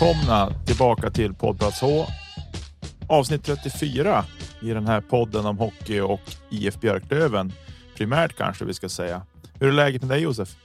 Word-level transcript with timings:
Välkomna 0.00 0.52
tillbaka 0.66 1.10
till 1.10 1.34
Poddplats 1.34 1.80
H. 1.80 2.04
Avsnitt 3.08 3.44
34 3.44 4.24
i 4.62 4.68
den 4.68 4.86
här 4.86 5.00
podden 5.00 5.46
om 5.46 5.58
hockey 5.58 6.00
och 6.00 6.20
IF 6.50 6.80
Björklöven. 6.80 7.52
Primärt 7.96 8.36
kanske 8.36 8.64
vi 8.64 8.74
ska 8.74 8.88
säga. 8.88 9.22
Hur 9.60 9.68
är 9.68 9.72
läget 9.72 10.02
med 10.02 10.10
dig 10.10 10.20
Josef? 10.20 10.56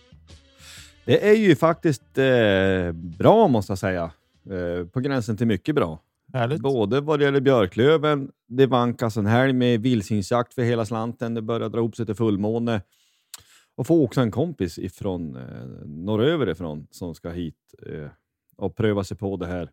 Det 1.06 1.30
är 1.30 1.34
ju 1.34 1.56
faktiskt 1.56 2.18
eh, 2.18 2.92
bra 2.92 3.48
måste 3.48 3.72
jag 3.72 3.80
säga. 3.80 4.12
Eh, 4.50 4.88
på 4.88 5.00
gränsen 5.00 5.38
till 5.38 5.48
mycket 5.48 5.76
bra. 5.76 6.00
Härligt. 6.34 6.62
Både 6.62 7.02
vad 7.02 7.20
det 7.20 7.26
gäller 7.26 7.42
Björklöven, 7.42 8.32
det 8.48 8.66
vankas 8.66 9.18
en 9.18 9.26
helg 9.26 9.54
med 9.54 9.82
vildsvinsjakt 9.82 10.54
för 10.54 10.62
hela 10.62 10.86
slanten, 10.86 11.34
det 11.34 11.42
börjar 11.42 11.70
dra 11.70 11.78
ihop 11.78 11.96
sig 11.96 12.06
till 12.06 12.16
fullmåne. 12.16 12.82
Och 13.76 13.88
få 13.88 14.04
också 14.04 14.22
en 14.22 14.32
kompis 14.32 14.78
ifrån 14.78 15.36
eh, 15.36 15.86
norröver 15.86 16.50
ifrån 16.50 16.88
som 16.92 17.16
ska 17.16 17.30
hit 17.30 17.56
eh, 17.86 18.08
och 18.64 18.76
pröva 18.76 19.04
sig 19.04 19.18
på 19.18 19.38
det 19.38 19.48
här. 19.48 19.72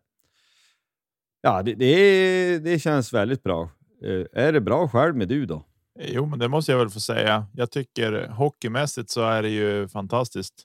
Ja, 1.41 1.63
det, 1.63 1.75
det, 1.75 2.59
det 2.59 2.79
känns 2.79 3.13
väldigt 3.13 3.43
bra. 3.43 3.69
Eh, 4.03 4.25
är 4.45 4.53
det 4.53 4.61
bra 4.61 4.87
själv 4.87 5.15
med 5.15 5.27
du 5.27 5.45
då? 5.45 5.65
Jo, 5.99 6.25
men 6.25 6.39
det 6.39 6.47
måste 6.47 6.71
jag 6.71 6.79
väl 6.79 6.89
få 6.89 6.99
säga. 6.99 7.45
Jag 7.53 7.71
tycker 7.71 8.27
hockeymässigt 8.27 9.09
så 9.09 9.21
är 9.21 9.41
det 9.43 9.49
ju 9.49 9.87
fantastiskt 9.87 10.63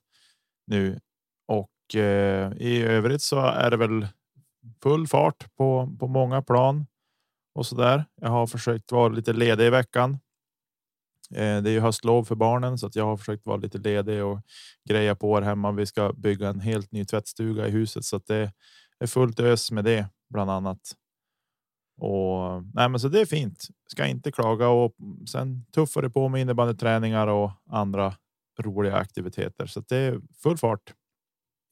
nu 0.67 1.01
och 1.49 2.01
eh, 2.01 2.53
i 2.57 2.83
övrigt 2.83 3.23
så 3.23 3.41
är 3.41 3.71
det 3.71 3.77
väl 3.77 4.07
full 4.83 5.07
fart 5.07 5.57
på, 5.57 5.97
på 6.01 6.07
många 6.07 6.43
plan 6.43 6.87
och 7.55 7.67
så 7.67 7.77
där. 7.77 8.05
Jag 8.21 8.29
har 8.29 8.47
försökt 8.47 8.93
vara 8.93 9.09
lite 9.09 9.33
ledig 9.33 9.67
i 9.67 9.71
veckan. 9.71 10.19
Eh, 11.35 11.63
det 11.63 11.71
är 11.71 11.73
ju 11.73 11.81
höstlov 11.81 12.25
för 12.25 12.35
barnen 12.35 12.79
så 12.79 12.87
att 12.87 12.97
jag 12.97 13.05
har 13.05 13.17
försökt 13.17 13.47
vara 13.47 13.57
lite 13.57 13.79
ledig 13.79 14.25
och 14.25 14.41
greja 14.89 15.15
på 15.15 15.35
här 15.35 15.43
hemma. 15.43 15.73
Vi 15.73 15.87
ska 15.87 16.13
bygga 16.13 16.49
en 16.49 16.61
helt 16.61 16.93
ny 16.93 17.05
tvättstuga 17.05 17.67
i 17.69 17.71
huset 17.71 18.05
så 18.05 18.17
att 18.17 18.27
det 18.27 18.53
är 18.99 19.07
fullt 19.07 19.41
ös 19.41 19.71
med 19.71 19.85
det 19.85 20.09
bland 20.31 20.51
annat. 20.51 20.81
Och 22.01 22.63
nej, 22.75 22.89
men 22.89 23.01
så 23.01 23.09
det 23.09 23.21
är 23.21 23.27
fint. 23.27 23.67
Ska 23.89 24.07
inte 24.07 24.33
klaga 24.33 24.69
och 24.69 24.95
sen 25.29 25.65
tuffar 25.75 26.03
det 26.03 26.11
på 26.11 26.29
med 26.29 26.41
innebandyträningar 26.41 27.27
och 27.27 27.51
andra 27.71 28.15
roliga 28.61 28.97
aktiviteter 28.97 29.67
så 29.67 29.81
att 29.81 29.89
det 29.89 29.97
är 29.97 30.21
full 30.43 30.57
fart. 30.59 30.95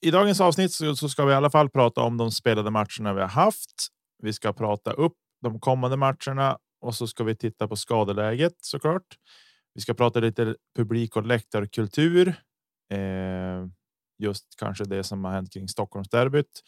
I 0.00 0.10
dagens 0.10 0.40
avsnitt 0.40 0.72
så 0.72 1.08
ska 1.08 1.24
vi 1.24 1.32
i 1.32 1.34
alla 1.34 1.50
fall 1.50 1.70
prata 1.70 2.00
om 2.00 2.16
de 2.16 2.30
spelade 2.30 2.70
matcherna 2.70 3.14
vi 3.14 3.20
har 3.20 3.28
haft. 3.28 3.88
Vi 4.22 4.32
ska 4.32 4.52
prata 4.52 4.92
upp 4.92 5.16
de 5.42 5.60
kommande 5.60 5.96
matcherna 5.96 6.58
och 6.80 6.94
så 6.94 7.06
ska 7.06 7.24
vi 7.24 7.36
titta 7.36 7.68
på 7.68 7.76
skadeläget 7.76 8.54
såklart. 8.60 9.06
Vi 9.74 9.80
ska 9.80 9.94
prata 9.94 10.20
lite 10.20 10.56
publik 10.76 11.16
och 11.16 11.26
läktarkultur. 11.26 12.28
Eh, 12.90 13.66
just 14.18 14.56
kanske 14.58 14.84
det 14.84 15.04
som 15.04 15.24
har 15.24 15.32
hänt 15.32 15.52
kring 15.52 15.68
Stockholmsderbyt. 15.68 16.62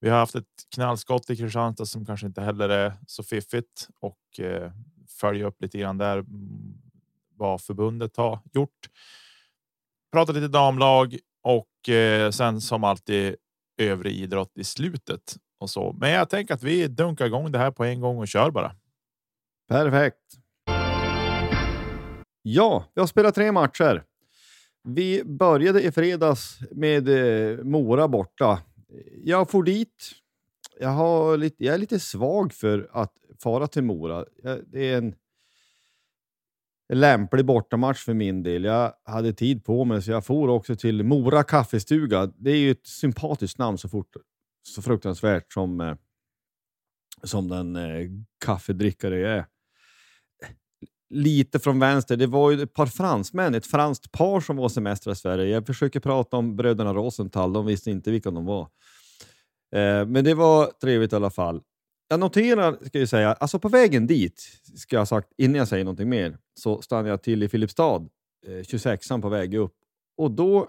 Vi 0.00 0.08
har 0.08 0.18
haft 0.18 0.34
ett 0.34 0.44
knallskott 0.74 1.30
i 1.30 1.36
Kristianstad 1.36 1.86
som 1.86 2.06
kanske 2.06 2.26
inte 2.26 2.42
heller 2.42 2.68
är 2.68 2.92
så 3.06 3.22
fiffigt 3.22 3.88
och 4.00 4.40
eh, 4.40 4.72
följa 5.08 5.46
upp 5.46 5.62
lite 5.62 5.78
grann 5.78 5.98
där 5.98 6.18
mm, 6.18 6.74
vad 7.36 7.62
förbundet 7.62 8.16
har 8.16 8.40
gjort. 8.52 8.88
Prata 10.12 10.32
lite 10.32 10.48
damlag 10.48 11.18
och 11.42 11.88
eh, 11.88 12.30
sen 12.30 12.60
som 12.60 12.84
alltid 12.84 13.36
övrig 13.76 14.12
idrott 14.14 14.58
i 14.58 14.64
slutet 14.64 15.36
och 15.58 15.70
så. 15.70 15.92
Men 15.92 16.10
jag 16.10 16.28
tänker 16.30 16.54
att 16.54 16.62
vi 16.62 16.88
dunkar 16.88 17.26
igång 17.26 17.52
det 17.52 17.58
här 17.58 17.70
på 17.70 17.84
en 17.84 18.00
gång 18.00 18.18
och 18.18 18.28
kör 18.28 18.50
bara. 18.50 18.76
Perfekt. 19.68 20.39
Ja, 22.42 22.84
vi 22.94 23.00
har 23.00 23.06
spelat 23.06 23.34
tre 23.34 23.52
matcher. 23.52 24.04
Vi 24.82 25.24
började 25.24 25.82
i 25.82 25.92
fredags 25.92 26.58
med 26.70 27.08
eh, 27.08 27.64
Mora 27.64 28.08
borta. 28.08 28.62
Jag 29.24 29.50
får 29.50 29.62
dit. 29.62 30.12
Jag, 30.80 30.88
har 30.88 31.36
lite, 31.36 31.64
jag 31.64 31.74
är 31.74 31.78
lite 31.78 32.00
svag 32.00 32.52
för 32.52 32.90
att 32.92 33.12
fara 33.42 33.66
till 33.66 33.82
Mora. 33.82 34.24
Det 34.66 34.88
är 34.90 34.98
en 34.98 35.14
lämplig 36.92 37.44
bortamatch 37.44 38.04
för 38.04 38.14
min 38.14 38.42
del. 38.42 38.64
Jag 38.64 38.92
hade 39.04 39.32
tid 39.32 39.64
på 39.64 39.84
mig 39.84 40.02
så 40.02 40.10
jag 40.10 40.26
for 40.26 40.48
också 40.48 40.76
till 40.76 41.04
Mora 41.04 41.42
kaffestuga. 41.42 42.26
Det 42.26 42.50
är 42.50 42.56
ju 42.56 42.70
ett 42.70 42.86
sympatiskt 42.86 43.58
namn 43.58 43.78
så 43.78 43.88
fort 43.88 44.16
så 44.62 44.82
fruktansvärt 44.82 45.52
som, 45.52 45.80
eh, 45.80 45.94
som 47.22 47.48
den 47.48 47.76
eh, 47.76 48.10
kaffedrickare 48.44 49.18
jag 49.18 49.32
är 49.32 49.46
lite 51.10 51.58
från 51.58 51.78
vänster. 51.78 52.16
Det 52.16 52.26
var 52.26 52.50
ju 52.50 52.62
ett 52.62 52.74
par 52.74 52.86
fransmän, 52.86 53.54
ett 53.54 53.66
franskt 53.66 54.12
par 54.12 54.40
som 54.40 54.56
var 54.56 54.68
semestrar 54.68 55.12
i 55.12 55.16
Sverige. 55.16 55.54
Jag 55.54 55.66
försöker 55.66 56.00
prata 56.00 56.36
om 56.36 56.56
bröderna 56.56 56.94
Rosenthal, 56.94 57.52
de 57.52 57.66
visste 57.66 57.90
inte 57.90 58.10
vilka 58.10 58.30
de 58.30 58.44
var. 58.44 58.62
Eh, 59.74 60.06
men 60.06 60.24
det 60.24 60.34
var 60.34 60.66
trevligt 60.66 61.12
i 61.12 61.16
alla 61.16 61.30
fall. 61.30 61.62
Jag 62.08 62.20
noterar, 62.20 62.78
ska 62.86 62.98
jag 62.98 63.08
säga, 63.08 63.32
alltså 63.32 63.58
på 63.58 63.68
vägen 63.68 64.06
dit, 64.06 64.42
ska 64.76 64.96
jag 64.96 65.00
ha 65.00 65.06
sagt 65.06 65.28
innan 65.36 65.54
jag 65.54 65.68
säger 65.68 65.84
någonting 65.84 66.08
mer, 66.08 66.38
så 66.54 66.82
stannar 66.82 67.08
jag 67.08 67.22
till 67.22 67.42
i 67.42 67.48
Filipstad, 67.48 68.08
eh, 68.46 68.50
26an 68.50 69.22
på 69.22 69.28
väg 69.28 69.54
upp. 69.54 69.74
Och 70.16 70.30
då 70.30 70.68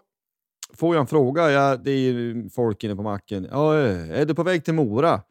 får 0.73 0.95
jag 0.95 1.01
en 1.01 1.07
fråga, 1.07 1.51
ja, 1.51 1.77
det 1.77 1.91
är 1.91 2.49
folk 2.49 2.83
inne 2.83 2.95
på 2.95 3.03
macken. 3.03 3.47
Ja, 3.51 3.75
är 3.75 4.25
du 4.25 4.35
på 4.35 4.43
väg 4.43 4.65
till 4.65 4.73
Mora? 4.73 5.21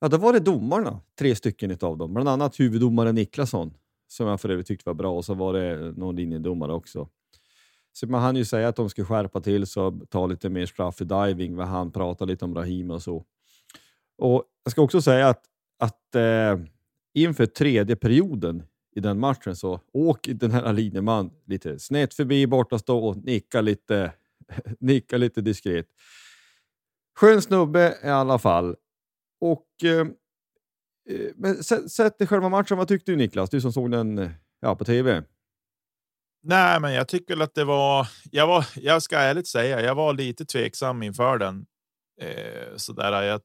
Ja, 0.00 0.08
då 0.08 0.16
var 0.16 0.32
det 0.32 0.40
domarna, 0.40 1.00
tre 1.18 1.34
stycken 1.34 1.78
av 1.80 1.98
dem, 1.98 2.14
bland 2.14 2.28
annat 2.28 2.60
huvuddomaren 2.60 3.14
Niklasson 3.14 3.74
som 4.12 4.26
jag 4.26 4.40
för 4.40 4.48
övrigt 4.48 4.66
tyckte 4.66 4.88
var 4.88 4.94
bra 4.94 5.16
och 5.16 5.24
så 5.24 5.34
var 5.34 5.52
det 5.52 5.92
någon 5.96 6.16
linjedomare 6.16 6.72
också. 6.72 7.08
Så 7.92 8.06
man 8.06 8.22
hann 8.22 8.36
ju 8.36 8.44
säga 8.44 8.68
att 8.68 8.76
de 8.76 8.90
skulle 8.90 9.04
skärpa 9.04 9.40
till 9.40 9.66
sig 9.66 9.82
och 9.82 10.10
ta 10.10 10.26
lite 10.26 10.48
mer 10.48 10.66
straff 10.66 11.00
i 11.00 11.04
diving. 11.04 11.56
Vad 11.56 11.66
han 11.66 11.92
pratade 11.92 12.32
lite 12.32 12.44
om 12.44 12.54
Rahim 12.54 12.90
och 12.90 13.02
så. 13.02 13.24
Och 14.18 14.44
Jag 14.64 14.72
ska 14.72 14.82
också 14.82 15.02
säga 15.02 15.28
att, 15.28 15.44
att 15.78 16.14
eh, 16.14 16.58
inför 17.14 17.46
tredje 17.46 17.96
perioden 17.96 18.62
i 18.94 19.00
den 19.00 19.18
matchen 19.18 19.56
så 19.56 19.80
åker 19.92 20.34
den 20.34 20.50
här 20.50 20.72
linjeman 20.72 21.30
lite 21.46 21.78
snett 21.78 22.14
förbi 22.14 22.46
borta 22.46 22.78
stå 22.78 22.98
och 23.08 23.16
nickar 23.16 23.62
lite, 23.62 24.12
nickar 24.80 25.18
lite 25.18 25.40
diskret. 25.40 25.86
Skön 27.16 27.42
snubbe 27.42 27.94
i 28.04 28.08
alla 28.08 28.38
fall. 28.38 28.76
Och, 29.40 29.84
eh 29.84 30.06
Eh, 31.10 31.32
men 31.36 31.64
sett 31.64 32.18
till 32.18 32.26
själva 32.26 32.48
matchen, 32.48 32.78
vad 32.78 32.88
tyckte 32.88 33.12
du 33.12 33.16
Niklas? 33.16 33.50
Du 33.50 33.60
som 33.60 33.72
såg 33.72 33.90
den 33.90 34.18
eh, 34.18 34.30
ja, 34.60 34.76
på 34.76 34.84
tv. 34.84 35.22
Nej, 36.42 36.80
men 36.80 36.92
jag 36.92 37.08
tycker 37.08 37.42
att 37.42 37.54
det 37.54 37.64
var. 37.64 38.08
Jag 38.30 38.46
var. 38.46 38.66
Jag 38.76 39.02
ska 39.02 39.18
ärligt 39.18 39.48
säga, 39.48 39.80
jag 39.80 39.94
var 39.94 40.12
lite 40.12 40.44
tveksam 40.44 41.02
inför 41.02 41.38
den. 41.38 41.66
Eh, 42.20 42.76
så 42.76 42.92
där 42.92 43.22
jag 43.22 43.40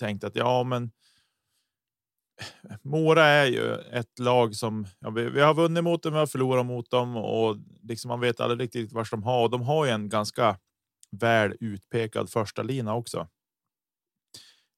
tänkte 0.00 0.26
att 0.26 0.36
ja, 0.36 0.64
men. 0.64 0.90
Eh, 2.70 2.76
Mora 2.82 3.24
är 3.24 3.46
ju 3.46 3.74
ett 3.74 4.18
lag 4.18 4.54
som 4.54 4.86
ja, 4.98 5.10
vi, 5.10 5.30
vi, 5.30 5.40
har 5.40 5.54
vunnit 5.54 5.84
mot 5.84 6.02
dem, 6.02 6.12
vi 6.12 6.18
har 6.18 6.26
förlorat 6.26 6.66
mot 6.66 6.90
dem 6.90 7.16
och 7.16 7.56
liksom 7.82 8.08
man 8.08 8.20
vet 8.20 8.40
aldrig 8.40 8.60
riktigt 8.60 8.92
var 8.92 9.08
de 9.10 9.22
har. 9.22 9.42
Och 9.42 9.50
de 9.50 9.62
har 9.62 9.84
ju 9.84 9.90
en 9.90 10.08
ganska 10.08 10.58
väl 11.10 11.56
utpekad 11.60 12.30
första 12.30 12.62
lina 12.62 12.94
också. 12.94 13.28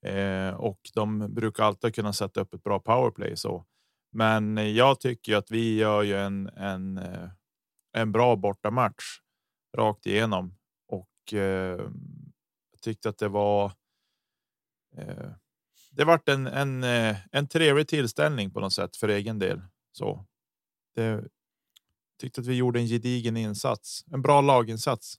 Eh, 0.06 0.55
och 0.55 0.81
de 0.94 1.35
brukar 1.35 1.64
alltid 1.64 1.94
kunna 1.94 2.12
sätta 2.12 2.41
upp 2.41 2.55
ett 2.55 2.62
bra 2.62 2.81
powerplay 2.81 3.37
så. 3.37 3.64
Men 4.12 4.75
jag 4.75 5.00
tycker 5.00 5.37
att 5.37 5.50
vi 5.50 5.76
gör 5.76 6.03
ju 6.03 6.17
en, 6.17 6.49
en, 6.49 6.99
eh, 6.99 7.29
en 7.93 8.12
bra 8.12 8.37
bortamatch 8.37 9.05
rakt 9.76 10.06
igenom 10.06 10.55
och 10.88 11.35
eh, 11.35 11.91
tyckte 12.82 13.08
att 13.08 13.19
det 13.19 13.29
var. 13.29 13.73
Eh, 14.97 15.31
det 15.91 16.05
vart 16.05 16.29
en, 16.29 16.47
en, 16.47 16.85
eh, 16.85 17.17
en 17.32 17.49
trevlig 17.49 17.88
tillställning 17.88 18.50
på 18.50 18.61
något 18.61 18.73
sätt 18.73 18.97
för 18.97 19.08
egen 19.08 19.38
del. 19.38 19.62
Så 19.93 20.26
det 20.94 21.25
tyckte 22.20 22.41
att 22.41 22.47
vi 22.47 22.55
gjorde 22.55 22.81
en 22.81 22.87
gedigen 22.87 23.37
insats, 23.37 24.05
en 24.12 24.23
bra 24.23 24.41
laginsats. 24.41 25.17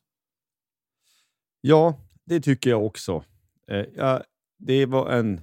Ja, 1.61 2.01
det 2.25 2.41
tycker 2.41 2.69
jag 2.69 2.85
också. 2.85 3.23
Eh, 3.71 4.19
det 4.57 4.85
var 4.85 5.11
en 5.11 5.41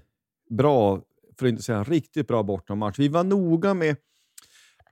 bra, 0.51 1.03
för 1.39 1.47
att 1.47 1.51
inte 1.51 1.63
säga 1.63 1.79
en 1.79 1.85
riktigt 1.85 2.29
bra 2.29 2.43
bortamatch. 2.43 2.99
Vi 2.99 3.09
var 3.09 3.25
noga 3.25 3.75
med 3.75 3.97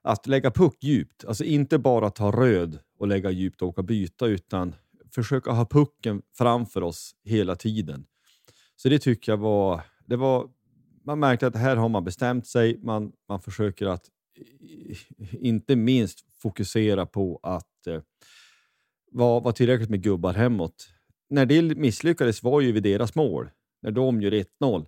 att 0.02 0.26
lägga 0.26 0.50
puck 0.50 0.76
djupt, 0.80 1.24
alltså 1.24 1.44
inte 1.44 1.78
bara 1.78 2.10
ta 2.10 2.32
röd 2.32 2.78
och 2.98 3.08
lägga 3.08 3.30
djupt 3.30 3.62
och 3.62 3.68
åka 3.68 3.82
byta, 3.82 4.26
utan 4.26 4.74
försöka 5.14 5.50
ha 5.50 5.66
pucken 5.66 6.22
framför 6.38 6.82
oss 6.82 7.14
hela 7.24 7.56
tiden. 7.56 8.06
Så 8.76 8.88
det 8.88 8.98
tycker 8.98 9.32
jag 9.32 9.36
var... 9.36 9.80
Det 10.06 10.16
var 10.16 10.48
man 11.04 11.20
märkte 11.20 11.46
att 11.46 11.56
här 11.56 11.76
har 11.76 11.88
man 11.88 12.04
bestämt 12.04 12.46
sig. 12.46 12.78
Man, 12.82 13.12
man 13.28 13.40
försöker 13.40 13.86
att 13.86 14.08
inte 15.40 15.76
minst 15.76 16.18
fokusera 16.42 17.06
på 17.06 17.40
att 17.42 17.86
eh, 17.86 18.00
vara, 19.12 19.40
vara 19.40 19.52
tillräckligt 19.52 19.90
med 19.90 20.02
gubbar 20.02 20.32
hemåt. 20.32 20.88
När 21.30 21.46
det 21.46 21.62
misslyckades 21.62 22.42
var 22.42 22.60
ju 22.60 22.72
vid 22.72 22.82
deras 22.82 23.14
mål, 23.14 23.50
när 23.82 23.90
de 23.90 24.22
gör 24.22 24.30
1-0. 24.30 24.86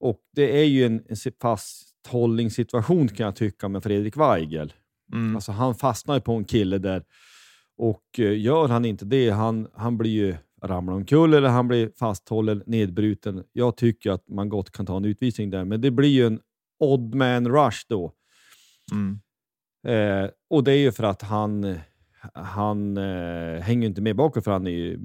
Och 0.00 0.20
det 0.32 0.60
är 0.60 0.64
ju 0.64 0.86
en, 0.86 1.04
en 1.08 1.32
fasthållningssituation 1.42 3.08
kan 3.08 3.26
jag 3.26 3.36
tycka 3.36 3.68
med 3.68 3.82
Fredrik 3.82 4.16
Weigel. 4.16 4.72
Mm. 5.12 5.36
Alltså, 5.36 5.52
han 5.52 5.74
fastnar 5.74 6.20
på 6.20 6.32
en 6.32 6.44
kille 6.44 6.78
där 6.78 7.04
och 7.76 8.02
uh, 8.18 8.38
gör 8.38 8.68
han 8.68 8.84
inte 8.84 9.04
det, 9.04 9.30
han, 9.30 9.68
han 9.74 9.98
blir 9.98 10.10
ju 10.10 10.36
ramlar 10.62 10.94
omkull 10.94 11.34
eller 11.34 11.48
han 11.48 11.68
blir 11.68 11.90
fasthållen, 11.98 12.62
nedbruten. 12.66 13.44
Jag 13.52 13.76
tycker 13.76 14.10
att 14.10 14.28
man 14.28 14.48
gott 14.48 14.70
kan 14.70 14.86
ta 14.86 14.96
en 14.96 15.04
utvisning 15.04 15.50
där, 15.50 15.64
men 15.64 15.80
det 15.80 15.90
blir 15.90 16.08
ju 16.08 16.26
en 16.26 16.40
odd 16.78 17.14
man 17.14 17.48
rush 17.48 17.86
då. 17.88 18.12
Mm. 18.92 19.20
Eh, 19.86 20.30
och 20.50 20.64
det 20.64 20.72
är 20.72 20.78
ju 20.78 20.92
för 20.92 21.04
att 21.04 21.22
han, 21.22 21.78
han 22.34 22.96
eh, 22.96 23.60
hänger 23.60 23.86
inte 23.88 24.00
med 24.00 24.16
bakåt 24.16 24.44
för 24.44 24.50
han, 24.50 24.66
är 24.66 24.70
ju, 24.70 24.98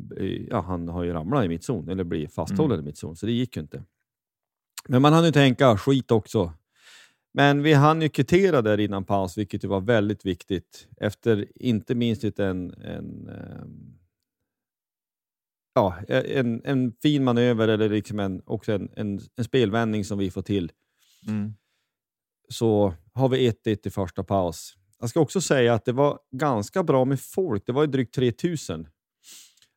ja, 0.49 0.61
han 0.61 0.87
har 0.87 1.03
ju 1.03 1.13
ramlat 1.13 1.45
i 1.45 1.47
mittzon, 1.47 1.89
eller 1.89 2.03
blir 2.03 2.27
fasthållen 2.27 2.71
mm. 2.71 2.85
i 2.85 2.89
mittzon, 2.89 3.15
så 3.15 3.25
det 3.25 3.31
gick 3.31 3.55
ju 3.55 3.61
inte. 3.61 3.83
Men 4.87 5.01
man 5.01 5.13
hann 5.13 5.25
ju 5.25 5.31
tänka 5.31 5.77
skit 5.77 6.11
också. 6.11 6.53
Men 7.33 7.63
vi 7.63 7.73
hann 7.73 8.01
ju 8.01 8.09
kvittera 8.09 8.61
där 8.61 8.79
innan 8.79 9.03
paus, 9.03 9.37
vilket 9.37 9.63
ju 9.63 9.67
var 9.67 9.81
väldigt 9.81 10.25
viktigt. 10.25 10.87
Efter 10.97 11.47
inte 11.55 11.95
minst 11.95 12.23
en, 12.23 12.73
en, 12.73 13.29
ehm, 13.29 13.97
ja, 15.73 15.95
en, 16.07 16.61
en 16.65 16.93
fin 17.01 17.23
manöver 17.23 17.67
eller 17.67 17.89
liksom 17.89 18.19
en, 18.19 18.41
också 18.45 18.71
en, 18.71 18.89
en, 18.95 19.19
en 19.35 19.43
spelvändning 19.43 20.05
som 20.05 20.17
vi 20.17 20.31
får 20.31 20.41
till. 20.41 20.71
Mm. 21.27 21.53
Så 22.49 22.93
har 23.13 23.29
vi 23.29 23.51
1-1 23.51 23.87
i 23.87 23.89
första 23.89 24.23
paus. 24.23 24.77
Jag 25.01 25.09
ska 25.09 25.19
också 25.19 25.41
säga 25.41 25.73
att 25.73 25.85
det 25.85 25.91
var 25.91 26.19
ganska 26.31 26.83
bra 26.83 27.05
med 27.05 27.19
folk. 27.19 27.65
Det 27.65 27.71
var 27.71 27.83
ju 27.83 27.87
drygt 27.87 28.15
3000. 28.15 28.87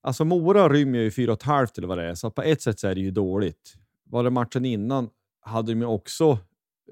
Alltså 0.03 0.25
Mora 0.25 0.69
rymmer 0.69 0.99
ju 0.99 1.11
4 1.11 1.37
500 1.45 1.69
eller 1.77 1.89
vad 1.89 1.99
det 1.99 2.05
är, 2.05 2.15
så 2.15 2.31
på 2.31 2.43
ett 2.43 2.63
sätt 2.63 2.81
så 2.81 2.89
är 2.89 2.95
det 2.95 3.01
ju 3.01 3.11
dåligt. 3.11 3.75
Var 4.05 4.25
det 4.25 4.31
matchen 4.31 4.65
innan 4.65 5.09
hade 5.41 5.73
de 5.73 5.81
ju 5.81 5.87
också, 5.87 6.39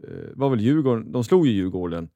eh, 0.05 0.31
var 0.35 0.51
väl 0.51 0.61
Djurgården, 0.61 1.13
de 1.13 1.25
slog 1.25 1.47
ju 1.47 1.53
Djurgården. 1.53 2.09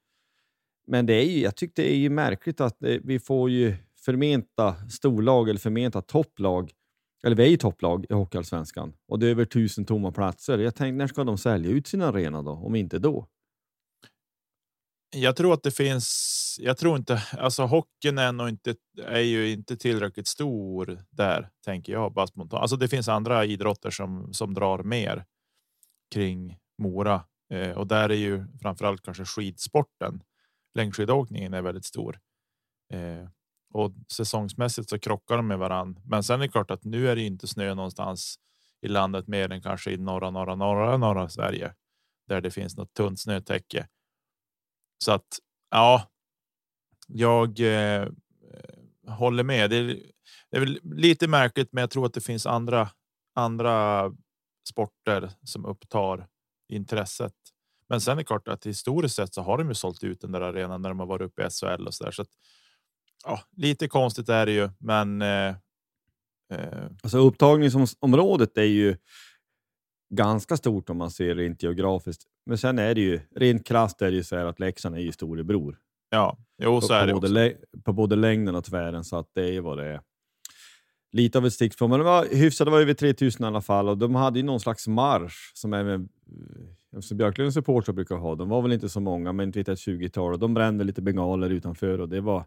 Men 0.86 1.06
det 1.06 1.14
är 1.14 1.24
ju, 1.24 1.40
jag 1.40 1.56
tycker 1.56 1.82
det 1.82 1.92
är 1.92 1.96
ju 1.96 2.10
märkligt 2.10 2.60
att 2.60 2.82
eh, 2.82 2.96
vi 3.04 3.18
får 3.18 3.50
ju 3.50 3.74
förmenta 3.96 4.74
storlag 4.90 5.48
eller 5.48 5.60
förmenta 5.60 6.02
topplag. 6.02 6.72
Eller 7.24 7.36
vi 7.36 7.42
är 7.42 7.48
ju 7.48 7.56
topplag 7.56 8.06
i 8.10 8.14
Hockeyallsvenskan 8.14 8.92
och 9.08 9.18
det 9.18 9.26
är 9.26 9.30
över 9.30 9.44
tusen 9.44 9.84
tomma 9.84 10.12
platser. 10.12 10.58
Jag 10.58 10.74
tänkte, 10.74 10.96
när 10.96 11.06
ska 11.06 11.24
de 11.24 11.38
sälja 11.38 11.70
ut 11.70 11.86
sin 11.86 12.02
arena 12.02 12.42
då? 12.42 12.50
Om 12.50 12.74
inte 12.74 12.98
då? 12.98 13.26
Jag 15.10 15.36
tror 15.36 15.54
att 15.54 15.62
det 15.62 15.70
finns. 15.70 16.56
Jag 16.60 16.78
tror 16.78 16.96
inte 16.96 17.22
alltså 17.38 17.62
hockeyn 17.62 18.18
är 18.18 18.32
nog 18.32 18.48
inte 18.48 18.74
är 19.04 19.20
ju 19.20 19.52
inte 19.52 19.76
tillräckligt 19.76 20.26
stor 20.26 21.04
där 21.10 21.50
tänker 21.64 21.92
jag 21.92 22.12
bara 22.12 22.26
spontant. 22.26 22.62
Alltså 22.62 22.76
det 22.76 22.88
finns 22.88 23.08
andra 23.08 23.44
idrotter 23.44 23.90
som 23.90 24.32
som 24.32 24.54
drar 24.54 24.82
mer 24.82 25.24
kring 26.14 26.58
Mora 26.78 27.24
eh, 27.50 27.70
och 27.70 27.86
där 27.86 28.08
är 28.08 28.14
ju 28.14 28.44
framförallt 28.62 29.02
kanske 29.02 29.24
skidsporten. 29.24 30.22
Längdskidåkningen 30.74 31.54
är 31.54 31.62
väldigt 31.62 31.84
stor 31.84 32.18
eh, 32.92 33.28
och 33.74 33.92
säsongsmässigt 34.12 34.90
så 34.90 34.98
krockar 34.98 35.36
de 35.36 35.46
med 35.46 35.58
varann. 35.58 36.00
Men 36.04 36.22
sen 36.22 36.40
är 36.40 36.44
det 36.44 36.52
klart 36.52 36.70
att 36.70 36.84
nu 36.84 37.08
är 37.08 37.16
det 37.16 37.22
inte 37.22 37.46
snö 37.46 37.74
någonstans 37.74 38.38
i 38.82 38.88
landet 38.88 39.28
mer 39.28 39.52
än 39.52 39.62
kanske 39.62 39.90
i 39.90 39.96
norra, 39.96 40.30
norra, 40.30 40.54
norra, 40.54 40.96
norra 40.96 41.28
Sverige 41.28 41.74
där 42.28 42.40
det 42.40 42.50
finns 42.50 42.76
något 42.76 42.94
tunt 42.94 43.20
snötäcke. 43.20 43.86
Så 44.98 45.12
att 45.12 45.38
ja, 45.70 46.10
jag 47.08 47.60
eh, 47.60 48.02
eh, 48.02 48.08
håller 49.08 49.44
med. 49.44 49.70
Det 49.70 49.76
är, 49.76 49.86
det 50.50 50.56
är 50.56 50.60
väl 50.60 50.80
lite 50.82 51.28
märkligt, 51.28 51.68
men 51.72 51.80
jag 51.80 51.90
tror 51.90 52.06
att 52.06 52.14
det 52.14 52.20
finns 52.20 52.46
andra 52.46 52.90
andra 53.34 54.04
sporter 54.68 55.30
som 55.42 55.64
upptar 55.66 56.26
intresset. 56.68 57.34
Men 57.88 58.00
sen 58.00 58.12
är 58.12 58.16
det 58.16 58.24
klart 58.24 58.48
att 58.48 58.66
historiskt 58.66 59.16
sett 59.16 59.34
så 59.34 59.42
har 59.42 59.58
de 59.58 59.68
ju 59.68 59.74
sålt 59.74 60.04
ut 60.04 60.20
den 60.20 60.32
där 60.32 60.40
arenan 60.40 60.82
när 60.82 60.88
de 60.88 60.98
har 60.98 61.06
varit 61.06 61.26
uppe 61.26 61.46
i 61.46 61.50
SHL 61.50 61.86
och 61.86 61.94
så 61.94 62.04
där. 62.04 62.10
Så 62.10 62.22
att, 62.22 62.28
ja, 63.24 63.40
lite 63.56 63.88
konstigt 63.88 64.28
är 64.28 64.46
det 64.46 64.52
ju, 64.52 64.70
men. 64.78 65.22
Eh, 65.22 65.54
eh. 66.52 66.86
Alltså 67.02 67.18
upptagningsområdet 67.18 68.58
är 68.58 68.62
ju 68.62 68.96
ganska 70.10 70.56
stort 70.56 70.90
om 70.90 70.96
man 70.96 71.10
ser 71.10 71.34
rent 71.34 71.62
geografiskt. 71.62 72.22
Men 72.46 72.58
sen 72.58 72.78
är 72.78 72.94
det 72.94 73.00
ju 73.00 73.20
rent 73.36 73.66
krasst 73.66 74.02
är 74.02 74.10
det 74.10 74.16
ju 74.16 74.24
så 74.24 74.36
här 74.36 74.44
att 74.44 74.60
Leksand 74.60 74.96
är 74.96 75.00
ju 75.00 75.12
storebror. 75.12 75.78
Ja, 76.10 76.38
jo, 76.62 76.80
så 76.80 76.88
på, 76.88 76.94
är 76.94 77.06
det 77.06 77.14
både 77.14 77.54
på 77.84 77.92
både 77.92 78.16
längden 78.16 78.54
och 78.54 78.64
tvären, 78.64 79.04
så 79.04 79.16
att 79.16 79.30
det 79.34 79.56
är 79.56 79.60
vad 79.60 79.78
det 79.78 79.86
är. 79.86 80.00
Lite 81.12 81.38
av 81.38 81.46
ett 81.46 81.52
stickspår, 81.52 81.88
men 81.88 81.98
det 81.98 82.04
var 82.04 82.24
hyfsat. 82.24 82.66
Det 82.66 82.70
var 82.70 82.80
över 82.80 82.94
3000 82.94 83.44
i 83.44 83.46
alla 83.46 83.60
fall 83.60 83.88
och 83.88 83.98
de 83.98 84.14
hade 84.14 84.38
ju 84.38 84.44
någon 84.44 84.60
slags 84.60 84.88
marsch 84.88 85.52
som 85.54 85.72
även 85.72 86.08
som 87.00 87.16
Björklunds 87.16 87.54
supportrar 87.54 87.94
brukar 87.94 88.16
ha. 88.16 88.34
De 88.34 88.48
var 88.48 88.62
väl 88.62 88.72
inte 88.72 88.88
så 88.88 89.00
många, 89.00 89.32
men 89.32 89.46
inte 89.46 89.72
ett 89.72 89.78
20-tal 89.78 90.32
och 90.32 90.38
de 90.38 90.54
brände 90.54 90.84
lite 90.84 91.02
bengaler 91.02 91.50
utanför 91.50 92.00
och 92.00 92.08
det 92.08 92.20
var 92.20 92.44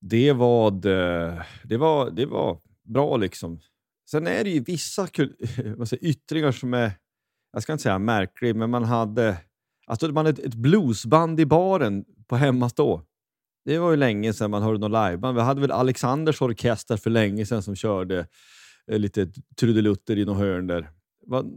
det 0.00 0.32
var, 0.32 0.70
det 1.64 1.76
var, 1.76 2.10
det 2.10 2.26
var 2.26 2.60
bra 2.82 3.16
liksom. 3.16 3.60
Sen 4.10 4.26
är 4.26 4.44
det 4.44 4.50
ju 4.50 4.60
vissa 4.60 5.06
säger, 5.86 6.04
yttringar 6.04 6.52
som 6.52 6.74
är, 6.74 6.92
jag 7.52 7.62
ska 7.62 7.72
inte 7.72 7.82
säga 7.82 7.98
märklig, 7.98 8.56
men 8.56 8.70
man 8.70 8.84
hade 8.84 9.36
alltså 9.86 10.12
man 10.12 10.26
hade 10.26 10.42
ett 10.42 10.54
bluesband 10.54 11.40
i 11.40 11.46
baren 11.46 12.04
på 12.26 12.36
hemmastå. 12.36 13.02
Det 13.64 13.78
var 13.78 13.90
ju 13.90 13.96
länge 13.96 14.32
sedan 14.32 14.50
man 14.50 14.62
hörde 14.62 14.78
någon 14.78 14.92
liveband. 14.92 15.36
Vi 15.36 15.42
hade 15.42 15.60
väl 15.60 15.70
Alexanders 15.70 16.42
orkester 16.42 16.96
för 16.96 17.10
länge 17.10 17.46
sedan 17.46 17.62
som 17.62 17.76
körde 17.76 18.26
eh, 18.90 18.98
lite 18.98 19.28
trudelutter 19.60 20.18
i 20.18 20.24
något 20.24 20.38
hörn 20.38 20.66
där. 20.66 20.90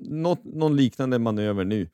Något, 0.10 0.44
någon 0.44 0.76
liknande 0.76 1.20
manöver 1.20 1.66
nu. 1.66 1.90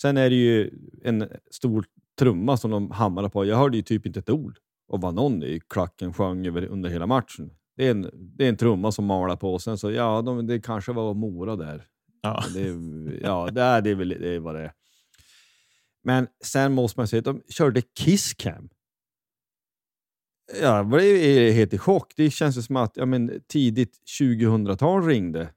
Sen 0.00 0.16
är 0.16 0.30
det 0.30 0.36
ju 0.36 0.70
en 1.02 1.28
stor 1.50 1.84
trumma 2.18 2.56
som 2.56 2.70
de 2.70 2.90
hamrar 2.90 3.28
på. 3.28 3.44
Jag 3.44 3.56
hörde 3.56 3.76
ju 3.76 3.82
typ 3.82 4.06
inte 4.06 4.18
ett 4.18 4.30
ord. 4.30 4.58
och 4.88 5.00
vad 5.00 5.14
någon 5.14 5.42
i 5.42 5.60
klacken 5.68 6.14
sjöng 6.14 6.46
över 6.46 6.66
under 6.66 6.90
hela 6.90 7.06
matchen. 7.06 7.50
Det 7.78 7.86
är 7.86 7.90
en, 7.90 8.10
det 8.36 8.44
är 8.44 8.48
en 8.48 8.56
trumma 8.56 8.92
som 8.92 9.04
malar 9.04 9.36
på 9.36 9.58
sen 9.58 9.78
så 9.78 9.90
ja, 9.90 10.22
de, 10.22 10.46
det 10.46 10.60
kanske 10.60 10.92
var 10.92 11.14
Mora 11.14 11.56
där. 11.56 11.86
Ja. 12.22 12.44
Det, 12.54 12.60
är- 12.60 13.20
ja, 13.22 13.48
det 13.52 13.62
är, 13.62 13.82
det 13.82 13.90
är 13.90 13.94
väl 13.94 14.08
det 14.08 14.28
är 14.34 14.38
vad 14.38 14.54
det 14.54 14.60
är. 14.60 14.72
Men 16.04 16.26
sen 16.44 16.72
måste 16.74 17.00
man 17.00 17.08
säga 17.08 17.18
att 17.18 17.24
de 17.24 17.42
körde 17.48 17.82
Kisscam. 17.98 18.68
Jag 20.62 20.88
blev 20.88 21.52
helt 21.52 21.72
i 21.74 21.78
chock. 21.78 22.12
Det 22.16 22.30
känns 22.30 22.66
som 22.66 22.76
att 22.76 22.96
ja, 22.96 23.06
men, 23.06 23.40
tidigt 23.48 23.98
2000-tal 24.20 25.02
ringde 25.06 25.48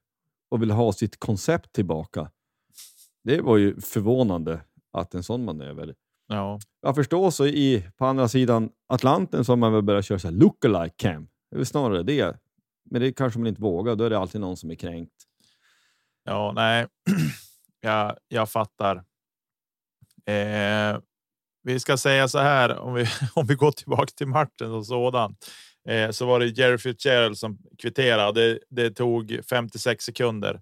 och 0.51 0.61
ville 0.61 0.73
ha 0.73 0.93
sitt 0.93 1.19
koncept 1.19 1.73
tillbaka. 1.73 2.31
Det 3.23 3.41
var 3.41 3.57
ju 3.57 3.81
förvånande 3.81 4.61
att 4.93 5.13
en 5.13 5.23
sån 5.23 5.45
manöver. 5.45 5.95
Ja. 6.27 6.59
Jag 6.81 6.95
förstår 6.95 7.31
så 7.31 7.45
i, 7.45 7.83
på 7.97 8.05
andra 8.05 8.27
sidan 8.27 8.69
Atlanten 8.87 9.45
så 9.45 9.51
har 9.51 9.57
man 9.57 9.73
väl 9.73 9.81
börjat 9.83 10.05
köra 10.05 10.19
så 10.19 10.27
här 10.27 10.35
lookalike 10.35 10.93
cam. 10.97 11.27
Det 11.51 11.55
är 11.55 11.57
väl 11.57 11.65
snarare 11.65 12.03
det. 12.03 12.37
Men 12.89 13.01
det 13.01 13.13
kanske 13.13 13.39
man 13.39 13.47
inte 13.47 13.61
vågar. 13.61 13.95
Då 13.95 14.03
är 14.03 14.09
det 14.09 14.17
alltid 14.17 14.41
någon 14.41 14.57
som 14.57 14.71
är 14.71 14.75
kränkt. 14.75 15.13
Ja, 16.23 16.51
nej, 16.55 16.87
jag, 17.81 18.17
jag 18.27 18.49
fattar. 18.49 18.95
Eh, 20.25 20.99
vi 21.63 21.79
ska 21.79 21.97
säga 21.97 22.27
så 22.27 22.39
här 22.39 22.77
om 22.77 22.93
vi 22.93 23.05
om 23.35 23.47
vi 23.47 23.55
går 23.55 23.71
tillbaka 23.71 24.11
till 24.15 24.27
matchen 24.27 24.71
och 24.71 24.85
sådant. 24.85 25.45
Eh, 25.89 26.11
så 26.11 26.25
var 26.25 26.39
det 26.39 26.45
Jerry 26.45 26.77
Fitzgerald 26.77 27.37
som 27.37 27.57
kvitterade. 27.77 28.41
Det, 28.41 28.59
det 28.69 28.91
tog 28.91 29.39
56 29.49 30.05
sekunder 30.05 30.61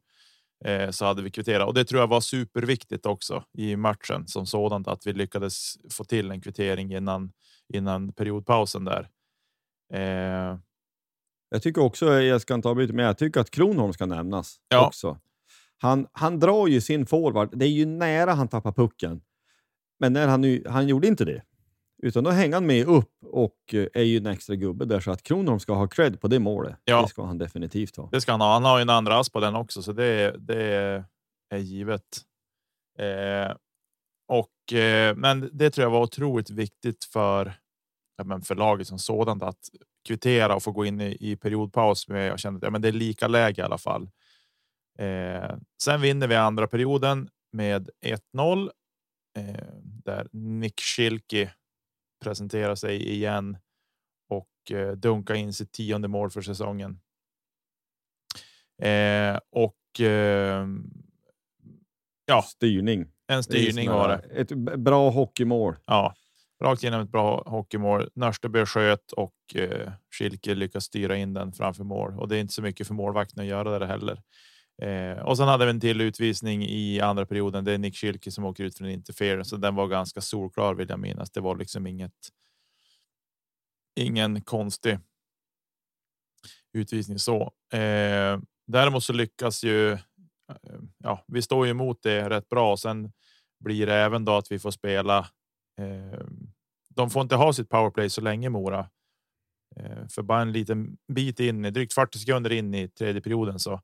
eh, 0.65 0.89
så 0.89 1.05
hade 1.05 1.21
vi 1.21 1.31
kvitterat 1.31 1.67
och 1.67 1.73
det 1.73 1.85
tror 1.85 2.01
jag 2.01 2.07
var 2.07 2.21
superviktigt 2.21 3.05
också 3.05 3.43
i 3.57 3.75
matchen 3.75 4.27
som 4.27 4.45
sådant 4.45 4.87
att 4.87 5.07
vi 5.07 5.13
lyckades 5.13 5.73
få 5.91 6.03
till 6.03 6.31
en 6.31 6.41
kvittering 6.41 6.93
innan 6.93 7.31
innan 7.73 8.13
periodpausen 8.13 8.85
där. 8.85 9.09
Eh, 9.93 10.57
jag 11.49 11.61
tycker 11.61 11.81
också, 11.81 12.13
jag 12.13 12.41
ska 12.41 12.53
inte 12.53 12.67
avbryta, 12.69 12.93
men 12.93 13.05
jag 13.05 13.17
tycker 13.17 13.39
att 13.39 13.51
Kronholm 13.51 13.93
ska 13.93 14.05
nämnas 14.05 14.57
Ja. 14.69 14.87
också. 14.87 15.17
Han, 15.81 16.07
han 16.11 16.39
drar 16.39 16.67
ju 16.67 16.81
sin 16.81 17.05
forward. 17.05 17.57
Det 17.57 17.65
är 17.65 17.69
ju 17.69 17.85
nära 17.85 18.33
han 18.33 18.47
tappar 18.47 18.71
pucken. 18.71 19.21
Men 19.99 20.13
när 20.13 20.27
han, 20.27 20.41
nu, 20.41 20.63
han 20.69 20.87
gjorde 20.87 21.07
inte 21.07 21.25
det. 21.25 21.43
Utan 22.03 22.23
då 22.23 22.29
hänger 22.29 22.53
han 22.53 22.65
med 22.65 22.87
upp 22.87 23.11
och 23.23 23.73
eh, 23.73 23.87
är 23.93 24.03
ju 24.03 24.17
en 24.17 24.25
extra 24.25 24.55
gubbe 24.55 24.85
där. 24.85 24.99
Så 24.99 25.11
att 25.11 25.23
Kronholm 25.23 25.59
ska 25.59 25.73
ha 25.73 25.87
cred 25.87 26.21
på 26.21 26.27
det 26.27 26.39
målet. 26.39 26.75
Ja. 26.83 27.01
Det 27.01 27.07
ska 27.07 27.23
han 27.25 27.37
definitivt 27.37 27.95
ha. 27.95 28.09
Det 28.11 28.21
ska 28.21 28.31
han 28.31 28.41
ha. 28.41 28.53
Han 28.53 28.65
har 28.65 28.77
ju 28.77 28.81
en 28.81 28.89
andra 28.89 29.19
ass 29.19 29.29
på 29.29 29.39
den 29.39 29.55
också, 29.55 29.81
så 29.81 29.91
det, 29.93 30.35
det 30.39 31.03
är 31.49 31.57
givet. 31.57 32.21
Eh, 32.99 33.55
och, 34.27 34.73
eh, 34.77 35.15
men 35.15 35.49
det 35.53 35.69
tror 35.69 35.83
jag 35.83 35.91
var 35.91 36.01
otroligt 36.01 36.49
viktigt 36.49 37.03
för, 37.03 37.53
ja, 38.17 38.23
men 38.23 38.41
för 38.41 38.55
laget 38.55 38.87
som 38.87 38.99
sådant 38.99 39.43
att 39.43 39.59
kvittera 40.07 40.55
och 40.55 40.63
få 40.63 40.71
gå 40.71 40.85
in 40.85 41.01
i, 41.01 41.17
i 41.19 41.35
periodpaus 41.35 42.07
med. 42.07 42.27
Jag 42.27 42.39
kände 42.39 42.57
att 42.57 42.63
ja, 42.63 42.69
men 42.69 42.81
det 42.81 42.87
är 42.87 42.91
lika 42.91 43.27
läge 43.27 43.61
i 43.61 43.65
alla 43.65 43.77
fall. 43.77 44.09
Eh, 44.99 45.55
sen 45.83 46.01
vinner 46.01 46.27
vi 46.27 46.35
andra 46.35 46.67
perioden 46.67 47.29
med 47.51 47.89
1-0 48.35 48.69
eh, 49.37 49.73
där 49.81 50.27
Nick 50.31 50.79
Schilke 50.81 51.53
presenterar 52.23 52.75
sig 52.75 53.09
igen 53.09 53.57
och 54.29 54.71
eh, 54.71 54.91
dunkar 54.91 55.35
in 55.35 55.53
sitt 55.53 55.71
tionde 55.71 56.07
mål 56.07 56.31
för 56.31 56.41
säsongen. 56.41 56.99
Eh, 58.81 59.39
och 59.51 59.99
eh, 60.01 60.67
Ja. 62.25 62.41
Styrning. 62.41 63.05
en 63.27 63.43
styrning 63.43 63.89
var 63.89 64.07
det. 64.07 64.41
Ett 64.41 64.51
bra 64.79 65.09
hockeymål. 65.09 65.75
Ja, 65.85 66.15
rakt 66.61 66.83
igenom 66.83 67.01
ett 67.01 67.11
bra 67.11 67.43
hockeymål. 67.45 68.09
Nörstebö 68.15 68.65
sköt 68.65 69.11
och 69.11 69.55
eh, 69.55 69.91
Schilke 70.17 70.55
lyckas 70.55 70.83
styra 70.83 71.17
in 71.17 71.33
den 71.33 71.53
framför 71.53 71.83
mål 71.83 72.19
och 72.19 72.27
det 72.27 72.37
är 72.37 72.41
inte 72.41 72.53
så 72.53 72.61
mycket 72.61 72.87
för 72.87 72.93
målvakten 72.93 73.39
att 73.39 73.45
göra 73.45 73.79
det 73.79 73.87
heller. 73.87 74.21
Eh, 74.81 75.19
och 75.25 75.37
sen 75.37 75.47
hade 75.47 75.65
vi 75.65 75.71
en 75.71 75.79
till 75.79 76.01
utvisning 76.01 76.63
i 76.63 77.01
andra 77.01 77.25
perioden. 77.25 77.65
Det 77.65 77.71
är 77.71 77.77
Nick 77.77 77.95
Schilke 77.95 78.31
som 78.31 78.45
åker 78.45 78.63
ut 78.63 78.77
för 78.77 78.85
en 78.85 78.91
interference 78.91 79.49
så 79.49 79.57
den 79.57 79.75
var 79.75 79.87
ganska 79.87 80.21
solklar 80.21 80.73
vill 80.73 80.89
jag 80.89 80.99
minnas. 80.99 81.31
Det 81.31 81.41
var 81.41 81.55
liksom 81.55 81.87
inget. 81.87 82.13
Ingen 83.95 84.41
konstig. 84.41 84.99
Utvisning 86.73 87.19
så. 87.19 87.41
Eh, 87.73 88.39
däremot 88.67 89.03
så 89.03 89.13
lyckas 89.13 89.63
ju. 89.63 89.91
Eh, 89.91 89.99
ja, 90.97 91.25
vi 91.27 91.41
står 91.41 91.65
ju 91.65 91.71
emot 91.71 92.03
det 92.03 92.29
rätt 92.29 92.49
bra. 92.49 92.77
Sen 92.77 93.11
blir 93.59 93.87
det 93.87 93.95
även 93.95 94.25
då 94.25 94.35
att 94.35 94.51
vi 94.51 94.59
får 94.59 94.71
spela. 94.71 95.27
Eh, 95.79 96.19
de 96.95 97.09
får 97.09 97.21
inte 97.21 97.35
ha 97.35 97.53
sitt 97.53 97.69
powerplay 97.69 98.09
så 98.09 98.21
länge 98.21 98.49
Mora. 98.49 98.89
Eh, 99.75 100.07
för 100.09 100.21
bara 100.21 100.41
en 100.41 100.51
liten 100.51 100.97
bit 101.13 101.39
in, 101.39 101.61
drygt 101.61 101.93
40 101.93 102.19
sekunder 102.19 102.51
in 102.51 102.73
i 102.73 102.87
tredje 102.87 103.21
perioden 103.21 103.59
så 103.59 103.81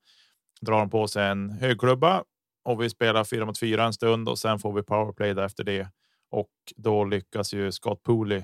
drar 0.61 0.79
de 0.79 0.89
på 0.89 1.07
sig 1.07 1.27
en 1.27 1.49
högklubba 1.51 2.23
och 2.63 2.81
vi 2.81 2.89
spelar 2.89 3.23
fyra 3.23 3.45
mot 3.45 3.59
fyra 3.59 3.83
en 3.85 3.93
stund 3.93 4.29
och 4.29 4.39
sen 4.39 4.59
får 4.59 4.73
vi 4.73 4.83
powerplay 4.83 5.29
efter 5.29 5.63
det. 5.63 5.89
Och 6.29 6.51
då 6.75 7.05
lyckas 7.05 7.53
ju 7.53 7.71
Scott 7.71 8.03
Pooley 8.03 8.43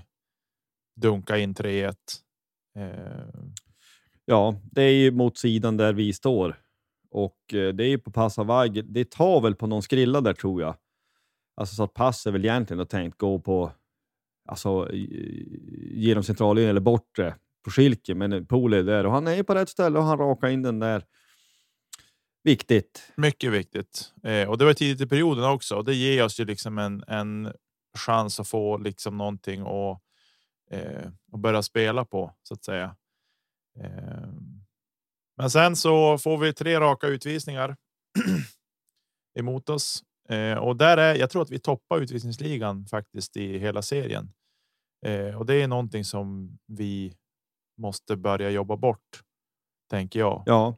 dunka 0.95 1.37
in 1.37 1.53
3-1. 1.53 1.95
Eh, 2.75 3.51
Ja, 4.25 4.55
det 4.63 4.81
är 4.81 4.93
ju 4.93 5.11
mot 5.11 5.37
sidan 5.37 5.77
där 5.77 5.93
vi 5.93 6.13
står. 6.13 6.55
Och 7.11 7.53
eh, 7.53 7.73
det 7.73 7.83
är 7.83 7.87
ju 7.87 7.97
på 7.97 8.11
Passavagg. 8.11 8.85
Det 8.85 9.11
tar 9.11 9.41
väl 9.41 9.55
på 9.55 9.67
någon 9.67 9.83
skrilla 9.83 10.21
där 10.21 10.33
tror 10.33 10.61
jag. 10.61 10.75
Alltså 11.55 11.75
så 11.75 11.83
att 11.83 11.93
pass 11.93 12.25
är 12.25 12.31
väl 12.31 12.45
egentligen 12.45 12.79
och 12.79 12.89
tänkt 12.89 13.17
gå 13.17 13.39
på 13.39 13.71
alltså, 14.47 14.89
genom 15.91 16.23
centrallinjen 16.23 16.69
eller 16.69 16.81
bortre 16.81 17.35
på 17.63 17.71
Schilke, 17.71 18.15
men 18.15 18.45
Pool 18.45 18.73
är 18.73 18.83
där 18.83 19.05
och 19.05 19.11
han 19.11 19.27
är 19.27 19.35
ju 19.35 19.43
på 19.43 19.55
rätt 19.55 19.69
ställe 19.69 19.99
och 19.99 20.05
han 20.05 20.17
rakar 20.17 20.47
in 20.47 20.61
den 20.61 20.79
där. 20.79 21.05
Viktigt. 22.43 23.11
mycket 23.15 23.51
viktigt 23.51 24.13
eh, 24.23 24.49
och 24.49 24.57
det 24.57 24.65
var 24.65 24.73
tidigt 24.73 25.01
i 25.01 25.07
perioden 25.07 25.43
också 25.43 25.75
och 25.75 25.85
det 25.85 25.93
ger 25.93 26.23
oss 26.23 26.39
ju 26.39 26.45
liksom 26.45 26.77
en, 26.77 27.03
en 27.07 27.53
chans 27.97 28.39
att 28.39 28.47
få 28.47 28.77
liksom 28.77 29.17
någonting 29.17 29.63
och, 29.63 30.01
eh, 30.71 31.11
och 31.31 31.39
börja 31.39 31.63
spela 31.63 32.05
på 32.05 32.35
så 32.43 32.53
att 32.53 32.63
säga. 32.63 32.95
Eh, 33.79 34.29
men 35.37 35.49
sen 35.49 35.75
så 35.75 36.17
får 36.17 36.37
vi 36.37 36.53
tre 36.53 36.79
raka 36.79 37.07
utvisningar 37.07 37.77
emot 39.39 39.69
oss 39.69 40.03
eh, 40.29 40.57
och 40.57 40.77
där 40.77 40.97
är. 40.97 41.15
Jag 41.15 41.29
tror 41.29 41.41
att 41.41 41.51
vi 41.51 41.59
toppar 41.59 42.01
utvisningsligan 42.01 42.85
faktiskt 42.85 43.37
i 43.37 43.57
hela 43.57 43.81
serien 43.81 44.31
eh, 45.05 45.37
och 45.37 45.45
det 45.45 45.61
är 45.61 45.67
någonting 45.67 46.05
som 46.05 46.57
vi 46.67 47.13
måste 47.77 48.15
börja 48.15 48.49
jobba 48.49 48.77
bort. 48.77 49.21
Tänker 49.89 50.19
jag. 50.19 50.43
Ja. 50.45 50.77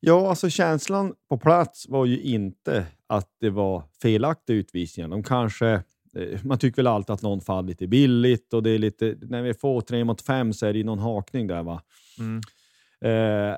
ja, 0.00 0.28
alltså 0.28 0.50
känslan 0.50 1.14
på 1.28 1.38
plats 1.38 1.88
var 1.88 2.06
ju 2.06 2.20
inte 2.20 2.86
att 3.06 3.28
det 3.40 3.50
var 3.50 3.82
felaktiga 4.02 4.56
utvisningar. 4.56 5.08
De 5.08 5.22
kanske, 5.22 5.68
eh, 6.16 6.44
man 6.44 6.58
tycker 6.58 6.76
väl 6.76 6.86
alltid 6.86 7.14
att 7.14 7.22
någon 7.22 7.40
fall 7.40 7.66
lite 7.66 7.86
billigt 7.86 8.54
och 8.54 8.62
det 8.62 8.70
är 8.70 8.78
lite, 8.78 9.16
när 9.20 9.42
vi 9.42 9.54
får 9.54 9.80
tre 9.80 10.04
mot 10.04 10.22
fem 10.22 10.52
så 10.52 10.66
är 10.66 10.72
det 10.72 10.84
någon 10.84 10.98
hakning 10.98 11.46
där 11.46 11.62
va. 11.62 11.82
Mm. 12.18 12.40
Eh, 13.04 13.56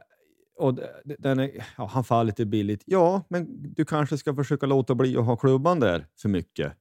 och 0.58 0.78
den 1.18 1.38
är, 1.38 1.50
ja, 1.76 1.86
han 1.86 2.04
faller 2.04 2.24
lite 2.24 2.46
billigt. 2.46 2.82
Ja, 2.86 3.22
men 3.28 3.72
du 3.74 3.84
kanske 3.84 4.18
ska 4.18 4.34
försöka 4.34 4.66
låta 4.66 4.94
bli 4.94 5.16
att 5.16 5.24
ha 5.24 5.36
klubban 5.36 5.80
där 5.80 6.06
för 6.18 6.28
mycket. 6.28 6.72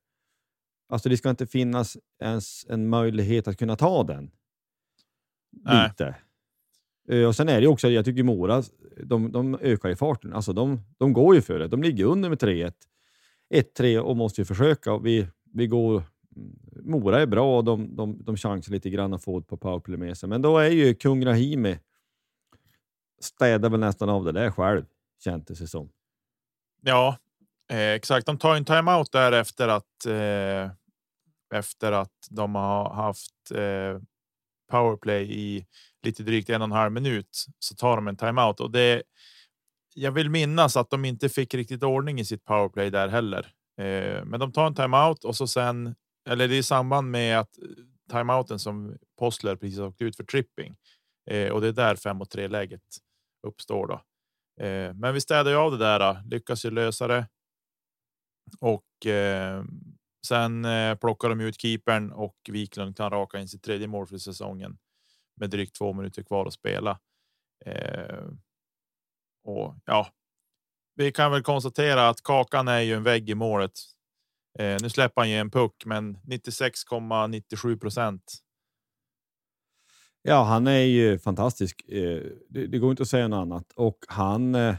Alltså 0.90 1.10
det 1.10 1.18
ska 1.18 1.30
inte 1.30 1.48
finnas 1.48 1.98
ens 2.24 2.66
en 2.70 2.90
möjlighet 2.90 3.48
att 3.48 3.58
kunna 3.58 3.76
ta 3.76 4.04
den. 4.04 4.32
Nej. 5.52 5.88
Lite. 5.90 6.16
Eh, 7.10 7.28
Och 7.28 7.36
sen 7.36 7.50
är 7.50 7.62
det 7.62 7.68
också, 7.68 7.90
jag 7.90 8.06
tycker 8.06 8.24
Mora, 8.24 8.64
de, 9.04 9.32
de 9.32 9.56
ökar 9.62 9.90
i 9.90 9.96
farten. 9.96 10.34
Alltså 10.34 10.54
de, 10.54 10.80
de 10.98 11.14
går 11.14 11.36
ju 11.36 11.42
för 11.42 11.60
det. 11.60 11.68
De 11.68 11.84
ligger 11.84 12.06
under 12.06 12.30
med 12.30 12.38
3-1. 12.42 12.74
1-3 13.54 14.00
och 14.00 14.18
måste 14.18 14.42
ju 14.42 14.46
försöka. 14.46 14.94
Och 14.94 15.06
Vi, 15.06 15.28
vi 15.54 15.68
går, 15.68 16.04
mm, 16.36 16.56
Mora 16.92 17.22
är 17.22 17.26
bra 17.26 17.58
och 17.58 17.64
de, 17.64 17.96
de, 17.96 18.24
de 18.24 18.38
chansar 18.38 18.72
lite 18.72 18.90
grann 18.90 19.14
att 19.14 19.24
få 19.24 19.38
ett 19.38 19.48
på 19.48 19.58
powerplay 19.58 19.98
med 19.98 20.18
sig. 20.18 20.30
Men 20.30 20.42
då 20.42 20.58
är 20.58 20.70
ju 20.70 20.94
kung 20.94 21.26
Rahimi 21.26 21.80
städar 23.22 23.70
väl 23.70 23.80
nästan 23.80 24.10
av 24.10 24.26
det 24.26 24.32
där 24.32 24.52
själv, 24.52 24.86
kändes 25.24 25.60
det 25.60 25.68
som. 25.68 25.90
Ja, 26.82 27.18
eh, 27.72 27.92
exakt. 27.92 28.26
De 28.26 28.38
tar 28.38 28.56
en 28.56 28.66
timeout 28.66 29.12
där 29.12 29.32
efter 29.32 29.68
att 29.68 30.06
eh, 30.06 30.72
efter 31.54 31.92
att 31.92 32.28
de 32.30 32.56
har 32.56 32.94
haft 32.94 33.52
eh, 33.52 34.00
powerplay 34.72 35.32
i 35.32 35.66
lite 36.04 36.24
drygt 36.24 36.50
en 36.50 36.62
och 36.62 36.66
en 36.66 36.72
halv 36.72 36.92
minut 36.92 37.46
så 37.60 37.76
tar 37.76 37.96
de 37.96 38.08
en 38.08 38.18
timeout 38.18 38.60
och 38.60 38.72
det. 38.72 39.04
Jag 39.94 40.12
vill 40.12 40.30
minnas 40.30 40.78
att 40.78 40.90
de 40.90 41.06
inte 41.06 41.30
fick 41.30 41.54
riktigt 41.54 41.84
ordning 41.84 42.20
i 42.20 42.26
sitt 42.26 42.46
powerplay 42.46 42.90
där 42.90 43.08
heller, 43.08 43.54
eh, 43.78 44.26
men 44.26 44.40
de 44.40 44.52
tar 44.52 44.68
en 44.68 44.76
timeout 44.76 45.24
och 45.24 45.36
så 45.36 45.48
sen 45.48 45.96
eller 46.30 46.48
det 46.48 46.56
är 46.56 46.60
i 46.60 46.64
samband 46.64 47.12
med 47.12 47.40
att 47.40 47.58
eh, 47.58 47.68
timeouten 48.12 48.60
som 48.60 48.98
Postler 49.20 49.56
precis 49.56 49.80
åkt 49.80 50.02
ut 50.02 50.16
för 50.16 50.24
tripping 50.24 50.76
eh, 51.30 51.52
och 51.52 51.62
det 51.62 51.68
är 51.68 51.72
där 51.72 51.96
5 51.96 52.22
och 52.22 52.30
3 52.30 52.48
läget 52.48 52.82
uppstår 53.46 53.88
då. 53.88 54.02
Eh, 54.66 54.94
men 54.94 55.14
vi 55.14 55.22
städar 55.22 55.52
ju 55.52 55.58
av 55.58 55.72
det 55.72 55.78
där, 55.78 56.24
lyckas 56.26 56.66
ju 56.66 56.72
lösa 56.72 57.08
det. 57.08 57.28
Och 58.60 59.06
eh, 59.06 59.64
Sen 60.28 60.66
eh, 60.66 60.96
plockar 60.96 61.30
de 61.30 61.42
ut 61.42 61.62
keepern 61.62 62.12
och 62.12 62.36
Wiklund 62.50 62.98
kan 62.98 63.10
raka 63.10 63.40
in 63.40 63.48
sitt 63.48 63.64
tredje 63.64 63.88
mål 63.88 64.08
för 64.08 64.18
säsongen 64.18 64.78
med 65.36 65.50
drygt 65.50 65.76
två 65.76 65.94
minuter 65.94 66.24
kvar 66.24 66.46
att 66.46 66.54
spela. 66.54 67.00
Eh, 67.66 68.26
och 69.44 69.76
ja, 69.86 70.08
vi 70.96 71.12
kan 71.12 71.32
väl 71.32 71.44
konstatera 71.44 72.10
att 72.10 72.24
Kakan 72.24 72.68
är 72.68 72.80
ju 72.80 72.94
en 72.94 73.04
vägg 73.04 73.30
i 73.30 73.36
målet. 73.36 73.72
Eh, 74.60 74.78
nu 74.82 74.90
släpper 74.90 75.22
han 75.22 75.30
ju 75.30 75.38
en 75.38 75.52
puck, 75.52 75.86
men 75.86 76.18
96,97 76.18 77.80
procent. 77.80 78.38
Ja, 80.28 80.44
han 80.44 80.68
är 80.68 80.80
ju 80.80 81.20
fantastisk. 81.20 81.90
Eh, 81.90 82.24
det, 82.50 82.68
det, 82.68 82.80
går 82.80 82.92
inte 82.92 83.04
att 83.04 83.10
säga 83.10 83.28
något 83.28 83.38
annat. 83.38 83.72
Och 83.76 83.98
han. 84.08 84.56
Eh, 84.56 84.76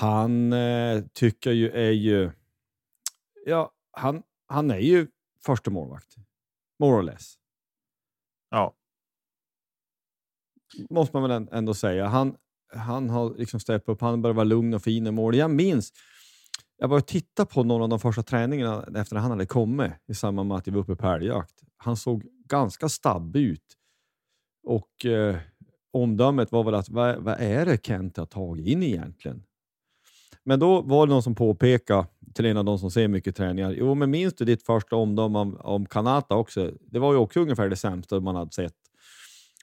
han 0.00 0.52
eh, 0.52 1.04
tycker 1.12 1.50
ju 1.50 1.70
är 1.70 1.90
ju. 1.90 2.30
Ja, 3.46 3.72
han, 3.92 4.22
han 4.46 4.70
är 4.70 4.78
ju 4.78 5.06
första 5.46 5.70
målvakt. 5.70 6.14
More 6.78 6.96
or 6.96 7.02
less. 7.02 7.34
Ja. 8.50 8.74
Måste 10.90 11.16
man 11.16 11.30
väl 11.30 11.48
ändå 11.52 11.74
säga. 11.74 12.06
Han, 12.06 12.36
han 12.74 13.10
har 13.10 13.34
liksom 13.34 13.60
steppat 13.60 13.88
upp. 13.88 14.00
Han 14.00 14.22
börjar 14.22 14.34
vara 14.34 14.44
lugn 14.44 14.74
och 14.74 14.82
fin 14.82 15.06
i 15.06 15.10
mål. 15.10 15.36
Jag 15.36 15.50
minns. 15.50 15.92
Jag 16.76 16.88
var 16.88 16.98
och 16.98 17.06
tittade 17.06 17.50
på 17.50 17.64
några 17.64 17.82
av 17.84 17.90
de 17.90 18.00
första 18.00 18.22
träningarna 18.22 19.00
efter 19.00 19.16
att 19.16 19.22
han 19.22 19.30
hade 19.30 19.46
kommit 19.46 19.92
i 20.08 20.14
samband 20.14 20.48
med 20.48 20.56
att 20.56 20.68
vi 20.68 20.70
var 20.70 20.80
uppe 20.80 20.96
på 20.96 21.06
älgjakt. 21.06 21.54
Han 21.76 21.96
såg 21.96 22.39
ganska 22.50 22.88
stabb 22.88 23.36
ut. 23.36 23.76
Och 24.66 25.06
eh, 25.06 25.36
omdömet 25.92 26.52
var 26.52 26.64
väl 26.64 26.74
att 26.74 26.88
vad, 26.88 27.16
vad 27.16 27.40
är 27.40 27.66
det 27.66 27.86
Kent 27.86 28.16
har 28.16 28.26
tagit 28.26 28.66
in 28.66 28.82
egentligen? 28.82 29.42
Men 30.44 30.60
då 30.60 30.82
var 30.82 31.06
det 31.06 31.12
någon 31.12 31.22
som 31.22 31.34
påpekade 31.34 32.06
till 32.34 32.46
en 32.46 32.56
av 32.56 32.64
de 32.64 32.78
som 32.78 32.90
ser 32.90 33.08
mycket 33.08 33.36
träningar. 33.36 33.70
Jo, 33.78 33.94
men 33.94 34.10
minns 34.10 34.34
du 34.34 34.44
ditt 34.44 34.66
första 34.66 34.96
omdöme 34.96 35.38
om, 35.38 35.56
om 35.60 35.86
Kanata 35.86 36.34
också? 36.34 36.70
Det 36.80 36.98
var 36.98 37.12
ju 37.12 37.18
också 37.18 37.40
ungefär 37.40 37.68
det 37.68 37.76
sämsta 37.76 38.20
man 38.20 38.36
hade 38.36 38.52
sett. 38.52 38.74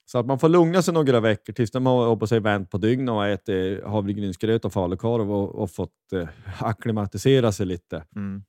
Så 0.06 0.18
att 0.18 0.26
man 0.26 0.40
får 0.40 0.50
lugna 0.50 0.82
sig 0.82 0.94
några 0.94 1.20
veckor 1.20 1.54
tills 1.54 1.72
de 1.72 1.86
har 1.86 2.16
på 2.16 2.28
sig 2.28 2.40
vänt 2.40 2.70
på 2.70 2.78
dygnet 2.78 3.14
och 3.14 3.28
ätit 3.28 3.82
eh, 3.84 3.90
havregrynsgröt 3.90 4.66
och 4.66 4.74
falukorv 4.74 5.32
och, 5.32 5.56
och 5.56 5.72
fått 5.72 6.14
eh, 6.14 6.28
acklimatisera 6.60 7.52
sig 7.52 7.66
lite. 7.66 8.04
Mm. 8.16 8.44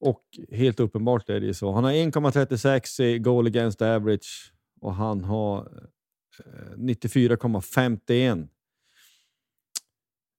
Och 0.00 0.22
helt 0.50 0.80
uppenbart 0.80 1.28
är 1.28 1.40
det 1.40 1.46
ju 1.46 1.54
så. 1.54 1.72
Han 1.72 1.84
har 1.84 1.92
1,36 1.92 3.02
i 3.02 3.18
goal 3.18 3.46
against 3.46 3.82
average 3.82 4.52
och 4.80 4.94
han 4.94 5.24
har 5.24 5.58
eh, 6.44 6.76
94,51 6.76 8.48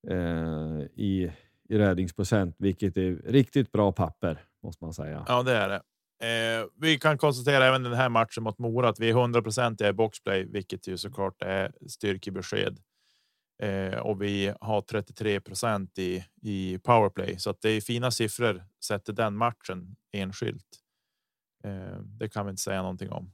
eh, 0.07 0.85
i, 0.95 1.31
i 1.69 1.77
räddningsprocent, 1.77 2.55
vilket 2.59 2.97
är 2.97 3.15
riktigt 3.25 3.71
bra 3.71 3.91
papper 3.91 4.41
måste 4.63 4.83
man 4.83 4.93
säga. 4.93 5.25
Ja, 5.27 5.43
det 5.43 5.55
är 5.55 5.69
det. 5.69 5.81
Eh, 6.21 6.65
vi 6.75 6.99
kan 6.99 7.17
konstatera 7.17 7.65
även 7.65 7.83
den 7.83 7.93
här 7.93 8.09
matchen 8.09 8.43
mot 8.43 8.59
Mora 8.59 8.89
att 8.89 8.99
vi 8.99 9.09
är 9.09 9.13
100% 9.13 9.89
i 9.89 9.93
boxplay, 9.93 10.45
vilket 10.45 10.87
ju 10.87 10.97
såklart 10.97 11.41
är 11.41 11.71
styrkebesked. 11.87 12.79
Eh, 13.63 13.99
och 13.99 14.21
vi 14.21 14.53
har 14.61 14.81
33 14.81 15.39
i, 15.97 16.23
i 16.41 16.77
powerplay, 16.77 17.39
så 17.39 17.49
att 17.49 17.61
det 17.61 17.69
är 17.69 17.81
fina 17.81 18.11
siffror 18.11 18.63
sätter 18.83 19.13
den 19.13 19.35
matchen 19.35 19.95
enskilt. 20.11 20.67
Eh, 21.63 21.99
det 22.01 22.29
kan 22.29 22.45
vi 22.45 22.49
inte 22.49 22.61
säga 22.61 22.81
någonting 22.81 23.09
om. 23.09 23.31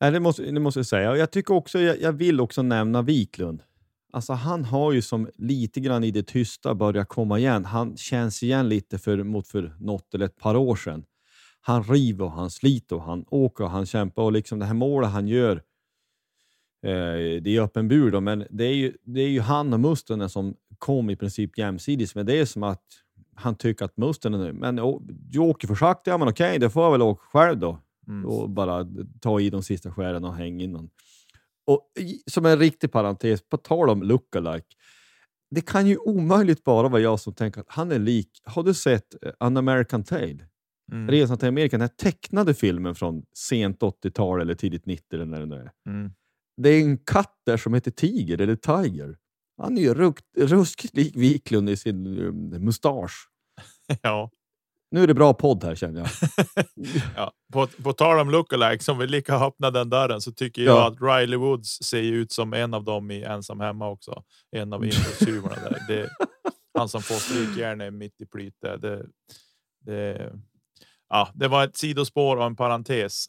Nej, 0.00 0.10
det 0.10 0.20
måste, 0.20 0.42
det 0.42 0.60
måste 0.60 0.78
jag 0.78 0.86
säga. 0.86 1.16
Jag 1.16 1.30
tycker 1.30 1.54
också, 1.54 1.78
jag, 1.78 2.00
jag 2.00 2.12
vill 2.12 2.40
också 2.40 2.62
nämna 2.62 3.02
Wiklund. 3.02 3.62
Alltså 4.12 4.32
han 4.32 4.64
har 4.64 4.92
ju 4.92 5.02
som 5.02 5.28
lite 5.34 5.80
grann 5.80 6.04
i 6.04 6.10
det 6.10 6.22
tysta 6.22 6.74
börjat 6.74 7.08
komma 7.08 7.38
igen. 7.38 7.64
Han 7.64 7.96
känns 7.96 8.42
igen 8.42 8.68
lite 8.68 8.98
för, 8.98 9.22
mot 9.22 9.48
för 9.48 9.76
något 9.80 10.14
eller 10.14 10.26
ett 10.26 10.36
par 10.36 10.56
år 10.56 10.76
sedan. 10.76 11.04
Han 11.60 11.84
river 11.84 12.24
och 12.24 12.32
han 12.32 12.50
sliter 12.50 12.96
och 12.96 13.02
han 13.02 13.24
åker 13.28 13.64
och 13.64 13.70
han 13.70 13.86
kämpar 13.86 14.22
och 14.22 14.32
liksom 14.32 14.58
det 14.58 14.64
här 14.64 14.74
målet 14.74 15.10
han 15.10 15.28
gör. 15.28 15.56
Eh, 16.82 17.42
det 17.42 17.56
är 17.56 17.60
öppen 17.60 17.88
bur 17.88 18.10
då, 18.10 18.20
men 18.20 18.46
det 18.50 18.64
är, 18.64 18.74
ju, 18.74 18.96
det 19.04 19.20
är 19.20 19.28
ju 19.28 19.40
han 19.40 19.72
och 19.72 19.80
Mustonen 19.80 20.30
som 20.30 20.56
kom 20.78 21.10
i 21.10 21.16
princip 21.16 21.58
jämsides. 21.58 22.14
Men 22.14 22.26
det 22.26 22.38
är 22.38 22.44
som 22.44 22.62
att 22.62 22.84
han 23.36 23.54
tycker 23.54 23.84
att 23.84 23.96
Mustonen, 23.96 24.56
men 24.56 24.76
du 25.06 25.38
åker 25.38 25.68
för 25.68 25.74
sakta, 25.74 26.10
ja 26.10 26.18
men 26.18 26.28
okej, 26.28 26.58
det 26.58 26.70
får 26.70 26.84
jag 26.84 26.92
väl 26.92 27.02
åka 27.02 27.22
själv 27.32 27.58
då. 27.58 27.78
Mm. 28.08 28.26
Och 28.26 28.50
bara 28.50 28.86
ta 29.20 29.40
i 29.40 29.50
de 29.50 29.62
sista 29.62 29.92
skären 29.92 30.24
och 30.24 30.34
hänga 30.34 30.64
in 30.64 30.72
någon. 30.72 30.90
Och 31.66 31.92
som 32.26 32.46
en 32.46 32.58
riktig 32.58 32.92
parentes, 32.92 33.48
på 33.48 33.56
tal 33.56 33.90
om 33.90 34.02
lookalike. 34.02 34.66
Det 35.50 35.60
kan 35.60 35.86
ju 35.86 35.96
omöjligt 35.96 36.64
bara 36.64 36.88
vara 36.88 37.02
jag 37.02 37.20
som 37.20 37.34
tänker 37.34 37.60
att 37.60 37.70
han 37.70 37.92
är 37.92 37.98
lik. 37.98 38.30
Har 38.44 38.62
du 38.62 38.74
sett 38.74 39.24
eh, 39.24 39.32
An 39.38 39.56
American 39.56 40.04
Tale? 40.04 40.38
Mm. 40.92 41.08
Resan 41.08 41.38
till 41.38 41.48
Amerika, 41.48 41.76
den 41.76 41.80
här 41.80 41.96
tecknade 41.96 42.54
filmen 42.54 42.94
från 42.94 43.22
sent 43.36 43.80
80-tal 43.80 44.40
eller 44.40 44.54
tidigt 44.54 44.86
90 44.86 45.14
eller 45.14 45.24
när 45.24 45.40
det 45.40 45.46
nu 45.46 45.54
är. 45.54 45.70
Mm. 45.88 46.12
Det 46.56 46.68
är 46.68 46.80
en 46.80 46.98
katt 46.98 47.40
där 47.46 47.56
som 47.56 47.74
heter 47.74 47.90
Tiger, 47.90 48.40
eller 48.40 48.56
Tiger. 48.56 49.16
Han 49.56 49.78
är 49.78 49.82
ju 49.82 50.12
ruskigt 50.36 50.96
lik 50.96 51.16
Wiklund 51.16 51.70
i 51.70 51.76
sin 51.76 52.06
um, 52.06 52.64
mustasch. 52.64 53.28
ja. 54.02 54.30
Nu 54.90 55.02
är 55.02 55.06
det 55.06 55.14
bra 55.14 55.34
podd 55.34 55.64
här 55.64 55.74
känner 55.74 56.00
jag. 56.00 56.08
ja, 57.16 57.32
på, 57.52 57.66
på 57.66 57.92
tal 57.92 58.18
om 58.18 58.30
lookalike, 58.30 58.84
som 58.84 58.98
vill 58.98 59.10
lika 59.10 59.34
öppna 59.34 59.70
den 59.70 59.90
dörren, 59.90 60.20
så 60.20 60.32
tycker 60.32 60.62
jag 60.62 60.92
att 60.92 61.00
Riley 61.00 61.36
Woods 61.36 61.82
ser 61.82 62.02
ut 62.02 62.32
som 62.32 62.52
en 62.52 62.74
av 62.74 62.84
dem 62.84 63.10
i 63.10 63.22
Ensam 63.22 63.60
hemma 63.60 63.88
också. 63.88 64.22
En 64.50 64.72
av 64.72 64.84
inbrottstjuvarna 64.84 65.54
där. 65.54 65.84
Det, 65.88 66.10
han 66.78 66.88
som 66.88 67.02
får 67.02 67.14
strykjärn 67.14 67.98
mitt 67.98 68.20
i 68.20 68.26
plytet. 68.26 68.82
Det, 68.82 69.06
det, 69.86 70.32
ja, 71.08 71.28
det 71.34 71.48
var 71.48 71.64
ett 71.64 71.76
sidospår 71.76 72.36
och 72.36 72.44
en 72.44 72.56
parentes 72.56 73.26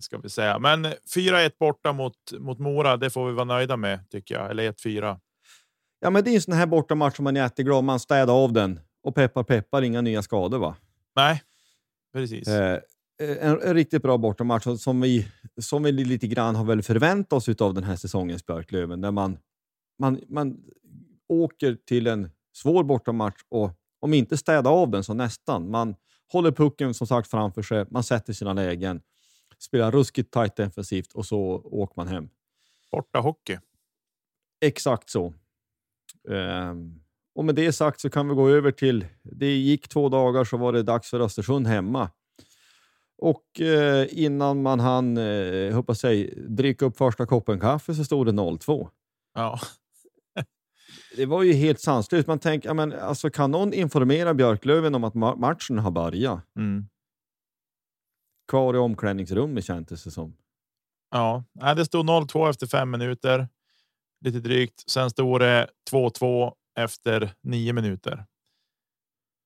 ska 0.00 0.18
vi 0.18 0.28
säga. 0.28 0.58
Men 0.58 0.86
4-1 0.86 1.52
borta 1.58 1.92
mot 1.92 2.14
mot 2.38 2.58
Mora. 2.58 2.96
Det 2.96 3.10
får 3.10 3.26
vi 3.26 3.32
vara 3.32 3.44
nöjda 3.44 3.76
med 3.76 4.10
tycker 4.10 4.34
jag. 4.34 4.50
Eller 4.50 4.72
1-4. 4.72 5.20
Ja, 6.04 6.10
men 6.10 6.24
det 6.24 6.30
är 6.30 6.34
en 6.34 6.42
sån 6.42 6.54
här 6.54 6.66
bortamatch 6.66 7.16
som 7.16 7.24
man 7.24 7.36
är 7.36 7.40
jätteglad 7.40 7.84
man 7.84 8.00
städar 8.00 8.34
av 8.34 8.52
den 8.52 8.80
och 9.02 9.14
peppar 9.14 9.42
peppar, 9.42 9.82
inga 9.82 10.00
nya 10.00 10.22
skador 10.22 10.58
va? 10.58 10.76
Nej, 11.16 11.42
precis. 12.12 12.48
Eh, 12.48 12.80
en, 13.18 13.60
en, 13.60 13.74
riktigt 13.74 14.02
bra 14.02 14.18
bortamatch 14.18 14.66
som 14.78 15.00
vi, 15.00 15.28
som 15.60 15.82
vi 15.82 15.92
lite 15.92 16.26
grann 16.26 16.56
har 16.56 16.64
väl 16.64 16.82
förväntat 16.82 17.32
oss 17.32 17.60
av 17.60 17.74
den 17.74 17.84
här 17.84 17.96
säsongens 17.96 18.46
Björklöven. 18.46 19.00
Där 19.00 19.10
man, 19.10 19.38
man, 19.98 20.20
man 20.28 20.60
åker 21.28 21.74
till 21.86 22.06
en 22.06 22.30
svår 22.52 22.84
bortamatch 22.84 23.42
och 23.48 23.70
om 24.00 24.14
inte 24.14 24.36
städa 24.36 24.70
av 24.70 24.90
den 24.90 25.04
så 25.04 25.14
nästan. 25.14 25.70
Man 25.70 25.94
håller 26.32 26.52
pucken 26.52 26.94
som 26.94 27.06
sagt 27.06 27.30
framför 27.30 27.62
sig, 27.62 27.86
man 27.90 28.04
sätter 28.04 28.32
sina 28.32 28.52
lägen, 28.52 29.00
spelar 29.58 29.92
ruskigt 29.92 30.32
tajt 30.32 30.56
defensivt 30.56 31.12
och 31.12 31.26
så 31.26 31.40
åker 31.64 31.94
man 31.96 32.08
hem. 32.08 32.28
Borta 32.90 33.18
hockey. 33.18 33.58
Exakt 34.60 35.10
så. 35.10 35.34
Um, 36.28 37.02
och 37.34 37.44
med 37.44 37.54
det 37.54 37.72
sagt 37.72 38.00
så 38.00 38.10
kan 38.10 38.28
vi 38.28 38.34
gå 38.34 38.48
över 38.48 38.70
till, 38.70 39.06
det 39.22 39.56
gick 39.56 39.88
två 39.88 40.08
dagar 40.08 40.44
så 40.44 40.56
var 40.56 40.72
det 40.72 40.82
dags 40.82 41.10
för 41.10 41.20
Östersund 41.20 41.66
hemma. 41.66 42.10
Och 43.18 43.60
eh, 43.60 44.06
innan 44.10 44.62
man 44.62 44.80
hann, 44.80 45.16
eh, 45.16 45.74
hoppas 45.74 46.04
jag, 46.04 46.28
dricka 46.36 46.84
upp 46.84 46.96
första 46.96 47.26
koppen 47.26 47.60
kaffe 47.60 47.94
så 47.94 48.04
stod 48.04 48.26
det 48.26 48.32
0-2. 48.32 48.88
Ja. 49.34 49.60
det 51.16 51.26
var 51.26 51.42
ju 51.42 51.52
helt 51.52 51.80
sanslöst. 51.80 52.28
Man 52.28 52.38
tänker, 52.38 52.74
men, 52.74 52.92
alltså, 52.92 53.30
kan 53.30 53.50
någon 53.50 53.72
informera 53.72 54.34
Björklöven 54.34 54.94
om 54.94 55.04
att 55.04 55.14
ma 55.14 55.36
matchen 55.36 55.78
har 55.78 55.90
börjat? 55.90 56.40
Mm. 56.56 56.88
Kvar 58.48 58.74
i 58.74 58.78
omklädningsrummet 58.78 59.64
kändes 59.64 60.04
det 60.04 60.10
som. 60.10 60.36
Ja, 61.10 61.44
det 61.76 61.84
stod 61.84 62.06
0-2 62.06 62.50
efter 62.50 62.66
fem 62.66 62.90
minuter. 62.90 63.48
Lite 64.22 64.40
drygt. 64.40 64.90
Sen 64.90 65.10
står 65.10 65.38
det 65.38 65.70
2-2 65.90 66.54
efter 66.78 67.34
nio 67.42 67.72
minuter. 67.72 68.26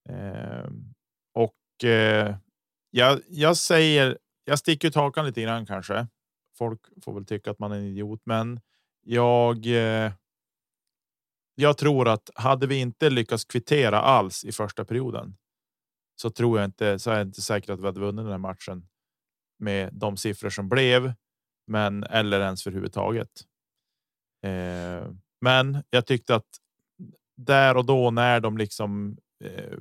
Eh, 0.08 0.70
och 1.34 1.84
eh, 1.84 2.36
jag, 2.90 3.20
jag 3.28 3.56
säger, 3.56 4.18
jag 4.44 4.58
sticker 4.58 4.88
ut 4.88 4.94
hakan 4.94 5.26
lite 5.26 5.42
grann 5.42 5.66
kanske. 5.66 6.06
Folk 6.58 6.80
får 7.04 7.14
väl 7.14 7.26
tycka 7.26 7.50
att 7.50 7.58
man 7.58 7.72
är 7.72 7.76
en 7.76 7.84
idiot, 7.84 8.20
men 8.24 8.60
jag. 9.02 9.66
Eh, 9.66 10.12
jag 11.58 11.78
tror 11.78 12.08
att 12.08 12.30
hade 12.34 12.66
vi 12.66 12.76
inte 12.76 13.10
lyckats 13.10 13.44
kvittera 13.44 14.00
alls 14.00 14.44
i 14.44 14.52
första 14.52 14.84
perioden. 14.84 15.36
Så 16.16 16.30
tror 16.30 16.58
jag 16.58 16.64
inte 16.64 16.98
så 16.98 17.10
är 17.10 17.16
jag 17.16 17.26
inte 17.26 17.42
säker 17.42 17.72
att 17.72 17.80
vi 17.80 17.86
hade 17.86 18.00
vunnit 18.00 18.24
den 18.24 18.32
här 18.32 18.38
matchen. 18.38 18.88
Med 19.58 19.94
de 19.94 20.16
siffror 20.16 20.50
som 20.50 20.68
blev, 20.68 21.12
men 21.66 22.04
eller 22.04 22.40
ens 22.40 22.62
för 22.62 22.70
huvudtaget. 22.70 23.30
Eh, 24.46 25.10
men 25.40 25.82
jag 25.90 26.06
tyckte 26.06 26.34
att 26.34 26.46
där 27.36 27.76
och 27.76 27.84
då 27.84 28.10
när 28.10 28.40
de 28.40 28.58
liksom. 28.58 29.16
Eh, 29.44 29.74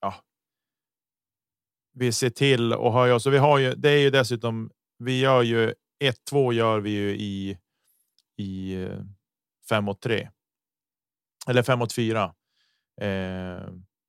ja. 0.00 0.14
Vi 1.92 2.12
ser 2.12 2.30
till 2.30 2.72
och 2.72 2.92
höja 2.92 3.20
så 3.20 3.30
vi 3.30 3.38
har 3.38 3.58
ju. 3.58 3.74
Det 3.74 3.90
är 3.90 3.98
ju 3.98 4.10
dessutom. 4.10 4.70
Vi 4.98 5.20
gör 5.20 5.42
ju 5.42 5.74
1-2 6.32 6.52
gör 6.52 6.80
vi 6.80 6.90
ju 6.90 7.16
i 7.16 7.58
i 8.36 8.82
eh, 8.82 9.00
5 9.68 9.84
mot 9.84 10.00
3. 10.00 10.30
Eller 11.48 11.62
5 11.62 11.78
mot 11.78 11.92
4. 11.92 12.34
Eh, 13.00 13.68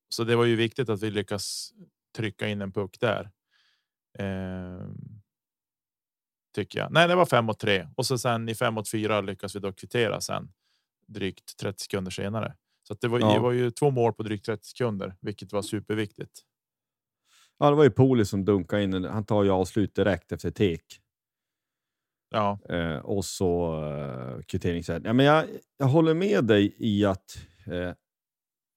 så 0.10 0.24
det 0.24 0.36
var 0.36 0.46
ju 0.46 0.56
viktigt 0.56 0.90
att 0.90 1.04
vi 1.04 1.12
lyckas 1.12 1.74
trycka 2.16 2.48
in 2.48 2.62
en 2.62 2.72
puck 2.72 3.00
där. 3.00 3.32
Eh, 4.20 4.88
tycker 6.56 6.80
jag. 6.80 6.92
Nej, 6.92 7.08
det 7.08 7.16
var 7.16 7.26
fem 7.26 7.46
mot 7.46 7.60
tre 7.60 7.88
och 7.96 8.06
så 8.06 8.18
sen 8.18 8.50
i 8.50 8.56
fem 8.56 8.74
mot 8.74 8.90
fyra 8.90 9.22
lyckas 9.22 9.56
vi 9.56 9.60
då 9.60 9.74
kvittera 9.74 10.22
sen 10.22 10.50
drygt 11.08 11.58
30 11.58 11.84
sekunder 11.84 12.12
senare. 12.12 12.56
Så 12.88 12.94
det 12.94 13.08
var, 13.08 13.20
ja. 13.20 13.34
det 13.34 13.40
var 13.40 13.52
ju 13.52 13.72
två 13.72 13.92
mål 13.92 14.14
på 14.14 14.24
drygt 14.24 14.46
30 14.46 14.68
sekunder, 14.68 15.16
vilket 15.22 15.54
var 15.54 15.62
superviktigt. 15.62 16.42
Ja, 17.58 17.70
det 17.70 17.76
var 17.76 17.84
ju 17.84 17.90
Poli 17.90 18.26
som 18.26 18.46
dunkade 18.46 18.84
in. 18.84 19.04
Han 19.04 19.26
tar 19.26 19.44
ju 19.44 19.50
avslut 19.50 19.96
direkt 19.96 20.32
efter 20.32 20.52
tek. 20.52 21.02
Ja. 22.30 22.60
Eh, 22.70 22.98
och 22.98 23.26
så 23.26 23.82
eh, 23.84 24.44
kvitteringsrätt. 24.44 25.04
Ja, 25.06 25.14
men 25.14 25.26
jag, 25.26 25.46
jag 25.78 25.86
håller 25.86 26.14
med 26.14 26.46
dig 26.46 26.76
i 26.78 27.06
att 27.06 27.38
eh, 27.68 27.94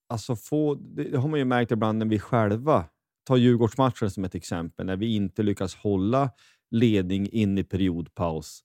alltså 0.08 0.36
få, 0.36 0.74
det, 0.74 1.04
det, 1.04 1.18
har 1.18 1.28
man 1.28 1.38
ju 1.38 1.44
märkt 1.44 1.70
ibland 1.70 1.98
när 1.98 2.06
vi 2.06 2.18
själva 2.18 2.84
tar 3.26 3.36
Djurgårdsmatchen 3.36 4.10
som 4.10 4.24
ett 4.24 4.34
exempel, 4.34 4.86
när 4.86 4.96
vi 4.96 5.14
inte 5.14 5.42
lyckas 5.42 5.74
hålla 5.74 6.30
ledning 6.70 7.28
in 7.28 7.58
i 7.58 7.64
periodpaus. 7.64 8.60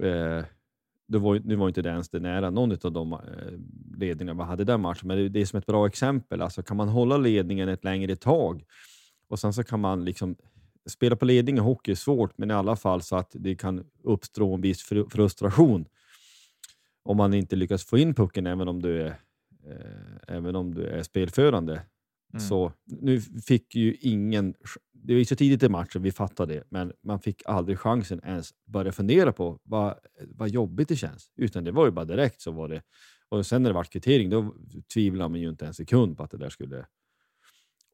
Eh, 0.00 0.44
det 1.08 1.18
var, 1.18 1.40
nu 1.44 1.56
var 1.56 1.68
inte 1.68 1.82
det 1.82 1.88
ens 1.88 2.08
det 2.08 2.20
nära 2.20 2.50
någon 2.50 2.72
av 2.72 2.92
de 2.92 3.12
eh, 3.12 3.18
ledningarna 3.98 4.42
vi 4.42 4.48
hade 4.48 4.64
den 4.64 4.80
matchen, 4.80 5.08
men 5.08 5.16
det, 5.16 5.28
det 5.28 5.40
är 5.40 5.46
som 5.46 5.58
ett 5.58 5.66
bra 5.66 5.86
exempel. 5.86 6.42
Alltså, 6.42 6.62
kan 6.62 6.76
man 6.76 6.88
hålla 6.88 7.16
ledningen 7.16 7.68
ett 7.68 7.84
längre 7.84 8.16
tag 8.16 8.64
och 9.28 9.38
sen 9.38 9.52
så 9.52 9.64
kan 9.64 9.80
man 9.80 10.04
liksom 10.04 10.36
spela 10.86 11.16
på 11.16 11.24
ledning 11.24 11.56
i 11.56 11.60
hockey 11.60 11.90
är 11.90 11.96
svårt, 11.96 12.38
men 12.38 12.50
i 12.50 12.54
alla 12.54 12.76
fall 12.76 13.02
så 13.02 13.16
att 13.16 13.30
det 13.34 13.54
kan 13.54 13.84
uppstå 14.02 14.54
en 14.54 14.60
viss 14.60 14.82
frustration 15.10 15.88
om 17.02 17.16
man 17.16 17.34
inte 17.34 17.56
lyckas 17.56 17.84
få 17.84 17.98
in 17.98 18.14
pucken 18.14 18.46
även 18.46 18.68
om 18.68 18.82
du 18.82 19.02
är, 19.02 19.06
eh, 19.66 20.36
även 20.36 20.56
om 20.56 20.74
du 20.74 20.86
är 20.86 21.02
spelförande. 21.02 21.82
Mm. 22.32 22.40
Så 22.40 22.72
nu 22.84 23.20
fick 23.20 23.74
ju 23.74 23.94
ingen... 23.94 24.54
Det 24.92 25.12
ju 25.12 25.24
så 25.24 25.36
tidigt 25.36 25.62
i 25.62 25.68
matchen, 25.68 26.02
vi 26.02 26.12
fattade 26.12 26.54
det, 26.54 26.64
men 26.68 26.92
man 27.02 27.20
fick 27.20 27.42
aldrig 27.46 27.78
chansen 27.78 28.20
ens 28.24 28.54
börja 28.66 28.92
fundera 28.92 29.32
på 29.32 29.60
vad, 29.62 29.98
vad 30.20 30.48
jobbigt 30.48 30.88
det 30.88 30.96
känns. 30.96 31.30
Utan 31.36 31.64
det 31.64 31.72
var 31.72 31.86
ju 31.86 31.92
bara 31.92 32.04
direkt 32.04 32.40
så 32.40 32.52
var 32.52 32.68
det. 32.68 32.82
Och 33.28 33.46
sen 33.46 33.62
när 33.62 33.70
det 33.70 33.74
var 33.74 33.84
kvittering, 33.84 34.30
då 34.30 34.54
tvivlade 34.94 35.30
man 35.30 35.40
ju 35.40 35.48
inte 35.48 35.66
en 35.66 35.74
sekund 35.74 36.16
på 36.16 36.22
att 36.22 36.30
det 36.30 36.38
där 36.38 36.50
skulle 36.50 36.86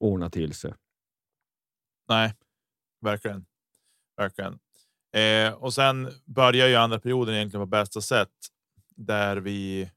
ordna 0.00 0.30
till 0.30 0.54
sig. 0.54 0.74
Nej, 2.08 2.34
verkligen. 3.00 3.46
Verkligen. 4.16 4.58
Eh, 5.12 5.52
och 5.52 5.74
sen 5.74 6.10
börjar 6.24 6.68
ju 6.68 6.74
andra 6.74 7.00
perioden 7.00 7.34
egentligen 7.34 7.62
på 7.62 7.66
bästa 7.66 8.00
sätt 8.00 8.34
där 8.96 9.36
vi 9.36 9.90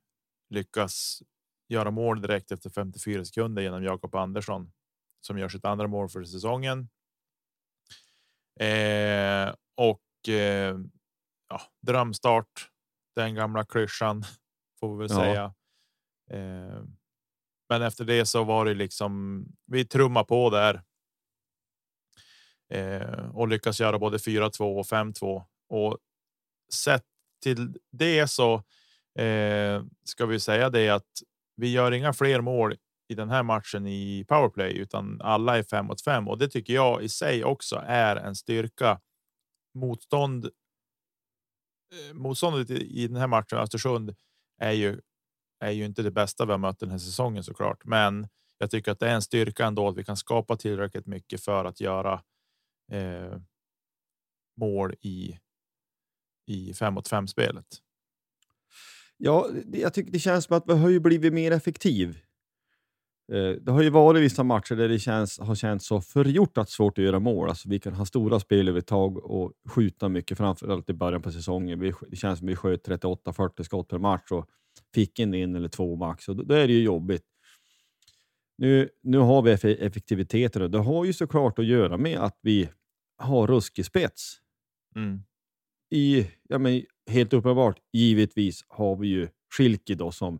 lyckas 0.50 1.22
göra 1.68 1.92
mål 1.92 2.22
direkt 2.22 2.52
efter 2.52 2.70
54 2.70 3.26
sekunder 3.26 3.62
genom 3.62 3.84
Jakob 3.84 4.16
Andersson 4.16 4.72
som 5.22 5.38
gör 5.38 5.50
sitt 5.50 5.66
andra 5.66 5.88
mål 5.88 6.10
för 6.10 6.24
säsongen. 6.24 6.90
Eh, 8.60 9.54
och 9.76 10.30
eh, 10.30 10.78
ja, 11.50 11.62
drömstart. 11.82 12.70
Den 13.16 13.36
gamla 13.36 13.66
klyschan 13.66 14.24
får 14.80 14.98
vi 14.98 15.08
väl 15.08 15.18
ja. 15.18 15.24
säga. 15.24 15.54
Eh, 16.32 16.84
men 17.70 17.82
efter 17.82 18.06
det 18.06 18.26
så 18.26 18.44
var 18.44 18.66
det 18.66 18.74
liksom 18.74 19.44
vi 19.66 19.86
trumma 19.86 20.24
på 20.24 20.50
där. 20.50 20.84
Eh, 22.70 23.30
och 23.36 23.48
lyckas 23.48 23.80
göra 23.80 24.00
både 24.00 24.18
4-2 24.18 24.80
och 24.80 24.86
5-2 24.86 25.44
och 25.70 25.98
sett 26.74 27.06
till 27.44 27.78
det 27.92 28.28
så 28.28 28.56
eh, 29.20 29.84
ska 30.04 30.26
vi 30.26 30.40
säga 30.40 30.70
det 30.70 30.90
att 30.90 31.12
vi 31.58 31.72
gör 31.72 31.92
inga 31.92 32.14
fler 32.14 32.42
mål 32.42 32.76
i 33.10 33.16
den 33.16 33.30
här 33.30 33.44
matchen 33.44 33.88
i 33.88 34.26
powerplay, 34.28 34.78
utan 34.78 35.22
alla 35.22 35.58
är 35.58 35.64
fem 35.64 35.86
mot 35.86 36.02
fem 36.02 36.28
och 36.28 36.38
det 36.38 36.48
tycker 36.48 36.74
jag 36.74 37.04
i 37.04 37.10
sig 37.10 37.44
också 37.44 37.84
är 37.86 38.16
en 38.16 38.36
styrka. 38.36 39.02
Motstånd. 39.74 40.46
Eh, 40.46 42.14
motståndet 42.14 42.70
i 42.70 43.08
den 43.08 43.18
här 43.18 43.28
matchen 43.28 43.60
Östersund 43.60 44.16
är 44.62 44.72
ju 44.72 45.02
är 45.60 45.72
ju 45.72 45.86
inte 45.86 46.02
det 46.02 46.12
bästa 46.12 46.46
vi 46.46 46.52
har 46.52 46.60
mött 46.60 46.80
den 46.80 46.92
här 46.92 46.98
säsongen 46.98 47.44
såklart, 47.44 47.86
men 47.86 48.28
jag 48.58 48.72
tycker 48.72 48.92
att 48.92 49.00
det 49.00 49.10
är 49.10 49.16
en 49.16 49.22
styrka 49.22 49.66
ändå 49.66 49.88
att 49.88 49.98
vi 49.98 50.04
kan 50.04 50.18
skapa 50.18 50.58
tillräckligt 50.58 51.06
mycket 51.06 51.44
för 51.44 51.66
att 51.66 51.82
göra 51.82 52.24
eh, 52.92 53.38
mål 54.58 54.96
i. 55.02 55.40
I 56.50 56.74
fem 56.74 56.94
mot 56.94 57.08
fem 57.08 57.28
spelet. 57.28 57.66
Ja, 59.18 59.50
jag 59.74 59.94
tycker 59.94 60.12
det 60.12 60.20
känns 60.20 60.46
som 60.46 60.58
att 60.58 60.64
vi 60.68 60.74
har 60.74 60.90
ju 60.90 61.00
blivit 61.00 61.34
mer 61.34 61.52
effektiv. 61.52 62.18
Eh, 63.32 63.50
det 63.50 63.72
har 63.72 63.82
ju 63.82 63.90
varit 63.90 64.22
vissa 64.22 64.44
matcher 64.44 64.76
där 64.76 64.90
det 64.90 65.00
känns, 65.00 65.40
har 65.40 65.56
känts 65.56 65.88
så 65.88 66.02
förgjort 66.02 66.58
svårt 66.68 66.98
att 66.98 67.04
göra 67.04 67.20
mål. 67.20 67.50
Alltså 67.50 67.70
vi 67.70 67.80
kan 67.80 67.94
ha 67.94 68.06
stora 68.06 68.40
spelövertag 68.40 69.18
och 69.18 69.54
skjuta 69.70 70.10
mycket, 70.10 70.38
framförallt 70.38 70.90
i 70.90 70.94
början 70.94 71.22
på 71.22 71.32
säsongen. 71.32 71.94
det 72.10 72.16
känns 72.16 72.40
som 72.40 72.48
att 72.48 72.52
vi 72.52 72.56
sköt 72.56 72.88
38-40 72.88 73.64
skott 73.64 73.88
per 73.88 73.98
match 73.98 74.32
och 74.32 74.50
fick 74.94 75.20
en 75.20 75.34
in 75.34 75.56
eller 75.56 75.70
två 75.70 75.96
max. 75.96 76.30
Och 76.30 76.36
då, 76.36 76.54
är 76.54 76.68
det 76.68 76.74
ju 76.74 76.84
jobbigt. 76.84 77.24
Nu, 78.58 78.90
nu 79.04 79.18
har 79.18 79.42
vi 79.42 79.52
effektiviteten 79.52 80.62
och 80.62 80.72
det 80.72 80.80
har 80.80 81.06
ju 81.06 81.14
såklart 81.14 81.60
att 81.60 81.66
göra 81.66 81.98
med 81.98 82.20
att 82.20 82.40
vi 82.42 82.70
har 83.18 83.48
ruskig 83.48 83.86
spets. 83.86 84.38
Mm. 84.96 85.24
I, 85.90 86.28
ja, 86.50 86.58
men, 86.58 86.84
helt 87.08 87.34
uppenbart, 87.34 87.80
givetvis 87.94 88.66
har 88.68 88.96
vi 88.96 89.08
ju 89.08 89.28
Schilke 89.58 89.96
då 89.96 90.12
som 90.12 90.40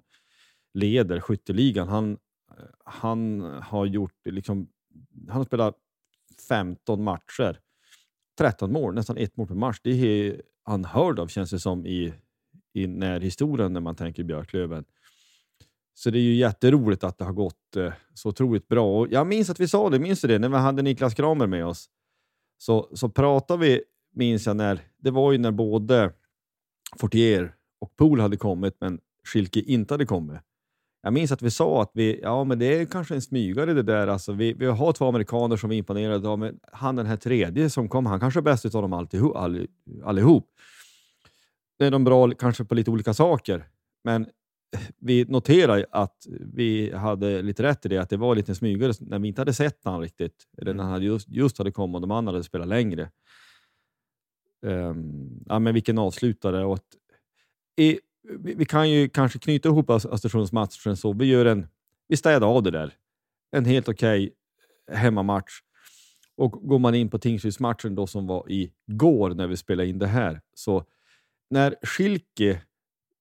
leder 0.74 1.20
skytteligan. 1.20 1.88
Han, 1.88 2.12
eh, 2.58 2.66
han 2.86 3.42
har 3.42 3.86
gjort 3.86 4.28
liksom, 4.30 4.68
han 5.28 5.38
har 5.38 5.46
spelat 5.46 5.76
15 6.50 7.04
matcher, 7.04 7.60
13 8.38 8.72
mål, 8.72 8.96
nästan 8.96 9.18
ett 9.18 9.38
mål 9.38 9.48
per 9.48 9.56
match. 9.56 9.80
Det 9.84 9.92
är 9.92 10.42
unheard 10.70 11.20
av 11.20 11.28
känns 11.28 11.50
det 11.50 11.60
som 11.60 11.86
i, 11.86 12.14
i 12.74 12.88
närhistorien 12.88 13.74
när 13.74 13.82
man 13.82 13.96
tänker 13.96 14.24
Björklöven. 14.24 14.86
Så 15.94 16.10
det 16.10 16.20
är 16.20 16.22
ju 16.22 16.36
jätteroligt 16.36 17.04
att 17.04 17.18
det 17.18 17.26
har 17.26 17.34
gått 17.34 17.76
eh, 17.76 17.94
så 18.14 18.30
otroligt 18.30 18.68
bra. 18.68 19.00
Och 19.00 19.08
jag 19.12 19.28
minns 19.28 19.50
att 19.50 19.60
vi 19.60 19.68
sa 19.68 19.90
det, 19.90 20.00
minns 20.00 20.22
du 20.22 20.28
det, 20.28 20.40
när 20.40 20.50
vi 20.50 20.56
hade 20.56 20.82
Niklas 20.82 21.14
Kramer 21.14 21.48
med 21.48 21.66
oss? 21.66 21.90
Så, 22.58 22.90
så 22.94 23.10
pratade 23.10 23.66
vi, 23.66 23.82
minns 24.14 24.46
jag, 24.46 24.58
när 24.58 24.80
det 24.98 25.12
var 25.12 25.32
ju 25.32 25.38
när 25.38 25.52
både 25.52 26.14
Fortier 26.96 27.56
och 27.82 27.96
Pool 27.96 28.20
hade 28.20 28.38
kommit, 28.38 28.78
men 28.82 29.00
Schilke 29.34 29.60
inte 29.60 29.94
hade 29.94 30.06
kommit. 30.06 30.38
Jag 31.02 31.14
minns 31.14 31.32
att 31.32 31.42
vi 31.42 31.52
sa 31.52 31.82
att 31.82 31.92
vi, 31.94 32.20
ja, 32.24 32.44
men 32.44 32.60
det 32.60 32.66
är 32.66 32.86
kanske 32.86 33.16
en 33.16 33.22
smygare 33.22 33.74
det 33.74 33.84
där. 33.84 34.08
Alltså, 34.08 34.32
vi, 34.32 34.54
vi 34.54 34.66
har 34.66 34.94
två 34.94 35.08
amerikaner 35.08 35.58
som 35.58 35.70
vi 35.70 35.76
imponerade 35.76 36.30
av, 36.30 36.40
men 36.40 36.60
han 36.72 36.96
den 36.96 37.06
här 37.06 37.18
tredje 37.18 37.70
som 37.70 37.90
kom, 37.90 38.06
han 38.06 38.20
kanske 38.20 38.40
är 38.40 38.42
bäst 38.42 38.66
av 38.66 38.82
dem 38.82 38.94
alltihop. 38.94 39.36
All, 39.36 39.68
allihop. 40.04 40.50
Det 41.80 41.86
är 41.86 41.92
de 41.92 42.04
bra 42.04 42.32
kanske 42.32 42.66
på 42.66 42.76
lite 42.76 42.92
olika 42.92 43.14
saker, 43.14 43.68
men 44.04 44.28
vi 45.00 45.26
noterar 45.26 45.86
att 45.92 46.28
vi 46.54 46.94
hade 46.96 47.42
lite 47.42 47.64
rätt 47.64 47.86
i 47.86 47.90
det, 47.90 47.98
att 47.98 48.10
det 48.10 48.18
var 48.18 48.36
lite 48.36 48.56
smygare 48.56 48.94
när 49.00 49.20
vi 49.20 49.28
inte 49.28 49.42
hade 49.42 49.54
sett 49.54 49.84
honom 49.84 50.02
riktigt. 50.02 50.44
Eller 50.58 50.74
när 50.74 50.84
han 50.84 51.04
just, 51.04 51.30
just 51.30 51.58
hade 51.58 51.72
kommit 51.72 51.96
och 51.96 52.02
de 52.02 52.12
andra 52.12 52.32
hade 52.32 52.44
spelat 52.44 52.68
längre. 52.68 53.10
Um, 54.62 55.44
ja, 55.46 55.60
men 55.60 55.74
vilken 55.74 55.98
avslutare. 55.98 56.66
Och 56.66 56.74
att, 56.74 56.86
i, 57.78 58.00
vi, 58.40 58.56
vi, 58.56 58.66
kan 58.66 58.90
ju 58.90 59.10
kanske 59.10 59.40
knyta 59.40 59.70
ihop 59.70 59.90
Östersundsmatchen 59.90 60.98
så. 60.98 61.14
Vi, 61.14 61.26
gör 61.26 61.46
en, 61.46 61.68
vi 62.08 62.18
städar 62.18 62.48
av 62.48 62.64
det 62.64 62.72
där. 62.72 62.94
En 63.52 63.66
helt 63.66 63.90
okej 63.90 64.24
okay 64.24 64.34
hemmamatch. 64.98 65.52
Och 66.38 66.52
går 66.52 66.80
man 66.80 66.96
in 66.96 67.10
på 67.10 67.20
Tingsrydsmatchen 67.20 67.96
då 67.96 68.08
som 68.08 68.28
var 68.28 68.46
igår 68.48 69.30
när 69.30 69.48
vi 69.48 69.58
spelade 69.58 69.90
in 69.90 70.00
det 70.00 70.08
här, 70.08 70.42
så 70.54 70.86
när 71.50 71.76
Schilke, 71.84 72.62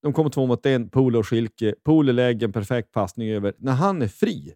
de 0.02 0.12
kommer 0.12 0.30
två 0.30 0.46
mot 0.46 0.66
en, 0.66 0.88
Pole 0.88 1.18
och 1.18 1.28
Schilke, 1.28 1.74
Pole 1.82 2.12
lägger 2.12 2.46
en 2.46 2.52
perfekt 2.52 2.92
passning 2.92 3.30
över, 3.30 3.54
när 3.58 3.72
han 3.72 4.02
är 4.02 4.08
fri, 4.08 4.54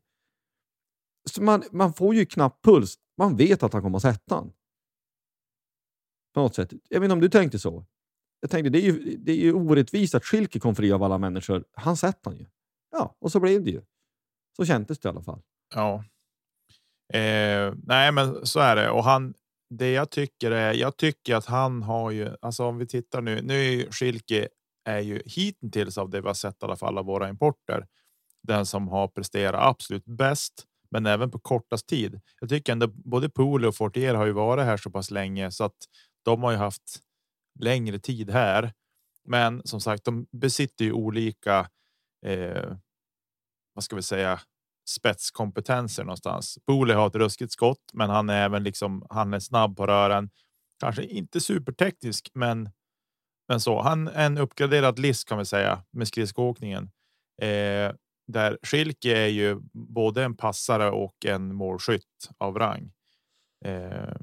så 1.31 1.43
man, 1.43 1.63
man 1.73 1.93
får 1.93 2.15
ju 2.15 2.27
knappt 2.27 2.65
puls. 2.65 2.95
Man 3.19 3.37
vet 3.37 3.63
att 3.63 3.73
han 3.73 3.83
kommer 3.83 3.97
att 3.97 4.03
sätta 4.03 4.35
den. 4.35 4.53
På 6.35 6.41
något 6.41 6.55
sätt. 6.55 6.73
Jag 6.89 7.01
vet 7.01 7.07
inte 7.07 7.13
om 7.13 7.21
du 7.21 7.29
tänkte 7.29 7.59
så? 7.59 7.87
Jag 8.41 8.51
tänkte 8.51 8.71
det 8.71 8.79
är 8.79 8.83
ju, 8.83 9.17
det 9.17 9.33
är 9.33 9.37
ju 9.37 9.53
orättvist 9.53 10.15
att 10.15 10.25
Schilke 10.25 10.61
kom 10.61 10.75
fri 10.75 10.93
av 10.93 11.03
alla 11.03 11.19
människor. 11.19 11.65
Han 11.73 11.97
satt 11.97 12.21
han 12.25 12.37
ju. 12.37 12.47
Ja, 12.91 13.17
och 13.21 13.33
så 13.33 13.41
blev 13.41 13.65
det 13.65 13.71
ju. 13.71 13.83
Så 14.57 14.65
kändes 14.65 14.99
det 14.99 15.07
i 15.07 15.11
alla 15.11 15.23
fall. 15.23 15.43
Ja. 15.75 16.05
Eh, 17.13 17.75
nej, 17.83 18.13
men 18.13 18.47
så 18.47 18.61
är 18.61 18.77
det. 18.77 18.91
Och 18.91 19.05
han, 19.05 19.35
det 19.71 19.93
jag 19.93 20.11
tycker 20.11 20.51
är, 20.51 20.75
jag 20.75 20.97
tycker 20.97 21.35
att 21.35 21.47
han 21.47 21.83
har 21.83 22.11
ju, 22.11 22.37
alltså 22.43 22.65
om 22.65 22.79
vi 22.79 22.87
tittar 22.87 23.21
nu, 23.21 23.43
nu 23.43 23.55
är 23.55 23.71
ju 23.71 23.91
Schilke 23.91 24.49
är 24.85 25.01
ju 25.01 25.23
hittills 25.27 25.99
av 25.99 26.11
det 26.11 26.21
vi 26.21 26.27
har 26.27 26.35
sett 26.35 26.63
i 26.63 26.65
alla 26.65 26.77
fall 26.77 26.99
av 26.99 27.05
våra 27.05 27.29
importer, 27.29 27.87
den 28.43 28.67
som 28.67 28.89
har 28.89 29.09
presterat 29.09 29.63
absolut 29.63 30.05
bäst, 30.05 30.65
men 30.91 31.07
även 31.07 31.31
på 31.31 31.39
kortast 31.39 31.87
tid. 31.87 32.21
Jag 32.41 32.49
tycker 32.49 32.73
ändå 32.73 32.87
både 32.87 33.29
Polo 33.29 33.69
och 33.69 33.77
Fortier 33.77 34.15
har 34.15 34.27
ju 34.27 34.33
varit 34.33 34.65
här 34.65 34.77
så 34.77 34.91
pass 34.91 35.11
länge 35.11 35.51
så 35.51 35.65
att 35.65 35.77
de 36.25 36.43
har 36.43 36.51
ju 36.51 36.57
haft 36.57 37.01
längre 37.61 37.99
tid 37.99 38.31
här. 38.31 38.73
Men 39.25 39.63
som 39.65 39.81
sagt, 39.81 40.05
de 40.05 40.27
besitter 40.33 40.85
ju 40.85 40.93
olika. 40.93 41.71
Eh, 42.27 42.77
vad 43.75 43.85
ska 43.85 43.97
vi 43.97 44.03
säga? 44.03 44.41
spetskompetenser 44.91 46.05
någonstans. 46.05 46.59
Booley 46.67 46.97
har 46.97 47.07
ett 47.07 47.15
ruskigt 47.15 47.53
skott, 47.53 47.91
men 47.93 48.11
han 48.11 48.31
är 48.31 48.45
även 48.45 48.63
liksom. 48.63 49.07
Han 49.11 49.35
är 49.35 49.39
snabb 49.39 49.77
på 49.77 49.87
rören. 49.87 50.31
Kanske 50.81 51.05
inte 51.05 51.41
superteknisk, 51.41 52.31
men 52.35 52.71
men 53.49 53.61
så 53.61 53.83
han 53.83 54.09
är 54.09 54.27
en 54.27 54.39
uppgraderad 54.39 54.99
list 54.99 55.29
kan 55.29 55.39
vi 55.39 55.45
säga 55.45 55.83
med 55.91 56.09
skridskoåkningen. 56.09 56.91
Eh, 57.43 57.93
där 58.27 58.59
Schilke 58.63 59.19
är 59.19 59.27
ju 59.27 59.61
både 59.73 60.25
en 60.25 60.37
passare 60.37 60.91
och 60.91 61.27
en 61.27 61.55
målskytt 61.55 62.31
av 62.39 62.59
rang. 62.59 62.93
Eh, 63.65 64.15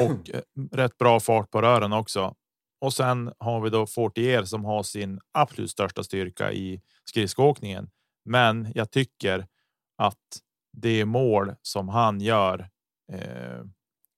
och 0.00 0.30
eh, 0.30 0.40
rätt 0.72 0.98
bra 0.98 1.20
fart 1.20 1.50
på 1.50 1.62
rören 1.62 1.92
också. 1.92 2.34
Och 2.80 2.92
sen 2.92 3.32
har 3.38 3.60
vi 3.60 3.70
då 3.70 3.86
Fortier 3.86 4.44
som 4.44 4.64
har 4.64 4.82
sin 4.82 5.20
absolut 5.32 5.70
största 5.70 6.02
styrka 6.02 6.52
i 6.52 6.80
skridskoåkningen. 7.04 7.90
Men 8.24 8.72
jag 8.74 8.90
tycker 8.90 9.46
att 9.96 10.40
det 10.72 11.04
mål 11.04 11.54
som 11.62 11.88
han 11.88 12.20
gör 12.20 12.68
eh, 13.12 13.64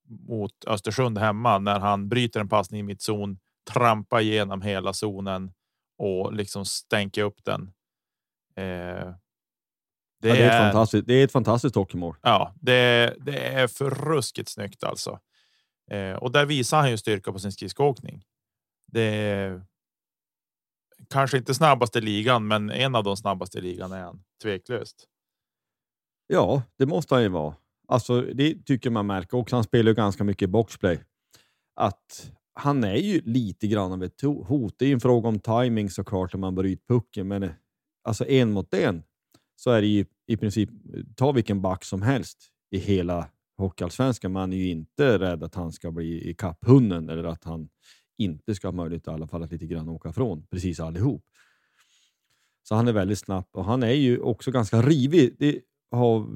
mot 0.09 0.64
Östersund 0.66 1.18
hemma 1.18 1.59
när 1.59 1.81
han 1.81 2.09
bryter 2.09 2.40
en 2.40 2.48
passning 2.48 2.81
i 2.81 2.83
mittzon, 2.83 3.38
trampa 3.72 4.20
igenom 4.20 4.62
hela 4.62 4.92
zonen 4.92 5.52
och 5.98 6.33
liksom 6.33 6.64
stänka 6.64 7.22
upp 7.22 7.44
den. 7.44 7.72
Eh, 8.57 9.14
det, 10.22 10.29
ja, 10.29 10.35
det, 10.35 10.42
är 10.42 10.48
ett 10.48 10.72
fantastiskt, 10.72 11.07
det 11.07 11.14
är 11.14 11.24
ett 11.24 11.33
fantastiskt 11.33 11.74
hockeymål. 11.74 12.16
Ja, 12.22 12.55
det, 12.61 13.14
det 13.20 13.46
är 13.46 13.66
för 13.66 13.90
ruskigt 13.90 14.48
snyggt 14.48 14.85
alltså. 14.85 15.20
Eh, 15.90 16.12
och 16.12 16.33
där 16.33 16.46
visar 16.46 16.81
han 16.81 16.90
ju 16.90 16.96
styrka 16.96 17.33
på 17.33 17.38
sin 17.38 17.52
skridskoåkning. 17.52 18.24
Det 18.92 19.02
är 19.02 19.62
kanske 21.11 21.37
inte 21.38 21.55
snabbast 21.55 21.96
i 21.96 22.00
ligan, 22.00 22.46
men 22.46 22.70
en 22.70 22.94
av 22.94 23.05
de 23.05 23.16
snabbaste 23.16 23.61
ligan 23.61 23.92
är 23.92 24.02
han 24.02 24.22
tveklöst. 24.42 25.07
Ja, 26.26 26.62
det 26.79 26.87
måste 26.87 27.14
han 27.14 27.22
ju 27.22 27.29
vara. 27.29 27.55
Alltså, 27.88 28.20
det 28.20 28.64
tycker 28.66 28.90
man 28.90 29.07
märker 29.07 29.37
också. 29.37 29.57
Han 29.57 29.64
spelar 29.64 29.90
ju 29.90 29.94
ganska 29.94 30.24
mycket 30.24 30.50
boxplay. 30.50 31.00
Att 31.74 32.33
han 32.55 32.85
är 32.85 32.96
ju 32.96 33.20
lite 33.20 33.66
grann 33.66 33.92
av 33.92 34.02
ett 34.02 34.22
hot. 34.22 34.74
Det 34.79 34.87
är 34.87 34.92
en 34.92 35.00
fråga 35.00 35.29
om 35.29 35.38
timing 35.38 35.90
såklart 35.90 36.33
när 36.33 36.40
man 36.40 36.55
bryter 36.55 36.85
pucken, 36.88 37.29
men 37.29 37.50
alltså 38.05 38.26
en 38.26 38.52
mot 38.52 38.74
en 38.74 39.02
så 39.57 39.71
är 39.71 39.81
det 39.81 39.87
ju 39.87 40.05
i 40.27 40.37
princip 40.37 40.71
ta 41.16 41.33
vilken 41.33 41.62
back 41.62 41.85
som 41.85 42.03
helst 42.03 42.38
i 42.71 42.79
hela 42.79 43.29
Hockeyallsvenskan. 43.57 44.33
Man 44.33 44.53
är 44.53 44.57
ju 44.57 44.69
inte 44.69 45.19
rädd 45.19 45.42
att 45.42 45.55
han 45.55 45.73
ska 45.73 45.90
bli 45.90 46.31
i 46.31 46.35
kapphunden 46.35 47.09
eller 47.09 47.25
att 47.25 47.45
han 47.45 47.69
inte 48.19 48.55
ska 48.55 48.66
ha 48.69 48.73
möjlighet 48.73 49.07
i 49.07 49.11
alla 49.11 49.27
fall 49.27 49.42
att 49.42 49.53
lite 49.53 49.66
grann 49.66 49.88
åka 49.88 50.12
från 50.12 50.47
precis 50.47 50.81
allihop. 50.81 51.25
Så 52.69 52.75
han 52.75 52.88
är 52.88 52.92
väldigt 52.92 53.19
snabb 53.19 53.45
och 53.51 53.64
han 53.64 53.83
är 53.83 53.92
ju 53.92 54.19
också 54.19 54.51
ganska 54.51 54.83
rivig. 54.83 55.37
Det, 55.38 55.61
har, 55.90 56.27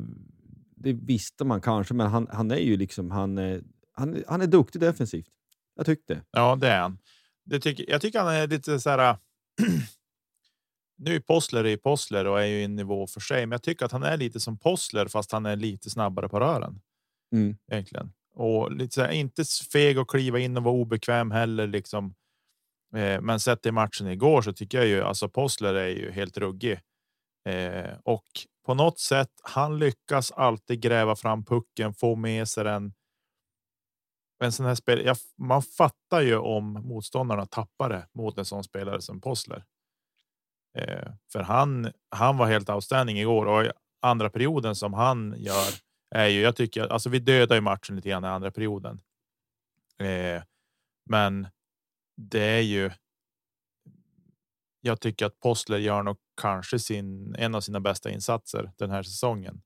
det 0.77 0.93
visste 0.93 1.45
man 1.45 1.61
kanske, 1.61 1.95
men 1.95 2.07
han, 2.07 2.29
han 2.31 2.51
är 2.51 2.57
ju 2.57 2.77
liksom 2.77 3.11
han 3.11 3.39
är, 3.39 3.63
han, 3.93 4.25
han 4.29 4.43
är 4.43 4.47
duktig 4.47 4.81
defensivt. 4.81 5.29
Jag 5.77 5.87
tyckte. 5.87 6.23
Ja, 6.31 6.57
det 6.57 6.69
är 6.69 6.81
han. 6.81 6.99
Det 7.45 7.61
tycker, 7.61 7.91
jag 7.91 8.01
tycker 8.01 8.21
han 8.21 8.35
är 8.35 8.47
lite 8.47 8.81
så 8.81 8.91
här. 8.91 9.17
nu 11.01 11.15
är 11.15 11.21
Possler 11.21 11.67
i 11.67 11.77
Possler 11.77 12.27
och 12.27 12.43
är 12.43 12.47
ju 12.47 12.61
i 12.61 12.65
en 12.65 12.77
nivå 12.77 13.07
för 13.07 13.21
sig, 13.21 13.47
men 13.47 13.53
jag 13.53 13.63
tycker 13.63 13.87
att 13.87 13.93
han 13.93 14.03
är 14.03 14.17
lite 14.17 14.41
som 14.41 14.59
Possler 14.59 15.09
fast 15.09 15.33
han 15.33 15.47
är 15.47 15.57
lite 15.57 15.91
snabbare 15.91 16.29
på 16.29 16.41
rören. 16.41 16.81
Mm. 17.33 17.57
Egentligen 17.73 18.13
och 18.35 18.73
lite 18.73 18.95
så 18.95 19.01
här, 19.01 19.11
inte 19.11 19.45
feg 19.73 19.99
att 19.99 20.09
kliva 20.09 20.39
in 20.39 20.57
och 20.57 20.63
vara 20.63 20.75
obekväm 20.75 21.31
heller 21.31 21.67
liksom. 21.67 22.15
Eh, 22.97 23.21
men 23.21 23.41
sett 23.41 23.67
i 23.67 23.73
matchen 23.73 24.07
igår 24.07 24.43
så 24.43 24.53
tycker 24.53 24.79
jag 24.79 24.87
ju 24.87 25.03
alltså 25.03 25.29
Possler 25.29 25.75
är 25.75 25.89
ju 25.89 26.11
helt 26.11 26.39
ruggig 26.39 26.81
eh, 27.49 27.99
och 28.05 28.27
på 28.67 28.75
något 28.75 28.99
sätt. 28.99 29.31
Han 29.43 29.79
lyckas 29.79 30.33
alltid 30.33 30.81
gräva 30.81 31.17
fram 31.17 31.45
pucken, 31.45 31.95
få 31.95 32.17
med 32.17 32.49
sig 32.49 32.65
den 32.65 32.93
en 34.45 34.53
sån 34.53 34.67
här 34.67 34.75
spel. 34.75 35.03
Ja, 35.05 35.15
man 35.39 35.63
fattar 35.63 36.21
ju 36.21 36.37
om 36.37 36.73
motståndarna 36.73 37.47
tappar 37.47 37.89
det 37.89 38.09
mot 38.13 38.39
en 38.39 38.45
sån 38.45 38.65
spelare 38.65 39.01
som 39.01 39.21
Possler. 39.21 39.65
Eh, 40.79 41.13
för 41.33 41.41
han, 41.41 41.93
han 42.11 42.37
var 42.37 42.47
helt 42.47 42.71
outstanding 42.71 43.19
igår 43.19 43.47
och 43.47 43.73
andra 44.03 44.31
perioden 44.31 44.75
som 44.75 44.95
han 44.95 45.35
gör 45.39 45.69
är 46.11 46.27
ju. 46.27 46.41
Jag 46.41 46.57
tycker 46.57 46.93
alltså 46.93 47.09
vi 47.09 47.19
dödar 47.19 47.57
ju 47.57 47.61
matchen 47.61 47.97
lite 47.97 48.09
grann 48.09 48.25
i 48.25 48.29
andra 48.29 48.51
perioden. 48.51 49.01
Eh, 49.99 50.43
men 51.11 51.49
det 52.17 52.45
är 52.45 52.61
ju. 52.61 52.91
Jag 54.81 55.01
tycker 55.01 55.27
att 55.27 55.41
Possler 55.41 55.79
gör 55.79 56.03
nog 56.03 56.17
kanske 56.41 56.79
sin 56.79 57.35
en 57.35 57.55
av 57.55 57.61
sina 57.61 57.81
bästa 57.81 58.11
insatser 58.11 58.73
den 58.79 58.91
här 58.91 59.03
säsongen 59.03 59.63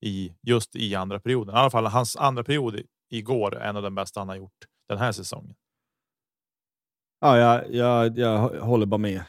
i 0.00 0.34
just 0.42 0.76
i 0.76 0.94
andra 0.94 1.20
perioden. 1.20 1.54
I 1.54 1.58
alla 1.58 1.70
fall 1.70 1.86
hans 1.86 2.16
andra 2.16 2.44
period 2.44 2.80
igår 3.10 3.62
en 3.62 3.76
av 3.76 3.82
de 3.82 3.94
bästa 3.94 4.20
han 4.20 4.28
har 4.28 4.36
gjort 4.36 4.64
den 4.88 4.98
här 4.98 5.12
säsongen. 5.12 5.56
Ja, 7.20 7.38
jag, 7.38 7.74
jag, 7.74 8.18
jag 8.18 8.60
håller 8.60 8.86
bara 8.86 8.98
med. 8.98 9.22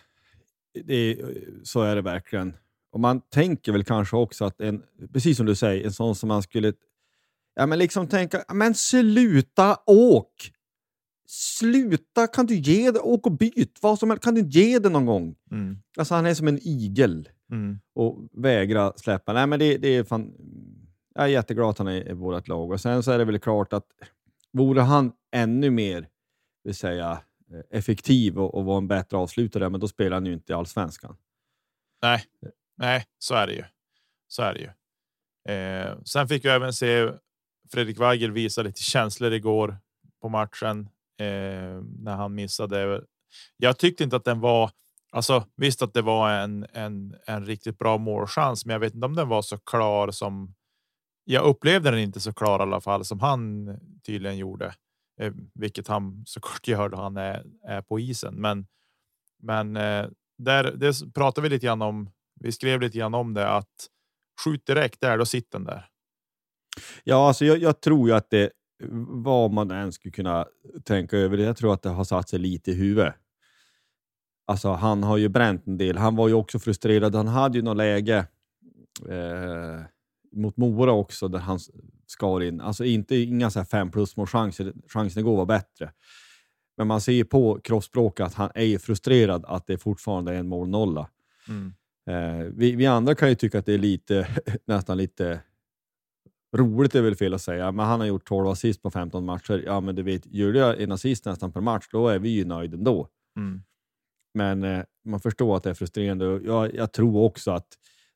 Det, 0.73 1.17
så 1.63 1.81
är 1.81 1.95
det 1.95 2.01
verkligen. 2.01 2.53
Och 2.91 2.99
man 2.99 3.21
tänker 3.21 3.71
väl 3.71 3.83
kanske 3.83 4.17
också 4.17 4.45
att 4.45 4.61
en, 4.61 4.83
precis 5.13 5.37
som 5.37 5.45
du 5.45 5.55
säger, 5.55 5.85
en 5.85 5.93
sån 5.93 6.15
som 6.15 6.27
man 6.27 6.43
skulle 6.43 6.73
ja, 7.55 7.65
men 7.65 7.79
liksom 7.79 8.07
tänka, 8.07 8.43
men 8.53 8.75
sluta 8.75 9.77
åk! 9.85 10.51
Sluta, 11.27 12.27
kan 12.27 12.45
du 12.45 12.55
ge 12.55 12.91
det? 12.91 12.99
Åk 12.99 13.25
och 13.25 13.31
byt, 13.31 13.77
vad 13.81 13.99
som 13.99 14.09
helst. 14.09 14.23
Kan 14.23 14.35
du 14.35 14.41
ge 14.41 14.79
det 14.79 14.89
någon 14.89 15.05
gång? 15.05 15.35
Mm. 15.51 15.77
Alltså 15.97 16.15
han 16.15 16.25
är 16.25 16.33
som 16.33 16.47
en 16.47 16.59
igel 16.61 17.29
mm. 17.51 17.79
och 17.93 18.27
vägrar 18.31 18.93
släppa. 18.95 19.33
Nej, 19.33 19.47
men 19.47 19.59
det, 19.59 19.77
det 19.77 19.87
är 19.87 20.03
fan, 20.03 20.33
jag 21.15 21.23
är 21.23 21.27
jätteglad 21.27 21.69
att 21.69 21.77
han 21.77 21.87
är 21.87 22.09
i 22.09 22.13
vårt 22.13 22.47
lag. 22.47 22.71
Och 22.71 22.81
sen 22.81 23.03
så 23.03 23.11
är 23.11 23.17
det 23.17 23.25
väl 23.25 23.39
klart 23.39 23.73
att 23.73 23.85
vore 24.51 24.81
han 24.81 25.11
ännu 25.31 25.69
mer 25.69 26.07
vill 26.63 26.75
säga, 26.75 27.19
effektiv 27.69 28.39
och, 28.39 28.55
och 28.55 28.65
var 28.65 28.77
en 28.77 28.87
bättre 28.87 29.17
avslutare, 29.17 29.69
men 29.69 29.79
då 29.79 29.87
spelar 29.87 30.17
han 30.17 30.25
ju 30.25 30.33
inte 30.33 30.51
i 30.51 30.55
allsvenskan. 30.55 31.17
Nej, 32.01 32.23
nej, 32.77 33.05
så 33.19 33.35
är 33.35 33.47
det 33.47 33.53
ju. 33.53 33.63
Så 34.27 34.43
är 34.43 34.53
det 34.53 34.59
ju. 34.59 34.69
Eh, 35.53 35.97
sen 36.05 36.27
fick 36.27 36.45
vi 36.45 36.49
även 36.49 36.73
se 36.73 37.11
Fredrik 37.71 37.99
Weigel 37.99 38.31
visa 38.31 38.61
lite 38.61 38.81
känslor 38.81 39.33
igår 39.33 39.77
på 40.21 40.29
matchen 40.29 40.89
eh, 41.19 41.81
när 41.99 42.15
han 42.15 42.35
missade. 42.35 43.03
Jag 43.57 43.77
tyckte 43.77 44.03
inte 44.03 44.15
att 44.15 44.25
den 44.25 44.39
var 44.39 44.71
Alltså 45.13 45.45
visst 45.55 45.81
att 45.81 45.93
det 45.93 46.01
var 46.01 46.31
en, 46.31 46.65
en, 46.73 47.15
en 47.25 47.45
riktigt 47.45 47.77
bra 47.77 47.97
målchans, 47.97 48.65
men 48.65 48.73
jag 48.73 48.79
vet 48.79 48.93
inte 48.93 49.05
om 49.05 49.15
den 49.15 49.27
var 49.27 49.41
så 49.41 49.57
klar 49.57 50.11
som 50.11 50.55
jag 51.23 51.45
upplevde 51.45 51.91
den 51.91 51.99
inte 51.99 52.19
så 52.19 52.33
klar 52.33 52.59
i 52.59 52.61
alla 52.61 52.81
fall 52.81 53.05
som 53.05 53.19
han 53.19 53.69
tydligen 54.05 54.37
gjorde, 54.37 54.65
eh, 54.65 54.73
Eh, 55.19 55.33
vilket 55.53 55.87
han 55.87 56.23
såklart 56.27 56.67
gör 56.67 56.89
då 56.89 56.97
han 56.97 57.17
är, 57.17 57.43
är 57.67 57.81
på 57.81 57.99
isen. 57.99 58.35
Men, 58.35 58.67
men 59.39 59.77
eh, 59.77 60.07
där 60.37 60.63
det 60.63 61.13
pratar 61.13 61.41
vi 61.41 61.49
lite 61.49 61.65
grann 61.65 61.81
om. 61.81 62.09
Vi 62.39 62.51
skrev 62.51 62.81
lite 62.81 62.97
grann 62.97 63.13
om 63.13 63.33
det 63.33 63.49
att 63.49 63.89
skjut 64.43 64.65
direkt 64.65 65.01
där, 65.01 65.17
då 65.17 65.25
sitter 65.25 65.59
den 65.59 65.65
där. 65.65 65.89
Ja, 67.03 67.27
alltså 67.27 67.45
jag, 67.45 67.57
jag 67.57 67.81
tror 67.81 68.09
ju 68.09 68.15
att 68.15 68.29
det 68.29 68.51
vad 69.07 69.51
man 69.51 69.71
än 69.71 69.91
skulle 69.91 70.11
kunna 70.11 70.45
tänka 70.83 71.17
över 71.17 71.37
det. 71.37 71.43
Jag 71.43 71.57
tror 71.57 71.73
att 71.73 71.81
det 71.81 71.89
har 71.89 72.03
satt 72.03 72.29
sig 72.29 72.39
lite 72.39 72.71
i 72.71 72.73
huvudet. 72.73 73.15
Alltså, 74.45 74.69
han 74.69 75.03
har 75.03 75.17
ju 75.17 75.29
bränt 75.29 75.67
en 75.67 75.77
del. 75.77 75.97
Han 75.97 76.15
var 76.15 76.27
ju 76.27 76.33
också 76.33 76.59
frustrerad. 76.59 77.15
Han 77.15 77.27
hade 77.27 77.57
ju 77.57 77.63
något 77.63 77.77
läge. 77.77 78.27
Eh, 79.09 79.81
mot 80.31 80.57
Mora 80.57 80.91
också 80.91 81.27
där 81.27 81.39
han 81.39 81.59
skar 82.07 82.43
in. 82.43 82.61
Alltså 82.61 82.85
inte, 82.85 83.15
inga 83.15 83.49
så 83.49 83.59
här 83.59 83.65
fem 83.65 83.91
plus 83.91 84.17
mål 84.17 84.27
chanser. 84.27 84.73
Chansen 84.87 85.19
igår 85.19 85.37
var 85.37 85.45
bättre. 85.45 85.91
Men 86.77 86.87
man 86.87 87.01
ser 87.01 87.11
ju 87.11 87.25
på 87.25 87.59
kroppsspråket 87.63 88.25
att 88.25 88.33
han 88.33 88.49
är 88.55 88.77
frustrerad 88.77 89.45
att 89.45 89.67
det 89.67 89.77
fortfarande 89.77 90.33
är 90.33 90.39
en 90.39 90.47
målnolla. 90.47 91.09
Mm. 91.47 91.73
Eh, 92.09 92.45
vi, 92.55 92.75
vi, 92.75 92.85
andra 92.85 93.15
kan 93.15 93.29
ju 93.29 93.35
tycka 93.35 93.59
att 93.59 93.65
det 93.65 93.73
är 93.73 93.77
lite, 93.77 94.27
nästan 94.65 94.97
lite 94.97 95.39
roligt, 96.55 96.95
är 96.95 97.01
väl 97.01 97.15
fel 97.15 97.33
att 97.33 97.41
säga, 97.41 97.71
men 97.71 97.85
han 97.85 97.99
har 97.99 98.07
gjort 98.07 98.27
12 98.27 98.47
assist 98.47 98.81
på 98.81 98.91
15 98.91 99.25
matcher. 99.25 99.63
Ja, 99.65 99.79
men 99.79 99.95
du 99.95 100.03
vet, 100.03 100.25
gör 100.25 100.53
jag 100.53 100.81
en 100.81 100.91
assist 100.91 101.25
nästan 101.25 101.51
per 101.51 101.61
match, 101.61 101.87
då 101.91 102.07
är 102.07 102.19
vi 102.19 102.29
ju 102.29 102.45
nöjda 102.45 102.77
ändå. 102.77 103.07
Mm. 103.37 103.61
Men 104.33 104.63
eh, 104.63 104.83
man 105.05 105.19
förstår 105.19 105.57
att 105.57 105.63
det 105.63 105.69
är 105.69 105.73
frustrerande. 105.73 106.25
Jag, 106.25 106.75
jag 106.75 106.91
tror 106.91 107.23
också 107.23 107.51
att 107.51 107.67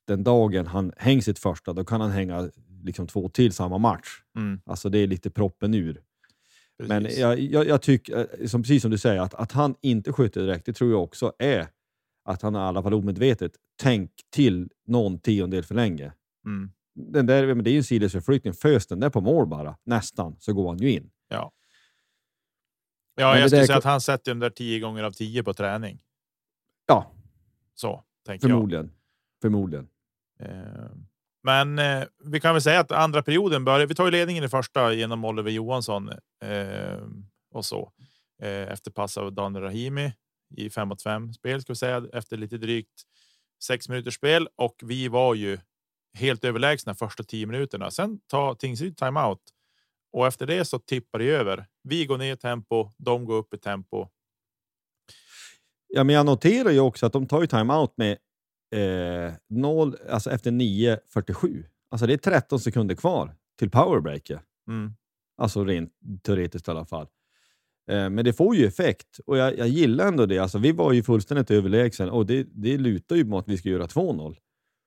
den 0.08 0.24
dagen 0.24 0.68
han 0.68 0.94
hänger 0.98 1.22
sitt 1.22 1.40
första, 1.40 1.74
då 1.74 1.86
kan 1.86 2.02
han 2.02 2.12
hänga 2.12 2.50
liksom 2.88 3.08
två 3.08 3.30
till 3.30 3.54
samma 3.54 3.78
match. 3.78 4.08
Mm. 4.36 4.62
Alltså 4.66 4.90
det 4.90 5.00
är 5.00 5.08
lite 5.08 5.30
proppen 5.30 5.74
ur. 5.74 6.02
Precis. 6.78 6.90
Men 6.90 7.08
jag, 7.20 7.40
jag, 7.40 7.68
jag 7.68 7.82
tycker, 7.82 8.42
eh, 8.42 8.48
som, 8.48 8.64
precis 8.64 8.82
som 8.82 8.92
du 8.92 8.98
säger, 8.98 9.22
att, 9.22 9.34
att 9.34 9.52
han 9.52 9.76
inte 9.82 10.14
skjuter 10.14 10.42
direkt, 10.42 10.66
det 10.66 10.74
tror 10.74 10.92
jag 10.92 11.04
också 11.04 11.34
är 11.40 11.68
att 12.26 12.42
han 12.42 12.56
i 12.56 12.58
alla 12.58 12.84
fall 12.84 12.94
omedvetet 12.94 13.52
tänkt 13.82 14.32
till 14.32 14.70
någon 14.86 15.20
tiondel 15.20 15.64
för 15.64 15.76
länge. 15.76 16.14
Mm. 16.46 16.72
Den 16.96 17.26
där, 17.26 17.56
det 17.56 17.70
är 17.70 17.72
ju 17.72 17.78
en 17.78 17.84
sidledsförflyttning. 17.84 18.54
Fös 18.54 18.88
den 18.88 19.00
där 19.00 19.10
på 19.10 19.22
mål 19.22 19.48
bara, 19.48 19.78
nästan, 19.84 20.36
så 20.40 20.54
går 20.54 20.68
han 20.68 20.78
ju 20.78 20.92
in. 20.92 21.10
Ja. 21.28 21.52
Ja, 23.16 23.40
jag 23.40 23.50
skulle 23.50 23.66
säga 23.66 23.78
att 23.78 23.84
han 23.84 24.02
sätter 24.02 24.32
den 24.32 24.40
där 24.40 24.50
tio 24.50 24.80
gånger 24.80 25.04
av 25.04 25.12
tio 25.12 25.44
på 25.44 25.54
träning. 25.54 26.04
Ja. 26.86 27.12
Så 27.74 28.04
tänker 28.26 28.48
Förmodligen. 28.48 28.86
jag. 28.86 29.42
Förmodligen. 29.42 29.88
Eh, 30.40 30.50
men 31.48 31.80
eh, 31.80 32.04
vi 32.24 32.40
kan 32.40 32.54
väl 32.54 32.62
säga 32.62 32.80
att 32.80 32.92
andra 32.92 33.24
perioden 33.24 33.66
börjar. 33.66 33.88
Vi 33.88 33.96
tar 33.96 34.06
ju 34.06 34.12
ledningen 34.12 34.44
i 34.44 34.50
första 34.50 34.94
genom 34.94 35.26
Oliver 35.26 35.52
Johansson 35.52 36.10
eh, 36.44 36.98
och 37.54 37.66
så 37.66 37.92
eh, 38.42 38.72
efter 38.72 38.92
pass 38.92 39.18
av 39.18 39.34
Daniel 39.34 39.64
Rahimi 39.64 40.14
i 40.56 40.70
5 40.70 40.88
mot 40.88 41.02
5 41.02 41.34
spel 41.34 41.62
ska 41.62 41.74
vi 41.74 41.78
säga 41.78 42.04
efter 42.14 42.38
lite 42.38 42.58
drygt 42.58 43.02
sex 43.64 43.90
minuters 43.90 44.16
spel 44.16 44.48
och 44.56 44.76
vi 44.84 45.08
var 45.08 45.36
ju 45.36 45.60
helt 46.18 46.44
överlägsna 46.44 46.96
första 46.96 47.24
tio 47.24 47.46
minuterna. 47.46 47.92
Sen 47.92 48.20
tar 48.28 48.56
Tingsryd 48.56 48.98
timeout 48.98 49.42
och 50.14 50.28
efter 50.28 50.46
det 50.46 50.66
så 50.66 50.80
tippar 50.80 51.20
det 51.20 51.30
över. 51.30 51.66
Vi 51.84 52.06
går 52.06 52.18
ner 52.18 52.34
i 52.34 52.38
tempo, 52.38 52.92
de 52.98 53.26
går 53.26 53.36
upp 53.36 53.54
i 53.54 53.58
tempo. 53.58 54.08
Ja, 55.88 56.04
men 56.04 56.16
jag 56.16 56.26
noterar 56.26 56.72
ju 56.72 56.80
också 56.80 57.06
att 57.06 57.14
de 57.14 57.28
tar 57.28 57.42
ju 57.42 57.48
timeout 57.48 57.94
med 57.98 58.18
eh, 58.76 59.34
0, 59.50 59.96
alltså 60.10 60.32
efter 60.32 60.52
9.47. 60.52 61.64
Alltså 61.92 62.08
det 62.08 62.14
är 62.14 62.18
13 62.18 62.60
sekunder 62.60 62.96
kvar 62.96 63.36
till 63.60 63.70
powerbreaket. 63.70 64.42
Mm. 64.68 64.94
Alltså 65.38 65.64
rent 65.66 65.92
teoretiskt 66.24 66.68
i 66.68 66.72
alla 66.72 66.86
fall. 66.86 67.08
Eh, 67.92 68.10
men 68.10 68.26
det 68.26 68.34
får 68.34 68.56
ju 68.56 68.66
effekt 68.66 69.20
och 69.26 69.38
jag, 69.38 69.58
jag 69.58 69.68
gillar 69.68 70.08
ändå 70.08 70.26
det. 70.26 70.40
Alltså, 70.40 70.58
vi 70.58 70.72
var 70.72 70.94
ju 70.94 71.04
fullständigt 71.04 71.52
överlägsna 71.52 72.12
och 72.12 72.26
det, 72.26 72.48
det 72.52 72.78
lutar 72.78 73.16
ju 73.16 73.26
mot 73.26 73.44
att 73.44 73.50
vi 73.50 73.58
ska 73.58 73.70
göra 73.70 73.86
2-0 73.88 74.36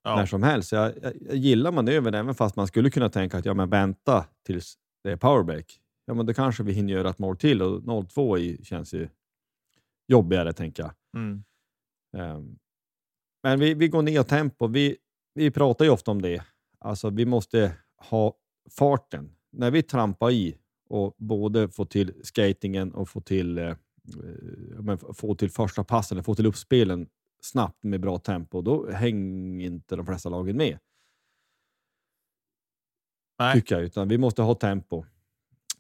Ja. 0.04 0.16
när 0.16 0.26
som 0.26 0.42
helst. 0.42 0.72
Jag, 0.72 0.92
jag, 1.02 1.12
jag 1.20 1.36
gillar 1.36 1.72
manövern 1.72 2.14
även 2.14 2.34
fast 2.34 2.56
man 2.56 2.66
skulle 2.66 2.90
kunna 2.90 3.08
tänka 3.08 3.38
att 3.38 3.44
ja, 3.44 3.54
men 3.54 3.70
vänta 3.70 4.26
tills 4.46 4.74
det 5.04 5.10
är 5.12 5.16
powerbreak. 5.16 5.80
Ja, 6.04 6.14
men 6.14 6.26
då 6.26 6.34
kanske 6.34 6.62
vi 6.62 6.72
hinner 6.72 6.92
göra 6.92 7.10
ett 7.10 7.18
mål 7.18 7.36
till 7.36 7.62
och 7.62 7.80
0-2 7.82 8.38
i- 8.38 8.64
känns 8.64 8.94
ju 8.94 9.08
jobbigare, 10.08 10.52
tänker 10.52 10.82
jag. 10.82 10.92
Mm. 11.16 11.44
Ehm, 12.16 12.58
Men 13.42 13.60
vi, 13.60 13.74
vi 13.74 13.88
går 13.88 14.02
ner 14.02 14.22
tempo. 14.22 14.66
Vi, 14.66 14.96
vi 15.34 15.50
pratar 15.50 15.84
ju 15.84 15.90
ofta 15.90 16.10
om 16.10 16.22
det. 16.22 16.44
Alltså, 16.78 17.10
vi 17.10 17.26
måste 17.26 17.72
ha 17.96 18.34
farten. 18.70 19.36
När 19.52 19.70
vi 19.70 19.82
trampar 19.82 20.30
i 20.30 20.56
och 20.88 21.14
både 21.18 21.68
få 21.68 21.84
till 21.84 22.14
skatingen 22.22 22.92
och 22.92 23.08
få 23.08 23.20
till, 23.20 23.58
eh, 23.58 23.64
eh, 23.68 23.76
men 24.80 24.98
få 24.98 25.34
till 25.34 25.50
första 25.50 25.84
passen, 25.84 26.16
eller 26.16 26.22
få 26.22 26.34
till 26.34 26.46
uppspelen 26.46 27.08
snabbt 27.42 27.84
med 27.84 28.00
bra 28.00 28.18
tempo, 28.18 28.62
då 28.62 28.90
hänger 28.90 29.66
inte 29.66 29.96
de 29.96 30.06
flesta 30.06 30.28
lagen 30.28 30.56
med. 30.56 30.78
Nej, 33.38 33.54
Tycker 33.54 33.74
jag, 33.74 33.84
utan 33.84 34.08
vi 34.08 34.18
måste 34.18 34.42
ha 34.42 34.54
tempo. 34.54 35.04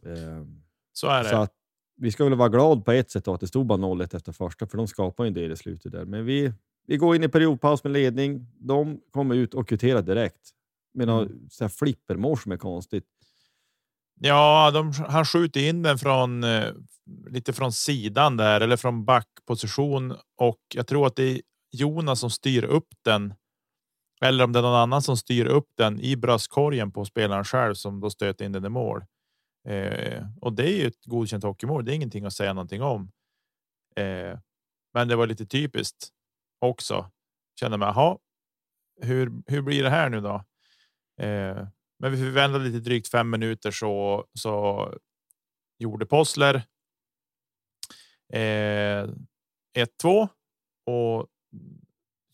Ehm, 0.02 0.62
så 0.92 1.06
är 1.06 1.22
det. 1.22 1.28
så 1.28 1.36
att 1.36 1.54
vi 1.96 2.12
ska 2.12 2.24
väl 2.24 2.34
vara 2.34 2.48
glad 2.48 2.84
på 2.84 2.92
ett 2.92 3.10
sätt 3.10 3.24
då 3.24 3.34
att 3.34 3.40
det 3.40 3.46
stod 3.46 3.66
bara 3.66 3.78
0-1 3.78 4.16
efter 4.16 4.32
första, 4.32 4.66
för 4.66 4.76
de 4.76 4.88
skapar 4.88 5.24
ju 5.24 5.28
en 5.28 5.34
del 5.34 5.52
i 5.52 5.56
slutet 5.56 5.92
där. 5.92 6.04
Men 6.04 6.24
vi, 6.24 6.52
vi 6.90 6.96
går 6.96 7.16
in 7.16 7.22
i 7.24 7.28
periodpaus 7.28 7.84
med 7.84 7.92
ledning. 7.92 8.46
De 8.58 9.00
kommer 9.10 9.34
ut 9.34 9.54
och 9.54 9.68
kvitterar 9.68 10.02
direkt. 10.02 10.50
Med 10.94 11.06
något 11.06 11.30
Mm. 11.30 11.48
här 11.60 11.68
flippermål 11.68 12.38
som 12.38 12.52
är 12.52 12.56
konstigt. 12.56 13.04
Ja, 14.20 14.70
de, 14.70 14.92
han 14.92 15.24
skjuter 15.24 15.60
in 15.68 15.82
den 15.82 15.98
från 15.98 16.44
eh, 16.44 16.72
lite 17.28 17.52
från 17.52 17.72
sidan 17.72 18.36
där 18.36 18.60
eller 18.60 18.76
från 18.76 19.04
backposition 19.04 20.14
och 20.36 20.60
jag 20.74 20.86
tror 20.86 21.06
att 21.06 21.16
det 21.16 21.22
är 21.22 21.40
Jonas 21.72 22.20
som 22.20 22.30
styr 22.30 22.64
upp 22.64 22.88
den. 23.04 23.34
Eller 24.20 24.44
om 24.44 24.52
det 24.52 24.58
är 24.58 24.62
någon 24.62 24.74
annan 24.80 25.02
som 25.02 25.16
styr 25.16 25.46
upp 25.46 25.68
den 25.76 26.00
i 26.00 26.16
bröstkorgen 26.16 26.92
på 26.92 27.04
spelaren 27.04 27.44
själv 27.44 27.74
som 27.74 28.00
då 28.00 28.10
stöter 28.10 28.44
in 28.44 28.52
den 28.52 28.64
i 28.64 28.68
mål. 28.68 29.04
Eh, 29.68 30.26
och 30.40 30.52
det 30.52 30.64
är 30.64 30.76
ju 30.76 30.86
ett 30.86 31.04
godkänt 31.04 31.44
hockeymål. 31.44 31.84
Det 31.84 31.92
är 31.92 31.94
ingenting 31.96 32.24
att 32.24 32.32
säga 32.32 32.52
någonting 32.52 32.82
om. 32.82 33.10
Eh, 33.96 34.38
men 34.94 35.08
det 35.08 35.16
var 35.16 35.26
lite 35.26 35.46
typiskt 35.46 36.12
också. 36.60 37.10
känner 37.60 37.76
mig, 37.76 37.86
jaha, 37.86 38.18
hur, 39.00 39.42
hur 39.46 39.62
blir 39.62 39.82
det 39.82 39.90
här 39.90 40.08
nu 40.08 40.20
då? 40.20 40.34
Eh, 41.20 41.66
men 41.98 42.12
vi 42.12 42.16
förväntade 42.16 42.64
lite 42.64 42.78
drygt 42.78 43.08
fem 43.08 43.30
minuter 43.30 43.70
så 43.70 44.26
så 44.34 44.88
gjorde 45.78 46.06
Possler. 46.06 46.62
1-2 48.32 48.72
eh, 49.74 50.28
och 50.86 51.28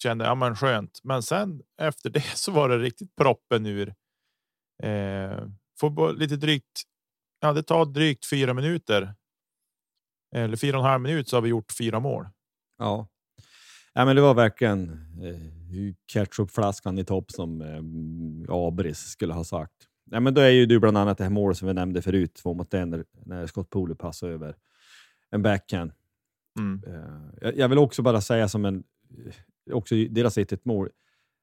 kände 0.02 0.24
ja, 0.24 0.34
men 0.34 0.56
skönt. 0.56 1.00
Men 1.02 1.22
sen 1.22 1.62
efter 1.80 2.10
det 2.10 2.36
så 2.36 2.52
var 2.52 2.68
det 2.68 2.78
riktigt 2.78 3.16
proppen 3.16 3.66
ur. 3.66 3.94
Eh, 4.82 5.48
får 5.80 6.12
lite 6.12 6.36
drygt. 6.36 6.82
Ja, 7.40 7.52
det 7.52 7.62
tar 7.62 7.84
drygt 7.84 8.26
fyra 8.26 8.54
minuter. 8.54 9.14
Eller 10.34 10.56
fyra 10.56 10.78
och 10.78 10.84
en 10.84 10.90
halv 10.90 11.02
minut 11.02 11.28
så 11.28 11.36
har 11.36 11.42
vi 11.42 11.48
gjort 11.48 11.72
fyra 11.78 12.00
mål. 12.00 12.28
Ja 12.78 13.08
ja 13.96 14.04
men 14.04 14.16
det 14.16 14.22
var 14.22 14.34
verkligen 14.34 14.90
eh, 15.22 15.94
ketchupflaskan 16.12 16.98
i 16.98 17.04
topp 17.04 17.30
som 17.30 17.60
eh, 17.62 18.54
Abris 18.54 18.98
skulle 18.98 19.34
ha 19.34 19.44
sagt. 19.44 19.72
Ja, 20.10 20.20
men 20.20 20.34
då 20.34 20.40
är 20.40 20.50
ju 20.50 20.66
du 20.66 20.80
bland 20.80 20.98
annat 20.98 21.18
det 21.18 21.24
här 21.24 21.30
målet 21.30 21.58
som 21.58 21.68
vi 21.68 21.74
nämnde 21.74 22.02
förut, 22.02 22.34
två 22.34 22.54
mot 22.54 22.74
en, 22.74 22.90
när, 22.90 23.04
när 23.24 23.46
Scott 23.46 23.70
Pooley 23.70 23.96
passar 23.96 24.28
över 24.28 24.56
en 25.30 25.42
backhand. 25.42 25.92
Mm. 26.58 26.82
Eh, 26.86 27.20
jag, 27.40 27.58
jag 27.58 27.68
vill 27.68 27.78
också 27.78 28.02
bara 28.02 28.20
säga 28.20 28.48
som 28.48 28.64
en, 28.64 28.84
eh, 29.70 29.74
också 29.76 29.94
deras 29.94 30.38
1 30.38 30.64
mål, 30.64 30.88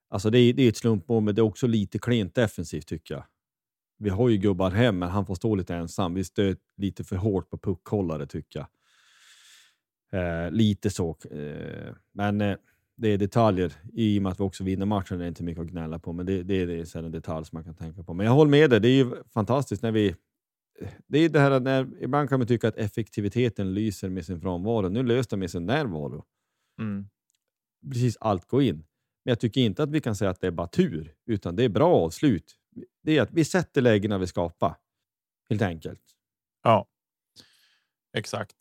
alltså 0.10 0.30
det 0.30 0.40
är, 0.40 0.54
det 0.54 0.64
är 0.64 0.70
ett 0.70 0.78
slumpmål, 0.78 1.24
men 1.24 1.36
det 1.36 1.42
är 1.42 1.44
också 1.44 1.68
lite 1.68 2.00
klent 2.00 2.36
defensivt 2.36 2.88
tycker 2.88 3.14
jag. 3.14 3.24
Vi 3.98 4.10
har 4.10 4.30
ju 4.30 4.38
gubbar 4.38 4.72
hem, 4.72 5.00
men 5.00 5.10
han 5.10 5.26
får 5.26 5.36
stå 5.36 5.56
lite 5.56 5.76
ensam. 5.76 6.14
Vi 6.14 6.24
stöter 6.24 6.62
lite 6.78 7.04
för 7.04 7.16
hårt 7.16 7.50
på 7.50 7.58
puckhållare 7.58 8.28
tycker 8.28 8.60
jag. 8.60 8.68
Eh, 10.14 10.52
lite 10.52 10.90
så. 10.90 11.18
Eh, 11.32 11.94
men 12.12 12.42
eh, 12.42 12.58
det 12.96 13.10
är 13.10 13.18
detaljer. 13.18 13.74
I 13.94 14.20
och 14.20 14.24
med 14.24 14.32
att 14.32 14.40
vi 14.40 14.44
också 14.44 14.64
vinner 14.64 14.86
matchen 14.86 15.18
är 15.18 15.22
det 15.24 15.28
inte 15.28 15.44
mycket 15.44 15.62
att 15.62 15.68
gnälla 15.68 16.00
på, 16.00 16.14
men 16.14 16.26
det, 16.26 16.44
det, 16.44 16.56
är 16.56 16.98
en 16.98 17.12
detalj 17.12 17.46
som 17.46 17.56
man 17.56 17.64
kan 17.64 17.76
tänka 17.76 18.04
på. 18.04 18.14
Men 18.14 18.26
jag 18.26 18.34
håller 18.34 18.52
med 18.52 18.70
dig, 18.70 18.80
det 18.80 18.88
är 18.88 18.96
ju 18.96 19.24
fantastiskt 19.34 19.84
när 19.84 19.92
vi... 19.92 20.16
Det 21.08 21.20
är 21.20 21.30
det 21.30 21.40
här 21.40 21.60
när, 21.60 22.04
ibland 22.04 22.30
kan 22.30 22.40
man 22.40 22.48
tycka 22.48 22.68
att 22.68 22.78
effektiviteten 22.78 23.74
lyser 23.74 24.10
med 24.10 24.26
sin 24.26 24.42
frånvaro. 24.42 24.90
Nu 24.90 25.04
löste 25.04 25.36
den 25.36 25.40
med 25.40 25.52
sin 25.52 25.66
närvaro. 25.66 26.26
Mm. 26.80 27.08
Precis 27.92 28.18
allt 28.20 28.48
går 28.48 28.62
in. 28.62 28.76
Men 28.76 29.32
jag 29.32 29.40
tycker 29.40 29.62
inte 29.62 29.84
att 29.84 29.92
vi 29.92 30.02
kan 30.02 30.16
säga 30.16 30.32
att 30.32 30.42
det 30.42 30.48
är 30.48 30.52
bara 30.52 30.68
tur, 30.68 31.14
utan 31.26 31.56
det 31.56 31.64
är 31.64 31.70
bra 31.70 31.96
avslut. 31.96 32.56
Det 33.04 33.18
är 33.18 33.22
att 33.22 33.32
vi 33.32 33.46
sätter 33.46 33.82
lägena 33.82 34.18
vi 34.18 34.28
skapar, 34.28 34.76
helt 35.50 35.62
enkelt. 35.62 36.02
Ja, 36.64 36.88
exakt. 38.18 38.56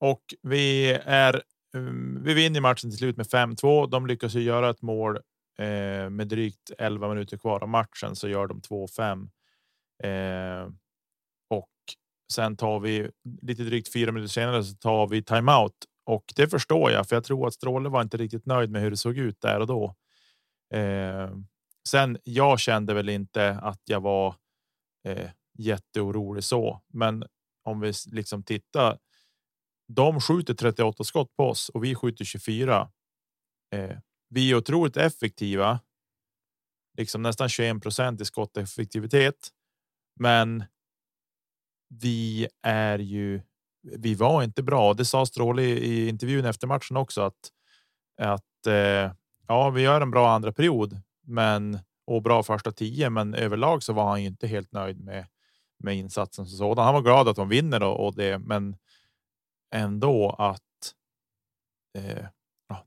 Och 0.00 0.22
vi 0.42 0.92
är. 1.04 1.42
Mm, 1.74 2.22
vi 2.24 2.34
vinner 2.34 2.60
matchen 2.60 2.90
till 2.90 2.98
slut 2.98 3.16
med 3.16 3.26
5-2. 3.26 3.90
De 3.90 4.06
lyckas 4.06 4.34
ju 4.34 4.40
göra 4.40 4.70
ett 4.70 4.82
mål 4.82 5.16
eh, 5.58 6.10
med 6.10 6.28
drygt 6.28 6.70
11 6.78 7.08
minuter 7.08 7.36
kvar 7.36 7.62
av 7.62 7.68
matchen 7.68 8.16
så 8.16 8.28
gör 8.28 8.46
de 8.46 8.60
2-5. 8.60 9.28
Eh, 10.04 10.68
och 11.50 11.70
sen 12.32 12.56
tar 12.56 12.80
vi 12.80 13.10
lite 13.42 13.62
drygt 13.62 13.92
fyra 13.92 14.12
minuter 14.12 14.32
senare 14.32 14.64
så 14.64 14.74
tar 14.76 15.08
vi 15.08 15.22
timeout 15.22 15.74
och 16.08 16.24
det 16.36 16.48
förstår 16.48 16.90
jag, 16.90 17.08
för 17.08 17.16
jag 17.16 17.24
tror 17.24 17.46
att 17.48 17.54
Stråle 17.54 17.88
var 17.88 18.02
inte 18.02 18.16
riktigt 18.16 18.46
nöjd 18.46 18.70
med 18.70 18.82
hur 18.82 18.90
det 18.90 18.96
såg 18.96 19.18
ut 19.18 19.40
där 19.40 19.60
och 19.60 19.66
då. 19.66 19.94
Eh, 20.74 21.30
sen 21.88 22.18
jag 22.24 22.60
kände 22.60 22.94
väl 22.94 23.08
inte 23.08 23.50
att 23.50 23.80
jag 23.84 24.00
var 24.00 24.34
eh, 25.04 25.30
jätteorolig 25.58 26.44
så, 26.44 26.82
men 26.92 27.24
om 27.64 27.80
vi 27.80 27.92
liksom 28.12 28.42
tittar. 28.42 28.98
De 29.88 30.20
skjuter 30.20 30.54
38 30.54 31.04
skott 31.04 31.36
på 31.36 31.44
oss 31.44 31.68
och 31.68 31.84
vi 31.84 31.94
skjuter 31.94 32.24
24. 32.24 32.90
Eh, 33.74 33.98
vi 34.30 34.50
är 34.50 34.54
otroligt 34.54 34.96
effektiva. 34.96 35.80
Liksom 36.98 37.22
nästan 37.22 37.48
21 37.48 37.82
procent 37.82 38.20
i 38.20 38.24
skotteffektivitet. 38.24 39.48
Men. 40.20 40.64
Vi 41.90 42.48
är 42.62 42.98
ju. 42.98 43.40
Vi 43.82 44.14
var 44.14 44.42
inte 44.42 44.62
bra. 44.62 44.94
Det 44.94 45.04
sa 45.04 45.26
Stråle 45.26 45.62
i, 45.62 45.70
i 45.70 46.08
intervjun 46.08 46.44
efter 46.44 46.66
matchen 46.66 46.96
också 46.96 47.20
att 47.20 47.52
att 48.20 48.66
eh, 48.66 49.12
ja, 49.48 49.70
vi 49.70 49.82
gör 49.82 50.00
en 50.00 50.10
bra 50.10 50.30
andra 50.30 50.52
period, 50.52 51.00
men 51.26 51.78
och 52.06 52.22
bra 52.22 52.42
första 52.42 52.72
tio. 52.72 53.10
Men 53.10 53.34
överlag 53.34 53.82
så 53.82 53.92
var 53.92 54.08
han 54.08 54.22
ju 54.22 54.28
inte 54.28 54.46
helt 54.46 54.72
nöjd 54.72 55.00
med 55.00 55.26
med 55.78 55.96
insatsen 55.96 56.46
som 56.46 56.58
sådan. 56.58 56.84
Han 56.84 56.94
var 56.94 57.02
glad 57.02 57.28
att 57.28 57.36
de 57.36 57.48
vinner 57.48 57.82
och, 57.82 58.06
och 58.06 58.14
det, 58.14 58.38
men 58.38 58.76
ändå 59.74 60.30
att. 60.38 60.94
Eh, 61.98 62.26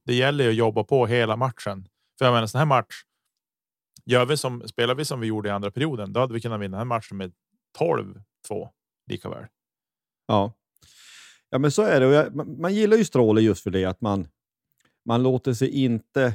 det 0.04 0.14
gäller 0.14 0.44
ju 0.44 0.50
att 0.50 0.56
jobba 0.56 0.84
på 0.84 1.08
hela 1.08 1.36
matchen. 1.36 1.88
För 2.18 2.26
jag 2.26 2.34
menar 2.34 2.48
sån 2.48 2.60
här 2.60 2.66
match. 2.66 3.04
Gör 4.06 4.26
vi 4.26 4.38
som 4.38 4.68
spelar 4.68 4.96
vi 4.96 5.06
som 5.06 5.20
vi 5.20 5.28
gjorde 5.28 5.50
i 5.50 5.52
andra 5.52 5.72
perioden, 5.72 6.14
då 6.14 6.20
hade 6.20 6.34
vi 6.34 6.42
kunnat 6.42 6.62
vinna 6.62 6.78
den 6.78 6.88
här 6.88 6.96
matchen 6.96 7.18
med 7.18 7.34
12-2 7.80 8.70
lika 9.10 9.30
väl. 9.30 9.46
Ja. 10.28 10.54
ja, 11.50 11.58
men 11.58 11.72
så 11.72 11.82
är 11.82 12.00
det. 12.00 12.08
Och 12.08 12.14
jag, 12.14 12.36
man, 12.36 12.62
man 12.62 12.74
gillar 12.74 12.98
ju 12.98 13.06
Stråle 13.06 13.42
just 13.42 13.64
för 13.64 13.70
det 13.70 13.86
att 13.86 14.02
man, 14.02 14.28
man 15.06 15.24
låter 15.24 15.54
sig 15.54 15.70
inte... 15.84 16.34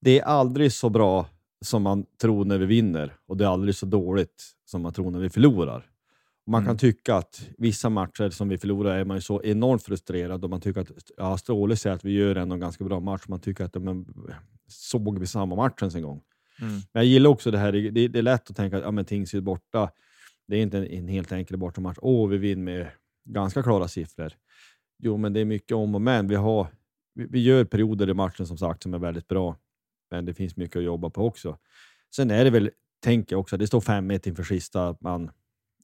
Det 0.00 0.18
är 0.18 0.24
aldrig 0.24 0.72
så 0.72 0.90
bra 0.90 1.26
som 1.64 1.82
man 1.82 2.06
tror 2.20 2.44
när 2.44 2.58
vi 2.58 2.66
vinner 2.66 3.16
och 3.26 3.36
det 3.36 3.44
är 3.44 3.48
aldrig 3.48 3.74
så 3.74 3.86
dåligt 3.86 4.44
som 4.64 4.82
man 4.82 4.92
tror 4.92 5.10
när 5.10 5.18
vi 5.18 5.30
förlorar. 5.30 5.90
Man 6.48 6.62
Mm. 6.62 6.66
kan 6.66 6.78
tycka 6.78 7.14
att 7.14 7.48
vissa 7.58 7.90
matcher 7.90 8.30
som 8.30 8.48
vi 8.48 8.58
förlorar 8.58 8.98
är 8.98 9.04
man 9.04 9.16
ju 9.16 9.20
så 9.20 9.42
enormt 9.42 9.82
frustrerad 9.82 10.44
och 10.44 10.50
man 10.50 10.60
tycker 10.60 10.80
att 10.80 10.90
ja, 11.16 11.38
Stråle 11.38 11.76
säger 11.76 11.96
att 11.96 12.04
vi 12.04 12.12
gör 12.12 12.36
ändå 12.36 12.54
en 12.54 12.60
ganska 12.60 12.84
bra 12.84 13.00
match. 13.00 13.22
Man 13.28 13.40
tycker 13.40 13.64
att 13.64 13.74
men, 13.74 14.06
såg 14.66 15.18
vi 15.18 15.26
samma 15.26 15.56
match 15.56 15.74
ens 15.80 15.94
en 15.94 16.02
gång? 16.02 16.22
Mm. 16.60 16.72
Men 16.72 16.82
jag 16.92 17.04
gillar 17.04 17.30
också 17.30 17.50
det 17.50 17.58
här, 17.58 17.72
det, 17.72 18.08
det 18.08 18.18
är 18.18 18.22
lätt 18.22 18.50
att 18.50 18.56
tänka 18.56 18.76
att 18.76 18.82
ja, 18.82 18.90
men 18.90 19.04
Tingsryd 19.04 19.42
borta, 19.42 19.90
det 20.46 20.56
är 20.56 20.62
inte 20.62 20.78
en, 20.78 20.86
en 20.86 21.08
helt 21.08 21.32
enkel 21.32 21.56
bortamatch. 21.56 21.98
Åh, 22.02 22.28
vi 22.28 22.36
vinner 22.38 22.62
med 22.62 22.86
ganska 23.24 23.62
klara 23.62 23.88
siffror. 23.88 24.32
Jo, 24.98 25.16
men 25.16 25.32
det 25.32 25.40
är 25.40 25.44
mycket 25.44 25.72
om 25.72 25.94
och 25.94 26.02
men. 26.02 26.28
Vi, 26.28 26.34
har, 26.34 26.66
vi, 27.14 27.26
vi 27.30 27.42
gör 27.42 27.64
perioder 27.64 28.10
i 28.10 28.14
matchen 28.14 28.46
som 28.46 28.58
sagt 28.58 28.82
som 28.82 28.94
är 28.94 28.98
väldigt 28.98 29.28
bra, 29.28 29.56
men 30.10 30.24
det 30.24 30.34
finns 30.34 30.56
mycket 30.56 30.76
att 30.76 30.84
jobba 30.84 31.10
på 31.10 31.26
också. 31.26 31.58
Sen 32.14 32.30
är 32.30 32.44
det 32.44 32.50
väl, 32.50 32.70
tänker 33.04 33.34
jag 33.34 33.40
också, 33.40 33.56
det 33.56 33.66
står 33.66 33.80
5-1 33.80 34.28
inför 34.28 34.42
sista, 34.42 34.96
man, 35.00 35.30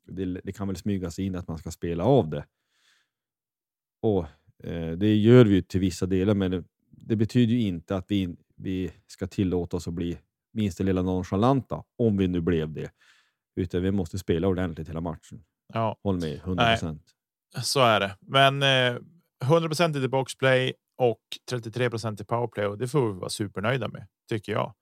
det, 0.05 0.25
det 0.45 0.53
kan 0.53 0.67
väl 0.69 0.77
smyga 0.77 1.11
sig 1.11 1.25
in 1.25 1.35
att 1.37 1.49
man 1.49 1.59
ska 1.59 1.71
spela 1.71 2.05
av 2.05 2.29
det. 2.31 2.45
Och 4.03 4.27
eh, 4.65 4.91
Det 4.93 5.17
gör 5.17 5.45
vi 5.45 5.55
ju 5.55 5.63
till 5.63 5.81
vissa 5.81 6.07
delar, 6.07 6.35
men 6.35 6.51
det, 6.51 6.65
det 6.91 7.17
betyder 7.17 7.55
ju 7.55 7.61
inte 7.61 7.97
att 7.97 8.05
vi, 8.09 8.37
vi 8.57 8.91
ska 9.07 9.27
tillåta 9.27 9.77
oss 9.77 9.89
att 9.89 9.95
bli 9.95 10.19
minsta 10.53 10.85
lilla 10.85 11.03
nonchalanta, 11.03 11.83
om 11.99 12.17
vi 12.17 12.29
nu 12.29 12.41
blev 12.41 12.73
det. 12.73 12.91
Utan 13.57 13.83
vi 13.83 13.91
måste 13.91 14.19
spela 14.19 14.49
ordentligt 14.49 14.89
hela 14.89 15.01
matchen. 15.01 15.45
Ja, 15.73 15.99
Håll 16.03 16.21
med, 16.21 16.35
100 16.37 16.65
procent. 16.67 17.03
så 17.63 17.81
är 17.81 18.01
det. 18.01 18.17
Men 18.21 18.63
eh, 18.63 19.01
100 19.43 19.69
procent 19.69 19.97
i 19.97 20.09
boxplay 20.09 20.73
och 20.97 21.21
33 21.51 21.91
procent 21.91 22.21
i 22.21 22.25
powerplay 22.25 22.67
och 22.67 22.79
det 22.79 22.89
får 22.89 23.13
vi 23.13 23.19
vara 23.19 23.29
supernöjda 23.31 23.89
med 23.89 24.07
tycker 24.29 24.53
jag. 24.53 24.75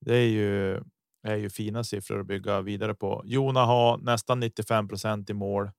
Det 0.00 0.16
är 0.16 0.28
ju 0.28 0.80
är 1.22 1.36
ju 1.36 1.50
fina 1.50 1.84
siffror 1.84 2.20
att 2.20 2.26
bygga 2.26 2.60
vidare 2.60 2.94
på. 2.94 3.22
Jona 3.24 3.64
har 3.64 3.98
nästan 3.98 4.40
95 4.40 4.88
procent 4.88 5.30
i 5.30 5.34
mål. 5.34 5.70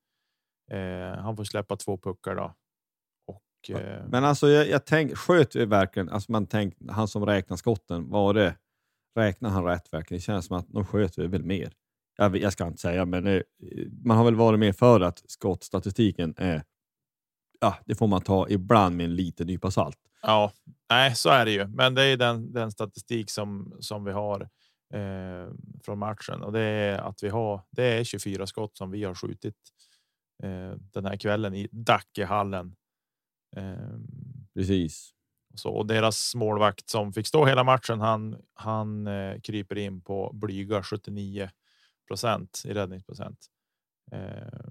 Eh, 0.72 1.22
han 1.22 1.38
får 1.38 1.44
släppa 1.44 1.76
två 1.76 1.98
puckar 1.98 2.36
då. 2.36 2.56
Och, 3.28 3.76
eh, 3.76 4.06
Men 4.08 4.24
alltså, 4.24 4.50
jag, 4.50 4.70
jag 4.70 4.86
tänk, 4.86 5.18
sköt 5.18 5.56
vi 5.56 5.66
verkligen, 5.66 6.10
alltså 6.10 6.32
man 6.32 6.48
tänk, 6.48 6.76
han 6.90 7.08
som 7.08 7.26
räknar 7.26 7.58
skotten, 7.58 8.10
var 8.10 8.34
det, 8.34 8.56
räknar 9.16 9.50
han 9.50 9.66
rätt 9.66 9.94
verkligen? 9.94 10.20
Det 10.20 10.24
känns 10.24 10.46
som 10.46 10.58
att 10.58 10.68
de 10.70 10.86
sköt 10.86 11.18
vi 11.18 11.28
väl 11.28 11.44
mer. 11.44 11.74
Jag, 12.18 12.38
jag 12.38 12.54
ska 12.54 12.68
inte 12.68 12.82
säga, 12.82 13.06
men 13.06 13.28
eh, 13.28 13.42
man 14.04 14.18
har 14.18 14.26
väl 14.26 14.36
varit 14.36 14.60
med 14.60 14.76
för 14.76 15.02
att 15.02 15.24
skottstatistiken 15.32 16.34
är, 16.38 16.64
ja, 17.60 17.78
det 17.86 17.96
får 17.96 18.08
man 18.08 18.22
ta 18.22 18.50
ibland 18.50 18.98
med 18.98 19.04
en 19.04 19.16
liten 19.16 19.48
nypa 19.48 19.72
salt. 19.72 19.98
Ja, 20.22 20.52
nej, 20.90 21.16
så 21.16 21.30
är 21.30 21.46
det 21.46 21.52
ju. 21.52 21.68
Men 21.68 21.96
det 21.96 22.04
är 22.04 22.18
den, 22.18 22.54
den 22.54 22.72
statistik 22.72 23.30
som 23.30 23.78
som 23.80 24.04
vi 24.04 24.12
har 24.12 24.50
eh, 24.94 25.50
från 25.84 26.00
matchen 26.00 26.42
och 26.42 26.52
det 26.52 26.62
är 26.62 26.98
att 26.98 27.24
vi 27.24 27.30
har. 27.30 27.62
Det 27.72 27.84
är 27.84 28.04
24 28.04 28.48
skott 28.48 28.78
som 28.78 28.92
vi 28.92 29.04
har 29.04 29.16
skjutit 29.16 29.56
eh, 30.44 30.72
den 30.94 31.06
här 31.06 31.18
kvällen 31.18 31.54
i 31.56 31.68
Dackehallen. 31.72 32.76
Eh, 33.56 33.98
Precis. 34.54 35.12
så 35.56 35.70
och 35.70 35.86
deras 35.86 36.36
målvakt 36.36 36.90
som 36.90 37.14
fick 37.14 37.28
stå 37.28 37.46
hela 37.46 37.64
matchen. 37.64 38.00
Han 38.00 38.42
han 38.54 39.08
eh, 39.08 39.40
kryper 39.42 39.78
in 39.78 40.02
på 40.02 40.32
blyga 40.34 40.84
79 40.84 41.50
procent 42.08 42.64
i 42.66 42.74
räddningsprocent. 42.74 43.46
Eh, 44.12 44.70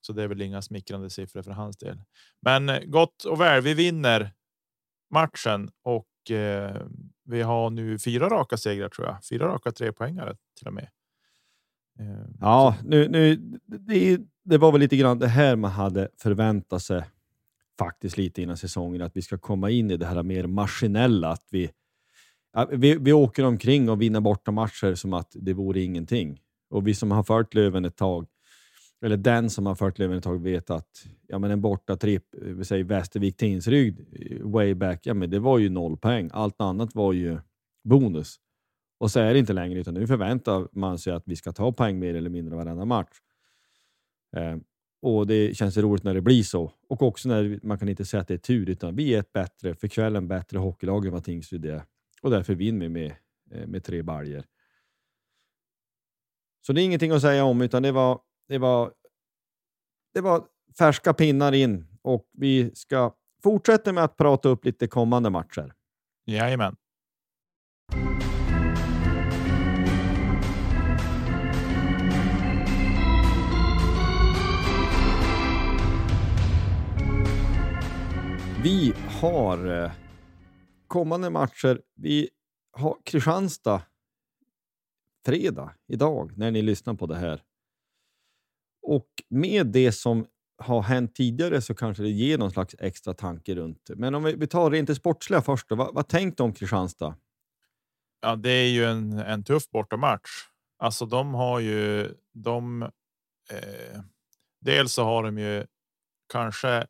så 0.00 0.12
det 0.12 0.22
är 0.22 0.28
väl 0.28 0.42
inga 0.42 0.62
smickrande 0.62 1.10
siffror 1.10 1.42
för 1.42 1.50
hans 1.50 1.76
del. 1.76 2.02
Men 2.40 2.68
eh, 2.68 2.80
gott 2.84 3.24
och 3.24 3.40
väl. 3.40 3.62
Vi 3.62 3.74
vinner 3.74 4.32
matchen 5.10 5.70
och 5.82 6.06
eh, 6.30 6.82
vi 7.24 7.42
har 7.42 7.70
nu 7.70 7.98
fyra 7.98 8.28
raka 8.28 8.56
segrar 8.56 8.88
tror 8.88 9.06
jag. 9.06 9.24
Fyra 9.24 9.48
raka 9.48 9.72
trepoängare 9.72 10.36
till 10.58 10.66
och 10.66 10.74
med. 10.74 10.88
Eh, 11.98 12.26
Ja, 12.40 12.76
nu, 12.84 13.08
nu, 13.08 13.36
det, 13.66 14.20
det 14.44 14.58
var 14.58 14.72
väl 14.72 14.80
lite 14.80 14.96
grann 14.96 15.18
det 15.18 15.28
här 15.28 15.56
man 15.56 15.70
hade 15.70 16.08
förväntat 16.18 16.82
sig 16.82 17.04
faktiskt 17.78 18.16
lite 18.16 18.42
innan 18.42 18.56
säsongen, 18.56 19.02
att 19.02 19.16
vi 19.16 19.22
ska 19.22 19.38
komma 19.38 19.70
in 19.70 19.90
i 19.90 19.96
det 19.96 20.06
här 20.06 20.22
mer 20.22 20.46
maskinella, 20.46 21.28
att 21.28 21.46
vi, 21.50 21.70
ja, 22.52 22.68
vi, 22.72 22.96
vi 22.96 23.12
åker 23.12 23.44
omkring 23.44 23.88
och 23.90 24.02
vinner 24.02 24.20
borta 24.20 24.50
matcher 24.50 24.94
som 24.94 25.12
att 25.12 25.30
det 25.34 25.52
vore 25.52 25.80
ingenting. 25.80 26.40
Och 26.70 26.86
vi 26.86 26.94
som 26.94 27.10
har 27.10 27.22
följt 27.22 27.54
Löven 27.54 27.84
ett 27.84 27.96
tag, 27.96 28.26
eller 29.04 29.16
den 29.16 29.50
som 29.50 29.66
har 29.66 29.74
följt 29.74 29.98
Löven 29.98 30.18
ett 30.18 30.24
tag 30.24 30.42
vet 30.42 30.70
att 30.70 31.06
ja, 31.26 31.38
men 31.38 31.50
en 31.50 31.60
borta 31.60 31.96
tripp, 31.96 32.24
vi 32.32 32.50
eh, 32.50 32.60
säger 32.60 32.84
Västervik 32.84 33.36
Tingsryd, 33.36 34.06
eh, 34.12 34.46
way 34.46 34.74
back, 34.74 35.00
ja, 35.06 35.14
men 35.14 35.30
det 35.30 35.38
var 35.38 35.58
ju 35.58 35.68
noll 35.68 35.96
poäng. 35.96 36.30
Allt 36.32 36.60
annat 36.60 36.94
var 36.94 37.12
ju 37.12 37.38
bonus. 37.84 38.36
Och 38.98 39.10
så 39.10 39.20
är 39.20 39.32
det 39.32 39.38
inte 39.38 39.52
längre, 39.52 39.80
utan 39.80 39.94
nu 39.94 40.06
förväntar 40.06 40.68
man 40.72 40.98
sig 40.98 41.12
att 41.12 41.22
vi 41.26 41.36
ska 41.36 41.52
ta 41.52 41.72
poäng 41.72 41.98
mer 41.98 42.14
eller 42.14 42.30
mindre 42.30 42.56
varenda 42.56 42.84
match. 42.84 43.18
Eh, 44.36 44.56
och 45.02 45.26
det 45.26 45.56
känns 45.56 45.76
roligt 45.76 46.04
när 46.04 46.14
det 46.14 46.20
blir 46.20 46.42
så. 46.42 46.72
Och 46.88 47.02
också 47.02 47.28
när 47.28 47.60
man 47.62 47.78
kan 47.78 47.88
inte 47.88 48.04
säga 48.04 48.20
att 48.20 48.28
det 48.28 48.34
är 48.34 48.38
tur, 48.38 48.70
utan 48.70 48.96
vi 48.96 49.14
är 49.14 49.20
ett 49.20 49.32
bättre, 49.32 49.74
för 49.74 49.88
kvällen 49.88 50.28
bättre 50.28 50.58
hockeylag 50.58 51.06
än 51.06 51.12
vad 51.12 51.24
Tingsryd 51.24 51.64
är. 51.64 51.82
Och 52.22 52.30
därför 52.30 52.54
vinner 52.54 52.80
vi 52.80 52.88
med, 52.88 53.12
eh, 53.50 53.66
med 53.66 53.84
tre 53.84 54.02
baljer. 54.02 54.44
Så 56.66 56.72
det 56.72 56.82
är 56.82 56.84
ingenting 56.84 57.10
att 57.10 57.22
säga 57.22 57.44
om, 57.44 57.62
utan 57.62 57.82
det 57.82 57.92
var, 57.92 58.20
det 58.48 58.58
var, 58.58 58.92
det 60.14 60.20
var 60.20 60.44
färska 60.78 61.14
pinnar 61.14 61.52
in 61.52 61.86
och 62.02 62.28
vi 62.32 62.74
ska 62.74 63.14
fortsätta 63.42 63.92
med 63.92 64.04
att 64.04 64.16
prata 64.16 64.48
upp 64.48 64.64
lite 64.64 64.86
kommande 64.86 65.30
matcher. 65.30 65.74
Jajamän. 66.26 66.76
Vi 78.62 78.94
har 79.20 79.82
eh, 79.84 79.92
kommande 80.86 81.30
matcher. 81.30 81.82
Vi 81.94 82.28
har 82.72 82.96
Kristianstad 83.04 83.82
fredag 85.26 85.74
idag 85.86 86.38
när 86.38 86.50
ni 86.50 86.62
lyssnar 86.62 86.94
på 86.94 87.06
det 87.06 87.16
här. 87.16 87.42
Och 88.84 89.08
med 89.28 89.66
det 89.66 89.92
som 89.92 90.26
har 90.58 90.82
hänt 90.82 91.14
tidigare 91.14 91.60
så 91.62 91.74
kanske 91.74 92.02
det 92.02 92.10
ger 92.10 92.38
någon 92.38 92.50
slags 92.50 92.74
extra 92.78 93.14
tanke 93.14 93.54
runt 93.54 93.86
det. 93.86 93.96
Men 93.96 94.14
om 94.14 94.24
vi, 94.24 94.46
tar 94.46 94.70
rent 94.70 94.86
det 94.86 94.94
sportsliga 94.94 95.42
först. 95.42 95.68
Då. 95.68 95.74
Vad, 95.74 95.94
vad 95.94 96.08
tänkte 96.08 96.42
du 96.42 96.44
om 96.44 96.54
Kristianstad? 96.54 97.16
Ja, 98.20 98.36
det 98.36 98.50
är 98.50 98.68
ju 98.68 98.84
en, 98.84 99.18
en 99.18 99.44
tuff 99.44 99.70
bortamatch. 99.70 100.30
Alltså, 100.78 101.06
de 101.06 101.34
har 101.34 101.60
ju 101.60 102.14
de. 102.32 102.82
Eh, 103.50 104.00
dels 104.60 104.92
så 104.92 105.04
har 105.04 105.22
de 105.22 105.38
ju 105.38 105.66
kanske. 106.32 106.86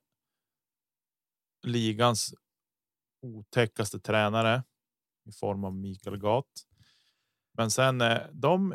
Ligans 1.67 2.35
otäckaste 3.23 4.01
tränare 4.01 4.63
i 5.29 5.33
form 5.33 5.65
av 5.65 5.75
Mikael 5.75 6.17
Gat. 6.17 6.67
Men 7.53 7.71
sen 7.71 8.01
eh, 8.01 8.19
de. 8.33 8.75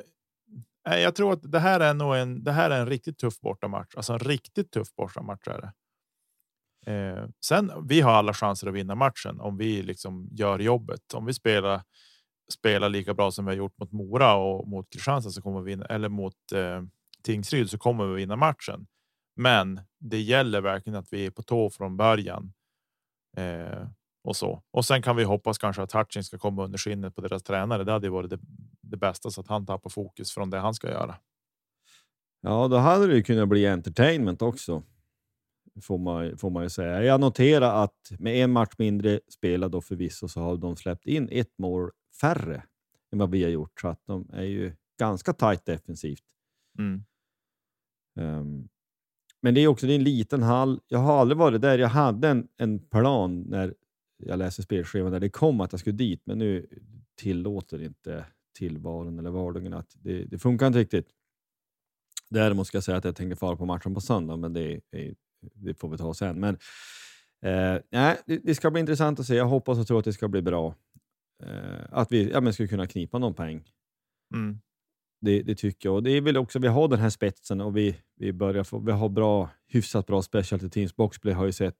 Jag 0.97 1.15
tror 1.15 1.33
att 1.33 1.51
det 1.51 1.59
här 1.59 1.79
är 1.79 1.93
nog 1.93 2.15
en. 2.15 2.43
Det 2.43 2.51
här 2.51 2.69
är 2.69 2.79
en 2.79 2.87
riktigt 2.87 3.17
tuff 3.17 3.39
bortamatch, 3.39 3.95
alltså 3.95 4.13
en 4.13 4.19
riktigt 4.19 4.71
tuff 4.71 4.95
bortamatch 4.95 5.47
är 5.47 5.61
det. 5.61 5.73
Eh, 6.91 7.27
sen 7.45 7.71
vi 7.87 8.01
har 8.01 8.11
alla 8.11 8.33
chanser 8.33 8.67
att 8.67 8.73
vinna 8.73 8.95
matchen 8.95 9.39
om 9.39 9.57
vi 9.57 9.81
liksom 9.83 10.29
gör 10.31 10.59
jobbet. 10.59 11.13
Om 11.13 11.25
vi 11.25 11.33
spelar 11.33 11.81
spelar 12.51 12.89
lika 12.89 13.13
bra 13.13 13.31
som 13.31 13.45
vi 13.45 13.51
har 13.51 13.57
gjort 13.57 13.77
mot 13.77 13.91
Mora 13.91 14.35
och 14.35 14.67
mot 14.67 14.89
Kristianstad 14.89 15.31
så 15.31 15.41
kommer 15.41 15.61
vi 15.61 15.71
vinna 15.71 15.85
eller 15.85 16.09
mot 16.09 16.51
eh, 16.53 16.81
Tingsryd 17.23 17.69
så 17.69 17.77
kommer 17.77 18.05
vi 18.05 18.15
vinna 18.15 18.35
matchen. 18.35 18.87
Men 19.35 19.81
det 19.99 20.21
gäller 20.21 20.61
verkligen 20.61 20.99
att 20.99 21.13
vi 21.13 21.25
är 21.25 21.31
på 21.31 21.43
tå 21.43 21.69
från 21.69 21.97
början. 21.97 22.53
Eh, 23.37 23.87
och 24.22 24.36
så. 24.36 24.63
Och 24.72 24.86
sen 24.86 25.01
kan 25.01 25.15
vi 25.15 25.24
hoppas 25.24 25.57
kanske 25.57 25.82
att 25.82 25.91
Hutchins 25.91 26.28
ska 26.28 26.38
komma 26.38 26.63
under 26.63 26.78
skinnet 26.78 27.15
på 27.15 27.22
deras 27.22 27.43
tränare. 27.43 27.84
Det 27.84 27.91
hade 27.91 28.07
ju 28.07 28.11
varit 28.11 28.30
det, 28.30 28.39
det 28.82 28.97
bästa 28.97 29.30
så 29.30 29.41
att 29.41 29.47
han 29.47 29.65
tappar 29.65 29.89
fokus 29.89 30.32
från 30.32 30.49
det 30.49 30.57
han 30.57 30.74
ska 30.74 30.89
göra. 30.89 31.15
Ja, 32.41 32.67
då 32.67 32.78
hade 32.78 33.07
det 33.07 33.15
ju 33.15 33.24
kunnat 33.24 33.49
bli 33.49 33.67
entertainment 33.67 34.41
också. 34.41 34.84
Får 35.82 35.97
man, 35.97 36.38
får 36.38 36.49
man 36.49 36.63
ju 36.63 36.70
säga. 36.70 37.03
Jag 37.03 37.20
noterar 37.20 37.84
att 37.84 38.11
med 38.20 38.43
en 38.43 38.51
match 38.51 38.74
mindre 38.78 39.20
spelad 39.30 39.76
och 39.76 39.86
förvisso 39.86 40.28
så 40.28 40.41
har 40.41 40.57
de 40.57 40.76
släppt 40.76 41.05
in 41.05 41.30
ett 41.32 41.57
mål 41.57 41.91
färre 42.22 42.63
än 43.11 43.20
vad 43.20 43.32
vi 43.32 43.43
har 43.43 43.49
gjort. 43.49 43.80
Så 43.82 43.88
att 43.88 44.01
de 44.05 44.30
är 44.34 44.43
ju 44.43 44.76
ganska 44.99 45.34
tajt 45.34 45.65
defensivt. 45.65 46.24
Mm. 46.80 47.03
Ehm, 48.20 48.70
men 49.41 49.53
det 49.53 49.61
är 49.61 49.67
också 49.67 49.88
det 49.88 49.93
är 49.93 49.95
en 49.95 50.03
liten 50.03 50.43
hall. 50.43 50.80
Jag 50.88 50.99
har 50.99 51.20
aldrig 51.20 51.38
varit 51.38 51.61
där. 51.61 51.78
Jag 51.78 51.89
hade 51.89 52.28
en, 52.30 52.47
en 52.57 52.80
plan 52.80 53.41
när 53.41 53.74
jag 54.20 54.39
läste 54.39 54.63
spelscheman 54.63 55.11
när 55.11 55.20
det 55.20 55.30
kom 55.30 55.61
att 55.61 55.74
jag 55.74 55.80
skulle 55.80 55.95
dit, 55.95 56.22
men 56.26 56.38
nu 56.38 56.67
tillåter 57.15 57.82
inte 57.82 58.26
tillvaron 58.57 59.20
eller 59.20 59.30
vardagen 59.30 59.74
att 59.74 59.95
det, 60.01 60.24
det 60.24 60.39
funkar 60.39 60.67
inte 60.67 60.80
riktigt. 60.80 61.07
Däremot 62.30 62.67
ska 62.67 62.78
jag 62.78 62.84
säga 62.84 62.97
att 62.97 63.05
jag 63.05 63.15
tänkte 63.15 63.36
fara 63.36 63.55
på 63.55 63.65
matchen 63.65 63.93
på 63.93 64.01
söndag, 64.01 64.38
men 64.38 64.53
det, 64.53 64.82
är, 64.91 65.15
det 65.53 65.74
får 65.74 65.89
vi 65.89 65.97
ta 65.97 66.13
sen. 66.13 66.39
Men 66.39 66.57
eh, 67.41 67.82
nej, 67.91 68.17
det, 68.26 68.38
det 68.38 68.55
ska 68.55 68.72
bli 68.72 68.80
intressant 68.80 69.20
att 69.20 69.26
se. 69.26 69.36
Jag 69.36 69.45
hoppas 69.45 69.78
och 69.78 69.88
tror 69.88 69.99
att 69.99 70.05
det 70.05 70.13
ska 70.13 70.28
bli 70.28 70.41
bra. 70.41 70.76
Eh, 71.43 71.86
att 71.89 72.11
vi 72.11 72.30
ja, 72.32 72.41
men 72.41 72.53
ska 72.53 72.67
kunna 72.67 72.88
knipa 72.88 73.20
någon 73.20 73.34
poäng. 73.34 73.63
Mm. 74.34 74.59
Det, 75.22 75.41
det 75.41 75.55
tycker 75.55 75.89
jag. 75.89 75.95
Och 75.95 76.03
det 76.03 76.11
är 76.11 76.22
väl 76.22 76.38
också, 76.38 76.59
vi 76.59 76.67
har 76.67 76.88
den 76.88 76.99
här 76.99 77.09
spetsen 77.09 77.61
och 77.61 77.78
vi, 77.78 77.95
vi 78.15 78.34
börjar 78.34 78.63
få, 78.63 78.80
vi 78.80 78.91
har 78.91 79.09
bra, 79.09 79.49
hyfsat 79.67 80.05
bra 80.05 80.22
specialty 80.22 80.70
teams. 80.70 80.95
Boxplay 80.95 81.34
har 81.34 81.45
ju 81.45 81.51
sett 81.51 81.78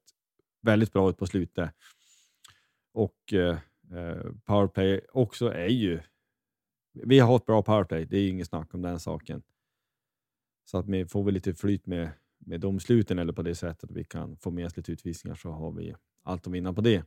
väldigt 0.62 0.92
bra 0.92 1.10
ut 1.10 1.16
på 1.16 1.26
slutet. 1.26 1.70
Och 2.92 3.32
eh, 3.32 3.58
eh, 3.92 4.32
powerplay 4.44 5.00
också 5.12 5.52
är 5.52 5.68
ju 5.68 6.00
vi 6.92 7.18
har 7.18 7.36
ett 7.36 7.46
bra 7.46 7.62
powerplay, 7.62 8.04
det 8.04 8.18
är 8.18 8.28
inget 8.28 8.48
snack 8.48 8.74
om 8.74 8.82
den 8.82 9.00
saken. 9.00 9.42
Så 10.64 10.78
att 10.78 10.88
vi 10.88 11.06
får 11.06 11.24
vi 11.24 11.32
lite 11.32 11.54
flyt 11.54 11.86
med, 11.86 12.10
med 12.38 12.60
domsluten 12.60 13.18
eller 13.18 13.32
på 13.32 13.42
det 13.42 13.54
sättet 13.54 13.84
att 13.84 13.96
vi 13.96 14.04
kan 14.04 14.36
få 14.36 14.50
med 14.50 14.66
oss 14.66 14.76
lite 14.76 14.92
utvisningar 14.92 15.34
så 15.34 15.50
har 15.50 15.72
vi 15.72 15.94
allt 16.22 16.46
att 16.46 16.52
vinna 16.52 16.72
på 16.72 16.80
det. 16.80 17.04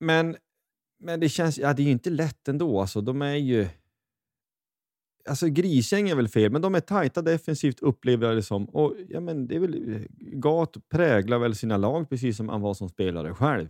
Men, 0.00 0.36
men 0.98 1.20
det 1.20 1.28
känns, 1.28 1.58
ja 1.58 1.72
det 1.72 1.82
är 1.82 1.84
ju 1.84 1.90
inte 1.90 2.10
lätt 2.10 2.48
ändå. 2.48 2.80
Alltså, 2.80 3.00
de 3.00 3.22
är 3.22 3.34
ju... 3.34 3.68
Alltså 5.28 5.48
grisgäng 5.48 6.08
är 6.08 6.14
väl 6.14 6.28
fel, 6.28 6.52
men 6.52 6.62
de 6.62 6.74
är 6.74 6.80
tajta 6.80 7.22
defensivt 7.22 7.80
upplever 7.80 8.26
jag 8.26 8.36
det 8.36 8.42
som. 8.42 8.64
Och, 8.64 8.94
ja, 9.08 9.20
men 9.20 9.46
det 9.46 9.56
är 9.56 9.60
väl, 9.60 10.06
Gat 10.18 10.88
präglar 10.88 11.38
väl 11.38 11.54
sina 11.54 11.76
lag 11.76 12.08
precis 12.08 12.36
som 12.36 12.48
han 12.48 12.60
var 12.60 12.74
som 12.74 12.88
spelare 12.88 13.34
själv. 13.34 13.68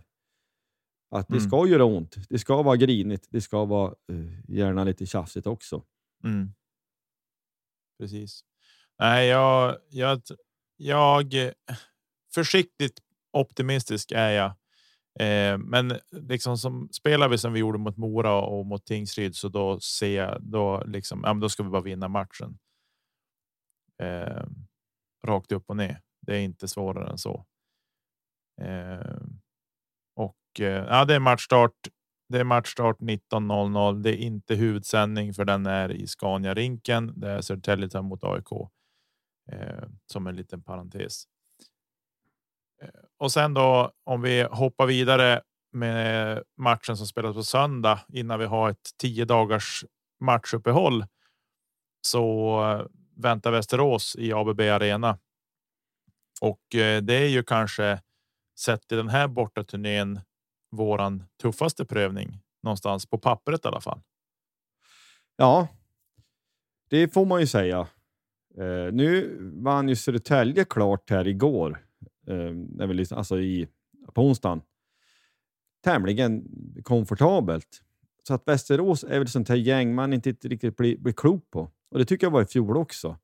Att 1.09 1.27
det 1.27 1.33
Mm. 1.37 1.49
ska 1.49 1.67
göra 1.67 1.85
ont, 1.85 2.15
det 2.29 2.39
ska 2.39 2.61
vara 2.61 2.75
grinigt, 2.75 3.27
det 3.31 3.41
ska 3.41 3.65
vara 3.65 3.93
uh, 4.11 4.39
gärna 4.47 4.83
lite 4.83 5.05
tjafsigt 5.05 5.47
också. 5.47 5.83
Mm. 6.23 6.53
Precis. 7.99 8.41
Nej, 8.99 9.27
jag, 9.27 9.77
jag, 9.89 10.21
jag 10.77 11.33
försiktigt 12.33 12.99
optimistisk 13.33 14.11
är 14.11 14.29
jag. 14.29 14.51
Eh, 15.19 15.57
men 15.57 15.99
liksom 16.11 16.57
som 16.57 16.89
spelar 16.91 17.29
vi 17.29 17.37
som 17.37 17.53
vi 17.53 17.59
gjorde 17.59 17.77
mot 17.77 17.97
Mora 17.97 18.41
och 18.41 18.65
mot 18.65 18.85
Tingsryd 18.85 19.35
så 19.35 19.49
då 19.49 19.79
ser 19.79 20.15
jag 20.17 20.41
då 20.43 20.83
liksom. 20.87 21.21
Ja, 21.23 21.33
men 21.33 21.39
då 21.39 21.49
ska 21.49 21.63
vi 21.63 21.69
bara 21.69 21.81
vinna 21.81 22.07
matchen. 22.07 22.57
Eh, 24.03 24.45
rakt 25.25 25.51
upp 25.51 25.69
och 25.69 25.77
ner. 25.77 26.01
Det 26.21 26.35
är 26.35 26.39
inte 26.41 26.67
svårare 26.67 27.09
än 27.09 27.17
så. 27.17 27.45
Eh, 28.61 29.17
och 30.17 30.59
eh, 30.59 30.85
ja, 30.89 31.05
det 31.05 31.15
är 31.15 31.19
matchstart. 31.19 31.71
Det 32.29 32.39
är 32.39 32.43
matchstart 32.43 32.99
19.00. 32.99 34.01
Det 34.01 34.09
är 34.09 34.17
inte 34.17 34.55
huvudsändning 34.55 35.33
för 35.33 35.45
den 35.45 35.65
är 35.65 35.91
i 35.91 36.07
Scania 36.07 36.53
rinken. 36.53 37.13
Det 37.19 37.29
är 37.29 37.41
Södertälje 37.41 37.89
tar 37.89 38.01
mot 38.01 38.23
AIK 38.23 38.51
eh, 39.51 39.83
som 40.11 40.27
en 40.27 40.35
liten 40.35 40.63
parentes. 40.63 41.23
Eh, 42.81 42.89
och 43.17 43.31
sen 43.31 43.53
då 43.53 43.91
om 44.03 44.21
vi 44.21 44.41
hoppar 44.51 44.85
vidare 44.85 45.41
med 45.71 46.43
matchen 46.57 46.97
som 46.97 47.07
spelas 47.07 47.35
på 47.35 47.43
söndag 47.43 47.99
innan 48.13 48.39
vi 48.39 48.45
har 48.45 48.69
ett 48.69 48.89
tio 48.97 49.25
dagars 49.25 49.85
matchuppehåll. 50.19 51.05
Så 52.01 52.59
eh, 52.63 52.85
väntar 53.15 53.51
Västerås 53.51 54.15
i 54.19 54.33
ABB 54.33 54.61
Arena. 54.61 55.19
Och 56.41 56.75
eh, 56.75 57.01
det 57.01 57.13
är 57.13 57.29
ju 57.29 57.43
kanske 57.43 58.01
sett 58.59 58.91
i 58.91 58.95
den 58.95 59.09
här 59.09 59.27
borta 59.27 59.63
turnén 59.63 60.19
våran 60.71 61.23
tuffaste 61.41 61.85
prövning 61.85 62.39
någonstans 62.63 63.05
på 63.05 63.17
pappret 63.17 63.65
i 63.65 63.67
alla 63.67 63.81
fall. 63.81 64.01
Ja, 65.35 65.67
det 66.89 67.13
får 67.13 67.25
man 67.25 67.39
ju 67.39 67.47
säga. 67.47 67.87
Eh, 68.57 68.93
nu 68.93 69.37
vann 69.63 69.89
ju 69.89 69.95
Södertälje 69.95 70.65
klart 70.65 71.09
här 71.09 71.27
igår, 71.27 71.85
eh, 72.27 72.51
när 72.51 72.87
vi 72.87 73.05
alltså 73.15 73.39
i, 73.39 73.67
på 74.13 74.21
onsdagen. 74.21 74.61
Tämligen 75.83 76.47
komfortabelt. 76.83 77.83
Så 78.27 78.33
att 78.33 78.47
Västerås 78.47 79.03
är 79.03 79.19
väl 79.19 79.27
sånt 79.27 79.49
här 79.49 79.55
gäng 79.55 79.95
man 79.95 80.13
inte 80.13 80.29
riktigt 80.29 80.77
blir, 80.77 80.97
blir 80.97 81.13
klok 81.13 81.51
på. 81.51 81.71
Och 81.89 81.99
det 81.99 82.05
tycker 82.05 82.25
jag 82.25 82.31
var 82.31 82.41
i 82.41 82.45
fjol 82.45 82.77
också. 82.77 83.17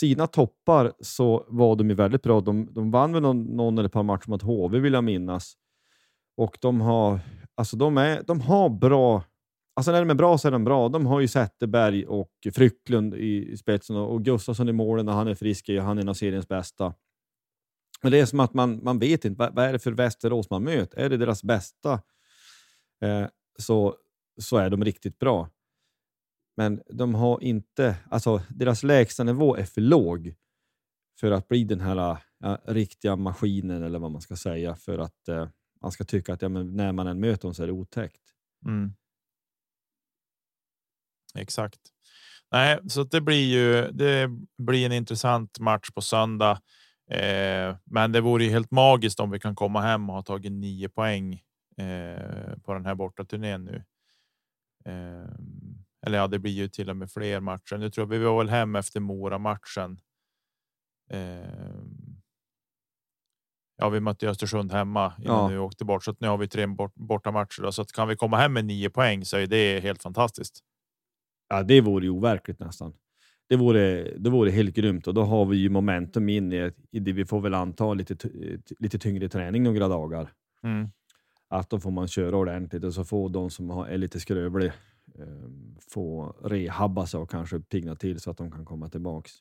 Sina 0.00 0.26
toppar 0.26 0.92
så 1.00 1.46
var 1.48 1.76
de 1.76 1.88
ju 1.88 1.94
väldigt 1.94 2.22
bra. 2.22 2.40
De, 2.40 2.72
de 2.72 2.90
vann 2.90 3.12
väl 3.12 3.22
någon, 3.22 3.42
någon 3.42 3.78
eller 3.78 3.86
ett 3.86 3.92
par 3.92 4.02
matcher 4.02 4.30
mot 4.30 4.42
HV 4.42 4.78
vill 4.78 4.92
jag 4.92 5.04
minnas. 5.04 5.54
Och 6.36 6.58
de 6.60 6.80
har, 6.80 7.20
alltså 7.54 7.76
de 7.76 7.98
är, 7.98 8.22
de 8.22 8.40
har 8.40 8.68
bra 8.68 9.24
Alltså 9.76 9.92
när 9.92 9.98
de 9.98 10.10
är 10.10 10.14
bra 10.14 10.38
så 10.38 10.48
är 10.48 10.52
de 10.52 10.64
bra. 10.64 10.88
De 10.88 11.06
har 11.06 11.20
ju 11.20 11.28
Zetterberg 11.28 12.06
och 12.06 12.30
Frycklund 12.54 13.14
i 13.14 13.56
spetsen 13.56 13.96
och 13.96 14.24
Gustafsson 14.24 14.68
i 14.68 14.72
målen 14.72 15.06
när 15.06 15.12
han 15.12 15.28
är 15.28 15.34
frisk. 15.34 15.68
är 15.68 15.80
Han 15.80 15.98
är 15.98 16.02
en 16.02 16.08
av 16.08 16.14
seriens 16.14 16.48
bästa. 16.48 16.94
Men 18.02 18.12
det 18.12 18.20
är 18.20 18.26
som 18.26 18.40
att 18.40 18.54
man, 18.54 18.80
man 18.82 18.98
vet 18.98 19.24
inte, 19.24 19.38
vad, 19.38 19.54
vad 19.54 19.64
är 19.64 19.72
det 19.72 19.78
för 19.78 19.92
Västerås 19.92 20.50
man 20.50 20.64
möter? 20.64 20.98
Är 20.98 21.08
det 21.08 21.16
deras 21.16 21.42
bästa 21.42 21.92
eh, 23.02 23.26
så, 23.58 23.94
så 24.40 24.56
är 24.56 24.70
de 24.70 24.84
riktigt 24.84 25.18
bra. 25.18 25.48
Men 26.56 26.82
de 26.88 27.14
har 27.14 27.42
inte, 27.42 27.96
alltså 28.10 28.42
deras 28.48 28.82
lägsta 28.82 29.24
nivå 29.24 29.56
är 29.56 29.64
för 29.64 29.80
låg 29.80 30.34
för 31.20 31.30
att 31.30 31.48
bli 31.48 31.64
den 31.64 31.80
här 31.80 32.18
ja, 32.38 32.58
riktiga 32.64 33.16
maskinen 33.16 33.82
eller 33.82 33.98
vad 33.98 34.10
man 34.10 34.20
ska 34.20 34.36
säga 34.36 34.74
för 34.74 34.98
att 34.98 35.28
eh, 35.28 35.48
man 35.82 35.92
ska 35.92 36.04
tycka 36.04 36.32
att 36.32 36.42
ja, 36.42 36.48
men 36.48 36.76
när 36.76 36.92
man 36.92 37.06
än 37.06 37.20
möter 37.20 37.42
dem 37.42 37.54
så 37.54 37.62
är 37.62 37.66
det 37.66 37.72
otäckt. 37.72 38.22
Mm. 38.66 38.94
Exakt. 41.34 41.80
Nej, 42.52 42.78
så 42.88 43.04
det 43.04 43.20
blir 43.20 43.46
ju. 43.46 43.90
Det 43.92 44.30
blir 44.58 44.86
en 44.86 44.92
intressant 44.92 45.58
match 45.58 45.90
på 45.94 46.00
söndag, 46.00 46.60
eh, 47.10 47.76
men 47.84 48.12
det 48.12 48.20
vore 48.20 48.44
ju 48.44 48.50
helt 48.50 48.70
magiskt 48.70 49.20
om 49.20 49.30
vi 49.30 49.40
kan 49.40 49.54
komma 49.54 49.80
hem 49.80 50.10
och 50.10 50.16
ha 50.16 50.22
tagit 50.22 50.52
nio 50.52 50.88
poäng 50.88 51.42
eh, 51.76 52.58
på 52.62 52.74
den 52.74 52.86
här 52.86 52.94
borta 52.94 53.24
turnén 53.24 53.64
nu. 53.64 53.84
Ehm. 54.84 55.85
Eller 56.06 56.18
ja, 56.18 56.26
det 56.26 56.38
blir 56.38 56.52
ju 56.52 56.68
till 56.68 56.90
och 56.90 56.96
med 56.96 57.10
fler 57.10 57.40
matcher. 57.40 57.76
Nu 57.78 57.90
tror 57.90 58.02
jag 58.04 58.18
vi 58.18 58.24
var 58.24 58.38
väl 58.38 58.48
hem 58.48 58.76
efter 58.76 59.00
Mora 59.00 59.38
matchen. 59.38 59.98
Eh, 61.10 61.80
ja, 63.76 63.88
vi 63.88 64.00
mötte 64.00 64.28
Östersund 64.28 64.72
hemma 64.72 65.12
innan 65.18 65.36
Ja. 65.36 65.48
vi 65.48 65.58
åkte 65.58 65.84
bort, 65.84 66.04
så 66.04 66.10
att 66.10 66.20
nu 66.20 66.28
har 66.28 66.38
vi 66.38 66.48
tre 66.48 66.66
bort, 66.66 66.94
borta 66.94 67.30
matcher. 67.32 67.62
Då. 67.62 67.72
Så 67.72 67.82
att 67.82 67.92
kan 67.92 68.08
vi 68.08 68.16
komma 68.16 68.36
hem 68.36 68.52
med 68.52 68.64
nio 68.64 68.90
poäng 68.90 69.24
så 69.24 69.36
är 69.36 69.46
det 69.46 69.80
helt 69.80 70.02
fantastiskt. 70.02 70.60
Ja, 71.48 71.62
det 71.62 71.80
vore 71.80 72.04
ju 72.04 72.10
overkligt 72.10 72.58
nästan. 72.60 72.92
Det 73.48 73.56
vore, 73.56 74.02
det 74.18 74.30
vore 74.30 74.50
helt 74.50 74.76
grymt 74.76 75.06
och 75.06 75.14
då 75.14 75.22
har 75.22 75.46
vi 75.46 75.56
ju 75.56 75.68
momentum 75.68 76.28
in 76.28 76.52
i, 76.52 76.72
i 76.90 76.98
det 77.00 77.12
vi 77.12 77.24
får 77.24 77.40
väl 77.40 77.54
anta 77.54 77.94
lite, 77.94 78.28
lite 78.78 78.98
tyngre 78.98 79.28
träning 79.28 79.62
några 79.62 79.88
dagar. 79.88 80.32
Mm. 80.62 80.88
Att 81.48 81.70
då 81.70 81.80
får 81.80 81.90
man 81.90 82.08
köra 82.08 82.36
ordentligt 82.36 82.84
och 82.84 82.94
så 82.94 83.04
får 83.04 83.28
de 83.28 83.50
som 83.50 83.70
har, 83.70 83.86
är 83.86 83.98
lite 83.98 84.20
skrövlig 84.20 84.66
eh, 84.66 84.72
få 85.90 86.36
rehabba 86.44 87.06
sig 87.06 87.20
och 87.20 87.30
kanske 87.30 87.60
pigna 87.60 87.96
till 87.96 88.20
så 88.20 88.30
att 88.30 88.36
de 88.36 88.50
kan 88.50 88.64
komma 88.64 88.88
tillbaks. 88.88 89.32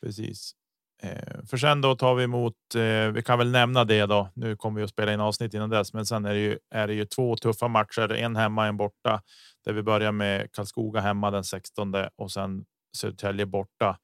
Precis. 0.00 0.54
Eh, 1.02 1.44
för 1.46 1.56
sen 1.56 1.80
då 1.80 1.96
tar 1.96 2.14
vi 2.14 2.24
emot. 2.24 2.54
Eh, 2.74 3.12
vi 3.12 3.22
kan 3.22 3.38
väl 3.38 3.50
nämna 3.50 3.84
det 3.84 4.06
då. 4.06 4.28
Nu 4.34 4.56
kommer 4.56 4.80
vi 4.80 4.84
att 4.84 4.90
spela 4.90 5.12
in 5.12 5.20
avsnitt 5.20 5.54
innan 5.54 5.70
dess, 5.70 5.92
men 5.92 6.06
sen 6.06 6.24
är 6.24 6.34
det 6.34 6.40
ju 6.40 6.58
är 6.70 6.86
det 6.86 6.94
ju 6.94 7.04
två 7.04 7.36
tuffa 7.36 7.68
matcher. 7.68 8.12
En 8.12 8.36
hemma, 8.36 8.66
en 8.66 8.76
borta 8.76 9.22
där 9.64 9.72
vi 9.72 9.82
börjar 9.82 10.12
med 10.12 10.52
Karlskoga 10.52 11.00
hemma 11.00 11.30
den 11.30 11.44
16 11.44 11.94
och 12.16 12.32
sen 12.32 12.64
Södertälje 12.96 13.46
borta 13.46 13.98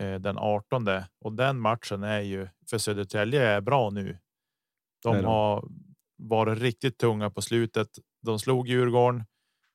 eh, 0.00 0.14
den 0.14 0.38
18 0.38 0.88
och 1.20 1.32
den 1.32 1.60
matchen 1.60 2.02
är 2.02 2.20
ju 2.20 2.48
för 2.70 2.78
Södertälje 2.78 3.42
är 3.42 3.60
bra 3.60 3.90
nu. 3.90 4.18
De? 5.02 5.24
har 5.24 5.68
varit 6.16 6.58
riktigt 6.58 6.98
tunga 6.98 7.30
på 7.30 7.42
slutet. 7.42 7.88
De 8.22 8.38
slog 8.38 8.68
Djurgården. 8.68 9.24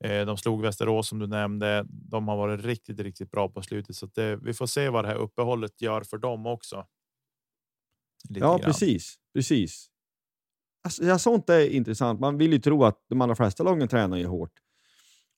Eh, 0.04 0.26
de 0.26 0.38
slog 0.38 0.62
Västerås 0.62 1.08
som 1.08 1.20
du 1.20 1.28
nämnde. 1.28 1.86
De 1.90 2.28
har 2.28 2.38
varit 2.38 2.66
riktigt, 2.66 3.00
riktigt 3.00 3.32
bra 3.32 3.50
på 3.50 3.62
slutet 3.62 3.96
så 3.96 4.06
det, 4.06 4.36
vi 4.36 4.54
får 4.54 4.66
se 4.68 4.90
vad 4.90 5.04
det 5.04 5.08
här 5.08 5.16
uppehållet 5.16 5.82
gör 5.82 6.02
för 6.02 6.18
dem 6.18 6.46
också. 6.46 6.86
Lite 8.30 8.40
Ja, 8.40 8.58
grann. 8.58 8.60
precis. 8.66 9.16
precis. 9.34 9.88
Alltså, 10.84 11.20
sånt 11.20 11.50
är 11.50 11.70
intressant. 11.70 12.20
Man 12.20 12.38
vill 12.38 12.54
ju 12.54 12.60
tro 12.60 12.84
att 12.84 13.06
de 13.10 13.22
allra 13.22 13.36
flesta 13.36 13.64
lagen 13.64 13.88
tränar 13.88 14.18
ju 14.18 14.26
hårt. 14.26 14.52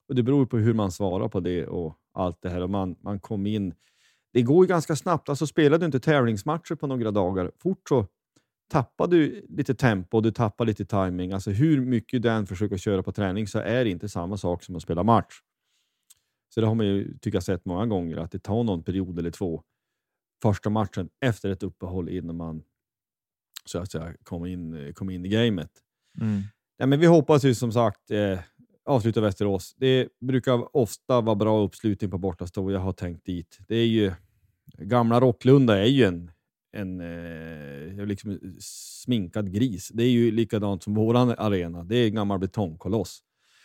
Och 0.10 0.16
Det 0.16 0.24
beror 0.24 0.46
på 0.46 0.58
hur 0.58 0.74
man 0.74 0.92
svarar 0.92 1.28
på 1.30 1.40
det 1.40 1.68
och 1.68 1.98
allt 2.14 2.42
det 2.42 2.50
här. 2.50 2.62
Och 2.62 2.70
man, 2.70 2.96
man 3.00 3.20
kom 3.20 3.46
in. 3.46 3.74
Det 4.34 4.42
går 4.42 4.66
ju 4.66 4.68
ganska 4.70 4.96
snabbt. 4.96 5.30
Alltså, 5.30 5.48
spelar 5.48 5.78
du 5.78 5.86
inte 5.86 6.00
tävlingsmatcher 6.00 6.76
på 6.76 6.88
några 6.88 7.12
dagar, 7.12 7.52
fort 7.58 7.90
så 7.90 8.08
tappar 8.68 9.08
du 9.08 9.46
lite 9.50 9.76
tempo, 9.76 10.22
du 10.22 10.32
tappar 10.32 10.66
lite 10.66 10.86
timing. 10.86 11.32
Alltså 11.32 11.52
hur 11.52 11.82
mycket 11.82 12.22
du 12.22 12.30
än 12.30 12.48
försöker 12.48 12.78
köra 12.78 13.04
på 13.04 13.12
träning 13.12 13.48
så 13.48 13.60
är 13.60 13.84
det 13.84 13.90
inte 13.90 14.10
samma 14.10 14.38
sak 14.38 14.64
som 14.64 14.76
att 14.76 14.82
spela 14.82 15.04
match. 15.04 15.34
Så 16.54 16.62
det 16.62 16.68
har 16.68 16.76
man 16.76 16.86
ju 16.86 17.18
tycker 17.18 17.36
jag 17.36 17.44
sett 17.44 17.66
många 17.66 17.86
gånger, 17.86 18.18
att 18.18 18.32
det 18.32 18.40
tar 18.40 18.64
någon 18.64 18.84
period 18.84 19.20
eller 19.20 19.32
två 19.32 19.64
första 20.42 20.70
matchen 20.70 21.10
efter 21.26 21.50
ett 21.50 21.64
uppehåll 21.64 22.10
innan 22.10 22.36
man 22.38 22.64
så 23.66 23.80
att 23.80 23.92
säga 23.92 24.14
kommer 24.24 24.48
in, 24.48 24.94
kommer 24.94 25.14
in 25.14 25.26
i 25.26 25.30
gamet. 25.30 25.72
Mm. 26.22 26.42
Ja, 26.78 26.86
men 26.86 27.00
vi 27.00 27.06
hoppas 27.06 27.44
ju 27.44 27.56
som 27.56 27.72
sagt 27.72 28.12
eh, 28.12 28.40
avsluta 28.86 29.22
Västerås. 29.22 29.76
Det 29.78 30.10
brukar 30.20 30.78
ofta 30.78 31.22
vara 31.22 31.36
bra 31.36 31.62
uppslutning 31.62 32.12
på 32.12 32.18
bortastå. 32.18 32.72
Jag 32.72 32.80
har 32.80 32.94
tänkt 32.94 33.26
dit. 33.26 33.58
Det 33.68 33.76
är 33.76 33.88
ju 33.88 34.14
gamla 34.78 35.20
Rocklunda 35.20 35.78
är 35.78 35.86
ju 35.86 36.04
en, 36.04 36.32
en 36.76 37.02
eh, 38.00 38.06
liksom 38.06 38.40
sminkad 38.60 39.54
gris. 39.54 39.90
Det 39.94 40.04
är 40.04 40.10
ju 40.10 40.32
likadant 40.32 40.84
som 40.84 40.94
våran 40.94 41.30
arena. 41.38 41.84
Det 41.84 41.96
är 41.98 42.08
en 42.08 42.16
gammal 42.16 42.40
betongkoloss 42.40 43.22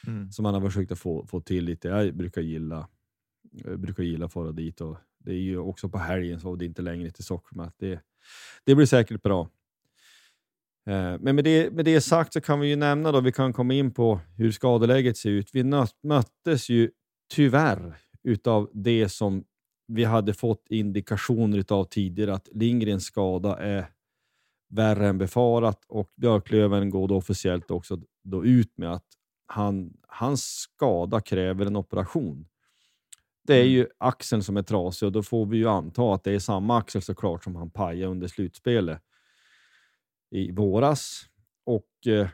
Mm. 0.06 0.30
som 0.32 0.42
man 0.42 0.54
har 0.54 0.60
försökt 0.60 0.92
att 0.92 0.98
få, 0.98 1.26
få 1.26 1.40
till 1.40 1.64
lite. 1.64 1.88
Jag 1.88 2.16
brukar 2.16 2.40
gilla, 2.42 2.88
jag 3.52 3.80
brukar 3.80 4.02
gilla 4.02 4.26
att 4.26 4.32
fara 4.32 4.52
dit 4.52 4.80
och 4.80 4.96
det 5.18 5.30
är 5.32 5.38
ju 5.38 5.58
också 5.58 5.88
på 5.88 5.98
helgen 5.98 6.40
så 6.40 6.56
det 6.56 6.64
är 6.64 6.66
inte 6.66 6.82
längre 6.82 7.10
till 7.10 7.24
Sockermatt. 7.24 7.74
Det, 7.78 8.00
det 8.64 8.74
blir 8.74 8.86
säkert 8.86 9.22
bra. 9.22 9.40
Eh, 10.86 11.18
Men 11.20 11.34
med 11.36 11.44
det, 11.44 11.70
med 11.72 11.84
det 11.84 12.00
sagt 12.00 12.32
så 12.32 12.40
kan 12.40 12.60
vi 12.60 12.68
ju 12.68 12.76
nämna 12.76 13.12
då, 13.12 13.20
vi 13.20 13.32
kan 13.32 13.52
komma 13.52 13.74
in 13.74 13.90
på 13.94 14.20
hur 14.36 14.52
skadeläget 14.52 15.16
ser 15.16 15.30
ut. 15.30 15.50
Vi 15.52 15.64
möttes 16.02 16.68
ju 16.68 16.90
tyvärr 17.34 17.96
utav 18.22 18.70
det 18.74 19.08
som 19.08 19.44
vi 19.90 20.04
hade 20.04 20.34
fått 20.34 20.66
indikationer 20.68 21.58
utav 21.58 21.84
tidigare, 21.84 22.34
att 22.34 22.48
Lindgrens 22.52 23.04
skada 23.04 23.56
är 23.56 23.86
värre 24.68 25.08
än 25.08 25.18
befarat 25.18 25.84
och 25.88 26.12
Björklöven 26.16 26.90
går 26.90 27.08
då 27.08 27.16
officiellt 27.16 27.70
också 27.70 27.98
då 28.22 28.44
ut 28.44 28.78
med 28.78 28.92
att 28.92 29.06
han, 29.46 29.92
hans 30.08 30.44
skada 30.44 31.20
kräver 31.20 31.66
en 31.66 31.76
operation. 31.76 32.46
Det 33.46 33.54
är 33.54 33.64
ju 33.64 33.86
axeln 33.98 34.42
som 34.42 34.56
är 34.56 34.62
trasig 34.62 35.06
och 35.06 35.12
då 35.12 35.22
får 35.22 35.46
vi 35.46 35.56
ju 35.56 35.68
anta 35.68 36.14
att 36.14 36.24
det 36.24 36.32
är 36.32 36.38
samma 36.38 36.78
axel 36.78 37.02
såklart 37.02 37.44
som 37.44 37.56
han 37.56 37.70
pajade 37.70 38.12
under 38.12 38.28
slutspelet 38.28 39.02
i 40.30 40.52
våras. 40.52 41.22
Och 41.66 42.06
eh, 42.06 42.28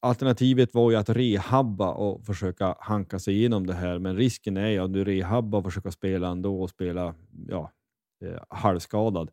Alternativet 0.00 0.74
var 0.74 0.90
ju 0.90 0.96
att 0.96 1.08
rehabba 1.08 1.90
och 1.92 2.24
försöka 2.24 2.76
hanka 2.80 3.18
sig 3.18 3.34
igenom 3.34 3.66
det 3.66 3.74
här, 3.74 3.98
men 3.98 4.16
risken 4.16 4.56
är 4.56 4.68
ju 4.68 4.78
att 4.78 4.92
du 4.92 5.04
rehabbar 5.04 5.58
och 5.58 5.64
försöker 5.64 5.90
spela 5.90 6.28
ändå 6.28 6.62
och 6.62 6.70
spela 6.70 7.14
ja, 7.48 7.72
eh, 8.24 8.42
halvskadad. 8.48 9.30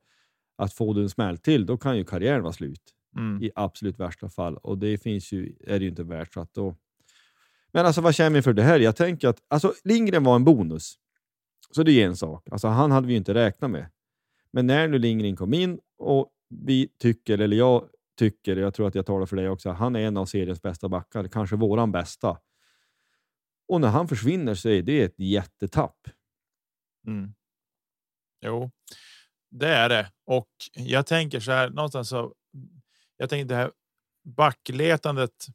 Att 0.58 0.74
få 0.74 0.94
du 0.94 1.02
en 1.02 1.10
smäll 1.10 1.38
till, 1.38 1.66
då 1.66 1.78
kan 1.78 1.98
ju 1.98 2.04
karriären 2.06 2.44
vara 2.44 2.54
slut 2.54 2.82
Mm. 3.18 3.44
i 3.44 3.52
absolut 3.56 4.00
värsta 4.00 4.30
fall 4.30 4.58
och 4.58 4.78
det 4.78 4.98
finns 4.98 5.32
ju, 5.32 5.56
är 5.60 5.80
det 5.80 5.84
ju 5.84 5.90
inte 5.90 6.04
värt. 6.04 6.34
Så 6.34 6.40
att 6.40 6.54
då... 6.54 6.76
Men 7.72 7.86
alltså 7.86 8.02
vad 8.02 8.16
känner 8.16 8.36
vi 8.36 8.42
för 8.42 8.54
det 8.54 8.64
här? 8.64 8.80
Jag 8.80 8.96
tänker 8.96 9.28
att 9.28 9.38
alltså, 9.48 9.74
Lindgren 9.84 10.24
var 10.24 10.36
en 10.36 10.44
bonus, 10.44 10.96
så 11.72 11.84
det 11.84 11.92
är 11.92 12.06
en 12.06 12.18
sak. 12.18 12.48
Alltså, 12.52 12.68
han 12.68 12.92
hade 12.92 13.08
vi 13.08 13.14
ju 13.14 13.18
inte 13.18 13.34
räknat 13.34 13.72
med. 13.72 13.86
Men 14.52 14.68
när 14.68 14.88
nu 14.88 15.00
Lindgren 15.00 15.36
kom 15.36 15.54
in 15.54 15.80
och 15.98 16.30
vi 16.50 16.88
tycker, 17.00 17.38
eller 17.38 17.58
jag 17.58 17.90
tycker, 18.22 18.56
jag 18.56 18.74
tror 18.74 18.88
att 18.88 18.96
jag 18.96 19.06
talar 19.06 19.26
för 19.26 19.36
dig 19.36 19.50
också, 19.50 19.70
han 19.70 19.96
är 19.96 20.00
en 20.00 20.18
av 20.18 20.26
seriens 20.26 20.62
bästa 20.62 20.90
backar, 20.90 21.28
kanske 21.28 21.56
våran 21.56 21.92
bästa. 21.92 22.38
Och 23.68 23.82
när 23.82 23.88
han 23.88 24.08
försvinner 24.08 24.56
så 24.56 24.70
är 24.70 24.82
det 24.82 25.02
ett 25.02 25.20
jättetapp. 25.20 25.98
Mm. 27.08 27.34
Jo, 28.46 28.72
det 29.52 29.68
är 29.68 29.90
det. 29.90 30.12
Och 30.26 30.50
jag 30.76 31.06
tänker 31.06 31.40
så 31.40 31.52
här 31.52 31.70
någonstans 31.70 32.10
så. 32.10 32.36
Jag 33.18 33.30
tänker 33.30 33.46
det 33.46 33.56
här 33.56 33.72
backletandet. 34.24 35.46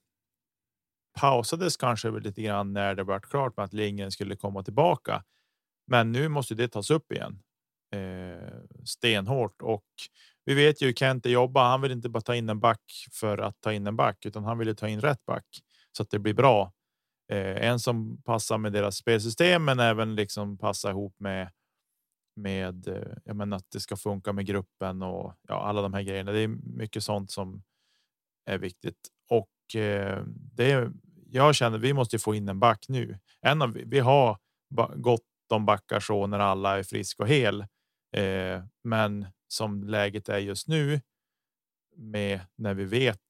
Pausades 1.20 1.76
kanske 1.76 2.10
lite 2.10 2.42
grann 2.42 2.72
när 2.72 2.94
det 2.94 3.04
var 3.04 3.20
klart 3.20 3.56
med 3.56 3.64
att 3.64 3.72
Lindgren 3.72 4.10
skulle 4.10 4.36
komma 4.36 4.62
tillbaka. 4.62 5.24
Men 5.86 6.12
nu 6.12 6.28
måste 6.28 6.54
det 6.54 6.68
tas 6.68 6.90
upp 6.90 7.12
igen. 7.12 7.42
Eh, 7.94 8.60
stenhårt 8.84 9.62
och 9.62 9.86
vi 10.46 10.54
vet 10.54 10.82
ju 10.82 10.86
hur 10.86 10.92
Kente 10.94 11.30
jobbar. 11.30 11.64
Han 11.64 11.80
vill 11.80 11.92
inte 11.92 12.08
bara 12.08 12.20
ta 12.20 12.34
in 12.34 12.48
en 12.48 12.60
back 12.60 12.80
för 13.12 13.38
att 13.38 13.60
ta 13.60 13.72
in 13.72 13.86
en 13.86 13.96
back, 13.96 14.26
utan 14.26 14.44
han 14.44 14.58
vill 14.58 14.68
ju 14.68 14.74
ta 14.74 14.88
in 14.88 15.00
rätt 15.00 15.26
back 15.26 15.44
så 15.92 16.02
att 16.02 16.10
det 16.10 16.18
blir 16.18 16.34
bra. 16.34 16.72
Eh, 17.32 17.68
en 17.68 17.80
som 17.80 18.22
passar 18.22 18.58
med 18.58 18.72
deras 18.72 18.96
spelsystem, 18.96 19.64
men 19.64 19.80
även 19.80 20.14
liksom 20.14 20.58
passa 20.58 20.90
ihop 20.90 21.14
med 21.18 21.50
med 22.36 22.88
eh, 22.88 23.16
jag 23.24 23.36
menar 23.36 23.56
att 23.56 23.70
det 23.72 23.80
ska 23.80 23.96
funka 23.96 24.32
med 24.32 24.46
gruppen 24.46 25.02
och 25.02 25.34
ja, 25.48 25.62
alla 25.62 25.82
de 25.82 25.94
här 25.94 26.02
grejerna. 26.02 26.32
Det 26.32 26.40
är 26.40 26.48
mycket 26.78 27.04
sånt 27.04 27.30
som 27.30 27.62
är 28.46 28.58
viktigt 28.58 28.98
och 29.30 29.80
eh, 29.80 30.22
det 30.26 30.72
är, 30.72 30.92
jag 31.30 31.54
känner 31.54 31.78
vi 31.78 31.92
måste 31.92 32.18
få 32.18 32.34
in 32.34 32.48
en 32.48 32.60
back 32.60 32.84
nu. 32.88 33.18
En 33.40 33.62
av 33.62 33.72
vi 33.72 33.98
har 33.98 34.38
gott 34.96 35.22
om 35.50 35.66
backar 35.66 36.00
så 36.00 36.26
när 36.26 36.38
alla 36.38 36.78
är 36.78 36.82
frisk 36.82 37.20
och 37.20 37.28
hel, 37.28 37.60
eh, 38.16 38.64
men 38.84 39.26
som 39.48 39.82
läget 39.82 40.28
är 40.28 40.38
just 40.38 40.68
nu 40.68 41.00
med 41.96 42.40
när 42.56 42.74
vi 42.74 42.84
vet 42.84 43.20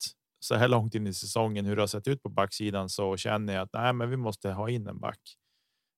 så 0.40 0.54
här 0.54 0.68
långt 0.68 0.94
in 0.94 1.06
i 1.06 1.14
säsongen 1.14 1.64
hur 1.64 1.76
det 1.76 1.82
har 1.82 1.86
sett 1.86 2.08
ut 2.08 2.22
på 2.22 2.28
backsidan 2.28 2.88
så 2.88 3.16
känner 3.16 3.54
jag 3.54 3.62
att 3.62 3.72
nej, 3.72 3.92
men 3.92 4.10
vi 4.10 4.16
måste 4.16 4.50
ha 4.50 4.70
in 4.70 4.86
en 4.86 5.00
back. 5.00 5.20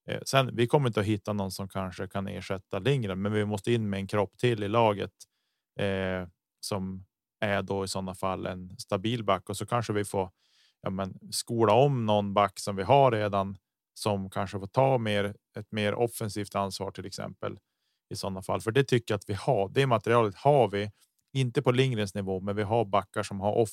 Eh, 0.08 0.20
sen 0.26 0.56
vi 0.56 0.66
kommer 0.66 0.88
inte 0.88 1.00
att 1.00 1.06
hitta 1.06 1.32
någon 1.32 1.52
som 1.52 1.68
kanske 1.68 2.08
kan 2.08 2.28
ersätta 2.28 2.78
Lindgren, 2.78 3.22
men 3.22 3.32
vi 3.32 3.44
måste 3.44 3.72
in 3.72 3.90
med 3.90 4.00
en 4.00 4.06
kropp 4.06 4.38
till 4.38 4.62
i 4.62 4.68
laget 4.68 5.12
eh, 5.80 6.28
som 6.60 7.04
är 7.40 7.62
då 7.62 7.84
i 7.84 7.88
sådana 7.88 8.14
fall 8.14 8.46
en 8.46 8.78
stabil 8.78 9.24
back 9.24 9.48
och 9.48 9.56
så 9.56 9.66
kanske 9.66 9.92
vi 9.92 10.04
får 10.04 10.30
ja, 10.82 10.90
men, 10.90 11.18
skola 11.32 11.72
om 11.72 12.06
någon 12.06 12.34
back 12.34 12.58
som 12.58 12.76
vi 12.76 12.82
har 12.82 13.12
redan 13.12 13.58
som 13.94 14.30
kanske 14.30 14.58
får 14.58 14.66
ta 14.66 14.98
mer 14.98 15.34
ett 15.58 15.72
mer 15.72 15.94
offensivt 15.94 16.54
ansvar 16.54 16.90
till 16.90 17.06
exempel 17.06 17.58
i 18.10 18.16
sådana 18.16 18.42
fall. 18.42 18.60
För 18.60 18.70
det 18.70 18.84
tycker 18.84 19.14
jag 19.14 19.18
att 19.18 19.28
vi 19.28 19.34
har. 19.34 19.68
Det 19.68 19.86
materialet 19.86 20.34
har 20.34 20.68
vi 20.68 20.90
inte 21.32 21.62
på 21.62 21.72
Lindgrens 21.72 22.14
nivå, 22.14 22.40
men 22.40 22.56
vi 22.56 22.62
har 22.62 22.84
backar 22.84 23.22
som 23.22 23.40
har 23.40 23.66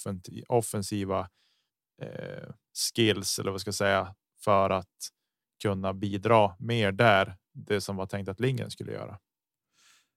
offensiva 0.47 1.29
eh, 2.01 2.49
skills 2.95 3.39
eller 3.39 3.51
vad 3.51 3.61
ska 3.61 3.67
jag 3.67 3.75
säga 3.75 4.15
för 4.43 4.69
att 4.69 5.09
kunna 5.61 5.93
bidra 5.93 6.55
mer 6.59 6.91
där. 6.91 7.35
Det 7.53 7.81
som 7.81 7.95
var 7.95 8.05
tänkt 8.05 8.29
att 8.29 8.39
Lindgren 8.39 8.71
skulle 8.71 8.91
göra. 8.91 9.19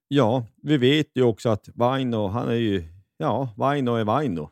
Ja, 0.07 0.45
vi 0.55 0.77
vet 0.77 1.07
ju 1.15 1.23
också 1.23 1.49
att 1.49 1.69
Vaino, 1.75 2.27
han 2.27 2.49
är 2.49 2.53
ju, 2.53 2.83
ja, 3.17 3.53
Vaino 3.57 3.95
är 3.95 4.03
Vaino. 4.03 4.49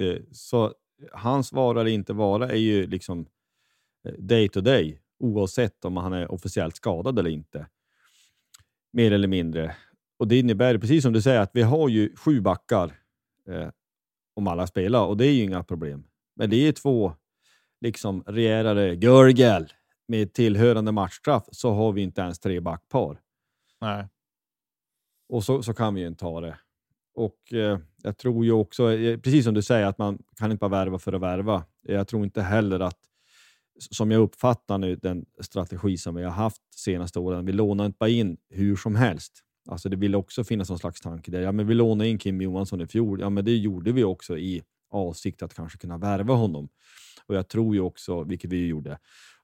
Eh, 0.00 0.18
så 0.32 0.74
hans 1.12 1.52
vara 1.52 1.80
eller 1.80 1.90
inte 1.90 2.12
vara 2.12 2.50
är 2.50 2.56
ju 2.56 2.86
liksom 2.86 3.26
eh, 4.08 4.12
day 4.18 4.48
to 4.48 4.60
day, 4.60 5.00
oavsett 5.18 5.84
om 5.84 5.96
han 5.96 6.12
är 6.12 6.30
officiellt 6.30 6.76
skadad 6.76 7.18
eller 7.18 7.30
inte. 7.30 7.66
Mer 8.96 9.12
eller 9.12 9.28
mindre. 9.28 9.76
Och 10.18 10.28
det 10.28 10.38
innebär, 10.38 10.78
precis 10.78 11.02
som 11.02 11.12
du 11.12 11.22
säger, 11.22 11.40
att 11.40 11.50
vi 11.54 11.62
har 11.62 11.88
ju 11.88 12.16
sju 12.16 12.40
backar 12.40 12.92
eh, 13.48 13.68
om 14.34 14.46
alla 14.46 14.66
spelar 14.66 15.06
och 15.06 15.16
det 15.16 15.26
är 15.26 15.32
ju 15.32 15.42
inga 15.42 15.64
problem. 15.64 16.04
Men 16.36 16.50
det 16.50 16.56
är 16.56 16.72
två 16.72 17.12
liksom 17.80 18.22
rejälare 18.26 18.94
görgel 18.94 19.72
med 20.08 20.32
tillhörande 20.32 20.92
matchstraff 20.92 21.44
så 21.52 21.72
har 21.72 21.92
vi 21.92 22.02
inte 22.02 22.20
ens 22.20 22.38
tre 22.38 22.60
backpar. 22.60 23.20
Nej, 23.80 24.08
Och 25.28 25.44
så, 25.44 25.62
så 25.62 25.74
kan 25.74 25.94
vi 25.94 26.00
ju 26.00 26.06
inte 26.06 26.24
ha 26.24 26.40
det. 26.40 26.58
Och 27.14 27.52
eh, 27.52 27.78
jag 28.02 28.16
tror 28.18 28.44
ju 28.44 28.52
också, 28.52 28.92
eh, 28.92 29.18
precis 29.18 29.44
som 29.44 29.54
du 29.54 29.62
säger, 29.62 29.86
att 29.86 29.98
man 29.98 30.18
kan 30.36 30.50
inte 30.50 30.60
bara 30.60 30.84
värva 30.84 30.98
för 30.98 31.12
att 31.12 31.20
värva. 31.20 31.64
Jag 31.82 32.08
tror 32.08 32.24
inte 32.24 32.42
heller 32.42 32.80
att, 32.80 32.98
som 33.78 34.10
jag 34.10 34.20
uppfattar 34.22 34.78
nu 34.78 34.96
den 34.96 35.26
strategi 35.40 35.96
som 35.96 36.14
vi 36.14 36.22
har 36.22 36.30
haft 36.30 36.74
senaste 36.74 37.18
åren, 37.18 37.46
vi 37.46 37.52
lånar 37.52 37.86
inte 37.86 37.96
bara 37.98 38.10
in 38.10 38.36
hur 38.48 38.76
som 38.76 38.96
helst. 38.96 39.42
Alltså 39.68 39.88
det 39.88 39.96
vill 39.96 40.14
också 40.14 40.44
finnas 40.44 40.68
någon 40.68 40.78
slags 40.78 41.00
tanke 41.00 41.30
där. 41.30 41.40
Ja, 41.40 41.52
men 41.52 41.66
vi 41.66 41.74
lånade 41.74 42.10
in 42.10 42.18
Kim 42.18 42.40
Johansson 42.40 42.80
i 42.80 42.86
fjol. 42.86 43.20
Ja, 43.20 43.30
men 43.30 43.44
det 43.44 43.56
gjorde 43.56 43.92
vi 43.92 44.04
också 44.04 44.38
i 44.38 44.62
avsikt 44.90 45.42
att 45.42 45.54
kanske 45.54 45.78
kunna 45.78 45.98
värva 45.98 46.34
honom. 46.34 46.68
Och 47.26 47.34
jag 47.34 47.48
tror 47.48 47.74
ju 47.74 47.80
också, 47.80 48.22
vilket 48.24 48.52
vi 48.52 48.66
gjorde, 48.66 48.98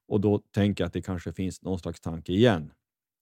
och 0.08 0.20
då 0.20 0.38
tänker 0.38 0.84
jag 0.84 0.86
att 0.86 0.92
det 0.92 1.02
kanske 1.02 1.32
finns 1.32 1.62
någon 1.62 1.78
slags 1.78 2.00
tanke 2.00 2.32
igen. 2.32 2.70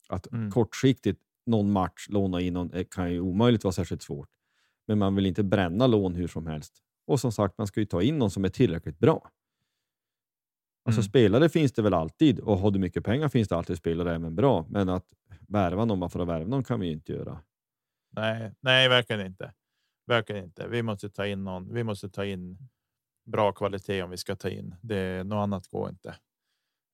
Att 0.08 0.32
Mm. 0.32 0.50
kortsiktigt 0.50 1.20
någon 1.46 1.72
match 1.72 2.06
låna 2.08 2.40
in 2.40 2.54
någon 2.54 2.72
eh, 2.72 2.84
kan 2.90 3.12
ju 3.12 3.20
omöjligt 3.20 3.64
vara 3.64 3.72
särskilt 3.72 4.02
svårt. 4.02 4.28
Men 4.86 4.98
man 4.98 5.14
vill 5.14 5.26
inte 5.26 5.42
bränna 5.42 5.86
lån 5.86 6.14
hur 6.14 6.28
som 6.28 6.46
helst. 6.46 6.72
Och 7.06 7.20
som 7.20 7.32
sagt, 7.32 7.58
man 7.58 7.66
ska 7.66 7.80
ju 7.80 7.86
ta 7.86 8.02
in 8.02 8.18
någon 8.18 8.30
som 8.30 8.44
är 8.44 8.48
tillräckligt 8.48 8.98
bra. 8.98 9.30
Alltså 10.84 11.00
Mm. 11.00 11.08
spelare 11.08 11.48
finns 11.48 11.72
det 11.72 11.82
väl 11.82 11.94
alltid 11.94 12.40
och 12.40 12.58
har 12.58 12.70
du 12.70 12.78
mycket 12.78 13.04
pengar 13.04 13.28
finns 13.28 13.48
det 13.48 13.56
alltid 13.56 13.76
spelare 13.76 14.14
även 14.14 14.36
bra. 14.36 14.66
Men 14.68 14.88
att 14.88 15.06
värva 15.48 15.84
någon 15.84 16.00
bara 16.00 16.10
för 16.10 16.20
att 16.20 16.28
värva 16.28 16.46
någon 16.46 16.64
kan 16.64 16.80
vi 16.80 16.86
ju 16.86 16.92
inte 16.92 17.12
göra. 17.12 17.40
nej, 18.16 18.54
nej, 18.60 18.88
verkligen 18.88 19.26
inte. 19.26 19.52
Verkligen 20.06 20.44
inte. 20.44 20.68
Vi 20.68 20.82
måste 20.82 21.10
ta 21.10 21.26
in 21.26 21.44
någon. 21.44 21.74
Vi 21.74 21.84
måste 21.84 22.08
ta 22.08 22.24
in 22.24 22.58
bra 23.26 23.52
kvalitet 23.52 24.02
om 24.02 24.10
vi 24.10 24.16
ska 24.16 24.36
ta 24.36 24.48
in 24.48 24.74
det. 24.80 25.24
Något 25.26 25.42
annat 25.42 25.66
går 25.66 25.88
inte. 25.88 26.14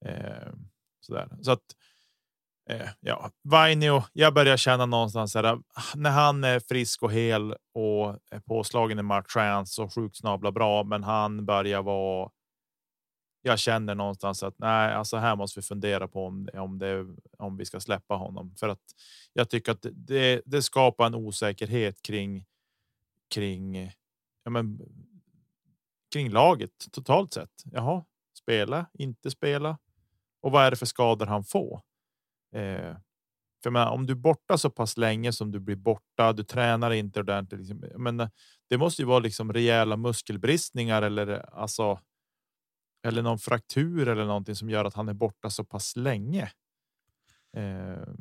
Eh, 0.05 0.53
sådär. 1.01 1.29
Så 1.43 1.51
att 1.53 1.63
eh, 2.71 2.89
ja, 3.01 3.31
Vainio. 3.43 4.03
Jag 4.13 4.35
börjar 4.35 4.57
känna 4.57 4.87
någonstans 4.87 5.35
här, 5.35 5.59
när 5.95 6.11
han 6.11 6.45
är 6.45 6.61
frisk 6.61 7.03
och 7.03 7.13
hel 7.13 7.53
och 7.75 8.19
är 8.31 8.41
påslagen 8.47 8.99
i 8.99 9.03
match 9.03 9.37
är 9.37 9.51
han 9.51 9.67
så 9.67 9.89
sjukt 9.89 10.17
snabla 10.17 10.53
bra, 10.53 10.85
men 10.85 11.03
han 11.05 11.47
börjar 11.47 11.83
vara. 11.83 12.31
Jag 13.47 13.59
känner 13.59 13.95
någonstans 13.95 14.43
att 14.43 14.59
nej, 14.59 14.95
alltså 14.95 15.17
här 15.17 15.37
måste 15.37 15.61
vi 15.61 15.65
fundera 15.65 16.09
på 16.09 16.27
om 16.27 16.49
om 16.55 16.79
det 16.79 17.07
om 17.39 17.57
vi 17.57 17.65
ska 17.65 17.81
släppa 17.81 18.15
honom 18.15 18.55
för 18.57 18.69
att 18.69 18.81
jag 19.33 19.51
tycker 19.51 19.73
att 19.73 19.87
det, 19.93 20.43
det 20.47 20.63
skapar 20.63 21.07
en 21.07 21.15
osäkerhet 21.15 22.03
kring 22.03 22.45
kring 23.35 23.77
ja, 24.45 24.51
men, 24.51 24.81
kring 26.13 26.31
laget 26.31 26.93
totalt 26.93 27.33
sett. 27.33 27.63
Jaha, 27.65 28.05
spela, 28.39 28.87
inte 28.93 29.31
spela 29.31 29.79
och 30.43 30.53
vad 30.53 30.65
är 30.65 30.71
det 30.71 30.77
för 30.77 30.87
skador 30.87 31.27
han 31.27 31.45
får? 31.45 31.81
Eh, 32.55 32.97
för 33.63 33.71
menar, 33.71 33.91
om 33.91 34.07
du 34.07 34.13
är 34.13 34.17
borta 34.17 34.59
så 34.59 34.71
pass 34.71 34.97
länge 34.97 35.33
som 35.33 35.53
du 35.53 35.61
blir 35.61 35.77
borta, 35.77 36.33
du 36.33 36.45
tränar 36.45 36.91
inte 36.91 37.21
ordentligt. 37.21 37.61
Liksom, 37.61 37.85
men 37.97 38.21
eh, 38.21 38.29
det 38.69 38.79
måste 38.79 39.03
ju 39.03 39.07
vara 39.07 39.19
liksom 39.19 39.53
rejäla 39.53 39.97
muskelbristningar 39.97 41.03
eller 41.03 41.55
alltså. 41.55 42.01
Eller 43.07 43.23
någon 43.23 43.39
fraktur 43.39 44.09
eller 44.09 44.25
någonting 44.25 44.55
som 44.55 44.71
gör 44.71 44.85
att 44.85 44.95
han 44.95 45.09
är 45.09 45.15
borta 45.15 45.51
så 45.51 45.65
pass 45.65 45.97
länge. 45.97 46.51
Eh, 47.57 48.15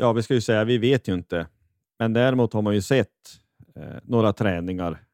Ja, 0.00 0.12
vi 0.12 0.22
ska 0.22 0.34
ju 0.34 0.40
säga, 0.40 0.64
vi 0.64 0.78
vet 0.78 1.08
ju 1.08 1.14
inte. 1.14 1.46
Men 1.98 2.12
däremot 2.12 2.52
har 2.52 2.62
man 2.62 2.74
ju 2.74 2.82
sett 2.82 3.40
eh, 3.74 3.96
några 4.02 4.32
träningar 4.32 5.04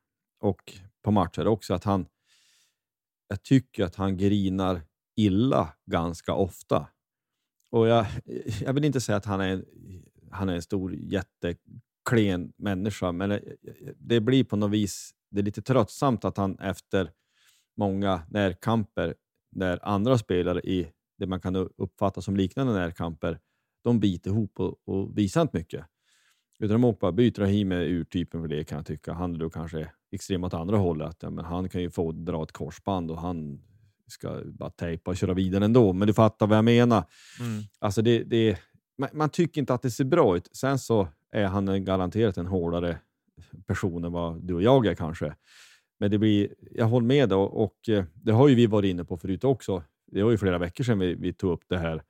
och 0.41 0.72
på 1.03 1.11
matcher 1.11 1.47
också 1.47 1.74
att 1.74 1.85
han, 1.85 2.07
jag 3.28 3.43
tycker 3.43 3.85
att 3.85 3.95
han 3.95 4.16
grinar 4.16 4.82
illa 5.16 5.72
ganska 5.87 6.35
ofta. 6.35 6.87
Och 7.70 7.89
jag, 7.89 8.07
jag 8.61 8.72
vill 8.72 8.85
inte 8.85 9.01
säga 9.01 9.16
att 9.16 9.24
han 9.24 9.41
är, 9.41 9.64
han 10.30 10.49
är 10.49 10.55
en 10.55 10.62
stor 10.62 10.95
jätteklen 10.95 12.53
människa, 12.57 13.12
men 13.12 13.28
det, 13.28 13.43
det 13.97 14.20
blir 14.20 14.45
på 14.45 14.57
något 14.57 14.70
vis 14.70 15.14
det 15.30 15.41
är 15.41 15.45
lite 15.45 15.62
tröttsamt 15.62 16.24
att 16.24 16.37
han 16.37 16.59
efter 16.59 17.11
många 17.77 18.22
närkamper 18.31 19.14
där 19.51 19.79
andra 19.83 20.18
spelare 20.18 20.61
i 20.61 20.89
det 21.18 21.27
man 21.27 21.41
kan 21.41 21.57
uppfatta 21.57 22.20
som 22.20 22.37
liknande 22.37 22.72
närkamper, 22.72 23.39
de 23.85 24.01
biter 24.01 24.31
ihop 24.31 24.61
och, 24.61 24.89
och 24.89 25.18
visar 25.18 25.43
inte 25.43 25.57
mycket. 25.57 25.87
Utan 26.59 26.81
de 26.81 26.85
åker 26.85 27.01
bara 27.01 27.12
byter 27.12 27.41
Rahim 27.41 27.72
är 27.72 27.81
urtypen 27.81 28.41
för 28.41 28.49
det 28.49 28.64
kan 28.64 28.77
jag 28.79 28.87
tycka. 28.87 29.12
Han 29.12 29.35
är 29.35 29.39
då 29.39 29.51
kanske 29.51 29.91
extrem 30.12 30.45
åt 30.45 30.55
andra 30.55 30.77
hållet. 30.77 31.09
Att, 31.09 31.22
ja, 31.22 31.31
men 31.31 31.45
han 31.45 31.68
kan 31.68 31.81
ju 31.81 31.91
få 31.91 32.12
dra 32.12 32.43
ett 32.43 32.53
korsband 32.53 33.11
och 33.11 33.20
han 33.20 33.61
ska 34.07 34.43
bara 34.45 34.70
tejpa 34.70 35.11
och 35.11 35.16
köra 35.16 35.35
vidare 35.35 35.64
ändå. 35.64 35.93
Men 35.93 36.09
du 36.09 36.14
fattar 36.14 36.47
vad 36.47 36.57
jag 36.59 36.64
menar. 36.64 37.05
Mm. 37.41 37.62
Alltså 37.79 38.03
det, 38.03 38.25
det, 38.25 38.59
man, 38.99 39.09
man, 39.12 39.29
tycker 39.29 39.61
inte 39.61 39.75
att 39.75 39.83
det 39.83 39.91
ser 39.91 40.05
bra 40.05 40.37
ut. 40.37 40.57
Sen 40.57 40.79
så 40.79 41.09
är 41.33 41.45
han 41.45 41.85
garanterat 41.85 42.37
en 42.37 42.47
hårdare 42.47 42.99
person 43.66 44.05
än 44.05 44.12
vad 44.12 44.43
du 44.43 44.55
och 44.55 44.62
jag 44.62 44.87
är 44.87 44.95
kanske. 44.95 45.35
Men 46.05 46.11
det 46.11 46.18
blir, 46.18 46.55
jag 46.70 46.86
håller 46.86 47.07
med 47.07 47.32
och, 47.32 47.64
och 47.64 47.88
eh, 47.88 48.05
det 48.14 48.32
har 48.32 48.48
ju 48.48 48.55
vi 48.55 48.66
varit 48.66 48.88
inne 48.88 49.05
på 49.05 49.16
förut 49.16 49.44
också. 49.44 49.82
Det 50.07 50.22
var 50.22 50.30
ju 50.30 50.38
flera 50.38 50.59
veckor 50.59 50.84
sedan 50.84 50.98
vi, 50.98 51.14
vi 51.14 51.32
tog 51.32 51.52
upp 51.52 51.64
det 51.68 51.78
här 51.78 52.02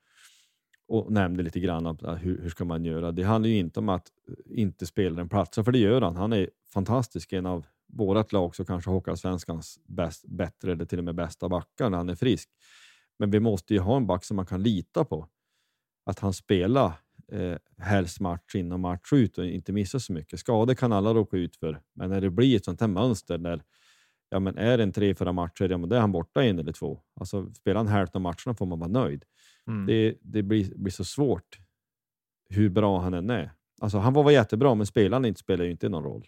och 0.88 1.12
nämnde 1.12 1.42
lite 1.42 1.60
grann 1.60 1.86
om 1.86 1.98
eh, 2.04 2.14
hur, 2.14 2.42
hur 2.42 2.50
ska 2.50 2.64
man 2.64 2.84
göra. 2.84 3.12
Det 3.12 3.22
handlar 3.22 3.48
ju 3.48 3.56
inte 3.56 3.80
om 3.80 3.88
att 3.88 4.06
eh, 4.28 4.58
inte 4.60 4.86
spela 4.86 5.26
platsar 5.26 5.62
för 5.62 5.72
det 5.72 5.78
gör 5.78 6.00
han. 6.00 6.16
Han 6.16 6.32
är 6.32 6.50
fantastisk, 6.72 7.32
en 7.32 7.46
av 7.46 7.66
vårt 7.86 8.32
lag 8.32 8.56
så 8.56 8.64
kanske 8.64 8.90
Hockeyallsvenskans 8.90 9.80
bäst, 9.86 10.24
bättre 10.26 10.72
eller 10.72 10.84
till 10.84 10.98
och 10.98 11.04
med 11.04 11.14
bästa 11.14 11.48
backar 11.48 11.90
när 11.90 11.98
han 11.98 12.08
är 12.08 12.14
frisk. 12.14 12.48
Men 13.18 13.30
vi 13.30 13.40
måste 13.40 13.74
ju 13.74 13.80
ha 13.80 13.96
en 13.96 14.06
back 14.06 14.24
som 14.24 14.36
man 14.36 14.46
kan 14.46 14.62
lita 14.62 15.04
på. 15.04 15.28
Att 16.06 16.18
han 16.18 16.32
spelar 16.32 16.92
eh, 17.32 17.56
helst 17.78 18.20
match 18.20 18.54
in 18.54 18.72
och 18.72 18.80
match 18.80 19.12
ut 19.12 19.38
och 19.38 19.46
inte 19.46 19.72
missar 19.72 19.98
så 19.98 20.12
mycket. 20.12 20.40
Skador 20.40 20.74
kan 20.74 20.92
alla 20.92 21.14
råka 21.14 21.36
ut 21.36 21.56
för, 21.56 21.80
men 21.92 22.10
när 22.10 22.20
det 22.20 22.30
blir 22.30 22.56
ett 22.56 22.64
sånt 22.64 22.80
här 22.80 22.88
mönster 22.88 23.38
där 23.38 23.62
ja, 24.34 24.40
men 24.40 24.58
är 24.58 24.76
det 24.76 24.82
en 24.82 24.92
tre, 24.92 25.14
fyra 25.14 25.32
matcher, 25.32 25.68
ja, 25.68 25.78
men 25.78 25.88
då 25.88 25.96
är 25.96 26.00
han 26.00 26.12
borta 26.12 26.44
en 26.44 26.58
eller 26.58 26.72
två. 26.72 27.00
Alltså, 27.20 27.54
spelar 27.54 27.76
han 27.76 27.88
hälften 27.88 28.18
av 28.18 28.22
matcherna 28.22 28.54
får 28.58 28.66
man 28.66 28.78
vara 28.78 28.90
nöjd. 28.90 29.24
Mm. 29.66 29.86
Det, 29.86 30.18
det 30.20 30.42
blir, 30.42 30.74
blir 30.74 30.92
så 30.92 31.04
svårt 31.04 31.58
hur 32.48 32.68
bra 32.68 33.00
han 33.00 33.14
än 33.14 33.30
är. 33.30 33.52
Alltså, 33.80 33.98
han 33.98 34.12
var 34.12 34.30
jättebra, 34.30 34.74
men 34.74 34.86
spelaren 34.86 35.24
inte 35.24 35.40
spelar 35.40 35.64
ju 35.64 35.70
inte 35.70 35.88
någon 35.88 36.04
roll. 36.04 36.26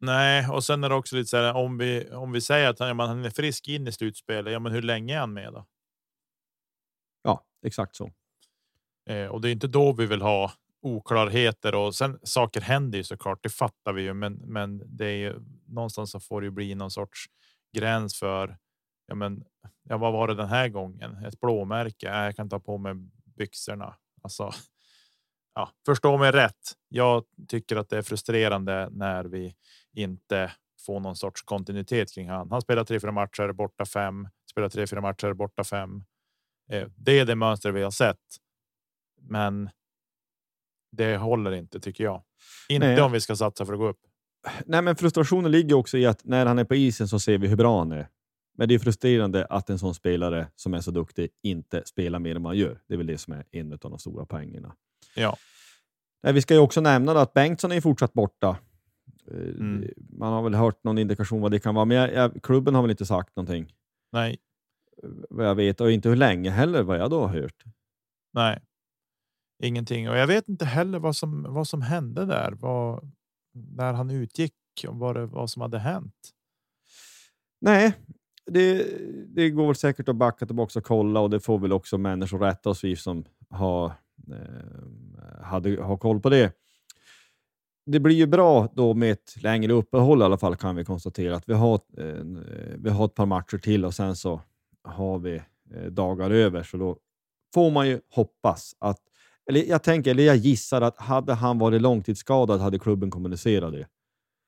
Nej, 0.00 0.48
och 0.48 0.64
sen 0.64 0.84
är 0.84 0.88
det 0.88 0.94
också 0.94 1.16
lite 1.16 1.28
så 1.28 1.36
här 1.36 1.56
om 1.56 1.78
vi 1.78 2.10
om 2.10 2.32
vi 2.32 2.40
säger 2.40 2.68
att 2.68 2.78
han, 2.78 2.88
ja, 2.88 3.06
han 3.06 3.24
är 3.24 3.30
frisk 3.30 3.68
in 3.68 3.88
i 3.88 3.92
slutspelet. 3.92 4.52
Ja, 4.52 4.58
men 4.58 4.72
hur 4.72 4.82
länge 4.82 5.14
är 5.14 5.20
han 5.20 5.32
med 5.32 5.52
då? 5.52 5.66
Ja, 7.22 7.44
exakt 7.66 7.96
så. 7.96 8.12
Eh, 9.10 9.26
och 9.26 9.40
det 9.40 9.48
är 9.48 9.52
inte 9.52 9.68
då 9.68 9.92
vi 9.92 10.06
vill 10.06 10.22
ha 10.22 10.52
oklarheter 10.82 11.74
och 11.74 11.94
sen 11.94 12.18
saker 12.22 12.60
händer 12.60 12.98
ju 12.98 13.04
såklart. 13.04 13.42
Det 13.42 13.48
fattar 13.48 13.92
vi 13.92 14.02
ju, 14.02 14.14
men 14.14 14.34
men 14.34 14.96
det 14.96 15.06
är 15.06 15.16
ju 15.16 15.34
någonstans 15.68 16.10
så 16.10 16.20
får 16.20 16.40
det 16.40 16.44
ju 16.44 16.50
bli 16.50 16.74
någon 16.74 16.90
sorts 16.90 17.24
gräns 17.76 18.18
för. 18.18 18.58
Ja, 19.06 19.14
men 19.14 19.44
ja, 19.82 19.98
vad 19.98 20.12
var 20.12 20.28
det 20.28 20.34
den 20.34 20.48
här 20.48 20.68
gången? 20.68 21.24
Ett 21.24 21.40
blåmärke. 21.40 22.06
Jag 22.06 22.36
kan 22.36 22.48
ta 22.48 22.60
på 22.60 22.78
mig 22.78 22.94
byxorna. 23.36 23.96
Alltså, 24.22 24.50
ja, 25.54 25.70
förstå 25.86 26.16
mig 26.16 26.32
rätt. 26.32 26.76
Jag 26.88 27.24
tycker 27.48 27.76
att 27.76 27.88
det 27.88 27.98
är 27.98 28.02
frustrerande 28.02 28.88
när 28.90 29.24
vi 29.24 29.54
inte 29.92 30.52
får 30.86 31.00
någon 31.00 31.16
sorts 31.16 31.42
kontinuitet 31.42 32.14
kring 32.14 32.28
han. 32.28 32.50
Han 32.50 32.60
spelar 32.60 32.84
tre, 32.84 33.00
fyra 33.00 33.12
matcher 33.12 33.52
borta 33.52 33.84
fem, 33.84 34.28
spelar 34.50 34.68
tre, 34.68 34.86
fyra 34.86 35.00
matcher 35.00 35.32
borta 35.32 35.64
fem. 35.64 36.04
Eh, 36.70 36.88
det 36.96 37.18
är 37.18 37.26
det 37.26 37.34
mönster 37.34 37.72
vi 37.72 37.82
har 37.82 37.90
sett. 37.90 38.36
Men 39.20 39.70
det 40.92 41.16
håller 41.16 41.52
inte 41.52 41.80
tycker 41.80 42.04
jag. 42.04 42.22
Inte 42.68 42.86
Nej. 42.86 43.00
om 43.00 43.12
vi 43.12 43.20
ska 43.20 43.36
satsa 43.36 43.66
för 43.66 43.72
att 43.72 43.78
gå 43.78 43.88
upp. 43.88 44.00
Nej, 44.66 44.82
men 44.82 44.96
frustrationen 44.96 45.50
ligger 45.50 45.74
också 45.74 45.98
i 45.98 46.06
att 46.06 46.24
när 46.24 46.46
han 46.46 46.58
är 46.58 46.64
på 46.64 46.74
isen 46.74 47.08
så 47.08 47.20
ser 47.20 47.38
vi 47.38 47.48
hur 47.48 47.56
bra 47.56 47.78
han 47.78 47.92
är. 47.92 48.08
Men 48.58 48.68
det 48.68 48.74
är 48.74 48.78
frustrerande 48.78 49.44
att 49.44 49.70
en 49.70 49.78
sån 49.78 49.94
spelare 49.94 50.46
som 50.56 50.74
är 50.74 50.80
så 50.80 50.90
duktig 50.90 51.28
inte 51.42 51.82
spelar 51.86 52.18
mer 52.18 52.36
än 52.36 52.42
man 52.42 52.56
gör. 52.56 52.80
Det 52.86 52.94
är 52.94 52.98
väl 52.98 53.06
det 53.06 53.18
som 53.18 53.32
är 53.32 53.44
en 53.50 53.72
av 53.72 53.78
de 53.78 53.98
stora 53.98 54.26
poängerna. 54.26 54.74
Ja. 55.16 55.36
Nej, 56.22 56.32
vi 56.32 56.42
ska 56.42 56.54
ju 56.54 56.60
också 56.60 56.80
nämna 56.80 57.12
att 57.12 57.34
Bengtsson 57.34 57.72
är 57.72 57.80
fortsatt 57.80 58.12
borta. 58.12 58.58
Eh, 59.30 59.36
mm. 59.36 59.90
Man 59.96 60.32
har 60.32 60.42
väl 60.42 60.54
hört 60.54 60.84
någon 60.84 60.98
indikation 60.98 61.40
vad 61.40 61.50
det 61.50 61.60
kan 61.60 61.74
vara, 61.74 61.84
men 61.84 61.96
jag, 61.96 62.12
jag, 62.12 62.42
klubben 62.42 62.74
har 62.74 62.82
väl 62.82 62.90
inte 62.90 63.06
sagt 63.06 63.36
någonting. 63.36 63.74
Nej. 64.12 64.36
Vad 65.30 65.46
jag 65.46 65.54
vet, 65.54 65.80
och 65.80 65.92
inte 65.92 66.08
hur 66.08 66.16
länge 66.16 66.50
heller 66.50 66.82
vad 66.82 66.98
jag 66.98 67.10
då 67.10 67.20
har 67.20 67.40
hört. 67.40 67.64
Nej, 68.32 68.60
ingenting. 69.62 70.08
Och 70.10 70.16
jag 70.16 70.26
vet 70.26 70.48
inte 70.48 70.64
heller 70.64 70.98
vad 70.98 71.16
som, 71.16 71.46
vad 71.48 71.68
som 71.68 71.82
hände 71.82 72.26
där. 72.26 72.52
Vad, 72.52 73.12
när 73.76 73.92
han 73.92 74.10
utgick 74.10 74.54
och 74.88 74.96
vad, 74.96 75.16
det, 75.16 75.26
vad 75.26 75.50
som 75.50 75.62
hade 75.62 75.78
hänt. 75.78 76.14
Nej, 77.60 77.94
det, 78.46 78.86
det 79.34 79.50
går 79.50 79.74
säkert 79.74 80.08
att 80.08 80.16
backa 80.16 80.46
tillbaka 80.46 80.78
och 80.78 80.84
kolla 80.84 81.20
och 81.20 81.30
det 81.30 81.40
får 81.40 81.58
väl 81.58 81.72
också 81.72 81.98
människor 81.98 82.38
rätta 82.38 82.70
oss 82.70 82.84
vi 82.84 82.96
som 82.96 83.24
har, 83.50 83.86
eh, 84.32 85.42
hade, 85.42 85.82
har 85.82 85.96
koll 85.96 86.20
på 86.20 86.30
det. 86.30 86.52
Det 87.86 88.00
blir 88.00 88.16
ju 88.16 88.26
bra 88.26 88.68
då 88.74 88.94
med 88.94 89.12
ett 89.12 89.42
längre 89.42 89.72
uppehåll 89.72 90.20
i 90.20 90.24
alla 90.24 90.38
fall 90.38 90.56
kan 90.56 90.76
vi 90.76 90.84
konstatera 90.84 91.36
att 91.36 91.48
vi 91.48 91.54
har, 91.54 91.74
eh, 91.74 92.24
vi 92.76 92.90
har 92.90 93.04
ett 93.04 93.14
par 93.14 93.26
matcher 93.26 93.58
till 93.58 93.84
och 93.84 93.94
sen 93.94 94.16
så 94.16 94.40
har 94.82 95.18
vi 95.18 95.42
eh, 95.74 95.86
dagar 95.90 96.30
över 96.30 96.62
så 96.62 96.76
då 96.76 96.98
får 97.54 97.70
man 97.70 97.88
ju 97.88 98.00
hoppas 98.08 98.76
att 98.78 99.00
eller 99.48 99.64
jag 99.64 99.82
tänker, 99.82 100.10
eller 100.10 100.22
jag 100.22 100.36
gissar 100.36 100.80
att 100.80 101.00
hade 101.00 101.34
han 101.34 101.58
varit 101.58 101.82
långtidsskadad 101.82 102.60
hade 102.60 102.78
klubben 102.78 103.10
kommunicerat 103.10 103.72
det. 103.72 103.86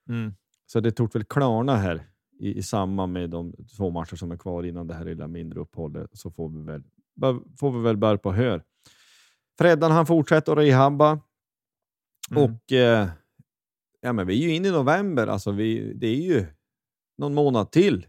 Mm. 0.08 0.34
Så 0.66 0.80
det 0.80 0.92
tog 0.92 1.12
väl 1.12 1.24
klarna 1.24 1.76
här 1.76 2.02
i, 2.40 2.58
i 2.58 2.62
samband 2.62 3.12
med 3.12 3.30
de 3.30 3.54
två 3.76 3.90
matcher 3.90 4.16
som 4.16 4.32
är 4.32 4.36
kvar 4.36 4.62
innan 4.62 4.86
det 4.86 4.94
här 4.94 5.04
lilla 5.04 5.28
mindre 5.28 5.60
uppehållet 5.60 6.10
så 6.12 6.30
får 6.30 6.48
vi 6.48 6.62
väl, 6.62 6.82
får 7.60 7.72
vi 7.72 7.82
väl 7.82 7.96
börja 7.96 8.18
på 8.18 8.32
hör. 8.32 8.62
Freddan 9.58 9.92
han 9.92 10.06
fortsätter 10.06 10.52
att 10.52 10.58
rehabba 10.58 11.20
mm. 12.30 12.42
och 12.42 12.72
eh, 12.72 13.08
ja, 14.00 14.12
men 14.12 14.26
vi 14.26 14.44
är 14.44 14.48
ju 14.48 14.54
inne 14.54 14.68
i 14.68 14.72
november. 14.72 15.26
Alltså 15.26 15.50
vi, 15.50 15.92
det 15.94 16.06
är 16.06 16.20
ju 16.20 16.46
någon 17.18 17.34
månad 17.34 17.70
till. 17.70 18.06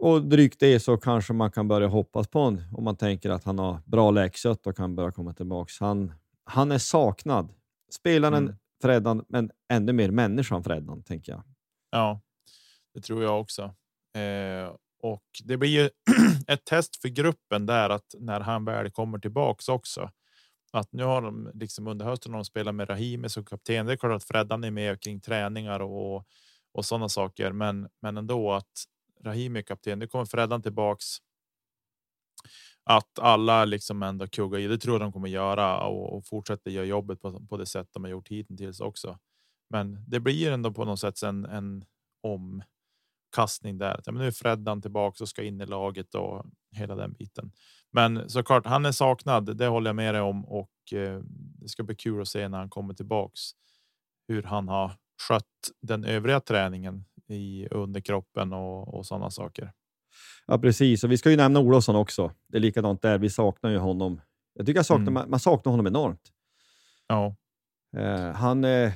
Och 0.00 0.22
drygt 0.22 0.60
det 0.60 0.80
så 0.80 0.96
kanske 0.96 1.32
man 1.32 1.50
kan 1.50 1.68
börja 1.68 1.88
hoppas 1.88 2.28
på 2.28 2.38
honom 2.38 2.62
om 2.72 2.84
man 2.84 2.96
tänker 2.96 3.30
att 3.30 3.44
han 3.44 3.58
har 3.58 3.80
bra 3.84 4.10
läkkött 4.10 4.66
och 4.66 4.76
kan 4.76 4.96
börja 4.96 5.12
komma 5.12 5.34
tillbaka. 5.34 5.72
Han, 5.80 6.12
han 6.44 6.72
är 6.72 6.78
saknad. 6.78 7.52
Spelaren 7.92 8.44
mm. 8.44 8.56
Freddan, 8.82 9.24
men 9.28 9.50
ännu 9.72 9.92
mer 9.92 10.10
människan 10.10 10.64
Freddan, 10.64 11.02
tänker 11.02 11.32
jag. 11.32 11.42
Ja, 11.90 12.20
det 12.94 13.00
tror 13.00 13.22
jag 13.22 13.40
också. 13.40 13.62
Eh, 14.20 14.74
och 15.02 15.24
det 15.44 15.56
blir 15.56 15.70
ju 15.70 15.90
ett 16.46 16.64
test 16.64 16.96
för 16.96 17.08
gruppen 17.08 17.66
där 17.66 17.90
att 17.90 18.14
när 18.18 18.40
han 18.40 18.64
väl 18.64 18.90
kommer 18.90 19.18
tillbaks 19.18 19.68
också. 19.68 20.10
Att 20.72 20.92
nu 20.92 21.04
har 21.04 21.22
de 21.22 21.50
liksom 21.54 21.86
under 21.86 22.06
hösten 22.06 22.32
de 22.32 22.44
spelat 22.44 22.74
med 22.74 22.90
Rahimi 22.90 23.28
som 23.28 23.44
kapten. 23.44 23.86
Det 23.86 23.92
är 23.92 23.96
klart 23.96 24.16
att 24.16 24.24
Freddan 24.24 24.64
är 24.64 24.70
med 24.70 25.00
kring 25.00 25.20
träningar 25.20 25.80
och 25.80 26.26
och 26.72 26.84
sådana 26.84 27.08
saker, 27.08 27.52
men 27.52 27.88
men 28.02 28.16
ändå 28.16 28.52
att 28.52 28.84
Rahimi 29.24 29.58
är 29.58 29.62
kapten. 29.62 29.98
Nu 29.98 30.06
kommer 30.06 30.24
Freddan 30.24 30.62
tillbaks. 30.62 31.06
Att 32.84 33.18
alla 33.18 33.64
liksom 33.64 34.02
ändå 34.02 34.26
kuggar 34.26 34.58
i. 34.58 34.66
Det 34.66 34.78
tror 34.78 34.94
jag 34.94 35.00
de 35.00 35.12
kommer 35.12 35.28
göra 35.28 35.86
och, 35.86 36.16
och 36.16 36.26
fortsätter 36.26 36.70
göra 36.70 36.84
jobbet 36.84 37.20
på, 37.20 37.46
på 37.46 37.56
det 37.56 37.66
sätt 37.66 37.88
de 37.92 38.04
har 38.04 38.10
gjort 38.10 38.28
hittills 38.28 38.80
också. 38.80 39.18
Men 39.70 40.04
det 40.06 40.20
blir 40.20 40.52
ändå 40.52 40.72
på 40.72 40.84
något 40.84 41.00
sätt 41.00 41.22
en, 41.22 41.44
en 41.44 41.84
omkastning 42.22 43.78
där. 43.78 44.00
Men 44.06 44.14
nu 44.14 44.26
är 44.26 44.30
Freddan 44.30 44.82
tillbaka 44.82 45.24
och 45.24 45.28
ska 45.28 45.42
in 45.42 45.60
i 45.60 45.66
laget 45.66 46.14
och 46.14 46.46
hela 46.76 46.94
den 46.94 47.12
biten. 47.12 47.52
Men 47.92 48.30
såklart, 48.30 48.66
han 48.66 48.86
är 48.86 48.92
saknad. 48.92 49.56
Det 49.56 49.66
håller 49.66 49.88
jag 49.88 49.96
med 49.96 50.14
dig 50.14 50.22
om 50.22 50.44
och 50.44 50.92
eh, 50.92 51.20
det 51.60 51.68
ska 51.68 51.82
bli 51.82 51.94
kul 51.94 52.20
att 52.20 52.28
se 52.28 52.48
när 52.48 52.58
han 52.58 52.70
kommer 52.70 52.94
tillbaks 52.94 53.40
hur 54.28 54.42
han 54.42 54.68
har 54.68 54.92
skött 55.28 55.70
den 55.82 56.04
övriga 56.04 56.40
träningen 56.40 57.04
i 57.30 57.68
underkroppen 57.70 58.52
och, 58.52 58.94
och 58.94 59.06
sådana 59.06 59.30
saker. 59.30 59.72
Ja, 60.46 60.58
precis. 60.58 61.04
Och 61.04 61.12
vi 61.12 61.18
ska 61.18 61.30
ju 61.30 61.36
nämna 61.36 61.60
Olofsson 61.60 61.96
också. 61.96 62.32
Det 62.48 62.56
är 62.56 62.60
likadant 62.60 63.02
där. 63.02 63.18
Vi 63.18 63.30
saknar 63.30 63.70
ju 63.70 63.78
honom. 63.78 64.20
Jag 64.54 64.66
tycker 64.66 64.78
jag 64.78 64.86
saknar, 64.86 65.08
mm. 65.08 65.30
man, 65.30 65.40
saknar 65.40 65.70
honom 65.70 65.86
enormt. 65.86 66.32
Ja. 67.08 67.36
Eh, 67.96 68.32
han 68.32 68.64
eh, 68.64 68.92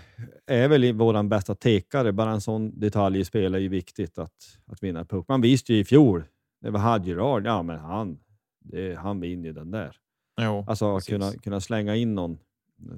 är 0.47 0.69
väl 0.69 0.93
vår 0.93 1.23
bästa 1.23 1.55
tekare. 1.55 2.13
Bara 2.13 2.31
en 2.31 2.41
sån 2.41 2.81
detalj 2.81 3.21
i 3.21 3.25
spel 3.25 3.55
är 3.55 3.59
ju 3.59 3.69
viktigt 3.69 4.19
att, 4.19 4.59
att 4.67 4.83
vinna 4.83 5.05
puck. 5.05 5.29
Man 5.29 5.41
visste 5.41 5.75
ju 5.75 5.81
i 5.81 5.85
fjol, 5.85 6.25
när 6.61 6.71
vi 6.71 6.79
hade 6.79 7.09
Gerard, 7.09 7.47
ja 7.47 7.63
men 7.63 7.79
han, 7.79 8.19
det, 8.61 8.95
han 8.95 9.21
vinner 9.21 9.45
ju 9.45 9.53
den 9.53 9.71
där. 9.71 9.97
Jo, 10.41 10.65
alltså 10.69 11.01
kunna, 11.01 11.33
kunna 11.33 11.61
slänga 11.61 11.97
in 11.97 12.15
någon. 12.15 12.39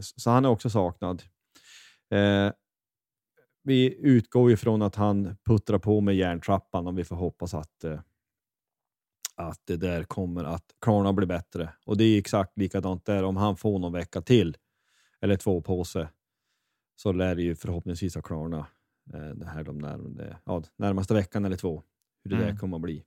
Så 0.01 0.31
han 0.31 0.45
är 0.45 0.49
också 0.49 0.71
saknad. 0.71 1.23
Eh, 2.11 2.53
vi 3.67 3.97
utgår 4.01 4.53
ifrån 4.53 4.83
att 4.83 4.95
han 4.95 5.37
puttrar 5.45 5.79
på 5.79 6.01
med 6.01 6.17
järntrappan 6.17 6.87
och 6.87 6.99
vi 6.99 7.05
får 7.05 7.17
hoppas 7.17 7.55
att, 7.55 7.85
eh, 7.85 8.01
att 9.35 9.61
det 9.65 9.77
där 9.77 10.03
kommer 10.05 10.45
att 10.45 10.65
klarna 10.81 11.13
bli 11.13 11.27
bättre. 11.27 11.73
Och 11.87 11.97
det 11.97 12.05
är 12.05 12.19
exakt 12.19 12.59
likadant 12.59 13.05
där. 13.05 13.23
Om 13.23 13.37
han 13.37 13.57
får 13.57 13.79
någon 13.79 13.93
vecka 13.93 14.21
till 14.21 14.57
eller 15.21 15.37
två 15.37 15.61
på 15.61 15.85
sig 15.85 16.07
så 16.97 17.13
lär 17.13 17.35
det 17.35 17.43
ju 17.43 17.55
förhoppningsvis 17.57 18.15
ha 18.15 18.23
klarna 18.23 18.67
eh, 19.15 19.21
det 19.35 19.47
här 19.47 19.65
de 19.65 19.79
närmaste, 19.79 20.37
ja, 20.45 20.63
närmaste 20.77 21.15
veckan 21.15 21.45
eller 21.45 21.57
två. 21.57 21.83
Hur 22.25 22.31
det 22.31 22.37
Mm. 22.37 22.49
där 22.49 22.57
kommer 22.61 22.77
att 22.77 22.83
bli. 22.83 23.05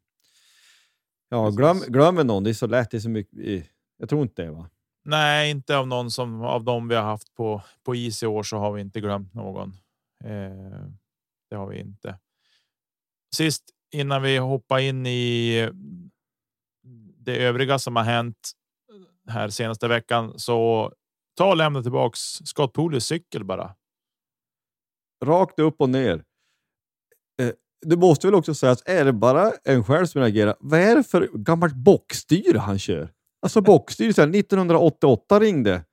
Ja, 1.29 1.49
glöm, 1.49 1.79
glömmer 1.87 2.23
någon. 2.23 2.43
Det 2.43 2.49
är 2.49 2.53
så 2.53 2.67
lätt. 2.67 2.91
Det 2.91 2.97
är 2.97 3.01
så 3.01 3.09
mycket. 3.09 3.65
Jag 3.97 4.09
tror 4.09 4.21
inte 4.21 4.41
det 4.41 4.51
va? 4.51 4.69
Nej, 5.03 5.51
inte 5.51 5.77
av 5.77 5.87
någon 5.87 6.11
som 6.11 6.41
av 6.41 6.63
dem 6.63 6.87
vi 6.87 6.95
har 6.95 7.03
haft 7.03 7.33
på 7.35 7.61
på 7.83 7.95
is 7.95 8.23
i 8.23 8.27
år 8.27 8.43
så 8.43 8.57
har 8.57 8.71
vi 8.73 8.81
inte 8.81 9.01
glömt 9.01 9.33
någon. 9.33 9.73
Eh, 10.23 10.85
det 11.49 11.55
har 11.55 11.67
vi 11.67 11.79
inte. 11.79 12.19
Sist 13.35 13.63
innan 13.91 14.21
vi 14.21 14.37
hoppar 14.37 14.79
in 14.79 15.05
i 15.05 15.57
mm, 15.59 16.11
det 17.17 17.37
övriga 17.37 17.79
som 17.79 17.95
har 17.95 18.03
hänt 18.03 18.51
eh, 19.27 19.33
här 19.33 19.49
senaste 19.49 19.87
veckan 19.87 20.39
så 20.39 20.91
ta 21.37 21.49
och 21.49 21.57
lämna 21.57 21.81
tillbaks 21.83 22.19
Scott 22.21 22.73
Poolys 22.73 23.05
cykel 23.05 23.43
bara. 23.43 23.75
Rakt 25.25 25.59
upp 25.59 25.81
och 25.81 25.89
ner. 25.89 26.23
Eh, 27.41 27.51
Du 27.81 27.97
måste 27.97 28.27
väl 28.27 28.35
också 28.35 28.53
säga 28.55 28.71
att 28.71 28.87
är 28.89 29.05
det 29.05 29.13
bara 29.13 29.51
en 29.63 29.83
själv 29.83 30.05
som 30.05 30.21
reagerar, 30.21 30.55
vad 30.59 30.79
är 30.79 30.95
det 30.95 31.03
för 31.03 31.29
gammalt 31.33 31.75
bockstyre 31.75 32.57
han 32.57 32.79
kör? 32.79 33.11
Alltså 33.41 33.61
bockstyre, 33.61 34.09
1988 34.09 35.39
ringde 35.39 35.85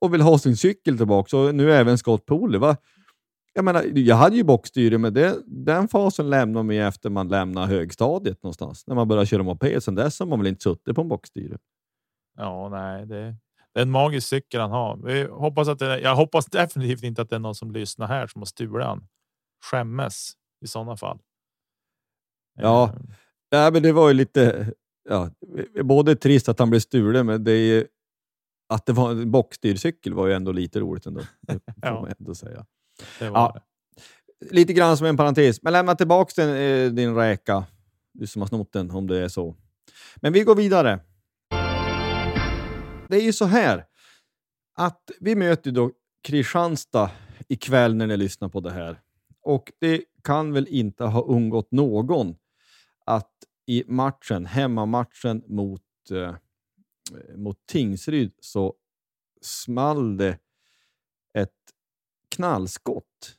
och 0.00 0.14
vill 0.14 0.20
ha 0.20 0.38
sin 0.38 0.56
cykel 0.56 0.96
tillbaka 0.96 1.36
och 1.36 1.54
nu 1.54 1.72
även 1.72 1.98
Scott 1.98 2.26
Pooley. 2.26 2.74
Jag 3.56 3.64
menar, 3.64 3.84
jag 3.98 4.16
hade 4.16 4.36
ju 4.36 4.44
bockstyre, 4.44 4.98
men 4.98 5.14
det, 5.14 5.36
den 5.46 5.88
fasen 5.88 6.30
lämnar 6.30 6.62
man 6.62 6.74
ju 6.76 6.82
efter 6.82 7.10
man 7.10 7.28
lämnar 7.28 7.66
högstadiet 7.66 8.42
någonstans. 8.42 8.86
När 8.86 8.94
man 8.94 9.08
börjar 9.08 9.24
köra 9.24 9.42
moped. 9.42 9.82
Sen 9.82 9.94
dess 9.94 10.20
har 10.20 10.26
man 10.26 10.38
väl 10.38 10.46
inte 10.48 10.62
suttit 10.62 10.94
på 10.94 11.00
en 11.02 11.08
bockstyre. 11.08 11.58
Ja, 12.38 12.68
nej, 12.68 13.06
det, 13.06 13.36
det 13.74 13.80
är 13.80 13.82
en 13.82 13.90
magisk 13.90 14.28
cykel 14.28 14.60
han 14.60 14.70
har. 14.70 14.96
Vi 14.96 15.22
hoppas 15.24 15.68
att 15.68 15.78
det, 15.78 16.00
jag 16.00 16.16
hoppas 16.16 16.46
definitivt 16.46 17.02
inte 17.02 17.22
att 17.22 17.30
det 17.30 17.36
är 17.36 17.40
någon 17.40 17.54
som 17.54 17.70
lyssnar 17.72 18.06
här 18.06 18.26
som 18.26 18.40
har 18.40 18.46
stulit 18.46 18.86
han. 18.86 19.08
Skämmes 19.70 20.32
i 20.64 20.66
sådana 20.66 20.96
fall. 20.96 21.18
Ja. 22.58 22.84
Eh, 22.84 23.00
Nej, 23.52 23.72
men 23.72 23.82
det 23.82 23.92
var 23.92 24.08
ju 24.08 24.14
lite... 24.14 24.72
Ja, 25.08 25.30
både 25.82 26.16
trist 26.16 26.48
att 26.48 26.58
han 26.58 26.70
blev 26.70 26.80
stulen, 26.80 27.26
men 27.26 27.44
det 27.44 27.52
är 27.52 27.74
ju, 27.74 27.86
att 28.74 28.86
det 28.86 28.92
var 28.92 29.10
en 29.10 29.30
bockstyrcykel 29.30 30.14
var 30.14 30.26
ju 30.26 30.32
ändå 30.32 30.52
lite 30.52 30.80
roligt 30.80 31.06
ändå. 31.06 31.20
Det 31.40 31.52
får 31.52 31.62
Ja. 31.82 32.00
man 32.00 32.12
ändå 32.18 32.34
säga. 32.34 32.66
Ja. 33.20 33.52
det. 33.54 33.62
Lite 34.50 34.72
grann 34.72 34.96
som 34.96 35.06
en 35.06 35.16
parentes, 35.16 35.62
men 35.62 35.72
lämna 35.72 35.94
tillbaka 35.94 36.32
den, 36.36 36.56
eh, 36.56 36.92
din 36.92 37.14
räka, 37.14 37.64
du 38.12 38.26
som 38.26 38.42
har 38.42 38.48
snott 38.48 38.72
den, 38.72 38.90
om 38.90 39.06
det 39.06 39.18
är 39.18 39.28
så. 39.28 39.56
Men 40.16 40.32
vi 40.32 40.40
går 40.40 40.54
vidare. 40.54 41.00
Det 43.08 43.16
är 43.16 43.22
ju 43.22 43.32
så 43.32 43.44
här 43.44 43.84
att 44.74 45.10
vi 45.20 45.34
möter 45.34 45.70
då 45.70 45.92
Kristianstad 46.22 47.10
ikväll 47.48 47.94
när 47.94 48.06
ni 48.06 48.16
lyssnar 48.16 48.48
på 48.48 48.60
det 48.60 48.70
här. 48.70 49.00
Och 49.42 49.72
det 49.80 50.04
kan 50.24 50.52
väl 50.52 50.68
inte 50.68 51.04
ha 51.04 51.22
undgått 51.22 51.72
någon 51.72 52.36
att 53.04 53.32
i 53.66 53.84
matchen, 53.86 54.46
hemmamatchen 54.46 55.42
mot, 55.46 55.82
eh, 56.10 56.34
mot 57.36 57.66
Tingsryd 57.66 58.32
så 58.40 58.74
small 59.40 60.16
det 60.16 60.38
knallskott. 62.36 63.36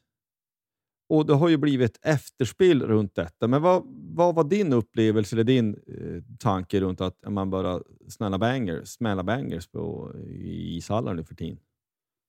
Och 1.10 1.26
det 1.26 1.34
har 1.34 1.50
ju 1.50 1.58
blivit 1.58 1.96
ett 1.96 2.06
efterspel 2.06 2.82
runt 2.82 3.16
detta. 3.16 3.48
Men 3.48 3.62
vad, 3.62 3.84
vad 4.16 4.36
var 4.36 4.44
din 4.44 4.74
upplevelse 4.74 5.36
eller 5.36 5.44
din 5.44 5.74
eh, 5.74 6.38
tanke 6.40 6.80
runt 6.80 7.02
att 7.02 7.18
man 7.28 7.50
bara 7.50 7.82
snälla 8.08 8.38
bangers, 8.38 8.88
smälla 8.88 9.24
bangers 9.24 9.68
på, 9.68 10.14
i 10.30 10.78
ishallar 10.78 11.14
nu 11.14 11.24
för 11.24 11.36
tiden? 11.36 11.60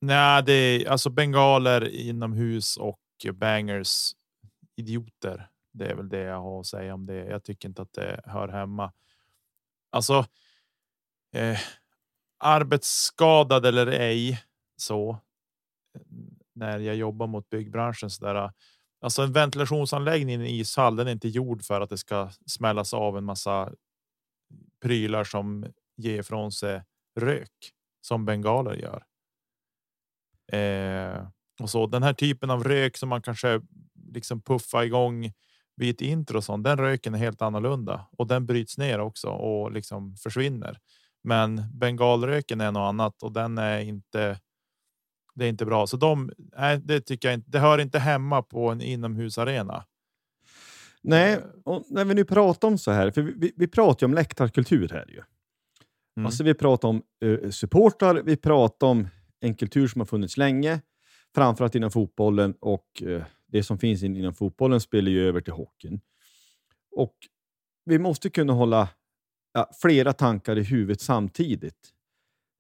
Nej, 0.01 0.43
det 0.43 0.53
är 0.53 0.89
alltså 0.89 1.11
bengaler 1.11 1.89
inomhus 1.89 2.77
och 2.77 3.01
bangers 3.33 4.13
idioter. 4.77 5.49
Det 5.73 5.87
är 5.87 5.95
väl 5.95 6.09
det 6.09 6.23
jag 6.23 6.41
har 6.41 6.61
att 6.61 6.67
säga 6.67 6.95
om 6.95 7.07
det. 7.07 7.25
Jag 7.25 7.45
tycker 7.45 7.69
inte 7.69 7.83
att 7.83 7.93
det 7.93 8.21
hör 8.25 8.49
hemma. 8.49 8.93
Alltså. 9.91 10.27
Eh, 11.33 11.59
arbetsskadad 12.39 13.67
eller 13.67 13.87
ej 13.87 14.43
så. 14.77 15.19
När 16.59 16.79
jag 16.79 16.97
jobbar 16.97 17.27
mot 17.27 17.51
byggbranschen 17.51 18.11
så 18.11 18.25
där. 18.25 18.35
Äh, 18.35 18.51
alltså 19.01 19.23
en 19.23 19.33
ventilationsanläggning 19.33 20.31
i 20.31 20.35
en 20.35 20.47
ishall, 20.47 20.97
den 20.97 21.09
är 21.09 21.13
inte 21.13 21.29
gjord 21.29 21.65
för 21.65 21.81
att 21.81 21.91
det 21.91 21.99
ska 21.99 22.31
smällas 22.47 22.95
av 22.95 23.19
en 23.19 23.25
massa 23.25 23.73
prylar 24.83 25.25
som 25.25 25.67
ger 25.97 26.21
ifrån 26.21 26.53
sig 26.53 26.83
rök 27.21 27.73
som 28.01 28.25
bengaler 28.25 28.75
gör. 28.75 29.05
Eh, 30.53 31.29
och 31.61 31.71
så 31.71 31.87
den 31.87 32.03
här 32.03 32.13
typen 32.13 32.51
av 32.51 32.65
rök 32.65 32.97
som 32.97 33.09
man 33.09 33.23
kanske 33.23 33.61
liksom 34.13 34.41
puffar 34.41 34.83
igång 34.83 35.33
vid 35.77 35.95
ett 35.95 36.01
intro 36.01 36.37
och 36.37 36.45
sånt. 36.45 36.65
Den 36.65 36.79
röken 36.79 37.15
är 37.15 37.19
helt 37.19 37.43
annorlunda 37.43 38.07
och 38.19 38.27
den 38.27 38.47
bryts 38.47 38.79
ner 38.79 38.99
också 39.01 39.29
och 39.29 39.73
liksom 39.73 40.17
försvinner. 40.17 40.79
Men 41.25 41.79
bengalröken 41.79 42.61
är 42.61 42.73
något 42.73 42.89
annat 42.89 43.23
och 43.23 43.33
den 43.33 43.59
är 43.59 43.81
inte. 43.81 44.41
Det 45.39 45.45
är 45.45 45.49
inte 45.49 45.67
bra, 45.67 45.87
så 45.87 45.97
de. 45.97 46.31
Nej, 46.57 46.81
det 46.85 47.01
tycker 47.01 47.29
jag 47.29 47.35
inte. 47.35 47.51
Det 47.51 47.59
hör 47.59 47.79
inte 47.79 47.99
hemma 47.99 48.43
på 48.43 48.69
en 48.69 48.81
inomhusarena. 48.81 49.85
Nej, 51.03 51.39
och 51.65 51.85
när 51.89 52.05
vi 52.05 52.15
nu 52.15 52.25
pratar 52.25 52.69
om 52.69 52.79
så 52.79 52.91
här, 52.91 53.11
för 53.11 53.23
vi, 53.23 53.33
vi, 53.37 53.53
vi 53.57 53.69
pratar 53.69 54.07
ju 54.07 54.11
om 54.11 54.15
läktarkultur 54.15 54.89
här 54.89 55.07
ju. 55.09 55.23
Mm. 56.17 56.27
Alltså 56.27 56.45
vi 56.45 56.55
pratar 56.55 56.89
om 56.89 57.03
uh, 57.25 57.51
supportrar, 57.51 58.15
vi 58.15 58.37
pratar 58.37 58.87
om 58.87 59.09
en 59.41 59.55
kultur 59.55 59.89
som 59.89 60.01
har 60.01 60.07
funnits 60.07 60.37
länge, 60.37 60.81
framförallt 61.35 61.75
inom 61.75 61.91
fotbollen 61.91 62.55
och 62.61 63.03
eh, 63.03 63.23
det 63.47 63.63
som 63.63 63.79
finns 63.79 64.03
in- 64.03 64.17
inom 64.17 64.35
fotbollen 64.35 64.81
spelar 64.81 65.11
ju 65.11 65.29
över 65.29 65.41
till 65.41 65.53
hockeyn. 65.53 66.01
Och 66.91 67.15
vi 67.85 67.99
måste 67.99 68.31
kunna 68.31 68.53
hålla 68.53 68.89
ja, 69.53 69.71
flera 69.83 70.13
tankar 70.13 70.59
i 70.59 70.63
huvudet 70.63 71.01
samtidigt. 71.01 71.95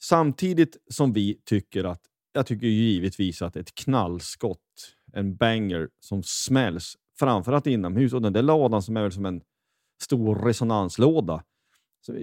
Samtidigt 0.03 0.76
som 0.91 1.12
vi 1.12 1.41
tycker 1.45 1.85
att, 1.85 2.03
jag 2.33 2.47
tycker 2.47 2.66
givetvis 2.66 3.43
att 3.43 3.57
ett 3.57 3.74
knallskott, 3.74 4.95
en 5.12 5.37
banger 5.37 5.89
som 6.01 6.22
smälls, 6.22 6.97
framförallt 7.18 7.66
inomhus, 7.66 8.12
och 8.12 8.22
den 8.22 8.33
där 8.33 8.43
ladan 8.43 8.83
som 8.83 8.97
är 8.97 9.03
väl 9.03 9.12
som 9.12 9.26
en 9.26 9.43
stor 10.03 10.37
resonanslåda 10.37 11.45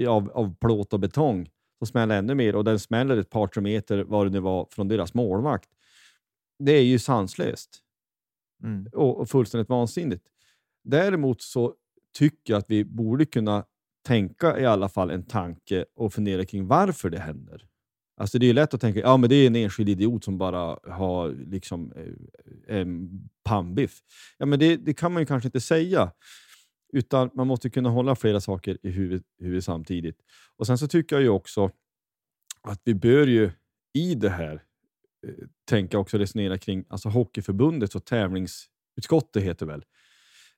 av, 0.08 0.32
av 0.32 0.56
plåt 0.56 0.93
och 0.93 0.99
betong, 0.99 1.49
som 1.78 1.88
smäller 1.88 2.18
ännu 2.18 2.36
mer 2.36 2.56
och 2.56 2.64
den 2.64 2.80
smäller 2.80 3.18
ett 3.18 3.30
par 3.30 3.47
tre 3.47 3.62
meter 3.62 4.03
vad 4.03 4.26
det 4.26 4.30
nu 4.30 4.39
var 4.39 4.68
från 4.72 4.88
deras 4.88 5.14
målvakt. 5.14 5.70
Det 6.60 6.72
är 6.72 6.84
ju 6.84 6.99
sanslöst 6.99 7.82
Mm. 8.64 8.88
och, 8.93 9.20
och 9.20 9.30
fullständigt 9.30 9.70
vansinnigt. 9.70 10.26
Däremot 10.84 11.41
så 11.41 11.74
tycker 12.18 12.53
jag 12.53 12.58
att 12.60 12.70
vi 12.70 12.86
borde 12.86 13.26
kunna 13.26 13.66
tänka 14.06 14.60
i 14.60 14.66
alla 14.66 14.89
fall 14.89 15.12
en 15.12 15.24
tanke 15.24 15.86
och 15.95 16.14
fundera 16.14 16.45
kring 16.45 16.68
varför 16.68 17.10
det 17.10 17.20
händer. 17.20 17.68
Alltså 18.18 18.39
det 18.39 18.45
är 18.45 18.47
ju 18.47 18.53
lätt 18.53 18.74
att 18.74 18.82
tänka 18.82 18.99
ja 18.99 19.18
men 19.18 19.30
det 19.30 19.36
är 19.36 19.47
en 19.47 19.55
enskild 19.55 19.89
idiot 19.89 20.24
som 20.24 20.38
bara 20.38 20.80
har 20.84 21.32
liksom 21.32 21.91
eh, 21.91 22.78
eh 22.78 22.86
pannbiff. 23.43 23.99
Ja, 24.38 24.45
men 24.45 24.59
det, 24.59 24.78
det 24.78 24.93
kan 24.93 25.13
man 25.13 25.22
ju 25.22 25.26
kanske 25.26 25.47
inte 25.47 25.61
säga. 25.61 26.11
Utan 26.93 27.30
man 27.34 27.47
måste 27.47 27.70
kunna 27.70 27.89
hålla 27.89 28.16
flera 28.16 28.41
saker 28.41 28.78
i 28.84 28.89
huvudet, 28.89 29.24
huvudet 29.39 29.63
samtidigt. 29.63 30.18
Och 30.57 30.68
Sen 30.68 30.78
så 30.78 30.88
tycker 30.88 31.16
jag 31.16 31.24
ju 31.24 31.30
också 31.30 31.72
att 32.61 32.82
vi 32.84 32.93
bör 32.93 33.28
ju 33.28 33.51
i 33.93 34.16
det 34.16 34.30
här 34.30 34.63
eh, 35.28 35.34
tänka 35.70 35.97
också 35.97 36.18
resonera 36.18 36.57
kring 36.57 36.86
alltså 36.89 37.09
Hockeyförbundet 37.09 37.95
och 37.95 38.05
tävlingsutskottet 38.05 39.43
heter 39.43 39.66
väl. 39.66 39.86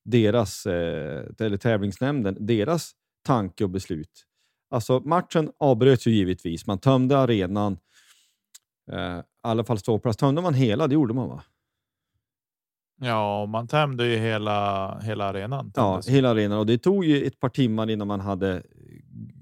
Deras, 0.04 0.66
eh, 0.66 1.26
eller 1.40 1.58
tävlingsnämnden, 1.58 2.38
deras 2.40 2.92
tanke 3.24 3.64
och 3.64 3.70
beslut. 3.70 4.26
Alltså 4.70 5.00
matchen 5.00 5.52
avbröts 5.58 6.08
ju 6.08 6.12
givetvis. 6.12 6.68
Man 6.68 6.80
tömde 6.80 7.18
arenan. 7.18 7.78
Eh, 8.92 9.18
I 9.20 9.24
alla 9.42 9.64
fall 9.64 9.80
ståplats. 9.80 10.18
Tömde 10.18 10.42
man 10.42 10.54
hela? 10.54 10.88
Det 10.88 10.94
gjorde 10.94 11.14
man 11.14 11.30
va? 11.30 11.44
Ja, 13.02 13.46
man 13.46 13.68
tämjde 13.68 14.08
ju 14.08 14.18
hela 14.18 15.00
hela 15.00 15.26
arenan. 15.26 15.72
Ja, 15.76 16.02
hela 16.08 16.30
arenan. 16.30 16.60
Och 16.60 16.66
det 16.66 16.78
tog 16.78 17.06
ju 17.06 17.26
ett 17.26 17.40
par 17.40 17.50
timmar 17.50 17.90
innan 17.90 18.08
man 18.08 18.20
hade 18.20 18.64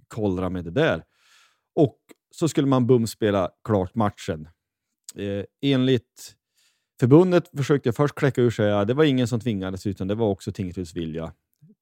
kollrat 0.08 0.52
med 0.52 0.64
det 0.64 0.72
där. 0.72 1.04
Och 1.76 1.98
så 2.36 2.48
skulle 2.48 2.68
man 2.68 2.88
bums 2.88 3.12
spela 3.12 3.50
klart 3.64 3.96
matchen. 3.96 4.48
Eh, 5.16 5.44
enligt 5.62 6.36
förbundet 7.00 7.50
försökte 7.58 7.88
jag 7.88 7.96
först 7.96 8.16
kläcka 8.16 8.42
ur 8.42 8.50
sig 8.50 8.72
att 8.72 8.88
det 8.88 8.94
var 8.94 9.04
ingen 9.04 9.28
som 9.28 9.40
tvingades, 9.40 9.88
utan 9.88 10.08
det 10.08 10.16
var 10.16 10.28
också 10.28 10.52
Tingsryds 10.52 10.96
vilja. 10.96 11.34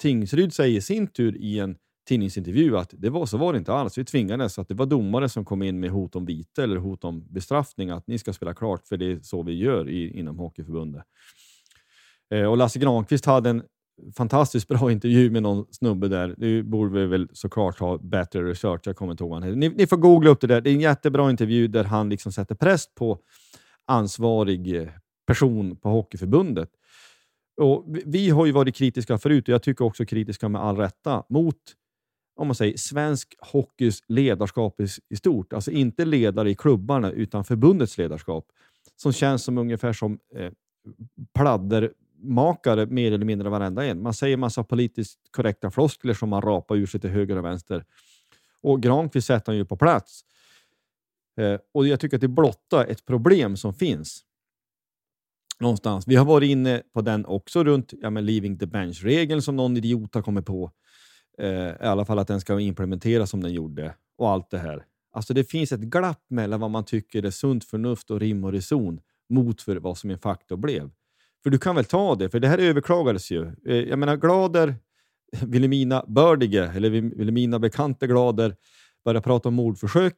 Tingsryd 0.02 0.54
säger 0.54 0.78
i 0.78 0.82
sin 0.82 1.08
tur 1.08 1.38
i 1.38 1.60
en 1.60 1.78
tidningsintervju 2.08 2.78
att 2.78 2.94
det 2.98 3.10
var 3.10 3.26
så 3.26 3.38
var 3.38 3.54
det 3.54 3.60
inte 3.60 3.74
alls. 3.74 3.98
Vi 3.98 4.06
tvingades, 4.06 4.60
att 4.60 4.68
det 4.68 4.74
var 4.74 4.86
domare 4.86 5.30
som 5.30 5.46
kom 5.46 5.64
in 5.64 5.80
med 5.80 5.90
hot 5.90 6.16
om 6.16 6.26
vite 6.26 6.64
eller 6.64 6.78
hot 6.78 7.04
om 7.04 7.28
bestraffning, 7.30 7.90
att 7.90 8.08
ni 8.08 8.18
ska 8.20 8.34
spela 8.34 8.54
klart, 8.54 8.88
för 8.88 8.98
det 8.98 9.06
är 9.12 9.20
så 9.20 9.44
vi 9.44 9.54
gör 9.54 9.90
i, 9.90 10.20
inom 10.20 10.40
Hockeyförbundet. 10.40 11.04
Eh, 12.34 12.44
och 12.46 12.58
Lasse 12.58 12.80
Granqvist 12.80 13.26
hade 13.26 13.50
en 13.50 13.64
fantastiskt 14.18 14.68
bra 14.68 14.92
intervju 14.92 15.30
med 15.32 15.44
någon 15.44 15.66
snubbe 15.72 16.08
där. 16.08 16.36
Nu 16.38 16.64
borde 16.64 17.00
vi 17.00 17.06
väl 17.06 17.30
såklart 17.34 17.80
ha 17.80 17.98
bättre 17.98 18.44
research. 18.50 18.82
Jag 18.86 18.96
kommer 18.96 19.12
inte 19.12 19.24
ihåg 19.24 19.30
vad 19.32 19.40
han 19.44 19.44
heter. 19.44 19.58
Ni, 19.60 19.70
ni 19.70 19.88
får 19.88 19.98
googla 19.98 20.30
upp 20.30 20.42
det 20.42 20.48
där. 20.48 20.62
Det 20.62 20.70
är 20.70 20.74
en 20.74 20.82
jättebra 20.82 21.30
intervju 21.32 21.68
där 21.68 21.84
han 21.84 22.10
liksom 22.10 22.32
sätter 22.32 22.56
press 22.56 22.96
på 22.96 23.20
ansvarig 23.88 24.76
eh, 24.76 24.88
person 25.28 25.76
på 25.76 25.90
Hockeyförbundet. 25.90 26.70
Och 27.62 27.86
vi- 27.88 28.04
vi 28.06 28.30
har 28.30 28.46
ju 28.46 28.52
varit 28.52 28.76
kritiska 28.76 29.18
förut 29.18 29.48
och 29.48 29.54
jag 29.54 29.64
tycker 29.64 29.86
också 29.86 30.06
kritiska 30.06 30.50
med 30.50 30.62
all 30.62 30.78
rätta 30.78 31.24
mot 31.30 31.56
om 32.36 32.48
man 32.48 32.56
säger, 32.56 32.78
svensk 32.78 33.36
hockeys 33.40 34.00
ledarskap 34.08 34.80
i, 34.80 34.88
i 35.10 35.16
stort. 35.16 35.54
Alltså 35.54 35.72
inte 35.72 36.06
ledare 36.06 36.50
i 36.50 36.56
klubbarna 36.56 37.12
utan 37.12 37.44
förbundets 37.44 37.98
ledarskap. 37.98 38.46
Som 38.96 39.14
känns 39.14 39.44
som 39.44 39.58
ungefär 39.58 39.94
som 39.94 40.20
eh, 40.36 40.52
pladdermakare 41.34 42.86
mer 42.86 43.12
eller 43.12 43.26
mindre 43.26 43.50
varenda 43.50 43.86
en. 43.86 44.02
Man 44.02 44.14
säger 44.14 44.38
massa 44.38 44.64
politiskt 44.64 45.20
korrekta 45.32 45.72
floskler 45.72 46.14
som 46.14 46.30
man 46.30 46.42
rapar 46.42 46.76
ur 46.76 46.86
sig 46.86 47.00
till 47.00 47.10
höger 47.10 47.38
och 47.38 47.46
vänster. 47.46 47.86
Och 48.62 48.82
Granqvist 48.82 49.28
sätter 49.28 49.52
han 49.52 49.58
ju 49.58 49.66
på 49.66 49.78
plats. 49.78 50.22
Eh, 51.38 51.60
och 51.72 51.88
jag 51.88 52.00
tycker 52.00 52.18
att 52.18 52.22
det 52.22 52.28
blottar 52.28 52.86
ett 52.86 53.06
problem 53.06 53.58
som 53.58 53.74
finns 53.74 54.26
någonstans. 55.60 56.08
Vi 56.08 56.16
har 56.16 56.26
varit 56.26 56.50
inne 56.50 56.82
på 56.94 57.02
den 57.02 57.26
också 57.26 57.64
runt 57.64 57.94
ja, 58.02 58.10
men 58.10 58.26
leaving 58.26 58.58
the 58.58 58.66
bench-regeln 58.66 59.42
som 59.42 59.56
någon 59.56 59.78
idiot 59.78 60.16
har 60.16 60.22
kommit 60.22 60.46
på. 60.46 60.72
Eh, 61.38 61.70
I 61.70 61.76
alla 61.80 62.06
fall 62.06 62.20
att 62.20 62.28
den 62.28 62.42
ska 62.42 62.60
implementeras 62.60 63.30
som 63.30 63.44
den 63.44 63.54
gjorde 63.54 63.96
och 64.18 64.30
allt 64.30 64.50
det 64.50 64.58
här. 64.58 64.86
Alltså 65.12 65.34
det 65.34 65.44
finns 65.44 65.72
ett 65.72 65.80
glapp 65.80 66.26
mellan 66.30 66.60
vad 66.60 66.72
man 66.72 66.86
tycker 66.86 67.24
är 67.26 67.32
sunt 67.32 67.64
förnuft 67.66 68.12
och 68.12 68.20
rim 68.20 68.44
och 68.44 68.52
reson 68.52 69.00
mot 69.30 69.62
för 69.62 69.76
vad 69.76 69.98
som 69.98 70.10
en 70.10 70.20
faktor 70.20 70.58
blev. 70.58 70.90
För 71.44 71.50
du 71.50 71.58
kan 71.58 71.76
väl 71.76 71.86
ta 71.86 72.16
det, 72.16 72.30
för 72.30 72.40
det 72.40 72.48
här 72.48 72.58
överklagades 72.58 73.32
ju. 73.32 73.52
Eh, 73.66 73.76
jag 73.76 74.00
menar, 74.00 74.18
Glader, 74.18 74.76
Vilhelmina 75.42 76.06
Bördige, 76.08 76.72
eller 76.76 76.90
Vilhelmina 76.90 77.60
Bekante 77.60 78.08
Glader, 78.08 78.56
börjar 79.06 79.22
prata 79.22 79.50
om 79.50 79.56
mordförsök. 79.56 80.14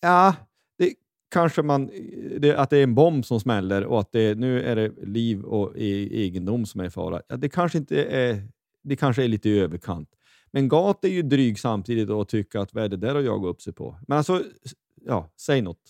Ja, 0.00 0.34
det 0.78 0.94
kanske 1.30 1.62
man, 1.62 1.90
eh, 1.90 2.40
det, 2.40 2.56
att 2.56 2.70
det 2.70 2.78
är 2.78 2.82
en 2.82 2.94
bomb 2.94 3.24
som 3.24 3.40
smäller 3.40 3.84
och 3.84 4.00
att 4.00 4.12
det, 4.12 4.38
nu 4.38 4.62
är 4.62 4.76
det 4.76 4.92
liv 5.06 5.42
och 5.42 5.76
e- 5.76 6.08
egendom 6.12 6.66
som 6.66 6.80
är 6.80 6.84
i 6.84 6.90
fara. 6.90 7.22
Ja, 7.28 7.36
det 7.36 7.48
kanske 7.48 7.78
inte 7.78 8.04
är, 8.04 8.48
det 8.88 8.96
kanske 8.96 9.24
är 9.24 9.28
lite 9.28 9.48
i 9.48 9.58
överkant. 9.58 10.08
Men 10.50 10.68
Gat 10.68 11.04
är 11.04 11.08
ju 11.08 11.22
dryg 11.22 11.58
samtidigt 11.58 12.10
och 12.10 12.28
tycker 12.28 12.58
att 12.58 12.74
vad 12.74 12.84
är 12.84 12.88
det 12.88 12.96
där 12.96 13.14
att 13.14 13.24
jaga 13.24 13.48
upp 13.48 13.62
sig 13.62 13.72
på? 13.72 13.98
Men 14.08 14.18
alltså, 14.18 14.44
ja, 15.04 15.30
säg 15.40 15.62
något. 15.62 15.82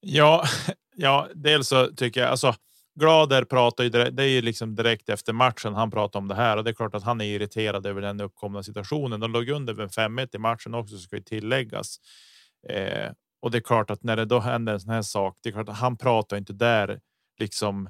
Ja, 0.00 0.44
ja, 0.96 1.28
dels 1.34 1.68
så 1.68 1.86
tycker 1.86 2.20
jag 2.20 2.30
alltså. 2.30 2.54
Glader 3.00 3.44
pratar 3.44 3.84
ju 3.84 3.90
direkt, 3.90 4.16
det 4.16 4.22
är 4.22 4.28
ju 4.28 4.42
liksom 4.42 4.74
direkt 4.74 5.08
efter 5.08 5.32
matchen 5.32 5.74
han 5.74 5.90
pratar 5.90 6.20
om 6.20 6.28
det 6.28 6.34
här 6.34 6.56
och 6.56 6.64
det 6.64 6.70
är 6.70 6.74
klart 6.74 6.94
att 6.94 7.02
han 7.02 7.20
är 7.20 7.24
irriterad 7.24 7.86
över 7.86 8.02
den 8.02 8.20
uppkomna 8.20 8.62
situationen. 8.62 9.20
De 9.20 9.32
låg 9.32 9.48
under 9.48 9.74
med 9.74 9.88
5-1 9.88 10.36
i 10.36 10.38
matchen 10.38 10.74
också 10.74 10.98
ska 10.98 11.16
ju 11.16 11.22
tilläggas. 11.22 11.96
Eh, 12.68 13.12
och 13.42 13.50
det 13.50 13.58
är 13.58 13.62
klart 13.62 13.90
att 13.90 14.02
när 14.02 14.16
det 14.16 14.24
då 14.24 14.40
händer 14.40 14.72
en 14.72 14.80
sån 14.80 14.92
här 14.92 15.02
sak, 15.02 15.38
det 15.42 15.48
är 15.48 15.52
klart 15.52 15.68
att 15.68 15.78
han 15.78 15.96
pratar 15.96 16.36
inte 16.36 16.52
där 16.52 17.00
liksom. 17.38 17.88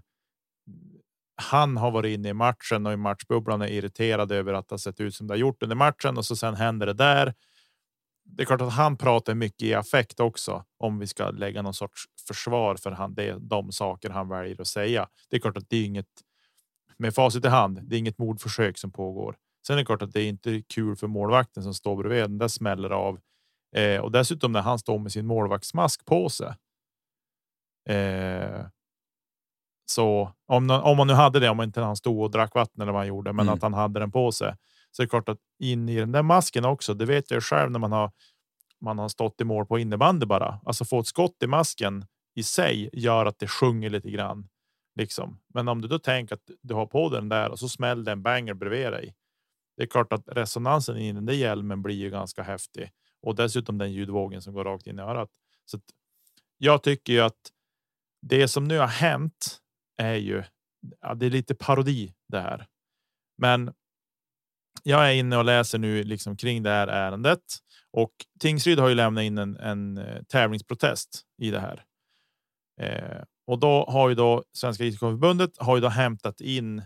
Han 1.37 1.77
har 1.77 1.91
varit 1.91 2.15
inne 2.19 2.29
i 2.29 2.35
matchen 2.35 2.87
och 2.87 2.93
i 2.93 2.97
matchbubblan 2.97 3.63
är 3.63 3.67
irriterad 3.67 4.33
över 4.33 4.53
att 4.53 4.69
det 4.69 4.73
har 4.73 4.79
sett 4.79 5.01
ut 5.01 5.15
som 5.15 5.27
det 5.27 5.33
har 5.33 5.39
gjort 5.39 5.63
under 5.63 5.77
matchen 5.77 6.19
och 6.19 6.27
så 6.27 6.37
sen 6.37 6.55
händer 6.55 6.87
det 6.87 6.93
där 6.93 7.35
det 8.25 8.43
är 8.43 8.47
klart 8.47 8.61
att 8.61 8.73
han 8.73 8.97
pratar 8.97 9.35
mycket 9.35 9.63
i 9.63 9.75
affekt 9.75 10.21
också 10.21 10.65
om 10.79 10.99
vi 10.99 11.07
ska 11.07 11.31
lägga 11.31 11.63
någon 11.63 11.75
sorts 11.75 12.05
försvar 12.29 12.77
för 12.77 12.91
han, 12.91 13.15
det, 13.15 13.29
är 13.29 13.39
de 13.39 13.73
saker 13.73 14.11
han 14.11 14.29
väljer 14.29 14.61
att 14.61 14.67
säga. 14.67 15.09
Det 15.31 15.37
är 15.37 15.41
klart 15.41 15.57
att 15.57 15.71
det 15.71 15.77
är 15.77 15.85
inget 15.85 16.07
med 16.97 17.15
facit 17.15 17.45
i 17.45 17.49
hand. 17.49 17.81
Det 17.83 17.97
är 17.97 17.99
inget 17.99 18.19
mordförsök 18.19 18.79
som 18.79 18.93
pågår. 18.93 19.37
Sen 19.67 19.75
är 19.75 19.79
det 19.79 19.87
klart 19.87 20.03
att 20.03 20.13
det 20.13 20.21
är 20.21 20.29
inte 20.29 20.63
kul 20.63 20.97
för 20.97 21.07
målvakten 21.07 21.63
som 21.63 21.75
står 21.75 21.97
bredvid. 21.97 22.23
Den 22.23 22.39
där 22.39 22.49
smäller 22.49 22.91
av 22.91 23.21
eh, 23.77 24.01
och 24.01 24.13
dessutom 24.13 24.53
när 24.53 24.61
han 24.61 24.79
står 24.79 24.99
med 24.99 25.13
sin 25.13 25.27
målvaktsmask 25.27 26.05
på 26.05 26.29
sig. 26.29 26.55
Eh, 27.89 28.67
så 29.85 30.33
om, 30.47 30.71
om 30.71 30.97
man 30.97 31.07
nu 31.07 31.13
hade 31.13 31.41
det, 31.41 31.49
om 31.49 31.61
inte 31.63 31.81
han 31.81 31.97
stod 31.97 32.23
och 32.23 32.31
drack 32.31 32.55
vatten 32.55 32.83
eller 32.83 32.93
vad 32.93 33.01
han 33.01 33.09
gjorde, 33.09 33.33
men 33.33 33.47
Mm. 33.47 33.55
att 33.55 33.63
han 33.63 33.75
hade 33.75 34.01
den 34.01 34.13
på 34.13 34.33
sig. 34.33 34.55
Så 34.91 35.03
är 35.03 35.07
det 35.07 35.11
klart 35.11 35.29
att 35.29 35.39
in 35.59 35.89
i 35.89 35.97
den 35.97 36.13
där 36.13 36.23
masken 36.23 36.65
också. 36.65 36.95
Det 36.95 37.05
vet 37.07 37.31
jag 37.31 37.43
själv 37.43 37.71
när 37.71 37.79
man 37.79 37.93
har 37.93 38.11
man 38.81 38.99
har 38.99 39.09
stått 39.09 39.41
i 39.41 39.45
mål 39.45 39.67
på 39.67 39.79
innebandy 39.79 40.27
bara. 40.27 40.61
Alltså 40.65 40.85
få 40.85 41.01
ett 41.01 41.07
skott 41.07 41.37
i 41.43 41.47
masken 41.47 42.07
i 42.35 42.43
sig 42.43 42.91
gör 42.93 43.27
att 43.27 43.39
det 43.39 43.49
sjunger 43.49 43.91
lite 43.91 44.11
grann. 44.11 44.49
Liksom. 44.97 45.41
Men 45.55 45.69
om 45.69 45.81
du 45.81 45.89
då 45.89 45.99
tänker 45.99 46.35
att 46.35 46.51
du 46.63 46.75
har 46.75 46.87
på 46.87 47.09
den 47.09 47.29
där 47.29 47.51
och 47.51 47.59
så 47.59 47.69
smäller 47.69 48.05
det 48.05 48.13
en 48.13 48.23
banger 48.23 48.55
bredvid 48.55 48.93
dig. 48.93 49.15
Det 49.77 49.83
är 49.83 49.87
klart 49.87 50.13
att 50.13 50.23
resonansen 50.27 50.97
i 50.97 51.13
den 51.13 51.27
där 51.27 51.35
hjälmen 51.35 51.83
blir 51.83 51.95
ju 51.95 52.11
ganska 52.11 52.43
häftig 52.43 52.91
och 53.23 53.35
dessutom 53.35 53.79
den 53.79 53.93
ljudvågen 53.93 54.43
som 54.43 54.55
går 54.55 54.65
rakt 54.65 54.87
in 54.87 54.99
i 54.99 55.03
örat. 55.03 55.31
Så 55.65 55.79
jag 56.59 56.83
tycker 56.83 57.13
ju 57.13 57.21
att 57.21 57.51
det 58.23 58.49
som 58.49 58.65
nu 58.65 58.79
har 58.79 58.87
hänt 58.87 59.59
är 59.97 60.15
ju. 60.15 60.43
Ja, 61.01 61.15
det 61.15 61.27
är 61.27 61.31
lite 61.31 61.55
parodi 61.55 62.15
det 62.29 62.41
här, 62.41 62.67
men. 63.39 63.73
Jag 64.87 65.11
är 65.11 65.15
inne 65.15 65.37
och 65.37 65.45
läser 65.45 65.79
nu 65.79 66.03
liksom 66.03 66.37
kring 66.37 66.63
det 66.63 66.71
här 66.71 66.87
ärendet 66.89 67.41
och 67.97 68.13
Tingsryd 68.41 68.79
har 68.79 68.89
ju 68.89 68.95
lämnat 68.95 69.23
in 69.23 69.39
en, 69.39 69.57
en 69.57 69.99
eh, 69.99 70.23
tävlingsprotest 70.23 71.23
i 71.43 71.51
det 71.51 71.61
här. 71.61 71.85
Eh, 72.81 73.23
och 73.47 73.59
då 73.59 73.85
har 73.89 74.09
ju 74.09 74.15
då 74.15 74.45
Svenska 74.53 74.85
ishockeyförbundet 74.85 75.51
har 75.59 75.77
ju 75.77 75.81
då 75.81 75.89
hämtat 75.89 76.41
in 76.41 76.83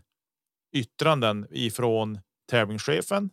yttranden 0.72 1.46
ifrån 1.50 2.20
tävlingschefen 2.50 3.30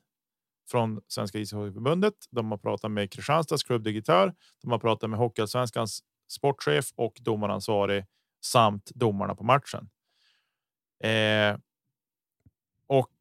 från 0.71 1.01
Svenska 1.07 1.39
ishockeyförbundet. 1.39 2.13
De 2.31 2.51
har 2.51 2.57
pratat 2.57 2.91
med 2.91 3.11
Kristianstads 3.11 3.63
klubbdirektör. 3.63 4.33
De 4.61 4.71
har 4.71 4.79
pratat 4.79 5.09
med 5.09 5.19
Hockeyallsvenskans 5.19 6.03
sportchef 6.31 6.85
och 6.95 7.13
domaransvarig 7.21 8.05
samt 8.41 8.91
domarna 8.95 9.35
på 9.35 9.43
matchen. 9.43 9.89
Eh, 11.03 11.57
och 12.87 13.11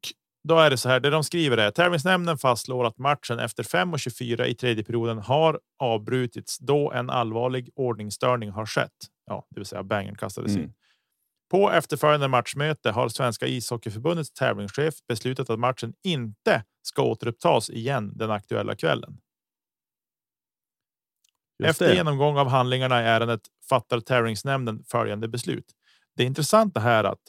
då 0.43 0.59
är 0.59 0.69
det 0.69 0.77
så 0.77 0.89
här. 0.89 0.99
Det 0.99 1.09
de 1.09 1.23
skriver 1.23 1.57
är 1.57 1.71
tävlingsnämnden 1.71 2.37
fastslår 2.37 2.85
att 2.85 2.97
matchen 2.97 3.39
efter 3.39 3.63
5.24 3.63 4.45
i 4.45 4.55
tredje 4.55 4.83
perioden 4.83 5.17
har 5.17 5.59
avbrutits 5.79 6.57
då 6.59 6.91
en 6.91 7.09
allvarlig 7.09 7.69
ordningsstörning 7.75 8.49
har 8.49 8.65
skett. 8.65 8.91
Ja, 9.25 9.47
det 9.49 9.59
vill 9.59 9.65
säga 9.65 9.83
bängen 9.83 10.15
kastades 10.15 10.51
Mm. 10.51 10.63
in. 10.63 10.73
På 11.51 11.71
efterföljande 11.71 12.27
matchmöte 12.27 12.91
har 12.91 13.09
Svenska 13.09 13.47
ishockeyförbundets 13.47 14.31
tävlingschef 14.31 14.93
beslutat 15.07 15.49
att 15.49 15.59
matchen 15.59 15.93
inte 16.03 16.63
ska 16.81 17.01
återupptas 17.01 17.69
igen 17.69 18.11
den 18.15 18.31
aktuella 18.31 18.75
kvällen. 18.75 19.17
Just 21.59 21.69
Efter 21.69 21.87
det. 21.87 21.95
genomgång 21.95 22.37
av 22.37 22.47
handlingarna 22.47 23.01
i 23.01 23.05
ärendet 23.05 23.41
fattar 23.69 23.99
tävlingsnämnden 23.99 24.83
följande 24.83 25.27
beslut. 25.27 25.65
Det 26.15 26.23
är 26.23 26.27
intressant 26.27 26.73
det 26.73 26.79
här 26.79 27.03
att. 27.03 27.19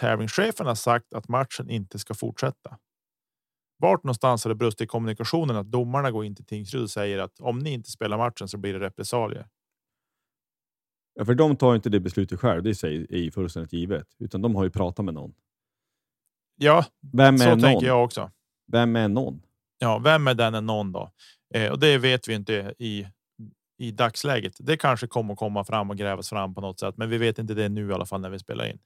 Tävlingschefen 0.00 0.66
har 0.66 0.74
sagt 0.74 1.12
att 1.14 1.28
matchen 1.28 1.70
inte 1.70 1.98
ska 1.98 2.14
fortsätta. 2.14 2.78
Vart 3.78 4.04
någonstans 4.04 4.44
har 4.44 4.48
det 4.48 4.54
brustit 4.54 4.80
i 4.80 4.86
kommunikationen 4.86 5.56
att 5.56 5.70
domarna 5.70 6.10
går 6.10 6.24
in 6.24 6.34
till 6.36 6.44
Tingsryd 6.44 6.82
och 6.82 6.90
säger 6.90 7.18
att 7.18 7.40
om 7.40 7.58
ni 7.58 7.70
inte 7.72 7.90
spelar 7.90 8.18
matchen 8.18 8.48
så 8.48 8.58
blir 8.58 8.72
det 8.72 8.80
repressalier. 8.80 9.46
Ja, 11.14 11.24
för 11.24 11.34
de 11.34 11.56
tar 11.56 11.74
inte 11.74 11.88
det 11.90 12.00
beslutet 12.00 12.40
själv, 12.40 12.62
det 12.62 12.82
är 12.84 13.16
ju 13.18 13.30
fullständigt 13.30 13.72
givet. 13.72 14.06
Utan 14.18 14.42
de 14.42 14.56
har 14.56 14.64
ju 14.64 14.70
pratat 14.70 15.04
med 15.04 15.14
någon. 15.14 15.34
Ja, 16.56 16.84
Vem 17.12 17.38
så 17.38 17.44
är 17.44 17.48
någon? 17.50 17.60
tänker 17.60 17.86
jag 17.86 18.04
också. 18.04 18.30
Vem 18.72 18.96
är 18.96 19.08
någon? 19.08 19.42
Ja, 19.82 19.98
vem 19.98 20.26
är 20.26 20.34
den 20.34 20.66
någon 20.66 20.92
då? 20.92 21.10
Eh, 21.54 21.70
och 21.70 21.78
det 21.78 21.98
vet 21.98 22.28
vi 22.28 22.34
inte 22.34 22.74
i 22.78 23.06
i 23.80 23.90
dagsläget. 23.90 24.52
Det 24.58 24.76
kanske 24.76 25.06
kommer 25.06 25.34
komma 25.34 25.64
fram 25.64 25.90
och 25.90 25.96
grävas 25.96 26.28
fram 26.28 26.54
på 26.54 26.60
något 26.60 26.80
sätt, 26.80 26.94
men 26.96 27.10
vi 27.10 27.18
vet 27.18 27.38
inte 27.38 27.54
det 27.54 27.68
nu 27.68 27.90
i 27.90 27.92
alla 27.92 28.06
fall 28.06 28.20
när 28.20 28.30
vi 28.30 28.38
spelar 28.38 28.66
in. 28.66 28.78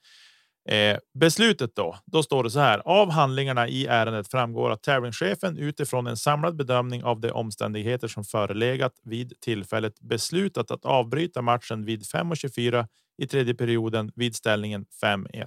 Eh, 0.69 0.99
beslutet 1.15 1.77
då? 1.77 1.99
Då 2.07 2.23
står 2.23 2.45
det 2.45 2.51
så 2.51 2.61
här. 2.61 2.79
Av 2.79 3.11
handlingarna 3.11 3.69
i 3.69 3.87
ärendet 3.87 4.31
framgår 4.31 4.71
att 4.71 4.83
tävlingschefen 4.83 5.59
utifrån 5.59 6.07
en 6.07 6.17
samlad 6.17 6.57
bedömning 6.57 7.05
av 7.05 7.21
de 7.21 7.31
omständigheter 7.31 8.09
som 8.09 8.25
förelegat 8.25 8.93
vid 9.03 9.33
tillfället 9.41 10.01
beslutat 10.01 10.71
att 10.71 10.85
avbryta 10.85 11.43
matchen 11.43 11.85
vid 11.85 12.03
5.24 12.03 12.87
i 13.23 13.27
tredje 13.27 13.55
perioden 13.55 14.13
vid 14.15 14.37
ställningen 14.37 14.87
5-1. 15.03 15.47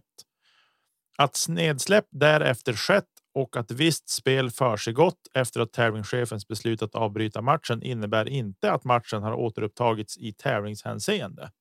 Att 1.17 1.35
snedsläpp 1.35 2.05
därefter 2.11 2.73
skett 2.73 3.05
och 3.37 3.57
att 3.57 3.71
visst 3.71 4.09
spel 4.09 4.51
försiggått 4.51 5.19
efter 5.33 5.59
att 5.61 5.73
tävlingschefens 5.73 6.47
beslut 6.47 6.81
att 6.81 6.95
avbryta 6.95 7.41
matchen 7.41 7.83
innebär 7.83 8.29
inte 8.29 8.71
att 8.71 8.83
matchen 8.83 9.23
har 9.23 9.33
återupptagits 9.33 10.17
i 10.17 10.33
tävlingshänseende. 10.33 11.51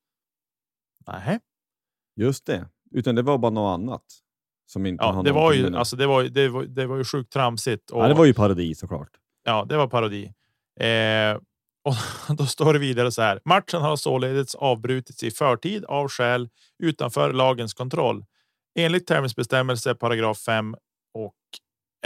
Nej, 1.06 1.38
Just 2.16 2.46
det. 2.46 2.68
Utan 2.90 3.14
det 3.14 3.22
var 3.22 3.38
bara 3.38 3.50
något 3.50 3.74
annat. 3.74 4.02
Som 4.66 4.86
inte 4.86 5.04
ja, 5.04 5.22
det 5.24 5.32
var 5.32 5.52
ju 5.52 5.62
med 5.62 5.78
alltså. 5.78 5.96
Det 5.96 6.06
var 6.06 6.22
ju 6.22 6.28
det 6.28 6.48
var, 6.48 6.64
det 6.64 6.86
var 6.86 6.96
ju 6.96 7.04
sjukt 7.04 7.32
tramsigt. 7.32 7.90
Och, 7.90 8.04
Ja, 8.04 8.08
det 8.08 8.14
var 8.14 8.24
ju 8.24 8.34
parodi 8.34 8.74
såklart. 8.74 9.10
Ja, 9.44 9.66
det 9.68 9.76
var 9.76 9.86
parodi. 9.86 10.32
Eh, 10.80 11.36
Och 11.82 11.94
då 12.36 12.46
står 12.46 12.72
det 12.72 12.78
vidare 12.78 13.12
så 13.12 13.22
här. 13.22 13.40
Matchen 13.44 13.82
har 13.82 13.96
således 13.96 14.54
avbrutits 14.54 15.22
i 15.22 15.30
förtid 15.30 15.84
av 15.84 16.08
skäl 16.08 16.48
utanför 16.82 17.32
lagens 17.32 17.74
kontroll. 17.74 18.24
Enligt 18.78 19.06
tävlingsbestämmelse 19.06 19.94
paragraf 19.94 20.38
5 20.38 20.74
och 20.74 20.80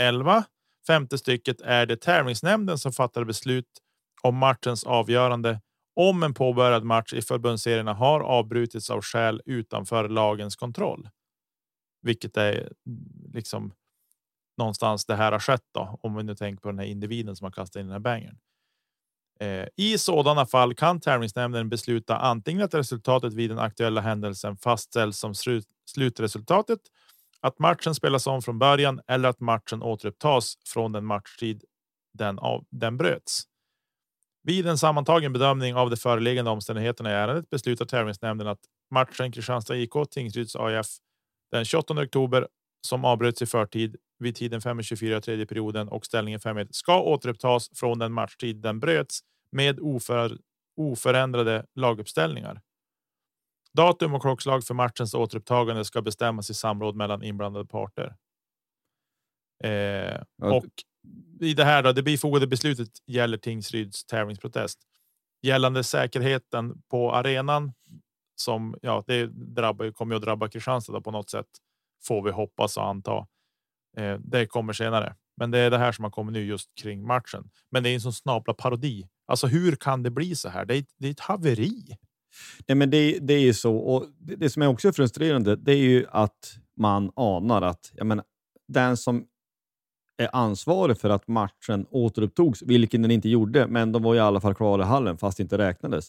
11. 0.01 0.43
Femte 0.87 1.17
stycket 1.17 1.61
är 1.61 1.85
det 1.85 1.97
tävlingsnämnden 1.97 2.77
som 2.77 2.91
fattar 2.91 3.23
beslut 3.23 3.67
om 4.21 4.35
matchens 4.35 4.83
avgörande 4.83 5.61
om 5.95 6.23
en 6.23 6.33
påbörjad 6.33 6.83
match 6.83 7.13
i 7.13 7.21
förbundsserierna 7.21 7.93
har 7.93 8.19
avbrutits 8.19 8.89
av 8.89 9.01
skäl 9.01 9.41
utanför 9.45 10.09
lagens 10.09 10.55
kontroll. 10.55 11.09
Vilket 12.01 12.37
är 12.37 12.53
mm, 12.57 12.71
liksom 13.33 13.73
någonstans 14.57 15.05
det 15.05 15.15
här 15.15 15.31
har 15.31 15.39
skett 15.39 15.65
då, 15.71 15.99
om 16.01 16.15
vi 16.15 16.23
nu 16.23 16.35
tänker 16.35 16.61
på 16.61 16.69
den 16.69 16.79
här 16.79 16.85
individen 16.85 17.35
som 17.35 17.45
har 17.45 17.51
kastat 17.51 17.79
in 17.79 17.85
den 17.85 17.91
här 17.91 17.99
bängen. 17.99 18.37
Eh, 19.39 19.67
I 19.75 19.97
sådana 19.97 20.45
fall 20.45 20.75
kan 20.75 20.99
tävlingsnämnden 20.99 21.69
besluta 21.69 22.17
antingen 22.17 22.61
att 22.61 22.73
resultatet 22.73 23.33
vid 23.33 23.49
den 23.49 23.59
aktuella 23.59 24.01
händelsen 24.01 24.57
fastställs 24.57 25.17
som 25.19 25.33
slutresultatet, 25.85 26.79
att 27.41 27.59
matchen 27.59 27.95
spelas 27.95 28.27
om 28.27 28.41
från 28.41 28.59
början 28.59 29.01
eller 29.07 29.29
att 29.29 29.39
matchen 29.39 29.83
återupptas 29.83 30.55
från 30.67 30.91
den 30.91 31.05
matchtid 31.05 31.63
den, 32.17 32.39
av, 32.39 32.65
den 32.69 32.97
bröts. 32.97 33.43
Vid 34.43 34.67
en 34.67 34.77
sammantagen 34.77 35.33
bedömning 35.33 35.75
av 35.75 35.89
de 35.89 35.97
föreliggande 35.97 36.51
omständigheterna 36.51 37.11
i 37.11 37.13
ärendet 37.13 37.49
beslutar 37.49 37.85
tävlingsnämnden 37.85 38.47
att 38.47 38.59
matchen 38.91 39.31
Kristianstad 39.31 39.75
IK 39.75 39.93
Tingsryds 40.11 40.55
AIF 40.55 40.87
den 41.51 41.65
28 41.65 41.93
oktober 41.93 42.47
som 42.87 43.05
avbröts 43.05 43.41
i 43.41 43.45
förtid 43.45 43.95
vid 44.19 44.35
tiden 44.35 44.59
5.24 44.59 45.19
tredje 45.19 45.45
perioden 45.45 45.87
och 45.87 46.05
ställningen 46.05 46.39
5 46.39 46.67
ska 46.71 47.01
återupptas 47.01 47.69
från 47.75 47.99
den 47.99 48.13
matchtid 48.13 48.55
den 48.55 48.79
bröts 48.79 49.19
med 49.51 49.79
oför, 49.79 50.37
oförändrade 50.77 51.65
laguppställningar. 51.75 52.61
Datum 53.73 54.13
och 54.13 54.21
klockslag 54.21 54.63
för 54.63 54.73
matchens 54.73 55.13
återupptagande 55.13 55.85
ska 55.85 56.01
bestämmas 56.01 56.49
i 56.49 56.53
samråd 56.53 56.95
mellan 56.95 57.23
inblandade 57.23 57.65
parter. 57.65 58.15
Eh, 59.63 60.21
och 60.41 60.65
i 61.39 61.53
det 61.53 61.63
här 61.63 61.83
då, 61.83 61.91
det 61.91 62.03
bifogade 62.03 62.47
beslutet 62.47 62.89
gäller 63.07 63.37
Tingsryds 63.37 64.05
tävlingsprotest 64.05 64.79
gällande 65.41 65.83
säkerheten 65.83 66.81
på 66.89 67.13
arenan 67.13 67.73
som 68.35 68.75
ja, 68.81 69.03
det 69.07 69.25
drabbar 69.27 69.91
kommer 69.91 70.15
att 70.15 70.21
drabba 70.21 70.49
Kristianstad 70.49 71.01
på 71.01 71.11
något 71.11 71.29
sätt 71.29 71.47
får 72.07 72.23
vi 72.23 72.31
hoppas 72.31 72.77
och 72.77 72.87
anta. 72.87 73.27
Eh, 73.97 74.17
det 74.19 74.47
kommer 74.47 74.73
senare, 74.73 75.15
men 75.37 75.51
det 75.51 75.59
är 75.59 75.71
det 75.71 75.77
här 75.77 75.91
som 75.91 76.03
har 76.03 76.11
kommit 76.11 76.33
nu 76.33 76.45
just 76.45 76.75
kring 76.75 77.07
matchen. 77.07 77.49
Men 77.71 77.83
det 77.83 77.89
är 77.89 77.93
en 77.93 78.01
sån 78.01 78.13
snabla 78.13 78.53
parodi. 78.53 79.07
Alltså, 79.25 79.47
hur 79.47 79.75
kan 79.75 80.03
det 80.03 80.09
bli 80.09 80.35
så 80.35 80.49
här? 80.49 80.65
Det 80.65 80.75
är, 80.75 80.85
det 80.97 81.07
är 81.07 81.11
ett 81.11 81.19
haveri. 81.19 81.97
Nej, 82.67 82.75
men 82.75 82.89
det, 82.89 83.19
det 83.21 83.33
är 83.33 83.39
ju 83.39 83.53
så. 83.53 83.75
Och 83.75 84.05
det, 84.19 84.35
det, 84.35 84.49
som 84.49 84.61
är 84.61 84.67
också 84.67 84.93
frustrerande, 84.93 85.55
det 85.55 85.71
är 85.71 85.77
ju 85.77 86.05
att 86.09 86.57
man 86.77 87.11
anar 87.15 87.61
att 87.61 87.91
jag 87.93 88.07
menar, 88.07 88.25
den 88.67 88.97
som 88.97 89.25
är 90.17 90.29
ansvarig 90.33 90.97
för 90.97 91.09
att 91.09 91.27
matchen 91.27 91.85
återupptogs, 91.89 92.61
vilken 92.61 93.01
den 93.01 93.11
inte 93.11 93.29
gjorde, 93.29 93.67
men 93.67 93.91
de 93.91 94.03
var 94.03 94.15
i 94.15 94.19
alla 94.19 94.41
fall 94.41 94.55
kvar 94.55 94.79
i 94.79 94.83
hallen 94.83 95.17
fast 95.17 95.37
det 95.37 95.43
inte 95.43 95.57
räknades. 95.57 96.07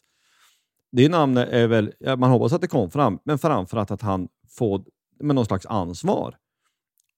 Det 0.92 1.08
namnet 1.08 1.48
är 1.48 1.66
väl, 1.66 1.92
man 2.00 2.30
hoppas 2.30 2.52
att 2.52 2.60
det 2.60 2.68
kom 2.68 2.90
fram, 2.90 3.18
men 3.24 3.38
framförallt 3.38 3.90
att 3.90 4.02
han 4.02 4.28
får 4.48 4.84
med 5.20 5.36
någon 5.36 5.46
slags 5.46 5.66
ansvar. 5.66 6.36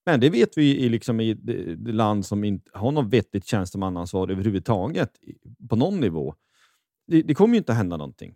Men 0.07 0.21
det 0.21 0.31
vet 0.31 0.59
vi 0.59 0.79
i, 0.79 0.89
liksom 0.89 1.21
i 1.21 1.35
det 1.79 1.93
land 1.93 2.27
som 2.27 2.45
inte 2.45 2.71
har 2.75 2.93
något 2.93 3.13
vettigt 3.13 3.47
tjänstemannaansvar 3.47 4.31
överhuvudtaget 4.31 5.11
på 5.69 5.77
någon 5.77 6.01
nivå. 6.01 6.35
Det, 7.07 7.23
det 7.23 7.35
kommer 7.35 7.55
ju 7.55 7.59
inte 7.59 7.73
hända 7.73 7.97
någonting. 7.97 8.35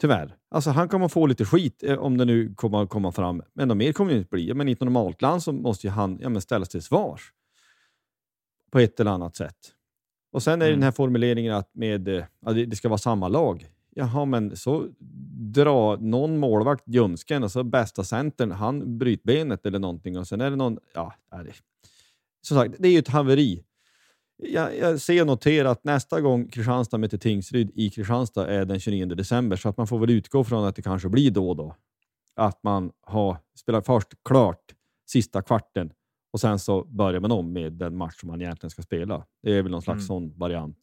Tyvärr. 0.00 0.36
Alltså 0.50 0.70
han 0.70 0.88
kommer 0.88 1.08
få 1.08 1.26
lite 1.26 1.44
skit 1.44 1.82
eh, 1.82 1.98
om 1.98 2.16
det 2.16 2.24
nu 2.24 2.54
kommer 2.54 2.82
att 2.82 2.88
komma 2.88 3.12
fram, 3.12 3.42
men 3.52 3.78
mer 3.78 3.92
kommer 3.92 4.12
det 4.12 4.18
inte 4.18 4.30
bli. 4.30 4.54
Men 4.54 4.68
i 4.68 4.72
ett 4.72 4.80
normalt 4.80 5.22
land 5.22 5.42
så 5.42 5.52
måste 5.52 5.86
ju 5.86 5.90
han 5.90 6.18
ja, 6.20 6.28
men 6.28 6.42
ställas 6.42 6.68
till 6.68 6.82
svars 6.82 7.32
på 8.70 8.78
ett 8.78 9.00
eller 9.00 9.10
annat 9.10 9.36
sätt. 9.36 9.56
Och 10.32 10.42
sen 10.42 10.62
är 10.62 10.66
mm. 10.66 10.78
den 10.78 10.82
här 10.82 10.92
formuleringen 10.92 11.54
att 11.54 11.74
med, 11.74 12.08
eh, 12.08 12.24
ja, 12.40 12.52
det 12.52 12.76
ska 12.76 12.88
vara 12.88 12.98
samma 12.98 13.28
lag. 13.28 13.66
Jaha, 13.94 14.24
men 14.24 14.56
så 14.56 14.88
drar 15.52 15.96
någon 15.96 16.38
målvakt 16.38 16.84
ljumsken 16.86 17.44
och 17.44 17.52
så 17.52 17.64
bästa 17.64 18.04
centern, 18.04 18.50
han 18.50 18.98
bryter 18.98 19.26
benet 19.26 19.66
eller 19.66 19.78
någonting 19.78 20.18
och 20.18 20.28
sen 20.28 20.40
är 20.40 20.50
det 20.50 20.56
någon... 20.56 20.78
Ja, 20.94 21.14
det, 21.30 21.52
som 22.42 22.56
sagt, 22.56 22.74
det 22.78 22.88
är 22.88 22.92
ju 22.92 22.98
ett 22.98 23.08
haveri. 23.08 23.64
Jag, 24.42 24.78
jag 24.78 25.00
ser 25.00 25.20
och 25.20 25.26
noterar 25.26 25.70
att 25.70 25.84
nästa 25.84 26.20
gång 26.20 26.48
Kristianstad 26.48 26.98
möter 26.98 27.18
Tingsryd 27.18 27.70
i 27.74 27.90
Kristianstad 27.90 28.46
är 28.46 28.64
den 28.64 28.80
29 28.80 29.06
december, 29.06 29.56
så 29.56 29.68
att 29.68 29.76
man 29.76 29.86
får 29.86 29.98
väl 29.98 30.10
utgå 30.10 30.44
från 30.44 30.64
att 30.64 30.76
det 30.76 30.82
kanske 30.82 31.08
blir 31.08 31.30
då 31.30 31.48
och 31.48 31.56
då. 31.56 31.74
Att 32.34 32.62
man 32.62 32.92
har 33.00 33.36
spelat 33.56 33.86
först 33.86 34.08
klart 34.24 34.74
sista 35.10 35.42
kvarten 35.42 35.92
och 36.32 36.40
sen 36.40 36.58
så 36.58 36.84
börjar 36.84 37.20
man 37.20 37.32
om 37.32 37.52
med 37.52 37.72
den 37.72 37.96
match 37.96 38.20
som 38.20 38.26
man 38.26 38.40
egentligen 38.40 38.70
ska 38.70 38.82
spela. 38.82 39.26
Det 39.42 39.52
är 39.52 39.62
väl 39.62 39.72
någon 39.72 39.82
slags 39.82 39.98
mm. 39.98 40.06
sån 40.06 40.38
variant 40.38 40.78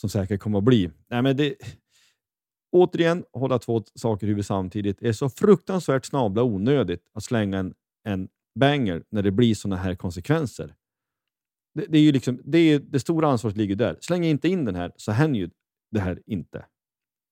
som 0.00 0.10
säkert 0.10 0.40
kommer 0.40 0.58
att 0.58 0.64
bli. 0.64 0.90
Nej, 1.08 1.22
men 1.22 1.36
det, 1.36 1.54
återigen, 2.72 3.24
hålla 3.32 3.58
två 3.58 3.82
saker 3.94 4.26
i 4.26 4.28
huvudet 4.28 4.46
samtidigt. 4.46 4.98
Det 5.00 5.08
är 5.08 5.12
så 5.12 5.28
fruktansvärt 5.28 6.04
snabla 6.04 6.42
onödigt 6.42 7.02
att 7.12 7.24
slänga 7.24 7.58
en, 7.58 7.74
en 8.04 8.28
banger 8.54 9.02
när 9.10 9.22
det 9.22 9.30
blir 9.30 9.54
sådana 9.54 9.76
här 9.76 9.94
konsekvenser. 9.94 10.74
Det, 11.78 11.86
det 11.88 11.98
är 11.98 12.02
ju 12.02 12.12
liksom, 12.12 12.40
det, 12.44 12.58
är, 12.58 12.78
det 12.78 13.00
stora 13.00 13.28
ansvaret 13.28 13.56
ligger 13.56 13.76
där. 13.76 13.96
Släng 14.00 14.24
inte 14.24 14.48
in 14.48 14.64
den 14.64 14.74
här 14.74 14.92
så 14.96 15.12
händer 15.12 15.40
ju 15.40 15.50
det 15.90 16.00
här 16.00 16.22
inte. 16.26 16.64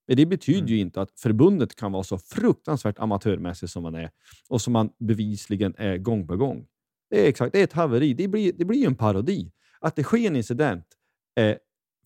Men 0.07 0.16
det 0.16 0.26
betyder 0.26 0.59
mm. 0.59 0.72
ju 0.72 0.78
inte 0.78 1.01
att 1.01 1.20
förbundet 1.20 1.76
kan 1.76 1.92
vara 1.92 2.03
så 2.03 2.18
fruktansvärt 2.18 2.99
amatörmässigt 2.99 3.72
som 3.72 3.82
man 3.82 3.94
är 3.94 4.11
och 4.49 4.61
som 4.61 4.72
man 4.72 4.90
bevisligen 4.99 5.74
är 5.78 5.99
gång 5.99 6.28
på 6.28 6.36
gång. 6.36 6.66
Det 7.11 7.24
är 7.24 7.28
exakt, 7.28 7.53
det 7.53 7.61
är 7.61 7.64
ett 7.64 7.72
haveri. 7.72 8.14
Det 8.14 8.28
blir, 8.28 8.53
det 8.53 8.64
blir 8.64 8.78
ju 8.78 8.86
en 8.86 8.94
parodi. 8.94 9.53
Att 9.80 9.97
det 9.97 10.03
sker 10.03 10.26
en 10.26 10.36
incident 10.36 10.86
är 11.34 11.59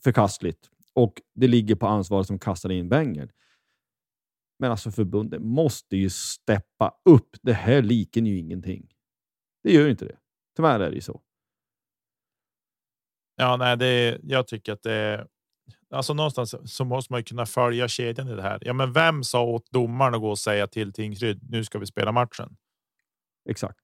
förkastligt 0.05 0.71
och 0.93 1.23
det 1.35 1.49
ligger 1.49 1.75
på 1.75 1.87
ansvaret 1.87 2.27
som 2.27 2.39
kastar 2.39 2.73
in 2.73 2.89
bängen. 2.89 3.31
Men 4.59 4.71
alltså 4.71 4.91
förbundet 4.91 5.43
måste 5.43 5.97
ju 5.97 6.11
steppa 6.11 6.95
upp. 7.05 7.37
Det 7.43 7.53
här 7.53 7.83
liken 7.83 8.27
ju 8.27 8.39
ingenting. 8.39 8.89
Det 9.63 9.73
gör 9.73 9.89
inte 9.89 10.05
det. 10.05 10.17
Tyvärr 10.57 10.81
är 10.81 10.91
det 10.91 10.95
ju 10.95 11.01
så. 11.01 11.21
Ja, 13.41 13.57
nej, 13.57 13.77
det 13.77 13.87
är, 13.87 14.21
jag 14.23 14.47
tycker 14.47 14.73
att 14.73 14.83
det 14.83 14.93
är 14.93 15.27
alltså 15.91 16.15
någonstans 16.15 16.55
så 16.65 16.85
måste 16.85 17.13
man 17.13 17.21
ju 17.21 17.25
kunna 17.25 17.47
följa 17.47 17.89
kedjan 17.89 18.29
i 18.29 18.35
det 18.35 18.43
här. 18.43 18.59
Ja, 18.61 18.73
men 18.73 18.93
vem 18.93 19.25
sa 19.25 19.43
åt 19.43 19.71
domaren 19.71 20.15
att 20.15 20.21
gå 20.21 20.31
och 20.31 20.39
säga 20.39 20.67
till 20.67 20.93
Tingsryd? 20.93 21.51
Nu 21.51 21.65
ska 21.65 21.79
vi 21.79 21.87
spela 21.87 22.13
matchen. 22.13 22.57
Exakt. 23.51 23.79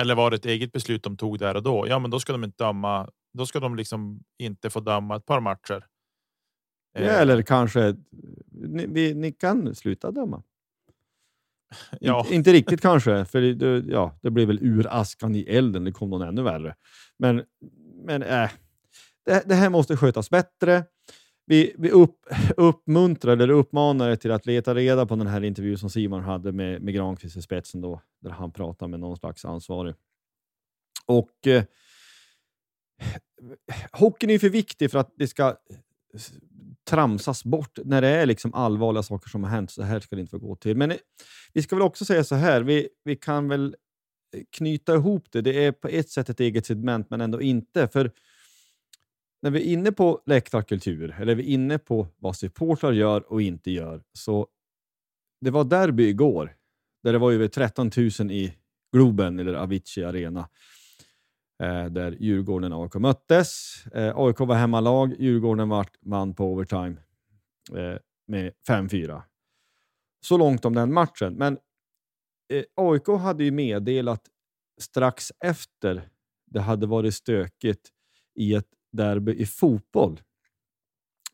Eller 0.00 0.14
var 0.14 0.30
det 0.30 0.36
ett 0.36 0.46
eget 0.46 0.72
beslut 0.72 1.02
de 1.02 1.16
tog 1.16 1.38
där 1.38 1.56
och 1.56 1.62
då? 1.62 1.88
Ja, 1.88 1.98
men 1.98 2.10
då 2.10 2.20
ska 2.20 2.32
de 2.32 2.44
inte 2.44 2.64
döma. 2.64 3.10
Då 3.32 3.46
ska 3.46 3.60
de 3.60 3.76
liksom 3.76 4.20
inte 4.38 4.70
få 4.70 4.80
döma 4.80 5.16
ett 5.16 5.26
par 5.26 5.40
matcher. 5.40 5.86
Ja, 6.92 7.00
eh. 7.00 7.20
eller 7.20 7.42
kanske 7.42 7.96
ni, 8.52 8.86
vi, 8.86 9.14
ni 9.14 9.32
kan 9.32 9.74
sluta 9.74 10.10
döma. 10.10 10.42
Ja. 12.00 12.20
Inte, 12.20 12.34
inte, 12.34 12.52
riktigt 12.52 12.80
kanske, 12.80 13.24
för 13.24 13.40
det, 13.40 13.92
ja, 13.92 14.18
det 14.22 14.30
blev 14.30 14.46
väl 14.46 14.58
ur 14.62 14.86
askan 14.90 15.34
i 15.34 15.42
elden. 15.42 15.84
Det 15.84 15.92
kom 15.92 16.10
någon 16.10 16.28
ännu 16.28 16.42
värre. 16.42 16.74
Men, 17.18 17.44
men 18.04 18.22
äh, 18.22 18.50
det, 19.28 19.42
det 19.46 19.54
här 19.54 19.70
måste 19.70 19.96
skötas 19.96 20.30
bättre. 20.30 20.84
Vi, 21.46 21.74
vi 21.78 21.90
upp, 21.90 22.26
uppmuntrar 22.56 23.32
eller 23.32 23.50
uppmanar 23.50 24.16
till 24.16 24.30
att 24.30 24.46
leta 24.46 24.74
reda 24.74 25.06
på 25.06 25.16
den 25.16 25.26
här 25.26 25.44
intervjun 25.44 25.78
som 25.78 25.90
Simon 25.90 26.22
hade 26.22 26.52
med, 26.52 26.82
med 26.82 26.94
Granqvist 26.94 27.36
i 27.36 27.42
spetsen, 27.42 27.80
då, 27.80 28.02
där 28.20 28.30
han 28.30 28.52
pratar 28.52 28.88
med 28.88 29.00
någon 29.00 29.16
slags 29.16 29.44
ansvarig. 29.44 29.94
Och 31.06 31.46
eh, 31.46 31.64
Hockeyn 33.92 34.30
är 34.30 34.38
för 34.38 34.48
viktig 34.48 34.90
för 34.90 34.98
att 34.98 35.14
det 35.16 35.28
ska 35.28 35.56
tramsas 36.90 37.44
bort 37.44 37.78
när 37.84 38.02
det 38.02 38.08
är 38.08 38.26
liksom 38.26 38.54
allvarliga 38.54 39.02
saker 39.02 39.28
som 39.28 39.44
har 39.44 39.50
hänt. 39.50 39.70
Så 39.70 39.82
här 39.82 40.00
ska 40.00 40.16
det 40.16 40.20
inte 40.20 40.30
få 40.30 40.38
gå 40.38 40.56
till. 40.56 40.76
Men 40.76 40.90
eh, 40.90 40.96
vi 41.52 41.62
ska 41.62 41.76
väl 41.76 41.82
också 41.82 42.04
säga 42.04 42.24
så 42.24 42.34
här, 42.34 42.60
vi, 42.60 42.88
vi 43.04 43.16
kan 43.16 43.48
väl 43.48 43.76
knyta 44.56 44.94
ihop 44.94 45.26
det. 45.30 45.40
Det 45.40 45.64
är 45.64 45.72
på 45.72 45.88
ett 45.88 46.10
sätt 46.10 46.28
ett 46.28 46.40
eget 46.40 46.66
segment, 46.66 47.10
men 47.10 47.20
ändå 47.20 47.40
inte. 47.40 47.88
För 47.88 48.12
när 49.42 49.50
vi 49.50 49.60
är 49.60 49.72
inne 49.72 49.92
på 49.92 50.22
läktarkultur, 50.26 51.16
eller 51.20 51.34
vi 51.34 51.42
är 51.42 51.54
inne 51.54 51.78
på 51.78 52.06
vad 52.16 52.36
supportrar 52.36 52.92
gör 52.92 53.32
och 53.32 53.42
inte 53.42 53.70
gör, 53.70 54.02
så 54.12 54.48
det 55.40 55.50
var 55.50 55.64
derby 55.64 56.08
igår, 56.08 56.56
där 57.02 57.12
det 57.12 57.18
var 57.18 57.32
över 57.32 57.48
13 57.48 57.90
000 57.96 58.30
i 58.30 58.54
Globen, 58.92 59.38
eller 59.38 59.54
Avicii 59.54 60.04
Arena 60.04 60.48
eh, 61.62 61.84
där 61.84 62.16
Djurgården 62.20 62.72
och 62.72 62.82
AIK 62.82 62.94
möttes. 62.94 63.84
Eh, 63.86 64.12
AIK 64.16 64.40
var 64.40 64.54
hemmalag, 64.54 65.14
Djurgården 65.18 65.84
vann 66.00 66.34
på 66.34 66.44
overtime 66.44 66.96
eh, 67.74 67.98
med 68.26 68.52
5-4. 68.68 69.22
Så 70.20 70.38
långt 70.38 70.64
om 70.64 70.74
den 70.74 70.92
matchen. 70.92 71.34
Men 71.34 71.58
eh, 72.52 72.64
AIK 72.74 73.08
hade 73.08 73.44
ju 73.44 73.50
meddelat 73.50 74.22
strax 74.80 75.32
efter 75.44 76.08
det 76.50 76.60
hade 76.60 76.86
varit 76.86 77.14
stökigt 77.14 77.88
i 78.34 78.54
ett 78.54 78.68
derby 78.92 79.32
i 79.32 79.46
fotboll 79.46 80.20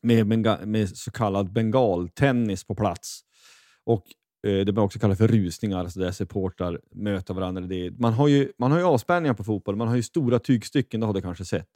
med, 0.01 0.27
med 0.67 0.97
så 0.97 1.11
kallad 1.11 1.51
bengaltennis 1.53 2.63
på 2.63 2.75
plats. 2.75 3.21
Och 3.83 4.05
eh, 4.47 4.65
det 4.65 4.73
man 4.73 4.83
också 4.83 4.99
kallar 4.99 5.15
för 5.15 5.27
rusningar, 5.27 5.79
alltså 5.79 5.99
där 5.99 6.11
supportrar 6.11 6.81
möter 6.91 7.33
varandra. 7.33 7.61
Det, 7.61 7.91
man, 7.99 8.13
har 8.13 8.27
ju, 8.27 8.51
man 8.57 8.71
har 8.71 8.79
ju 8.79 8.85
avspänningar 8.85 9.33
på 9.33 9.43
fotboll, 9.43 9.75
man 9.75 9.87
har 9.87 9.95
ju 9.95 10.03
stora 10.03 10.39
tygstycken, 10.39 10.99
det 10.99 11.05
har 11.05 11.13
du 11.13 11.21
kanske 11.21 11.45
sett. 11.45 11.69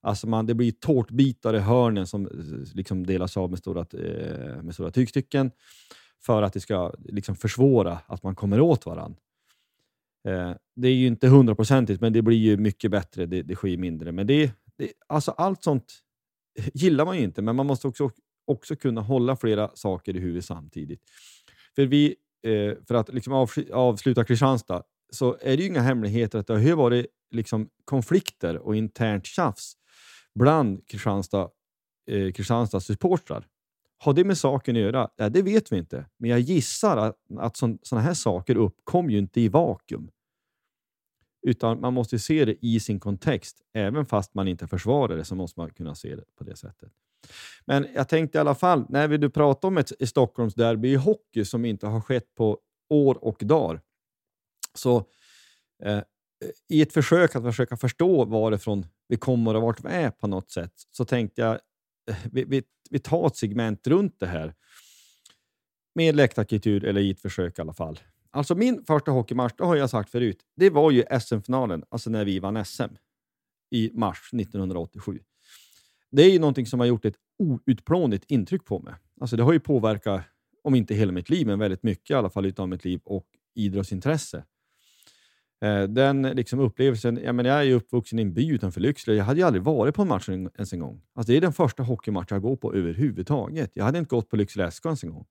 Alltså 0.00 0.26
man, 0.26 0.46
det 0.46 0.54
blir 0.54 0.72
tårtbitar 0.72 1.54
i 1.54 1.58
hörnen 1.58 2.06
som 2.06 2.26
eh, 2.26 2.32
liksom 2.74 3.06
delas 3.06 3.36
av 3.36 3.50
med 3.50 3.58
stora, 3.58 3.80
eh, 3.80 4.62
med 4.62 4.74
stora 4.74 4.90
tygstycken 4.90 5.50
för 6.20 6.42
att 6.42 6.52
det 6.52 6.60
ska 6.60 6.92
liksom 7.04 7.36
försvåra 7.36 7.98
att 8.06 8.22
man 8.22 8.34
kommer 8.34 8.60
åt 8.60 8.86
varandra. 8.86 9.18
Eh, 10.28 10.52
det 10.76 10.88
är 10.88 10.94
ju 10.94 11.06
inte 11.06 11.28
hundraprocentigt, 11.28 12.00
men 12.00 12.12
det 12.12 12.22
blir 12.22 12.36
ju 12.36 12.56
mycket 12.56 12.90
bättre. 12.90 13.26
Det, 13.26 13.42
det 13.42 13.54
sker 13.54 13.76
mindre. 13.76 14.12
Men 14.12 14.26
det, 14.26 14.52
det, 14.78 14.92
alltså 15.06 15.30
allt 15.30 15.62
sånt 15.62 15.92
gillar 16.74 17.04
man 17.04 17.16
ju 17.16 17.22
inte, 17.22 17.42
men 17.42 17.56
man 17.56 17.66
måste 17.66 17.88
också, 17.88 18.10
också 18.46 18.76
kunna 18.76 19.00
hålla 19.00 19.36
flera 19.36 19.70
saker 19.74 20.16
i 20.16 20.20
huvudet 20.20 20.44
samtidigt. 20.44 21.00
För, 21.74 21.86
vi, 21.86 22.16
eh, 22.42 22.74
för 22.88 22.94
att 22.94 23.14
liksom 23.14 23.32
avsluta 23.72 24.24
Kristianstad, 24.24 24.82
så 25.12 25.36
är 25.40 25.56
det 25.56 25.62
ju 25.62 25.68
inga 25.68 25.80
hemligheter 25.80 26.38
att 26.38 26.46
det 26.46 26.54
har 26.54 26.76
varit 26.76 27.06
liksom 27.30 27.68
konflikter 27.84 28.58
och 28.58 28.76
internt 28.76 29.26
tjafs 29.26 29.76
bland 30.34 30.88
Kristianstad, 30.88 31.48
eh, 32.10 32.32
Kristianstads 32.32 32.86
supportrar. 32.86 33.46
Har 33.98 34.12
det 34.12 34.24
med 34.24 34.38
saken 34.38 34.76
att 34.76 34.82
göra? 34.82 35.08
Ja, 35.16 35.28
det 35.28 35.42
vet 35.42 35.72
vi 35.72 35.76
inte, 35.76 36.06
men 36.16 36.30
jag 36.30 36.40
gissar 36.40 36.96
att, 36.96 37.16
att 37.38 37.56
sådana 37.56 38.00
här 38.00 38.14
saker 38.14 38.56
uppkom 38.56 39.10
ju 39.10 39.18
inte 39.18 39.40
i 39.40 39.48
vakuum. 39.48 40.10
Utan 41.42 41.80
man 41.80 41.92
måste 41.92 42.18
se 42.18 42.44
det 42.44 42.56
i 42.66 42.80
sin 42.80 43.00
kontext. 43.00 43.60
Även 43.74 44.06
fast 44.06 44.34
man 44.34 44.48
inte 44.48 44.68
försvarar 44.68 45.16
det 45.16 45.24
så 45.24 45.34
måste 45.34 45.60
man 45.60 45.70
kunna 45.70 45.94
se 45.94 46.16
det 46.16 46.24
på 46.38 46.44
det 46.44 46.56
sättet. 46.56 46.92
Men 47.64 47.86
jag 47.94 48.08
tänkte 48.08 48.38
i 48.38 48.40
alla 48.40 48.54
fall, 48.54 48.86
när 48.88 49.08
vi 49.08 49.28
pratar 49.28 49.68
om 49.68 49.78
ett, 49.78 50.08
Stockholmsderby 50.08 50.88
i 50.88 50.94
hockey 50.94 51.44
som 51.44 51.64
inte 51.64 51.86
har 51.86 52.00
skett 52.00 52.34
på 52.34 52.58
år 52.90 53.24
och 53.24 53.36
dagar, 53.40 53.80
så 54.74 55.06
eh, 55.84 56.02
i 56.68 56.82
ett 56.82 56.92
försök 56.92 57.36
att 57.36 57.42
försöka 57.42 57.76
förstå 57.76 58.24
varifrån 58.24 58.86
vi 59.08 59.16
kommer 59.16 59.54
och 59.54 59.62
vart 59.62 59.84
vi 59.84 59.88
är 59.88 60.10
på 60.10 60.26
något 60.26 60.50
sätt, 60.50 60.72
så 60.90 61.04
tänkte 61.04 61.40
jag 61.40 61.52
eh, 62.10 62.16
vi, 62.32 62.44
vi, 62.44 62.62
vi 62.90 62.98
tar 62.98 63.26
ett 63.26 63.36
segment 63.36 63.86
runt 63.86 64.20
det 64.20 64.26
här 64.26 64.54
med 65.94 66.16
läktarkultur, 66.16 66.84
eller 66.84 67.00
i 67.00 67.10
ett 67.10 67.20
försök 67.20 67.58
i 67.58 67.62
alla 67.62 67.74
fall. 67.74 68.00
Alltså 68.34 68.54
min 68.54 68.84
första 68.84 69.10
hockeymatch, 69.10 69.54
det 69.58 69.64
har 69.64 69.76
jag 69.76 69.90
sagt 69.90 70.10
förut, 70.10 70.38
det 70.56 70.70
var 70.70 70.90
ju 70.90 71.04
SM-finalen, 71.20 71.84
alltså 71.88 72.10
när 72.10 72.24
vi 72.24 72.38
vann 72.38 72.64
SM 72.64 72.82
i 73.70 73.90
mars 73.94 74.30
1987. 74.32 75.18
Det 76.10 76.22
är 76.22 76.30
ju 76.30 76.38
någonting 76.38 76.66
som 76.66 76.80
har 76.80 76.86
gjort 76.86 77.04
ett 77.04 77.16
outplånligt 77.38 78.24
intryck 78.28 78.64
på 78.64 78.78
mig. 78.78 78.94
Alltså 79.20 79.36
det 79.36 79.42
har 79.42 79.52
ju 79.52 79.60
påverkat, 79.60 80.22
om 80.62 80.74
inte 80.74 80.94
hela 80.94 81.12
mitt 81.12 81.30
liv, 81.30 81.46
men 81.46 81.58
väldigt 81.58 81.82
mycket 81.82 82.10
i 82.10 82.14
alla 82.14 82.30
fall 82.30 82.46
utav 82.46 82.68
mitt 82.68 82.84
liv 82.84 83.00
och 83.04 83.26
idrottsintresse. 83.54 84.44
Eh, 85.62 85.82
den 85.82 86.22
liksom 86.22 86.60
upplevelsen, 86.60 87.20
jag, 87.24 87.34
menar, 87.34 87.50
jag 87.50 87.58
är 87.58 87.62
ju 87.62 87.74
uppvuxen 87.74 88.18
i 88.18 88.22
en 88.22 88.34
by 88.34 88.48
utanför 88.48 88.80
Lycksele. 88.80 89.16
Jag 89.16 89.24
hade 89.24 89.40
ju 89.40 89.46
aldrig 89.46 89.62
varit 89.62 89.94
på 89.94 90.02
en 90.02 90.08
match 90.08 90.28
ens 90.28 90.72
en 90.72 90.80
gång. 90.80 91.02
Alltså 91.14 91.32
det 91.32 91.36
är 91.36 91.40
den 91.40 91.52
första 91.52 91.82
hockeymatch 91.82 92.30
jag 92.30 92.42
går 92.42 92.56
på 92.56 92.74
överhuvudtaget. 92.74 93.70
Jag 93.74 93.84
hade 93.84 93.98
inte 93.98 94.08
gått 94.08 94.30
på 94.30 94.36
Lycksele 94.36 94.70
SK 94.70 94.86
ens 94.86 95.04
en 95.04 95.10
gång. 95.10 95.26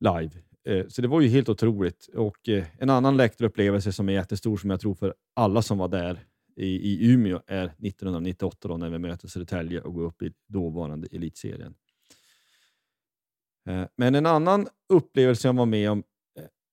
Live. 0.00 0.51
Eh, 0.64 0.86
så 0.88 1.02
det 1.02 1.08
var 1.08 1.20
ju 1.20 1.28
helt 1.28 1.48
otroligt. 1.48 2.08
Och 2.14 2.48
eh, 2.48 2.64
en 2.78 2.90
annan 2.90 3.16
läktarupplevelse 3.16 3.92
som 3.92 4.08
är 4.08 4.12
jättestor, 4.12 4.56
som 4.56 4.70
jag 4.70 4.80
tror 4.80 4.94
för 4.94 5.14
alla 5.34 5.62
som 5.62 5.78
var 5.78 5.88
där 5.88 6.24
i, 6.56 6.66
i 6.66 7.12
Umeå, 7.12 7.40
är 7.46 7.64
1998 7.64 8.68
då, 8.68 8.76
när 8.76 8.90
vi 8.90 8.98
möter 8.98 9.28
Södertälje 9.28 9.80
och 9.80 9.94
går 9.94 10.04
upp 10.04 10.22
i 10.22 10.32
dåvarande 10.48 11.08
elitserien. 11.12 11.74
Eh, 13.68 13.84
men 13.96 14.14
en 14.14 14.26
annan 14.26 14.68
upplevelse 14.88 15.48
jag 15.48 15.54
var 15.54 15.66
med 15.66 15.90
om, 15.90 16.02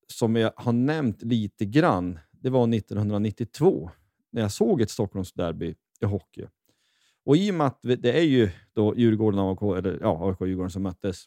som 0.07 0.35
jag 0.35 0.53
har 0.55 0.73
nämnt 0.73 1.23
lite 1.23 1.65
grann, 1.65 2.19
det 2.31 2.49
var 2.49 2.73
1992 2.73 3.91
när 4.31 4.41
jag 4.41 4.51
såg 4.51 4.81
ett 4.81 4.89
Stockholmsderby 4.89 5.75
i 6.01 6.05
hockey. 6.05 6.47
Och 7.25 7.37
i 7.37 7.51
och 7.51 7.55
med 7.55 7.67
att 7.67 7.79
det 7.81 8.17
är 8.17 8.23
ju 8.23 8.49
då 8.73 8.95
Djurgården 8.95 9.39
och 9.39 9.63
AIK, 9.63 9.77
eller 9.77 9.99
ja, 10.01 10.29
AIK 10.29 10.41
och 10.41 10.47
Djurgården 10.47 10.71
som 10.71 10.83
möttes, 10.83 11.25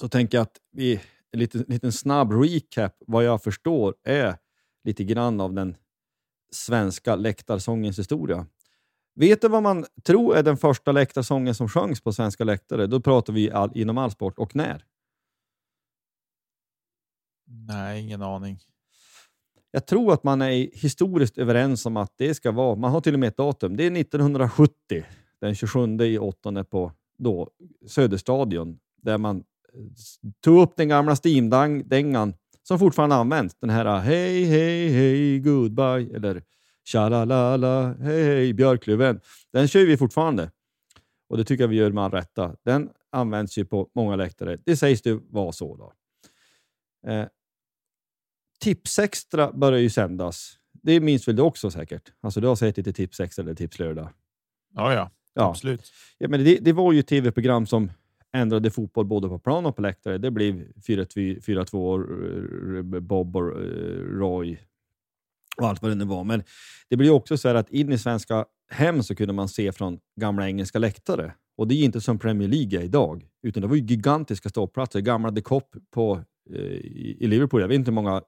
så 0.00 0.08
tänker 0.08 0.38
jag 0.38 0.42
att 0.42 0.56
vi, 0.72 1.00
en 1.32 1.40
liten, 1.40 1.64
liten 1.68 1.92
snabb 1.92 2.32
recap, 2.32 2.92
vad 3.06 3.24
jag 3.24 3.42
förstår, 3.42 3.94
är 4.04 4.36
lite 4.84 5.04
grann 5.04 5.40
av 5.40 5.52
den 5.52 5.76
svenska 6.52 7.16
läktarsångens 7.16 7.98
historia. 7.98 8.46
Vet 9.14 9.40
du 9.40 9.48
vad 9.48 9.62
man 9.62 9.86
tror 10.04 10.36
är 10.36 10.42
den 10.42 10.56
första 10.56 10.92
läktarsången 10.92 11.54
som 11.54 11.68
sjöngs 11.68 12.00
på 12.00 12.12
svenska 12.12 12.44
läktare? 12.44 12.86
Då 12.86 13.00
pratar 13.00 13.32
vi 13.32 13.50
all, 13.50 13.70
inom 13.74 13.98
all 13.98 14.10
sport. 14.10 14.38
Och 14.38 14.56
när? 14.56 14.84
Nej, 17.46 18.02
ingen 18.02 18.22
aning. 18.22 18.58
Jag 19.70 19.86
tror 19.86 20.12
att 20.12 20.24
man 20.24 20.42
är 20.42 20.70
historiskt 20.72 21.38
överens 21.38 21.86
om 21.86 21.96
att 21.96 22.12
det 22.16 22.34
ska 22.34 22.52
vara, 22.52 22.76
man 22.76 22.90
har 22.90 23.00
till 23.00 23.14
och 23.14 23.20
med 23.20 23.28
ett 23.28 23.36
datum, 23.36 23.76
det 23.76 23.86
är 23.86 24.00
1970, 24.00 25.04
den 25.40 25.54
27 25.54 25.80
i 26.00 26.18
åttonde 26.18 26.64
på 26.64 26.92
då, 27.18 27.50
Söderstadion, 27.86 28.78
där 28.96 29.18
man 29.18 29.44
tog 30.40 30.62
upp 30.62 30.76
den 30.76 30.88
gamla 30.88 31.16
Steam-dängan 31.24 32.34
som 32.62 32.78
fortfarande 32.78 33.16
används. 33.16 33.54
Den 33.60 33.70
här 33.70 34.00
hej, 34.00 34.44
hej, 34.44 34.88
hej, 34.88 35.38
goodbye 35.38 36.16
eller 36.16 36.42
tja-la-la-la, 36.84 37.94
hej, 38.00 38.24
hej, 38.24 38.52
Björklöven. 38.52 39.20
Den 39.52 39.68
kör 39.68 39.86
vi 39.86 39.96
fortfarande 39.96 40.50
och 41.28 41.36
det 41.36 41.44
tycker 41.44 41.64
jag 41.64 41.68
vi 41.68 41.76
gör 41.76 41.92
med 41.92 42.04
all 42.04 42.10
rätta. 42.10 42.56
Den 42.64 42.90
används 43.10 43.58
ju 43.58 43.64
på 43.64 43.90
många 43.94 44.16
läktare. 44.16 44.58
Det 44.64 44.76
sägs 44.76 45.02
det 45.02 45.20
vara 45.30 45.52
så. 45.52 45.76
Då. 45.76 45.92
Eh, 47.10 47.26
Tipsextra 48.60 49.52
börjar 49.52 49.78
ju 49.78 49.90
sändas. 49.90 50.58
Det 50.72 51.00
minns 51.00 51.28
väl 51.28 51.36
du 51.36 51.42
också 51.42 51.70
säkert? 51.70 52.12
Alltså, 52.20 52.40
du 52.40 52.46
har 52.46 52.56
sett 52.56 52.76
lite 52.76 52.92
Tipsextra 52.92 53.42
eller 53.42 53.54
Tipslördag? 53.54 54.08
Ja, 54.74 54.94
ja, 54.94 55.10
ja. 55.34 55.50
absolut. 55.50 55.92
Ja, 56.18 56.28
men 56.28 56.44
det, 56.44 56.58
det 56.60 56.72
var 56.72 56.92
ju 56.92 57.02
tv-program 57.02 57.66
som 57.66 57.90
ändrade 58.36 58.70
fotboll 58.70 59.06
både 59.06 59.28
på 59.28 59.38
plan 59.38 59.66
och 59.66 59.76
på 59.76 59.82
läktare. 59.82 60.18
Det 60.18 60.30
blev 60.30 60.72
4-2, 60.86 62.76
eh, 62.76 63.00
Bob 63.00 63.36
och 63.36 63.48
eh, 63.48 63.64
Roy 64.18 64.58
och 65.56 65.68
allt 65.68 65.82
vad 65.82 65.90
det 65.90 65.94
nu 65.94 66.04
var. 66.04 66.24
Men 66.24 66.42
det 66.88 66.96
blir 66.96 67.10
också 67.10 67.36
så 67.36 67.48
att 67.48 67.70
in 67.70 67.92
i 67.92 67.98
svenska 67.98 68.44
hem 68.70 69.02
så 69.02 69.14
kunde 69.14 69.32
man 69.34 69.48
se 69.48 69.72
från 69.72 69.98
gamla 70.20 70.48
engelska 70.48 70.78
läktare. 70.78 71.34
Och 71.56 71.68
det 71.68 71.74
är 71.74 71.84
inte 71.84 72.00
som 72.00 72.18
Premier 72.18 72.48
League 72.48 72.80
är 72.80 72.84
idag, 72.84 73.28
utan 73.42 73.60
det 73.60 73.66
var 73.66 73.76
ju 73.76 73.82
gigantiska 73.82 74.48
ståplatser. 74.48 75.00
Gamla 75.00 75.32
The 75.32 75.40
Cop 75.40 75.76
på, 75.90 76.24
eh, 76.50 76.60
i 76.60 77.26
Liverpool. 77.26 77.60
Jag 77.60 77.68
vet 77.68 77.74
inte 77.74 77.90
hur 77.90 77.94
många 77.94 78.22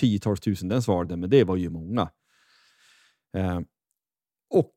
tiotals 0.00 0.40
tusen 0.40 0.68
den 0.68 0.82
svarade, 0.82 1.16
men 1.16 1.30
det 1.30 1.44
var 1.44 1.56
ju 1.56 1.70
många. 1.70 2.10
Eh, 3.36 3.60
och 4.52 4.74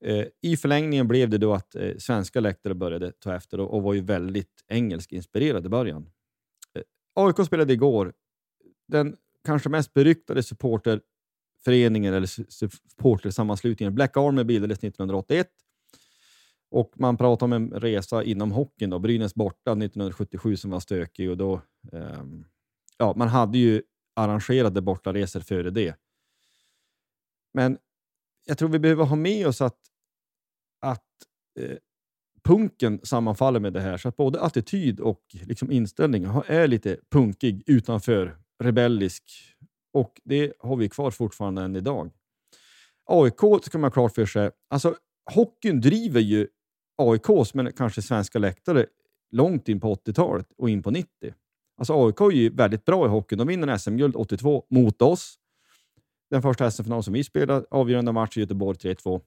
eh, 0.00 0.26
i 0.42 0.56
förlängningen 0.56 1.08
blev 1.08 1.30
det 1.30 1.38
då 1.38 1.54
att 1.54 1.74
eh, 1.74 1.96
svenska 1.98 2.40
läktare 2.40 2.74
började 2.74 3.12
ta 3.12 3.34
efter 3.34 3.60
och, 3.60 3.74
och 3.74 3.82
var 3.82 3.94
ju 3.94 4.00
väldigt 4.00 4.64
engelskinspirerade 4.68 5.66
i 5.66 5.70
början. 5.70 6.10
Eh, 6.74 6.82
AIK 7.14 7.46
spelade 7.46 7.72
igår. 7.72 8.12
Den 8.88 9.16
kanske 9.44 9.68
mest 9.68 9.94
beryktade 9.94 10.42
supporterföreningen 10.42 12.14
eller 12.14 12.50
supportersammanslutningen 12.50 13.94
Black 13.94 14.16
Army 14.16 14.44
bildades 14.44 14.78
1981 14.78 15.48
och 16.70 16.92
man 16.96 17.16
pratar 17.16 17.46
om 17.46 17.52
en 17.52 17.70
resa 17.70 18.24
inom 18.24 18.52
hockeyn. 18.52 18.90
Då. 18.90 18.98
Brynäs 18.98 19.34
borta 19.34 19.70
1977 19.70 20.56
som 20.56 20.70
var 20.70 20.80
stökig 20.80 21.30
och 21.30 21.36
då, 21.36 21.60
eh, 21.92 22.24
ja, 22.98 23.14
man 23.16 23.28
hade 23.28 23.58
ju 23.58 23.82
arrangerade 24.14 24.80
bortaresor 24.80 25.40
före 25.40 25.70
det. 25.70 25.96
Men 27.54 27.78
jag 28.46 28.58
tror 28.58 28.68
vi 28.68 28.78
behöver 28.78 29.04
ha 29.04 29.16
med 29.16 29.46
oss 29.46 29.60
att, 29.60 29.78
att 30.80 31.04
eh, 31.60 31.76
punken 32.44 33.00
sammanfaller 33.02 33.60
med 33.60 33.72
det 33.72 33.80
här. 33.80 33.96
Så 33.96 34.08
att 34.08 34.16
både 34.16 34.40
attityd 34.40 35.00
och 35.00 35.22
liksom 35.32 35.70
inställning 35.70 36.24
är 36.46 36.66
lite 36.66 36.96
punkig 37.10 37.62
utanför, 37.66 38.36
rebellisk. 38.62 39.22
Och 39.92 40.20
det 40.24 40.52
har 40.58 40.76
vi 40.76 40.88
kvar 40.88 41.10
fortfarande 41.10 41.62
än 41.62 41.76
idag. 41.76 42.10
AIK 43.04 43.64
ska 43.64 43.78
man 43.78 43.84
ha 43.84 43.90
klart 43.90 44.14
för 44.14 44.26
sig. 44.26 44.50
Alltså, 44.70 44.96
hockeyn 45.34 45.80
driver 45.80 46.20
ju 46.20 46.48
AIKs, 47.02 47.54
men 47.54 47.72
kanske 47.72 48.02
svenska 48.02 48.38
läktare, 48.38 48.86
långt 49.30 49.68
in 49.68 49.80
på 49.80 49.94
80-talet 49.94 50.52
och 50.58 50.70
in 50.70 50.82
på 50.82 50.90
90. 50.90 51.08
Alltså 51.78 52.06
AIK 52.06 52.20
är 52.20 52.30
ju 52.30 52.50
väldigt 52.50 52.84
bra 52.84 53.06
i 53.06 53.08
hockey. 53.08 53.36
De 53.36 53.48
vinner 53.48 53.78
SM-guld 53.78 54.16
82 54.16 54.64
mot 54.70 55.02
oss. 55.02 55.38
Den 56.30 56.42
första 56.42 56.70
SM-finalen 56.70 57.02
som 57.02 57.12
vi 57.12 57.24
spelade, 57.24 57.66
avgörande 57.70 58.12
match 58.12 58.36
i 58.36 58.40
Göteborg 58.40 58.78
3-2. 58.78 59.20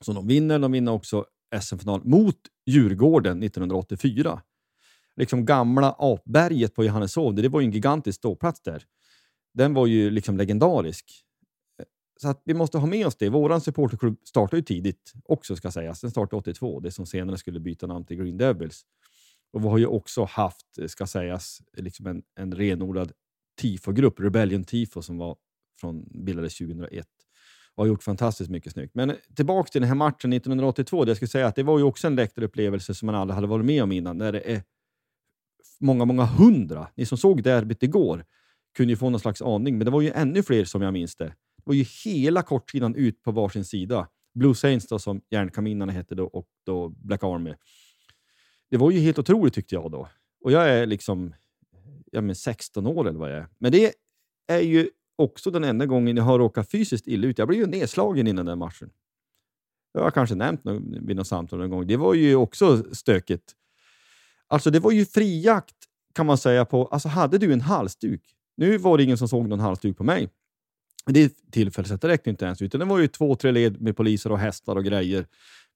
Så 0.00 0.12
de 0.12 0.26
vinner. 0.26 0.58
De 0.58 0.72
vinner 0.72 0.92
också 0.92 1.24
SM-final 1.60 2.04
mot 2.04 2.36
Djurgården 2.66 3.42
1984. 3.42 4.42
Liksom 5.16 5.44
gamla 5.44 5.96
apberget 5.98 6.74
på 6.74 6.84
Johanneshov, 6.84 7.34
det 7.34 7.48
var 7.48 7.60
ju 7.60 7.66
en 7.66 7.72
gigantisk 7.72 8.18
ståplats 8.18 8.60
där. 8.60 8.84
Den 9.54 9.74
var 9.74 9.86
ju 9.86 10.10
liksom 10.10 10.36
legendarisk. 10.36 11.24
så 12.20 12.28
att 12.28 12.42
vi 12.44 12.54
måste 12.54 12.78
ha 12.78 12.86
med 12.86 13.06
oss 13.06 13.16
det. 13.16 13.28
Vår 13.28 13.58
supporterklubb 13.58 14.16
startade 14.24 14.56
ju 14.56 14.62
tidigt 14.62 15.12
också, 15.24 15.56
ska 15.56 15.70
sägas. 15.70 16.00
Den 16.00 16.10
startade 16.10 16.40
82, 16.40 16.80
det 16.80 16.90
som 16.90 17.06
senare 17.06 17.38
skulle 17.38 17.60
byta 17.60 17.86
namn 17.86 18.04
till 18.04 18.16
Green 18.16 18.36
Devils. 18.36 18.82
Och 19.52 19.64
vi 19.64 19.68
har 19.68 19.78
ju 19.78 19.86
också 19.86 20.24
haft, 20.24 20.66
ska 20.86 21.06
sägas, 21.06 21.62
liksom 21.76 22.06
en, 22.06 22.22
en 22.34 22.54
renodlad 22.54 23.12
tifogrupp, 23.60 24.20
Rebellion 24.20 24.64
Tifo, 24.64 25.02
som 25.02 25.18
var 25.18 25.36
från, 25.80 26.04
bildades 26.24 26.58
2001 26.58 27.06
och 27.74 27.84
har 27.84 27.88
gjort 27.88 28.02
fantastiskt 28.02 28.50
mycket 28.50 28.72
snyggt. 28.72 28.94
Men 28.94 29.16
tillbaka 29.36 29.68
till 29.68 29.80
den 29.80 29.88
här 29.88 29.94
matchen 29.94 30.32
1982. 30.32 31.04
Det 31.04 31.10
jag 31.10 31.16
skulle 31.16 31.28
säga 31.28 31.46
att 31.46 31.56
det 31.56 31.62
var 31.62 31.78
ju 31.78 31.84
också 31.84 32.06
en 32.06 32.16
läktarupplevelse 32.16 32.94
som 32.94 33.06
man 33.06 33.14
aldrig 33.14 33.34
hade 33.34 33.46
varit 33.46 33.66
med 33.66 33.82
om 33.82 33.92
innan. 33.92 34.18
När 34.18 34.32
det 34.32 34.52
är 34.52 34.62
många, 35.80 36.04
många 36.04 36.24
hundra. 36.24 36.88
Ni 36.94 37.06
som 37.06 37.18
såg 37.18 37.42
derbyt 37.42 37.82
igår 37.82 38.24
kunde 38.76 38.92
ju 38.92 38.96
få 38.96 39.10
någon 39.10 39.20
slags 39.20 39.42
aning, 39.42 39.78
men 39.78 39.84
det 39.84 39.90
var 39.90 40.00
ju 40.00 40.10
ännu 40.10 40.42
fler 40.42 40.64
som 40.64 40.82
jag 40.82 40.92
minns 40.92 41.16
det. 41.16 41.24
Det 41.56 41.62
var 41.64 41.74
ju 41.74 41.84
hela 42.04 42.42
kortsidan 42.42 42.94
ut 42.94 43.22
på 43.22 43.32
varsin 43.32 43.64
sida. 43.64 44.08
Blue 44.34 44.54
Saints 44.54 44.86
då, 44.86 44.98
som 44.98 45.20
Järnkaminarna 45.30 45.92
hette 45.92 46.14
då, 46.14 46.26
och 46.26 46.46
då 46.66 46.88
Black 46.88 47.22
Army. 47.24 47.54
Det 48.70 48.76
var 48.76 48.90
ju 48.90 49.00
helt 49.00 49.18
otroligt 49.18 49.54
tyckte 49.54 49.74
jag 49.74 49.90
då. 49.90 50.08
Och 50.40 50.52
jag 50.52 50.68
är 50.68 50.86
liksom 50.86 51.34
jag 52.12 52.24
men 52.24 52.34
16 52.34 52.86
år 52.86 53.08
eller 53.08 53.18
vad 53.18 53.30
jag 53.30 53.38
är. 53.38 53.48
Men 53.58 53.72
det 53.72 53.92
är 54.46 54.60
ju 54.60 54.90
också 55.16 55.50
den 55.50 55.64
enda 55.64 55.86
gången 55.86 56.16
jag 56.16 56.24
har 56.24 56.38
råkat 56.38 56.70
fysiskt 56.70 57.06
illa 57.06 57.26
ut. 57.26 57.38
Jag 57.38 57.48
blev 57.48 57.60
ju 57.60 57.66
nedslagen 57.66 58.26
innan 58.26 58.46
den 58.46 58.58
matchen. 58.58 58.90
Jag 59.92 60.02
har 60.02 60.10
kanske 60.10 60.34
nämnt 60.34 60.60
vid 61.02 61.16
något 61.16 61.26
samtal 61.26 61.58
någon 61.58 61.70
gång. 61.70 61.86
Det 61.86 61.96
var 61.96 62.14
ju 62.14 62.36
också 62.36 62.94
stökigt. 62.94 63.52
Alltså, 64.48 64.70
det 64.70 64.80
var 64.80 64.90
ju 64.90 65.06
frijakt 65.06 65.74
kan 66.14 66.26
man 66.26 66.38
säga 66.38 66.64
på... 66.64 66.86
Alltså, 66.86 67.08
hade 67.08 67.38
du 67.38 67.52
en 67.52 67.60
halsduk? 67.60 68.22
Nu 68.56 68.78
var 68.78 68.98
det 68.98 69.04
ingen 69.04 69.18
som 69.18 69.28
såg 69.28 69.48
någon 69.48 69.60
halsduk 69.60 69.96
på 69.96 70.04
mig. 70.04 70.28
Det 71.06 71.50
tillfället 71.50 72.04
räckte 72.04 72.30
inte 72.30 72.44
ens, 72.44 72.62
utan 72.62 72.78
det 72.78 72.84
var 72.84 72.98
ju 72.98 73.08
två, 73.08 73.34
tre 73.34 73.52
led 73.52 73.80
med 73.80 73.96
poliser 73.96 74.32
och 74.32 74.38
hästar 74.38 74.76
och 74.76 74.84
grejer. 74.84 75.26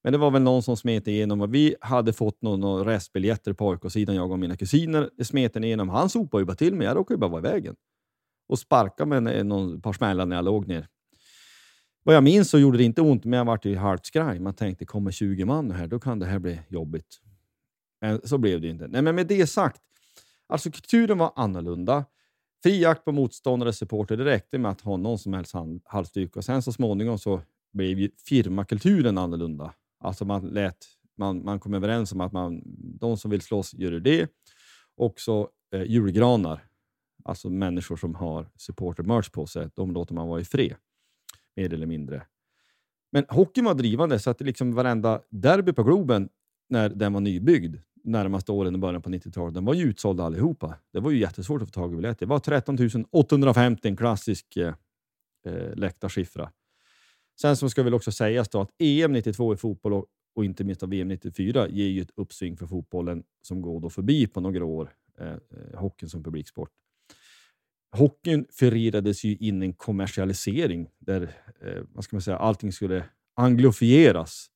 Men 0.03 0.13
det 0.13 0.19
var 0.19 0.31
väl 0.31 0.43
någon 0.43 0.63
som 0.63 0.77
smet 0.77 1.09
igenom 1.09 1.41
och 1.41 1.55
vi 1.55 1.75
hade 1.81 2.13
fått 2.13 2.43
några 2.43 2.57
någon 2.57 2.85
restbiljetter 2.85 3.53
på 3.53 3.71
AIK-sidan, 3.71 4.15
jag 4.15 4.31
och 4.31 4.39
mina 4.39 4.57
kusiner. 4.57 5.11
Det 5.17 5.25
smet 5.25 5.57
igenom. 5.57 5.89
Han 5.89 6.09
sopade 6.09 6.43
ju 6.43 6.47
bara 6.47 6.57
till 6.57 6.75
mig. 6.75 6.87
Jag 6.87 6.97
råkade 6.97 7.15
ju 7.15 7.19
bara 7.19 7.31
vara 7.31 7.49
i 7.49 7.53
vägen 7.53 7.77
och 8.51 8.59
sparkade 8.59 9.21
med 9.21 9.47
någon 9.47 9.81
par 9.81 9.93
smällar 9.93 10.27
när 10.27 10.37
jag 10.37 10.45
låg 10.45 10.67
ner. 10.67 10.89
Vad 12.03 12.17
jag 12.17 12.25
minns 12.25 12.51
så 12.51 12.59
gjorde 12.59 12.79
det 12.79 12.85
inte 12.85 13.01
ont, 13.01 13.25
men 13.25 13.39
jag 13.39 13.45
vart 13.45 13.65
ju 13.65 13.77
halvt 13.77 14.07
skraj. 14.07 14.41
Man 14.41 14.55
tänkte, 14.55 14.85
kommer 14.85 15.11
20 15.11 15.45
man 15.45 15.71
här, 15.71 15.87
då 15.87 16.01
kan 16.01 16.19
det 16.19 16.27
här 16.27 16.39
bli 16.39 16.61
jobbigt. 16.69 17.21
Men 18.01 18.21
så 18.25 18.39
blev 18.39 18.61
det 18.61 18.69
inte. 18.69 18.89
Nej, 18.89 19.03
men 19.03 19.15
med 19.15 19.27
det 19.27 19.47
sagt, 19.47 19.81
alltså 20.47 20.71
kulturen 20.71 21.19
var 21.19 21.33
annorlunda. 21.37 22.05
Fri 22.63 22.83
jakt 22.83 23.05
på 23.05 23.13
motståndare 23.13 23.69
och 23.69 23.75
supporter, 23.75 24.17
det 24.17 24.25
räckte 24.25 24.59
med 24.59 24.71
att 24.71 24.81
ha 24.81 24.97
någon 24.97 25.19
som 25.19 25.33
helst 25.33 25.55
halsduk. 25.85 26.37
Och 26.37 26.45
sen 26.45 26.63
så 26.63 26.73
småningom 26.73 27.19
så 27.19 27.43
blev 27.73 27.99
ju 27.99 28.11
firmakulturen 28.29 29.19
annorlunda. 29.19 29.75
Alltså 29.99 30.25
man, 30.25 30.49
lät, 30.49 30.87
man, 31.17 31.45
man 31.45 31.61
kom 31.61 31.75
överens 31.75 32.13
om 32.13 32.21
att 32.21 32.33
man, 32.33 32.63
de 33.01 33.17
som 33.17 33.31
vill 33.31 33.41
slåss 33.41 33.75
gör 33.75 34.01
det. 34.01 34.31
Också 34.97 35.49
eh, 35.75 35.83
julgranar 35.83 36.70
alltså 37.31 37.51
människor 37.51 37.97
som 37.97 38.15
har 38.15 38.47
supporter-merch 38.57 39.33
på 39.33 39.47
sig, 39.47 39.69
de 39.75 39.93
låter 39.93 40.15
man 40.15 40.29
vara 40.29 40.41
i 40.41 40.45
fred. 40.45 40.75
Mer 41.57 41.75
eller 41.75 41.87
mindre. 41.87 42.23
Men 43.13 43.25
hockeyn 43.29 43.65
var 43.65 43.75
drivande, 43.75 44.19
så 44.19 44.31
att 44.31 44.41
liksom 44.41 44.73
varenda 44.73 45.21
derby 45.31 45.73
på 45.73 45.83
Globen, 45.83 46.29
när 46.69 46.89
den 46.89 47.13
var 47.13 47.21
nybyggd, 47.21 47.77
närmaste 48.05 48.53
åren 48.53 48.75
i 48.75 48.79
början 48.79 49.03
på 49.03 49.11
90-talet, 49.11 49.55
den 49.55 49.65
var 49.65 49.75
ju 49.75 49.85
utsåld 49.85 50.21
allihopa. 50.21 50.75
Det 50.93 51.01
var 51.01 51.11
ju 51.11 51.19
jättesvårt 51.19 51.63
att 51.63 51.69
få 51.69 51.73
tag 51.73 51.93
i 51.93 51.97
biljetter. 51.97 52.27
Det 52.27 52.31
var 52.31 52.39
13 52.39 52.79
850, 53.11 53.89
en 53.89 53.97
klassisk 53.97 54.57
eh, 54.57 54.75
eh, 55.47 55.75
läktarsiffra. 55.75 56.51
Sen 57.41 57.57
så 57.57 57.71
ska 57.71 57.83
väl 57.83 57.95
också 57.95 58.13
sägas 58.13 58.49
då 58.49 58.61
att 58.61 58.71
EM 58.79 59.13
92 59.13 59.55
i 59.55 59.57
fotboll 59.57 59.93
och, 59.93 60.07
och 60.35 60.45
inte 60.45 60.65
minst 60.65 60.83
VM 60.83 61.09
94 61.09 61.69
ger 61.69 61.89
ju 61.89 62.03
ett 62.03 62.11
uppsving 62.17 62.57
för 62.57 62.67
fotbollen 62.67 63.23
som 63.43 63.63
går 63.63 63.81
då 63.81 63.91
förbi 63.91 64.27
på 64.27 64.41
några 64.41 64.65
år 64.65 64.91
eh, 65.19 65.29
eh 65.29 65.39
hockeyn 65.79 66.09
som 66.09 66.23
publiksport 66.23 66.71
hockeyn 67.93 68.47
förirrades 68.53 69.25
ju 69.25 69.37
in 69.37 69.63
en 69.63 69.73
kommersialisering 69.73 70.89
där 70.99 71.23
eh, 71.63 71.83
vad 71.93 72.05
ska 72.05 72.17
man 72.17 72.23
säga, 72.23 72.37
allting 72.37 72.73
skulle 72.73 73.05
anglofieras. 73.37 74.47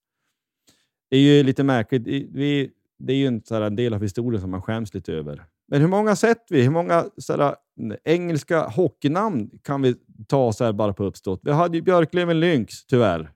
Det 1.11 1.16
är 1.16 1.20
ju 1.20 1.43
lite 1.43 1.65
märkligt. 1.65 2.06
Vi, 2.32 2.70
det 2.98 3.12
är 3.12 3.16
ju 3.16 3.27
en, 3.27 3.43
sådär, 3.44 3.66
en 3.66 3.77
del 3.77 3.94
av 3.94 4.02
historien 4.02 4.40
som 4.40 4.51
man 4.51 4.62
skäms 4.62 4.94
lite 4.94 5.12
över. 5.12 5.44
Men 5.69 5.81
hur 5.81 5.89
många 5.89 6.16
sett 6.16 6.47
vi? 6.51 6.62
Hur 6.62 6.70
många 6.70 7.05
sådär, 7.19 7.56
engelska 8.05 8.66
hockeynamn 8.69 9.51
kan 9.62 9.82
vi 9.82 9.94
ta 10.28 10.52
så 10.52 10.73
bara 10.73 10.93
på 10.93 11.05
uppstått? 11.05 11.40
Vi 11.43 11.52
hade 11.52 11.77
ju 11.77 11.82
Björklöven 11.82 12.40
Lynx, 12.40 12.86
tyvärr. 12.86 13.32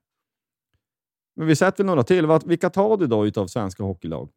Men 1.37 1.47
vi 1.47 1.57
sett 1.57 1.81
väl 1.81 1.87
några 1.87 2.03
till. 2.03 2.27
Vilka 2.47 2.71
tar 2.71 2.97
du 2.97 3.07
då 3.07 3.27
utav 3.27 3.47
svenska 3.47 3.83
hockeylag? 3.83 4.31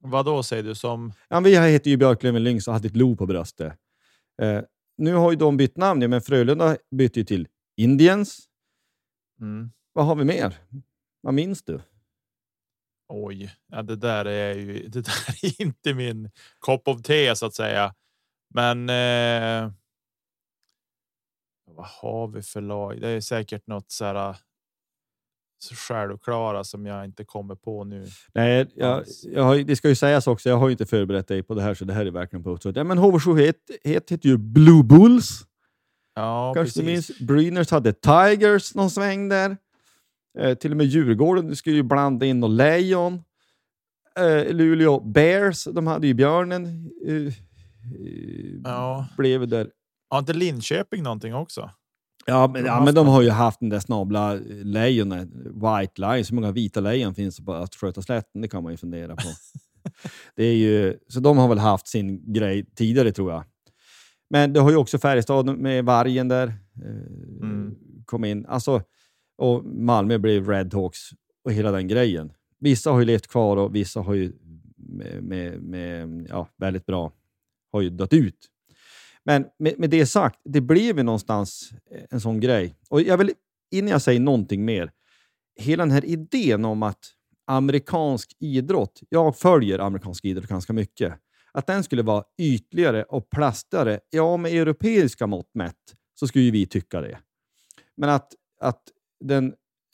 Vad 0.00 0.24
då 0.24 0.42
säger 0.42 0.62
du? 0.62 0.74
Som... 0.74 1.12
Ja, 1.28 1.40
vi 1.40 1.58
heter 1.58 1.90
ju 1.90 1.96
Björklöven 1.96 2.44
Lynx 2.44 2.68
och 2.68 2.74
hade 2.74 2.88
ett 2.88 2.96
lo 2.96 3.16
på 3.16 3.26
bröstet. 3.26 3.72
Eh, 4.42 4.62
nu 4.96 5.14
har 5.14 5.30
ju 5.30 5.36
de 5.36 5.56
bytt 5.56 5.76
namn, 5.76 6.10
men 6.10 6.20
Frölunda 6.20 6.76
bytte 6.90 7.20
ju 7.20 7.24
till 7.24 7.48
Indiens. 7.76 8.48
Mm. 9.40 9.70
Vad 9.92 10.06
har 10.06 10.16
vi 10.16 10.24
mer? 10.24 10.58
Vad 11.20 11.34
minns 11.34 11.62
du? 11.62 11.80
Oj, 13.08 13.54
ja, 13.66 13.82
det 13.82 13.96
där 13.96 14.24
är 14.24 14.54
ju 14.54 14.88
det 14.88 15.00
där 15.00 15.44
är 15.44 15.62
inte 15.62 15.94
min 15.94 16.30
kopp 16.58 16.88
of 16.88 17.02
te 17.02 17.36
så 17.36 17.46
att 17.46 17.54
säga. 17.54 17.94
Men. 18.54 18.88
Eh, 18.88 19.72
vad 21.70 21.86
har 21.86 22.28
vi 22.28 22.42
för 22.42 22.60
lag? 22.60 23.00
Det 23.00 23.08
är 23.08 23.20
säkert 23.20 23.66
något 23.66 23.90
så 23.90 24.04
här 24.04 24.36
självklara 25.74 26.64
som 26.64 26.86
jag 26.86 27.04
inte 27.04 27.24
kommer 27.24 27.54
på 27.54 27.84
nu. 27.84 28.06
Nej, 28.34 28.66
jag, 28.74 29.04
jag 29.22 29.42
har, 29.42 29.56
det 29.56 29.76
ska 29.76 29.88
ju 29.88 29.94
sägas 29.94 30.26
också, 30.26 30.48
jag 30.48 30.56
har 30.56 30.70
inte 30.70 30.86
förberett 30.86 31.28
dig 31.28 31.42
på 31.42 31.54
det 31.54 31.62
här, 31.62 31.74
så 31.74 31.84
det 31.84 31.92
här 31.92 32.06
är 32.06 32.10
verkligen 32.10 32.42
på 32.42 32.50
uppsåt. 32.50 32.76
Ja, 32.76 32.84
men 32.84 32.98
HV71 32.98 33.54
heter 33.84 34.18
ju 34.22 34.36
Blue 34.36 34.82
Bulls. 34.82 35.44
Ja, 36.14 36.52
Kanske 36.54 36.82
precis. 36.82 37.06
du 37.06 37.16
minns? 37.16 37.28
Brynäs 37.28 37.70
hade 37.70 37.92
Tigers 37.92 38.74
någon 38.74 38.90
sväng 38.90 39.28
där. 39.28 39.56
Eh, 40.38 40.54
till 40.54 40.70
och 40.70 40.76
med 40.76 40.86
Djurgården 40.86 41.56
skulle 41.56 41.76
ju 41.76 41.82
blanda 41.82 42.26
in 42.26 42.42
och 42.42 42.50
Lejon. 42.50 43.22
Eh, 44.18 44.54
Luleå 44.54 45.00
Bears, 45.00 45.64
de 45.64 45.86
hade 45.86 46.06
ju 46.06 46.14
björnen. 46.14 46.90
Eh, 47.06 47.32
ja. 48.64 49.06
Blev 49.16 49.48
där. 49.48 49.70
Har 50.10 50.18
inte 50.18 50.32
Linköping 50.32 51.02
någonting 51.02 51.34
också? 51.34 51.70
Ja, 52.28 52.50
men, 52.52 52.64
ja, 52.64 52.84
men 52.84 52.94
de 52.94 53.06
har 53.06 53.22
ju 53.22 53.30
haft 53.30 53.60
den 53.60 53.68
där 53.68 53.80
snabla 53.80 54.34
lejonet, 54.62 55.28
White 55.34 56.00
Lions. 56.00 56.30
Hur 56.30 56.34
många 56.34 56.52
vita 56.52 56.80
lejon 56.80 57.14
finns 57.14 57.36
det 57.36 57.44
på 57.44 57.54
Östgötaslätten? 57.54 58.40
Det 58.40 58.48
kan 58.48 58.62
man 58.62 58.72
ju 58.72 58.76
fundera 58.76 59.16
på. 59.16 59.22
det 60.36 60.44
är 60.44 60.54
ju, 60.54 60.98
så 61.08 61.20
de 61.20 61.38
har 61.38 61.48
väl 61.48 61.58
haft 61.58 61.88
sin 61.88 62.32
grej 62.32 62.66
tidigare, 62.74 63.12
tror 63.12 63.32
jag. 63.32 63.44
Men 64.30 64.52
det 64.52 64.60
har 64.60 64.70
ju 64.70 64.76
också 64.76 64.98
Färjestad 64.98 65.58
med 65.58 65.84
vargen 65.84 66.28
där. 66.28 66.46
Eh, 66.84 67.46
mm. 67.48 67.74
Kom 68.04 68.24
in. 68.24 68.46
Alltså, 68.46 68.82
och 69.38 69.64
Malmö 69.64 70.18
blev 70.18 70.48
Red 70.48 70.74
Hawks 70.74 71.00
och 71.44 71.52
hela 71.52 71.70
den 71.70 71.88
grejen. 71.88 72.32
Vissa 72.60 72.90
har 72.90 72.98
ju 72.98 73.04
levt 73.04 73.26
kvar 73.26 73.56
och 73.56 73.74
vissa 73.74 74.00
har 74.00 74.14
ju 74.14 74.32
med, 74.76 75.22
med, 75.22 75.62
med 75.62 76.26
ja, 76.28 76.48
väldigt 76.56 76.86
bra 76.86 77.12
har 77.72 77.80
ju 77.80 77.90
dött 77.90 78.12
ut. 78.12 78.48
Men 79.28 79.44
med, 79.58 79.74
med 79.78 79.90
det 79.90 80.06
sagt, 80.06 80.40
det 80.44 80.60
blev 80.60 80.98
ju 80.98 81.02
någonstans 81.02 81.72
eh, 81.90 82.02
en 82.10 82.20
sån 82.20 82.40
grej. 82.40 82.74
Och 82.88 83.02
jag 83.02 83.18
vill, 83.18 83.32
innan 83.70 83.90
jag 83.90 84.02
säger 84.02 84.20
någonting 84.20 84.64
mer, 84.64 84.90
hela 85.60 85.82
den 85.82 85.90
här 85.90 86.04
idén 86.04 86.64
om 86.64 86.82
att 86.82 86.98
amerikansk 87.46 88.36
idrott, 88.38 89.00
jag 89.08 89.36
följer 89.36 89.78
amerikansk 89.78 90.24
idrott 90.24 90.46
ganska 90.46 90.72
mycket, 90.72 91.14
att 91.52 91.66
den 91.66 91.84
skulle 91.84 92.02
vara 92.02 92.24
ytligare 92.38 93.02
och 93.02 93.30
plastigare, 93.30 94.00
ja 94.10 94.36
med 94.36 94.52
europeiska 94.52 95.26
mått 95.26 95.50
mätt 95.54 95.94
så 96.14 96.26
skulle 96.26 96.50
vi 96.50 96.66
tycka 96.66 97.00
det. 97.00 97.18
Men 97.96 98.10
att, 98.10 98.32
att 98.60 98.82
den 99.24 99.46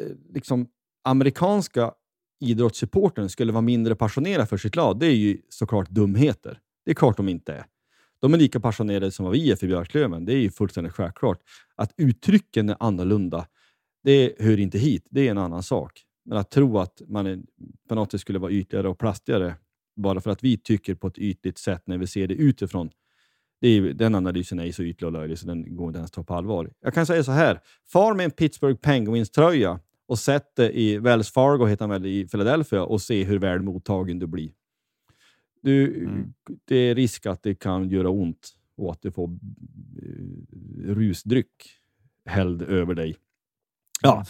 eh, 0.02 0.09
liksom, 0.35 0.66
amerikanska 1.05 1.93
idrottssupporten 2.40 3.28
skulle 3.28 3.52
vara 3.52 3.62
mindre 3.62 3.97
passionerad 3.97 4.48
för 4.48 4.56
sitt 4.56 4.77
lag, 4.77 4.98
det 4.98 5.06
är 5.06 5.16
ju 5.16 5.40
såklart 5.48 5.89
dumheter. 5.89 6.61
Det 6.85 6.90
är 6.90 6.94
klart 6.94 7.16
de 7.16 7.28
inte 7.28 7.52
är. 7.52 7.66
De 8.24 8.34
är 8.34 8.38
lika 8.38 8.60
passionerade 8.60 9.10
som 9.10 9.24
vad 9.24 9.32
vi 9.32 9.51
är 9.51 9.56
för 9.56 9.66
Björklöven. 9.66 10.24
Det 10.24 10.32
är 10.32 10.38
ju 10.38 10.51
fullständigt 10.51 10.92
självklart. 10.92 11.38
Att 11.76 11.94
uttrycken 11.96 12.68
är 12.68 12.76
annorlunda, 12.80 13.46
det 14.05 14.34
hör 14.38 14.60
inte 14.60 14.78
hit. 14.78 15.06
Det 15.10 15.26
är 15.26 15.30
en 15.30 15.38
annan 15.38 15.62
sak. 15.62 16.02
Men 16.24 16.38
att 16.38 16.51
tro 16.51 16.78
att 16.78 17.02
man 17.09 17.26
är, 17.26 17.42
på 17.88 17.94
något 17.94 18.10
sätt 18.10 18.20
skulle 18.20 18.38
vara 18.38 18.51
ytligare 18.51 18.88
och 18.88 18.98
plastigare 18.98 19.55
bara 19.96 20.20
för 20.20 20.30
att 20.30 20.44
vi 20.44 20.56
tycker 20.56 20.94
på 20.94 21.06
ett 21.06 21.18
ytligt 21.18 21.59
sätt 21.59 21.82
när 21.86 21.98
vi 21.98 22.06
ser 22.06 22.28
det 22.28 22.34
utifrån. 22.34 22.90
Det 23.60 23.68
är, 23.68 23.82
den 23.82 24.14
analysen 24.14 24.59
är 24.59 24.72
så 24.72 24.82
ytlig 24.82 25.06
och 25.06 25.12
löjlig 25.12 25.38
så 25.38 25.46
den 25.46 25.76
går 25.76 25.86
inte 25.88 25.98
ens 25.98 26.10
att 26.10 26.14
ta 26.14 26.24
på 26.24 26.34
allvar. 26.34 26.70
Jag 26.80 26.94
kan 26.94 27.06
säga 27.06 27.24
så 27.24 27.32
här. 27.32 27.60
Far 27.92 28.14
med 28.14 28.24
en 28.24 28.30
Pittsburgh 28.30 28.80
Penguins-tröja 28.80 29.80
och 30.09 30.18
sätt 30.18 30.52
det 30.56 30.78
i 30.78 30.98
Wells 30.98 31.30
Fargo, 31.32 31.66
heter 31.66 31.82
han 31.82 31.90
väl, 31.90 32.06
i 32.06 32.28
Philadelphia 32.28 32.82
och 32.82 33.02
se 33.02 33.24
hur 33.24 33.38
väl 33.38 33.62
mottagen 33.62 34.18
du 34.18 34.26
blir. 34.26 34.51
Du, 35.65 36.05
mm. 36.05 36.35
Det 36.65 36.77
är 36.77 36.95
risk 36.95 37.27
att 37.27 37.43
det 37.43 37.55
kan 37.55 37.89
göra 37.89 38.11
ont 38.11 38.55
och 38.77 38.93
att 38.93 39.03
du 39.03 39.12
får 39.12 39.28
uh, 39.28 39.39
rusdryck 40.95 41.53
hälld 42.24 42.62
över 42.62 42.95
dig. 42.95 43.16
Ja, 44.03 44.24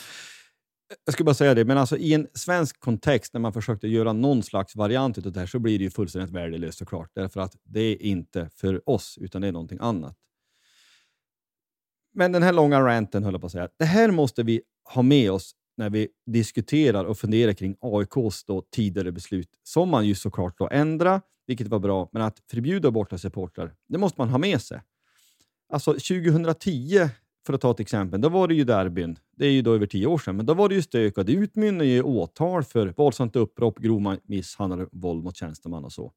jag 1.05 1.13
skulle 1.13 1.25
bara 1.25 1.35
säga 1.35 1.55
det, 1.55 1.65
men 1.65 1.79
alltså 1.79 1.97
i 1.97 2.15
en 2.15 2.29
svensk 2.35 2.81
kontext 2.81 3.33
när 3.33 3.41
man 3.41 3.53
försökte 3.53 3.89
göra 3.89 4.13
någon 4.13 4.43
slags 4.43 4.77
variant 4.77 5.19
av 5.19 5.33
det 5.33 5.41
här 5.41 5.47
så 5.47 5.59
blir 5.59 5.79
det 5.79 5.85
ju 5.85 5.91
fullständigt 5.91 6.31
värdelöst 6.31 6.79
såklart. 6.79 7.11
Därför 7.15 7.41
att 7.41 7.57
det 7.65 7.81
är 7.81 8.03
inte 8.03 8.51
för 8.55 8.89
oss, 8.91 9.19
utan 9.21 9.43
det 9.43 9.49
är 9.49 9.53
någonting 9.53 9.79
annat. 9.81 10.17
Men 12.13 12.33
den 12.33 12.43
här 12.43 12.53
långa 12.53 12.81
ranten, 12.81 13.25
höll 13.25 13.35
jag 13.35 13.41
på 13.41 13.47
att 13.47 13.53
säga, 13.53 13.69
det 13.79 13.85
här 13.85 14.11
måste 14.11 14.43
vi 14.43 14.63
ha 14.95 15.03
med 15.03 15.31
oss 15.31 15.55
när 15.77 15.91
vi 15.91 16.09
diskuterar 16.27 17.05
och 17.05 17.19
funderar 17.19 17.53
kring 17.53 17.77
AIKs 17.81 18.45
då 18.45 18.63
tidigare 18.71 19.13
beslut, 19.13 19.49
som 19.63 19.89
man 19.89 20.07
ju 20.07 20.15
såklart 20.15 20.59
då 20.59 20.69
ändra, 20.73 21.21
vilket 21.47 21.69
var 21.69 21.79
bra, 21.79 22.09
men 22.13 22.23
att 22.23 22.43
förbjuda 22.51 22.91
borta 22.91 23.19
supportrar, 23.19 23.75
det 23.89 23.99
måste 23.99 24.21
man 24.21 24.29
ha 24.29 24.39
med 24.39 24.61
sig. 24.61 24.81
Alltså 25.69 25.93
2010, 25.93 27.09
för 27.47 27.53
att 27.53 27.61
ta 27.61 27.71
ett 27.71 27.81
exempel, 27.81 28.21
då 28.21 28.29
var 28.29 28.49
det 28.49 28.55
ju 28.55 28.65
derbyn. 28.65 29.19
Det 29.37 29.47
är 29.47 29.51
ju 29.51 29.63
då 29.63 29.75
över 29.75 29.87
tio 29.87 30.07
år 30.07 30.19
sedan, 30.19 30.37
men 30.37 30.47
då 30.47 30.55
var 30.55 30.69
det 30.69 30.75
ju 30.75 30.83
stök 30.83 31.19
och 31.19 31.25
det 31.25 31.33
utmynnade 31.33 31.87
i 31.87 32.03
åtal 32.03 32.65
för 32.65 32.95
våldsamt 32.97 33.37
upplopp, 33.37 33.79
grov 33.79 34.17
misshandel, 34.23 34.87
våld 34.93 35.25
mot 35.25 35.37
tjänsteman 35.37 35.85
och 35.85 35.93
så. 35.93 36.13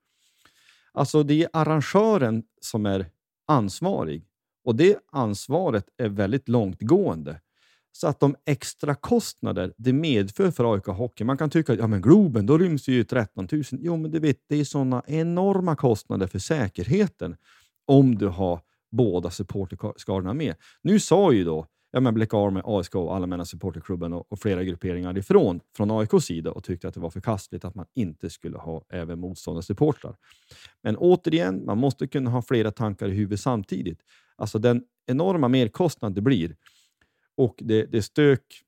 Alltså 0.91 1.23
det 1.23 1.43
är 1.43 1.49
arrangören 1.53 2.43
som 2.61 2.85
är 2.85 3.05
ansvarig 3.47 4.27
och 4.63 4.75
det 4.75 4.97
ansvaret 5.11 5.89
är 5.97 6.09
väldigt 6.09 6.49
långtgående. 6.49 7.41
Så 7.99 8.07
att 8.07 8.19
de 8.19 8.35
extra 8.45 8.95
kostnader 8.95 9.73
det 9.77 9.93
medför 9.93 10.51
för 10.51 10.73
AIK 10.73 10.85
Hockey, 10.85 11.23
man 11.23 11.37
kan 11.37 11.49
tycka 11.49 11.73
att 11.73 11.79
ja, 11.79 11.87
men 11.87 12.01
Globen, 12.01 12.45
då 12.45 12.57
ryms 12.57 12.87
ju 12.87 13.03
13 13.03 13.47
000. 13.51 13.63
Jo, 13.71 13.97
men 13.97 14.11
du 14.11 14.19
vet, 14.19 14.37
det 14.47 14.55
är 14.55 14.63
sådana 14.63 15.03
enorma 15.07 15.75
kostnader 15.75 16.27
för 16.27 16.39
säkerheten 16.39 17.35
om 17.85 18.17
du 18.17 18.27
har 18.27 18.59
båda 18.91 19.29
supporterskarorna 19.29 20.33
med. 20.33 20.55
Nu 20.81 20.99
sa 20.99 21.31
ju 21.31 21.43
då 21.43 21.65
ja, 21.91 21.99
men 21.99 22.13
Black 22.13 22.33
Army, 22.33 22.61
ASK, 22.65 22.95
Allmänna 22.95 23.45
supporterklubben 23.45 24.13
och, 24.13 24.31
och 24.31 24.39
flera 24.39 24.63
grupperingar 24.63 25.17
ifrån 25.17 25.59
från 25.77 25.91
AIKs 25.91 26.25
sida 26.25 26.51
och 26.51 26.63
tyckte 26.63 26.87
att 26.87 26.93
det 26.93 26.99
var 26.99 27.09
förkastligt 27.09 27.65
att 27.65 27.75
man 27.75 27.85
inte 27.95 28.29
skulle 28.29 28.57
ha 28.57 28.83
även 28.89 29.19
motståndarsupportrar. 29.19 30.15
Men 30.83 30.97
återigen, 30.97 31.65
man 31.65 31.77
måste 31.77 32.07
kunna 32.07 32.29
ha 32.29 32.41
flera 32.41 32.71
tankar 32.71 33.07
i 33.07 33.13
huvudet 33.13 33.39
samtidigt. 33.39 33.99
Alltså 34.35 34.59
den 34.59 34.83
enorma 35.05 35.47
merkostnad 35.47 36.13
det 36.13 36.21
blir 36.21 36.55
och 37.37 37.55
det, 37.57 37.85
det 37.85 38.01
stök 38.01 38.63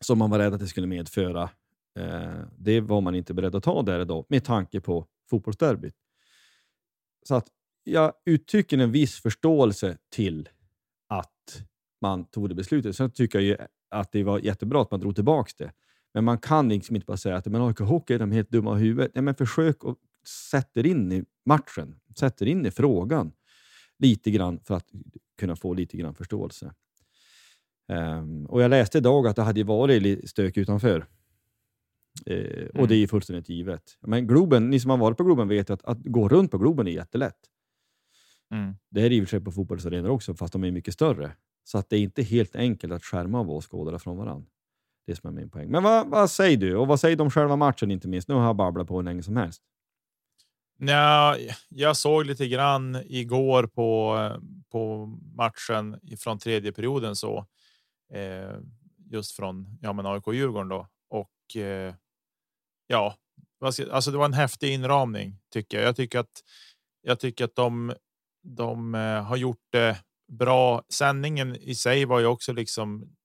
som 0.00 0.18
man 0.18 0.30
var 0.30 0.38
rädd 0.38 0.54
att 0.54 0.60
det 0.60 0.66
skulle 0.66 0.86
medföra, 0.86 1.50
eh, 1.98 2.40
det 2.58 2.80
var 2.80 3.00
man 3.00 3.14
inte 3.14 3.34
beredd 3.34 3.54
att 3.54 3.62
ta 3.62 3.82
där 3.82 4.00
idag 4.00 4.24
med 4.28 4.44
tanke 4.44 4.80
på 4.80 5.06
fotbollsderbyt. 5.30 5.94
Så 7.22 7.34
att 7.34 7.48
jag 7.84 8.12
uttrycker 8.26 8.78
en 8.78 8.92
viss 8.92 9.22
förståelse 9.22 9.98
till 10.10 10.48
att 11.08 11.62
man 12.00 12.24
tog 12.24 12.48
det 12.48 12.54
beslutet. 12.54 12.96
Sen 12.96 13.10
tycker 13.10 13.40
jag 13.40 13.58
att 13.90 14.12
det 14.12 14.22
var 14.22 14.38
jättebra 14.38 14.82
att 14.82 14.90
man 14.90 15.00
drog 15.00 15.14
tillbaka 15.14 15.52
det. 15.58 15.72
Men 16.14 16.24
man 16.24 16.38
kan 16.38 16.68
liksom 16.68 16.96
inte 16.96 17.06
bara 17.06 17.16
säga 17.16 17.36
att 17.36 17.46
men 17.46 17.62
AIK 17.62 17.78
Hockey 17.78 18.14
är 18.14 18.18
de 18.18 18.32
helt 18.32 18.50
dumma 18.50 18.78
i 18.78 18.80
huvudet. 18.80 19.10
Nej, 19.14 19.22
men 19.22 19.34
försök 19.34 19.84
att 19.84 19.96
sätta 20.50 20.80
in 20.80 21.12
i 21.12 21.24
matchen, 21.44 22.00
sätta 22.18 22.46
in 22.46 22.66
i 22.66 22.70
frågan 22.70 23.32
lite 23.98 24.30
grann 24.30 24.60
för 24.60 24.74
att 24.74 24.86
kunna 25.38 25.56
få 25.56 25.74
lite 25.74 25.96
grann 25.96 26.14
förståelse. 26.14 26.74
Um, 27.90 28.46
och 28.46 28.62
Jag 28.62 28.68
läste 28.68 28.98
idag 28.98 29.26
att 29.26 29.36
det 29.36 29.42
hade 29.42 29.64
varit 29.64 30.30
stök 30.30 30.56
utanför. 30.56 31.06
Uh, 32.30 32.36
mm. 32.36 32.68
Och 32.74 32.88
det 32.88 32.94
är 32.94 33.06
fullständigt 33.06 33.48
givet. 33.48 33.98
Men 34.00 34.26
Globen, 34.26 34.70
ni 34.70 34.80
som 34.80 34.90
har 34.90 34.98
varit 34.98 35.16
på 35.16 35.24
Globen 35.24 35.48
vet 35.48 35.70
att, 35.70 35.84
att 35.84 35.98
gå 36.04 36.28
runt 36.28 36.50
på 36.50 36.58
Globen 36.58 36.86
är 36.86 36.92
jättelätt. 36.92 37.38
Mm. 38.54 38.74
Det 38.90 39.00
är 39.00 39.12
i 39.12 39.20
och 39.20 39.24
för 39.24 39.30
sig 39.30 39.40
på 39.40 39.52
fotbollsarenor 39.52 40.10
också, 40.10 40.34
fast 40.34 40.52
de 40.52 40.64
är 40.64 40.70
mycket 40.70 40.94
större. 40.94 41.32
Så 41.64 41.78
att 41.78 41.90
det 41.90 41.96
är 41.96 42.00
inte 42.00 42.22
helt 42.22 42.56
enkelt 42.56 42.92
att 42.92 43.04
skärma 43.04 43.40
av 43.40 43.50
åskådare 43.50 43.98
från 43.98 44.16
varandra. 44.16 44.50
Det 45.06 45.16
som 45.16 45.28
är 45.28 45.40
min 45.40 45.50
poäng. 45.50 45.70
Men 45.70 45.82
vad, 45.82 46.08
vad 46.08 46.30
säger 46.30 46.56
du? 46.56 46.76
Och 46.76 46.86
vad 46.86 47.00
säger 47.00 47.20
om 47.20 47.30
själva 47.30 47.56
matchen 47.56 47.90
inte 47.90 48.08
minst? 48.08 48.28
Nu 48.28 48.34
har 48.34 48.44
jag 48.44 48.56
babblat 48.56 48.88
på 48.88 48.96
hur 48.96 49.02
länge 49.02 49.22
som 49.22 49.36
helst. 49.36 49.62
Ja, 50.78 51.36
jag 51.68 51.96
såg 51.96 52.24
lite 52.24 52.48
grann 52.48 53.02
igår 53.04 53.66
på, 53.66 54.18
på 54.72 55.06
matchen 55.34 56.00
från 56.18 56.38
tredje 56.38 56.72
perioden 56.72 57.16
så 57.16 57.46
eh, 58.10 58.56
just 59.10 59.36
från 59.36 59.78
ja, 59.80 59.92
men 59.92 60.06
AIK 60.06 60.26
Djurgården 60.32 60.68
då 60.68 60.88
och 61.08 61.56
eh, 61.56 61.94
ja, 62.86 63.16
alltså 63.90 64.10
det 64.10 64.18
var 64.18 64.24
en 64.24 64.32
häftig 64.32 64.74
inramning 64.74 65.38
tycker 65.52 65.78
jag. 65.78 65.86
Jag 65.86 65.96
tycker 65.96 66.18
att 66.18 66.42
jag 67.02 67.20
tycker 67.20 67.44
att 67.44 67.54
de, 67.54 67.94
de 68.42 68.94
eh, 68.94 69.22
har 69.22 69.36
gjort 69.36 69.64
det 69.70 70.04
bra. 70.28 70.82
Sändningen 70.88 71.56
i 71.56 71.74
sig 71.74 72.04
var 72.04 72.20
ju 72.20 72.26
också 72.26 72.52
liksom 72.52 73.16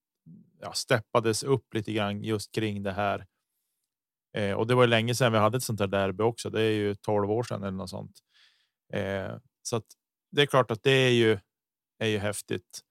ja, 0.62 0.74
steppades 0.74 1.44
upp 1.44 1.74
lite 1.74 1.94
grann 1.94 2.24
just 2.24 2.52
kring 2.52 2.84
det 2.84 2.92
här. 2.92 3.26
Eh, 4.38 4.54
och 4.54 4.68
det 4.68 4.76
var 4.76 4.88
länge 4.88 5.16
sedan 5.16 5.32
vi 5.32 5.38
hade 5.38 5.58
ett 5.58 5.64
sånt 5.64 5.80
här 5.80 5.88
derby 5.88 6.24
också. 6.24 6.50
Det 6.50 6.62
är 6.62 6.72
ju 6.72 6.96
12 6.96 7.32
år 7.32 7.44
sedan 7.44 7.64
eller 7.64 7.78
något 7.78 7.90
sånt. 7.90 8.20
Eh, 8.94 9.38
så 9.62 9.76
att 9.76 9.86
det 10.32 10.42
är 10.42 10.46
klart 10.46 10.72
att 10.72 10.84
det 10.84 10.92
är 10.92 11.12
ju 11.12 11.40
är 12.00 12.08
ju 12.08 12.18
häftigt. 12.18 12.82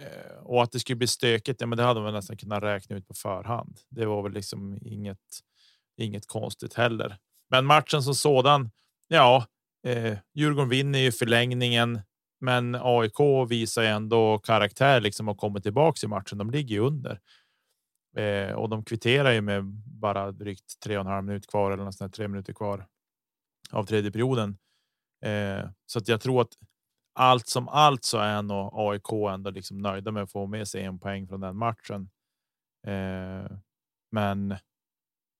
Eh, 0.00 0.36
och 0.42 0.62
att 0.62 0.72
det 0.72 0.80
skulle 0.80 0.96
bli 0.96 1.06
stökigt, 1.06 1.60
ja, 1.60 1.66
men 1.66 1.78
det 1.78 1.84
hade 1.84 2.00
man 2.00 2.12
nästan 2.12 2.36
kunnat 2.36 2.62
räkna 2.62 2.96
ut 2.96 3.08
på 3.08 3.14
förhand. 3.14 3.78
Det 3.88 4.06
var 4.06 4.22
väl 4.22 4.32
liksom 4.32 4.78
inget, 4.82 5.40
inget 5.96 6.26
konstigt 6.26 6.74
heller. 6.74 7.16
Men 7.50 7.66
matchen 7.66 8.02
som 8.02 8.14
sådan, 8.14 8.70
ja, 9.08 9.46
eh, 9.86 10.18
Djurgården 10.34 10.68
vinner 10.68 10.98
ju 10.98 11.12
förlängningen, 11.12 12.00
men 12.40 12.74
AIK 12.74 13.20
visar 13.48 13.82
ändå 13.82 14.38
karaktär 14.38 15.00
liksom 15.00 15.28
och 15.28 15.38
kommer 15.38 15.60
tillbaka 15.60 16.06
i 16.06 16.08
matchen. 16.08 16.38
De 16.38 16.50
ligger 16.50 16.74
ju 16.74 16.80
under 16.80 17.20
eh, 18.16 18.52
och 18.52 18.68
de 18.68 18.84
kvitterar 18.84 19.32
ju 19.32 19.40
med 19.40 19.64
bara 20.00 20.32
drygt 20.32 20.80
tre 20.80 20.96
och 20.96 21.00
en 21.00 21.12
halv 21.12 21.24
minut 21.24 21.46
kvar 21.46 21.70
eller 21.70 21.84
nästan 21.84 22.10
tre 22.10 22.28
minuter 22.28 22.52
kvar 22.52 22.86
av 23.70 23.84
tredje 23.84 24.10
perioden. 24.10 24.58
Eh, 25.24 25.68
så 25.86 25.98
att 25.98 26.08
jag 26.08 26.20
tror 26.20 26.40
att 26.40 26.52
allt 27.16 27.48
som 27.48 27.68
allt 27.68 28.04
så 28.04 28.18
är 28.18 28.42
nog 28.42 28.70
AIK 28.72 29.12
ändå 29.34 29.50
liksom 29.50 29.78
nöjda 29.78 30.10
med 30.10 30.22
att 30.22 30.32
få 30.32 30.46
med 30.46 30.68
sig 30.68 30.82
en 30.84 30.98
poäng 30.98 31.28
från 31.28 31.40
den 31.40 31.56
matchen. 31.56 32.10
Eh, 32.86 33.56
men 34.12 34.56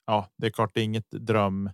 ja, 0.06 0.28
det 0.36 0.46
är 0.46 0.50
klart, 0.50 0.70
det 0.74 0.80
är 0.80 0.84
inget 0.84 1.10
dröm. 1.10 1.70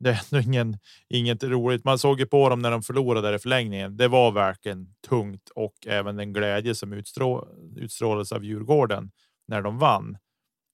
Det 0.00 0.10
är 0.10 0.22
ändå 0.32 0.48
ingen, 0.48 0.78
inget 1.08 1.44
roligt. 1.44 1.84
Man 1.84 1.98
såg 1.98 2.20
ju 2.20 2.26
på 2.26 2.48
dem 2.48 2.62
när 2.62 2.70
de 2.70 2.82
förlorade 2.82 3.34
i 3.34 3.38
förlängningen. 3.38 3.96
Det 3.96 4.08
var 4.08 4.32
verkligen 4.32 4.94
tungt 5.08 5.48
och 5.48 5.74
även 5.86 6.16
den 6.16 6.32
glädje 6.32 6.74
som 6.74 6.92
utstrå, 6.92 7.48
utstrålades 7.76 8.32
av 8.32 8.44
Djurgården 8.44 9.10
när 9.46 9.62
de 9.62 9.78
vann 9.78 10.18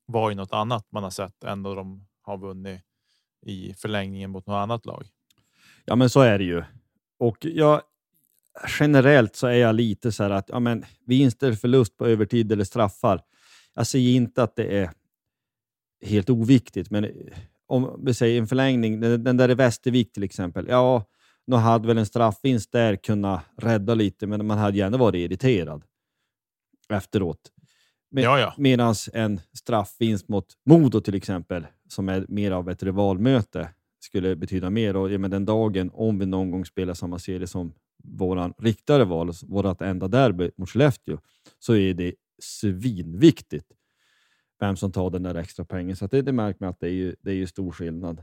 var 0.07 0.31
ju 0.31 0.37
något 0.37 0.53
annat 0.53 0.87
man 0.93 1.03
har 1.03 1.11
sett 1.11 1.45
än 1.45 1.63
då 1.63 1.75
de 1.75 2.07
har 2.23 2.39
vunnit 2.39 2.81
i 3.47 3.75
förlängningen 3.75 4.31
mot 4.31 4.47
något 4.47 4.63
annat 4.63 4.87
lag. 4.87 5.07
Ja, 5.85 5.97
men 5.97 6.11
så 6.11 6.21
är 6.21 6.39
det 6.39 6.45
ju. 6.45 6.65
Och 7.19 7.37
jag, 7.41 7.83
generellt 8.81 9.37
så 9.37 9.47
är 9.47 9.53
jag 9.53 9.75
lite 9.75 10.13
så 10.13 10.23
här 10.23 10.31
att 10.31 10.49
ja, 10.49 10.61
men, 10.61 10.85
vinst 11.07 11.43
eller 11.43 11.55
förlust 11.55 11.97
på 11.97 12.07
övertid 12.07 12.53
eller 12.53 12.65
straffar. 12.65 13.21
Jag 13.75 13.87
säger 13.87 14.11
inte 14.11 14.43
att 14.43 14.57
det 14.57 14.79
är 14.79 14.91
helt 16.03 16.31
oviktigt, 16.31 16.91
men 16.91 17.11
om 17.67 18.01
vi 18.05 18.15
säger 18.15 18.41
en 18.41 18.47
förlängning, 18.47 19.01
den, 19.01 19.25
den 19.25 19.37
där 19.37 19.51
i 19.51 19.55
Västervik 19.55 20.13
till 20.13 20.23
exempel. 20.23 20.67
Ja, 20.69 21.05
nu 21.47 21.57
hade 21.57 21.89
väl 21.89 21.99
en 21.99 22.07
straffvinst 22.07 22.73
där 22.73 22.97
kunnat 22.97 23.45
rädda 23.57 23.95
lite, 23.95 24.27
men 24.27 24.47
man 24.47 24.59
hade 24.59 24.79
gärna 24.79 24.97
varit 24.97 25.19
irriterad 25.19 25.83
efteråt. 26.89 27.51
Med, 28.11 28.25
ja, 28.25 28.39
ja. 28.39 28.55
Medan 28.57 28.95
en 29.13 29.41
straffvinst 29.53 30.29
mot 30.29 30.47
Modo 30.67 31.01
till 31.01 31.15
exempel, 31.15 31.67
som 31.89 32.09
är 32.09 32.27
mer 32.29 32.51
av 32.51 32.71
ett 32.71 32.83
rivalmöte, 32.83 33.69
skulle 34.01 34.37
betyda 34.37 34.71
mer. 34.71 34.97
Och 34.97 35.13
ja, 35.13 35.19
men 35.19 35.31
den 35.31 35.45
dagen, 35.45 35.91
om 35.95 36.19
vi 36.19 36.27
någon 36.27 36.51
gång 36.51 36.65
spelar 36.65 36.95
samma 36.95 37.19
serie 37.19 37.47
som 37.47 37.73
våran 38.05 38.55
riktade 38.59 39.05
val, 39.05 39.33
vårt 39.43 39.81
enda 39.81 40.09
derby 40.09 40.51
mot 40.57 40.71
Skellefteå, 40.71 41.19
så 41.59 41.75
är 41.77 41.95
det 41.95 42.15
svinviktigt 42.43 43.67
vem 44.61 44.77
som 44.77 44.93
tar 44.93 45.11
den 45.11 45.23
där 45.23 45.35
extra 45.35 45.65
pengen. 45.65 45.97
Så 45.97 46.07
det, 46.07 46.23
det 46.23 46.33
märker 46.33 46.59
man 46.61 46.71
att 46.71 46.81
det 46.81 46.87
är, 46.87 46.93
ju, 46.93 47.17
det 47.21 47.31
är 47.31 47.35
ju 47.35 47.47
stor 47.47 47.73
skillnad. 47.73 48.23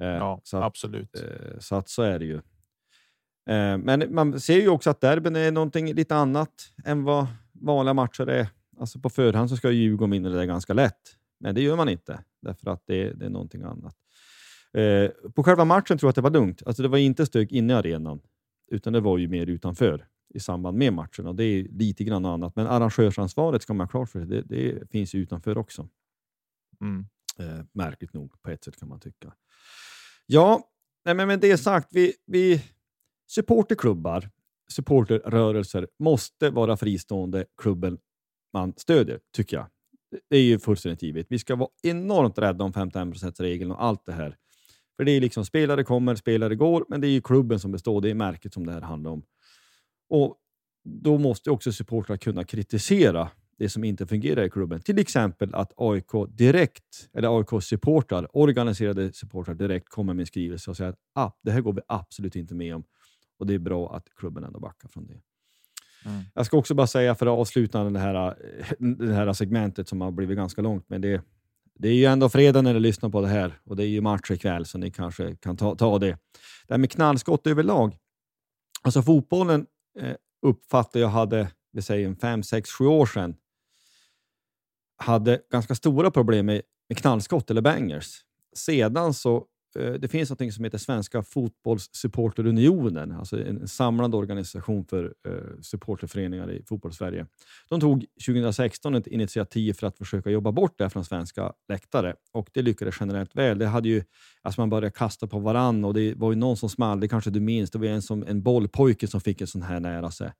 Eh, 0.00 0.06
ja, 0.06 0.40
så 0.44 0.56
att, 0.56 0.64
absolut. 0.64 1.16
Eh, 1.16 1.58
så 1.58 1.74
att 1.74 1.88
så 1.88 2.02
är 2.02 2.18
det 2.18 2.24
ju. 2.24 2.36
Eh, 3.50 3.78
men 3.78 4.14
man 4.14 4.40
ser 4.40 4.60
ju 4.60 4.68
också 4.68 4.90
att 4.90 5.00
derbyn 5.00 5.36
är 5.36 5.52
någonting 5.52 5.94
lite 5.94 6.16
annat 6.16 6.72
än 6.84 7.04
vad 7.04 7.26
vanliga 7.52 7.94
matcher 7.94 8.26
är. 8.28 8.48
Alltså 8.80 8.98
på 8.98 9.10
förhand 9.10 9.50
så 9.50 9.56
ska 9.56 9.70
Djurgården 9.70 10.10
vinna 10.10 10.28
det 10.28 10.36
där 10.36 10.44
ganska 10.44 10.74
lätt, 10.74 11.16
men 11.40 11.54
det 11.54 11.62
gör 11.62 11.76
man 11.76 11.88
inte 11.88 12.24
därför 12.42 12.70
att 12.70 12.82
det, 12.86 13.12
det 13.12 13.26
är 13.26 13.30
någonting 13.30 13.62
annat. 13.62 13.96
Eh, 14.72 15.10
på 15.34 15.42
själva 15.42 15.64
matchen 15.64 15.98
tror 15.98 16.08
jag 16.08 16.10
att 16.10 16.14
det 16.14 16.20
var 16.20 16.30
lugnt. 16.30 16.62
Alltså 16.66 16.82
det 16.82 16.88
var 16.88 16.98
inte 16.98 17.26
stök 17.26 17.52
inne 17.52 17.72
i 17.72 17.76
arenan, 17.76 18.20
utan 18.68 18.92
det 18.92 19.00
var 19.00 19.18
ju 19.18 19.28
mer 19.28 19.46
utanför 19.46 20.06
i 20.34 20.40
samband 20.40 20.78
med 20.78 20.92
matchen. 20.92 21.26
Och 21.26 21.34
Det 21.34 21.44
är 21.44 21.62
lite 21.62 22.04
grann 22.04 22.24
annat, 22.24 22.56
men 22.56 22.66
arrangörsansvaret 22.66 23.62
ska 23.62 23.74
man 23.74 23.84
ha 23.86 23.90
klart 23.90 24.10
för 24.10 24.20
sig. 24.20 24.28
Det, 24.28 24.42
det 24.42 24.90
finns 24.90 25.14
ju 25.14 25.18
utanför 25.18 25.58
också. 25.58 25.88
Mm. 26.80 27.06
Eh, 27.38 27.64
märkligt 27.72 28.12
nog, 28.12 28.42
på 28.42 28.50
ett 28.50 28.64
sätt 28.64 28.76
kan 28.76 28.88
man 28.88 29.00
tycka. 29.00 29.32
Ja, 30.26 30.70
nej, 31.04 31.14
men 31.14 31.28
med 31.28 31.40
det 31.40 31.58
sagt, 31.58 31.88
vi, 31.92 32.12
vi 32.26 32.62
supporterklubbar 33.26 34.30
supporterrörelser 34.68 35.88
måste 35.98 36.50
vara 36.50 36.76
fristående 36.76 37.44
klubben 37.62 37.98
man 38.52 38.74
stödjer, 38.76 39.20
tycker 39.32 39.56
jag. 39.56 39.66
Det 40.30 40.36
är 40.36 40.42
ju 40.42 40.58
fullständigt 40.58 41.02
givet. 41.02 41.26
Vi 41.30 41.38
ska 41.38 41.56
vara 41.56 41.68
enormt 41.82 42.38
rädda 42.38 42.64
om 42.64 42.72
51%-regeln 42.72 43.70
och 43.70 43.84
allt 43.84 44.06
det 44.06 44.12
här. 44.12 44.36
För 44.96 45.04
det 45.04 45.12
är 45.12 45.20
liksom 45.20 45.44
spelare 45.44 45.84
kommer, 45.84 46.14
spelare 46.14 46.54
går, 46.54 46.84
men 46.88 47.00
det 47.00 47.06
är 47.06 47.10
ju 47.10 47.20
klubben 47.20 47.60
som 47.60 47.72
består. 47.72 48.00
Det 48.00 48.10
är 48.10 48.14
märket 48.14 48.54
som 48.54 48.66
det 48.66 48.72
här 48.72 48.80
handlar 48.80 49.10
om. 49.10 49.22
Och 50.08 50.36
då 50.84 51.18
måste 51.18 51.50
också 51.50 51.72
supportrar 51.72 52.16
kunna 52.16 52.44
kritisera 52.44 53.28
det 53.58 53.68
som 53.68 53.84
inte 53.84 54.06
fungerar 54.06 54.44
i 54.44 54.50
klubben. 54.50 54.80
Till 54.80 54.98
exempel 54.98 55.54
att 55.54 55.72
AIK 55.76 56.10
direkt, 56.28 57.08
eller 57.14 57.38
AIK-supportrar, 57.38 58.28
organiserade 58.32 59.12
supportrar 59.12 59.54
direkt 59.54 59.88
kommer 59.88 60.14
med 60.14 60.22
en 60.22 60.26
skrivelse 60.26 60.70
och 60.70 60.76
säger 60.76 60.90
att 60.90 60.98
ah, 61.14 61.30
det 61.42 61.50
här 61.50 61.60
går 61.60 61.72
vi 61.72 61.80
absolut 61.88 62.36
inte 62.36 62.54
med 62.54 62.74
om. 62.74 62.84
Och 63.38 63.46
det 63.46 63.54
är 63.54 63.58
bra 63.58 63.96
att 63.96 64.08
klubben 64.16 64.44
ändå 64.44 64.60
backar 64.60 64.88
från 64.88 65.06
det. 65.06 65.20
Mm. 66.04 66.22
Jag 66.34 66.46
ska 66.46 66.56
också 66.56 66.74
bara 66.74 66.86
säga 66.86 67.14
för 67.14 67.26
att 67.26 67.38
avsluta 67.38 67.84
det 67.84 67.98
här, 67.98 68.34
det 68.78 69.14
här 69.14 69.32
segmentet 69.32 69.88
som 69.88 70.00
har 70.00 70.10
blivit 70.10 70.36
ganska 70.36 70.62
långt, 70.62 70.84
men 70.88 71.00
det, 71.00 71.22
det 71.78 71.88
är 71.88 71.94
ju 71.94 72.04
ändå 72.04 72.28
fredag 72.28 72.62
när 72.62 72.74
ni 72.74 72.80
lyssnar 72.80 73.10
på 73.10 73.20
det 73.20 73.28
här 73.28 73.60
och 73.64 73.76
det 73.76 73.84
är 73.84 73.88
ju 73.88 74.00
match 74.00 74.30
ikväll 74.30 74.66
så 74.66 74.78
ni 74.78 74.90
kanske 74.90 75.36
kan 75.36 75.56
ta, 75.56 75.74
ta 75.74 75.98
det. 75.98 76.18
Det 76.66 76.74
här 76.74 76.78
med 76.78 76.90
knallskott 76.90 77.46
överlag. 77.46 77.96
Alltså 78.82 79.02
fotbollen 79.02 79.66
eh, 79.98 80.14
uppfattar 80.46 81.00
jag 81.00 81.08
hade, 81.08 81.48
vi 81.72 81.82
säger 81.82 82.08
en 82.08 82.16
fem, 82.16 82.42
sex, 82.42 82.70
sju 82.70 82.86
år 82.86 83.06
sedan, 83.06 83.36
hade 84.96 85.40
ganska 85.50 85.74
stora 85.74 86.10
problem 86.10 86.46
med, 86.46 86.62
med 86.88 86.98
knallskott 86.98 87.50
eller 87.50 87.62
bangers. 87.62 88.20
Sedan 88.56 89.14
så 89.14 89.46
det 89.76 90.08
finns 90.08 90.30
något 90.30 90.54
som 90.54 90.64
heter 90.64 90.78
Svenska 90.78 91.22
fotbollssupporterunionen, 91.22 93.12
alltså 93.12 93.44
en 93.44 93.68
samlande 93.68 94.16
organisation 94.16 94.84
för 94.84 95.04
uh, 95.04 95.60
supporterföreningar 95.62 96.50
i 96.50 96.62
fotbollssverige. 96.68 97.26
De 97.68 97.80
tog 97.80 98.06
2016 98.26 98.94
ett 98.94 99.06
initiativ 99.06 99.72
för 99.72 99.86
att 99.86 99.98
försöka 99.98 100.30
jobba 100.30 100.52
bort 100.52 100.78
det 100.78 100.90
från 100.90 101.04
svenska 101.04 101.52
läktare 101.68 102.14
och 102.32 102.50
det 102.52 102.62
lyckades 102.62 102.96
generellt 103.00 103.36
väl. 103.36 103.58
Det 103.58 103.66
hade 103.66 103.88
ju, 103.88 104.02
alltså 104.42 104.60
man 104.60 104.70
började 104.70 104.90
kasta 104.90 105.26
på 105.26 105.38
varann 105.38 105.84
och 105.84 105.94
det 105.94 106.14
var 106.14 106.32
ju 106.32 106.36
någon 106.36 106.56
som 106.56 106.68
small, 106.68 107.00
det 107.00 107.08
kanske 107.08 107.30
du 107.30 107.40
minns, 107.40 107.70
det 107.70 107.78
var 107.78 107.86
en, 107.86 108.02
som, 108.02 108.24
en 108.28 108.42
bollpojke 108.42 109.06
som 109.06 109.20
fick 109.20 109.40
en 109.40 109.46
sån 109.46 109.62
här 109.62 109.80
nära 109.80 110.10
sig. 110.10 110.32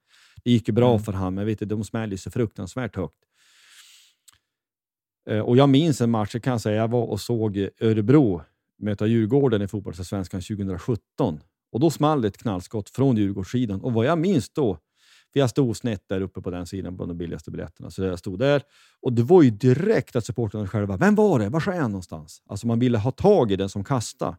Det 0.44 0.50
gick 0.50 0.68
ju 0.68 0.74
bra 0.74 0.90
mm. 0.90 1.02
för 1.02 1.12
honom, 1.12 1.34
men 1.34 1.46
vet 1.46 1.58
du, 1.58 1.64
de 1.64 1.84
smällde 1.84 2.18
så 2.18 2.30
fruktansvärt 2.30 2.96
högt. 2.96 3.14
Uh, 5.30 5.40
och 5.40 5.56
jag 5.56 5.68
minns 5.68 6.00
en 6.00 6.10
match, 6.10 6.30
jag 6.32 6.42
kan 6.42 6.60
säga, 6.60 6.76
jag 6.76 6.88
var 6.88 7.04
och 7.04 7.20
såg 7.20 7.68
Örebro 7.80 8.42
möta 8.78 9.06
Djurgården 9.06 9.62
i 9.62 9.68
fotbollsallsvenskan 9.68 10.40
2017. 10.40 11.40
Och 11.72 11.80
då 11.80 11.90
small 11.90 12.24
ett 12.24 12.38
knallskott 12.38 12.90
från 12.90 13.16
Djurgårdssidan. 13.16 13.80
Och 13.80 13.92
vad 13.92 14.06
jag 14.06 14.18
minns 14.18 14.50
då, 14.50 14.78
för 15.32 15.40
jag 15.40 15.50
stod 15.50 15.76
snett 15.76 16.02
där 16.08 16.20
uppe 16.20 16.40
på 16.40 16.50
den 16.50 16.66
sidan 16.66 16.96
på 16.96 17.06
de 17.06 17.18
billigaste 17.18 17.50
biljetterna, 17.50 17.90
så 17.90 18.02
jag 18.02 18.18
stod 18.18 18.38
där. 18.38 18.62
Och 19.02 19.12
det 19.12 19.22
var 19.22 19.42
ju 19.42 19.50
direkt 19.50 20.16
att 20.16 20.26
supportrarna 20.26 20.68
själva, 20.68 20.96
vem 20.96 21.14
var 21.14 21.38
det? 21.38 21.48
Var 21.48 21.68
är 21.68 21.80
han 21.80 21.90
någonstans? 21.90 22.42
Alltså 22.46 22.66
man 22.66 22.78
ville 22.78 22.98
ha 22.98 23.10
tag 23.10 23.52
i 23.52 23.56
den 23.56 23.68
som 23.68 23.84
kastade. 23.84 24.36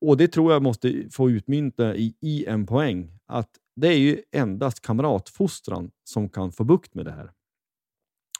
Och 0.00 0.16
det 0.16 0.28
tror 0.28 0.52
jag 0.52 0.62
måste 0.62 1.08
få 1.10 1.30
utmynta 1.30 1.96
i, 1.96 2.14
i 2.20 2.46
en 2.46 2.66
poäng. 2.66 3.18
Att 3.26 3.50
det 3.76 3.88
är 3.88 3.98
ju 3.98 4.22
endast 4.32 4.80
kamratfostran 4.80 5.90
som 6.04 6.28
kan 6.28 6.52
få 6.52 6.64
bukt 6.64 6.94
med 6.94 7.04
det 7.04 7.12
här. 7.12 7.30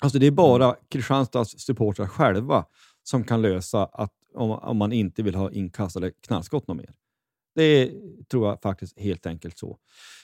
Alltså 0.01 0.19
det 0.19 0.27
är 0.27 0.31
bara 0.31 0.77
Kristianstads 0.89 1.61
supportrar 1.61 2.07
själva 2.07 2.65
som 3.03 3.25
kan 3.25 3.43
lösa 3.43 3.85
att 3.85 4.13
om, 4.37 4.51
om 4.51 4.77
man 4.77 4.93
inte 4.93 5.23
vill 5.23 5.35
ha 5.35 5.51
inkastade 5.51 6.11
knallskott 6.11 6.69
något 6.69 6.77
mer. 6.77 6.95
Det 7.55 7.93
tror 8.29 8.49
jag 8.49 8.63
faktiskt 8.63 9.01
helt 9.01 9.27
enkelt 9.27 9.59
så. 9.59 9.79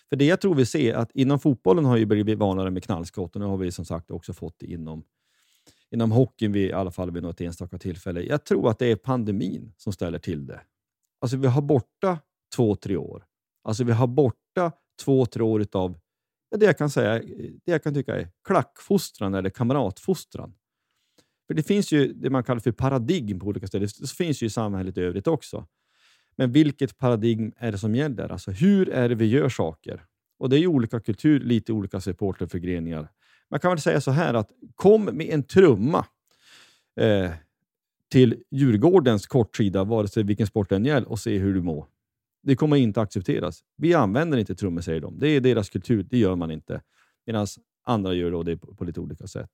För 0.08 0.16
det 0.16 0.24
jag 0.24 0.40
tror 0.40 0.54
vi 0.54 0.66
ser 0.66 0.94
att 0.94 1.10
inom 1.14 1.38
fotbollen 1.38 1.84
har 1.84 1.96
ju 1.96 2.06
blivit 2.06 2.38
vanare 2.38 2.70
med 2.70 2.84
knallskott 2.84 3.36
och 3.36 3.40
nu 3.40 3.46
har 3.46 3.56
vi 3.56 3.72
som 3.72 3.84
sagt 3.84 4.10
också 4.10 4.32
fått 4.32 4.58
det 4.58 4.66
inom, 4.66 5.04
inom 5.90 6.12
hockeyn, 6.12 6.52
vid, 6.52 6.70
i 6.70 6.72
alla 6.72 6.90
fall 6.90 7.10
vid 7.10 7.22
något 7.22 7.40
enstaka 7.40 7.78
tillfälle. 7.78 8.22
Jag 8.22 8.44
tror 8.44 8.70
att 8.70 8.78
det 8.78 8.86
är 8.86 8.96
pandemin 8.96 9.72
som 9.76 9.92
ställer 9.92 10.18
till 10.18 10.46
det. 10.46 10.60
Alltså 11.20 11.36
vi 11.36 11.46
har 11.46 11.62
borta 11.62 12.18
två, 12.56 12.76
tre 12.76 12.96
år. 12.96 13.24
Alltså 13.64 13.84
vi 13.84 13.92
har 13.92 14.06
borta 14.06 14.72
två, 15.04 15.26
tre 15.26 15.42
år 15.42 15.66
av 15.72 15.98
det 16.56 16.66
jag 16.66 16.78
kan 16.78 16.90
säga, 16.90 17.18
det 17.64 17.72
jag 17.72 17.82
kan 17.82 17.94
tycka 17.94 18.16
är 18.16 18.28
klackfostran 18.44 19.34
eller 19.34 19.50
kamratfostran. 19.50 20.54
För 21.52 21.56
det 21.56 21.62
finns 21.62 21.92
ju 21.92 22.12
det 22.12 22.30
man 22.30 22.44
kallar 22.44 22.60
för 22.60 22.72
paradigm 22.72 23.38
på 23.38 23.46
olika 23.46 23.66
ställen. 23.66 23.88
Det 24.00 24.10
finns 24.10 24.42
ju 24.42 24.46
i 24.46 24.50
samhället 24.50 24.98
i 24.98 25.00
övrigt 25.00 25.26
också. 25.26 25.66
Men 26.36 26.52
vilket 26.52 26.98
paradigm 26.98 27.52
är 27.56 27.72
det 27.72 27.78
som 27.78 27.94
gäller? 27.94 28.32
Alltså 28.32 28.50
hur 28.50 28.88
är 28.88 29.08
det 29.08 29.14
vi 29.14 29.26
gör 29.26 29.48
saker? 29.48 30.04
Och 30.38 30.48
det 30.48 30.56
är 30.56 30.60
ju 30.60 30.66
olika 30.66 31.00
kultur, 31.00 31.40
lite 31.40 31.72
olika 31.72 32.00
supporterförgreningar. 32.00 33.08
Man 33.50 33.60
kan 33.60 33.70
väl 33.70 33.80
säga 33.80 34.00
så 34.00 34.10
här 34.10 34.34
att 34.34 34.50
kom 34.74 35.04
med 35.04 35.26
en 35.26 35.42
trumma 35.42 36.06
eh, 37.00 37.30
till 38.10 38.42
Djurgårdens 38.50 39.26
kortsida, 39.26 39.84
vare 39.84 40.08
sig 40.08 40.22
vilken 40.22 40.46
sport 40.46 40.68
den 40.68 40.84
gäller, 40.84 41.08
och 41.08 41.18
se 41.18 41.38
hur 41.38 41.54
du 41.54 41.62
mår. 41.62 41.86
Det 42.42 42.56
kommer 42.56 42.76
inte 42.76 43.00
accepteras. 43.00 43.60
Vi 43.76 43.94
använder 43.94 44.38
inte 44.38 44.54
trummor, 44.54 44.80
säger 44.80 45.00
de. 45.00 45.18
Det 45.18 45.28
är 45.28 45.40
deras 45.40 45.70
kultur, 45.70 46.06
det 46.10 46.18
gör 46.18 46.36
man 46.36 46.50
inte. 46.50 46.82
Medan 47.26 47.46
andra 47.84 48.14
gör 48.14 48.44
det 48.44 48.56
på 48.56 48.84
lite 48.84 49.00
olika 49.00 49.26
sätt. 49.26 49.50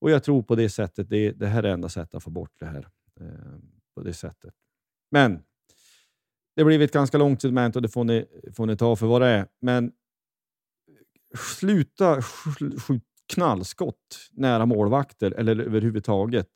Och 0.00 0.10
jag 0.10 0.24
tror 0.24 0.42
på 0.42 0.54
det 0.54 0.70
sättet, 0.70 1.10
det, 1.10 1.32
det 1.32 1.46
här 1.46 1.62
är 1.62 1.72
enda 1.72 1.88
sättet 1.88 2.14
att 2.14 2.22
få 2.22 2.30
bort 2.30 2.52
det 2.58 2.66
här. 2.66 2.88
Eh, 3.20 3.26
på 3.94 4.02
det 4.02 4.14
sättet. 4.14 4.54
Men 5.10 5.42
det 6.56 6.64
blir 6.64 6.80
ett 6.80 6.92
ganska 6.92 7.18
långt 7.18 7.42
segment 7.42 7.76
och 7.76 7.82
det 7.82 7.88
får 7.88 8.04
ni, 8.04 8.26
får 8.56 8.66
ni 8.66 8.76
ta 8.76 8.96
för 8.96 9.06
vad 9.06 9.20
det 9.20 9.26
är. 9.26 9.46
Men 9.60 9.92
sluta 11.36 12.22
skjuta 12.22 13.04
knallskott 13.34 14.30
nära 14.30 14.66
målvakter 14.66 15.30
eller 15.30 15.58
överhuvudtaget. 15.60 16.48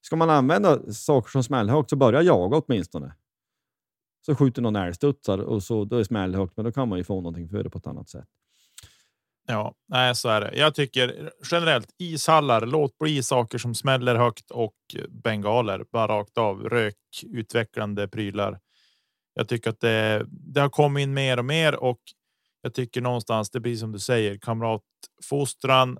Ska 0.00 0.16
man 0.16 0.30
använda 0.30 0.92
saker 0.92 1.30
som 1.30 1.42
smällhögt 1.42 1.90
så 1.90 1.96
börja 1.96 2.22
jaga 2.22 2.56
åtminstone. 2.56 3.14
Så 4.26 4.34
skjuter 4.34 4.62
någon 4.62 4.76
älgstudsar 4.76 5.38
och 5.38 5.62
så 5.62 5.84
då 5.84 5.96
är 5.96 5.98
det 5.98 6.04
smällhögt, 6.04 6.56
men 6.56 6.64
då 6.64 6.72
kan 6.72 6.88
man 6.88 6.98
ju 6.98 7.04
få 7.04 7.14
någonting 7.14 7.48
för 7.48 7.64
det 7.64 7.70
på 7.70 7.78
ett 7.78 7.86
annat 7.86 8.08
sätt. 8.08 8.28
Ja, 9.46 9.74
nej, 9.88 10.14
så 10.14 10.28
är 10.28 10.40
det. 10.40 10.56
Jag 10.56 10.74
tycker 10.74 11.32
generellt 11.50 11.94
ishallar. 11.98 12.66
Låt 12.66 12.98
bli 12.98 13.22
saker 13.22 13.58
som 13.58 13.74
smäller 13.74 14.14
högt 14.14 14.50
och 14.50 14.74
bengaler 15.08 15.84
bara 15.92 16.08
rakt 16.08 16.38
av 16.38 16.68
rökutvecklande 16.68 18.08
prylar. 18.08 18.60
Jag 19.34 19.48
tycker 19.48 19.70
att 19.70 19.80
det, 19.80 20.26
det 20.28 20.60
har 20.60 20.68
kommit 20.68 21.02
in 21.02 21.14
mer 21.14 21.38
och 21.38 21.44
mer 21.44 21.74
och 21.74 22.00
jag 22.62 22.74
tycker 22.74 23.00
någonstans 23.00 23.50
det 23.50 23.60
blir 23.60 23.76
som 23.76 23.92
du 23.92 23.98
säger 23.98 24.38
kamratfostran 24.38 25.98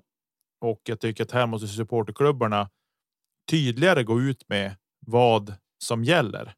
och 0.61 0.81
jag 0.83 0.99
tycker 0.99 1.23
att 1.23 1.31
här 1.31 1.47
måste 1.47 1.67
supporterklubbarna 1.67 2.69
tydligare 3.51 4.03
gå 4.03 4.21
ut 4.21 4.49
med 4.49 4.75
vad 5.05 5.53
som 5.83 6.03
gäller. 6.03 6.53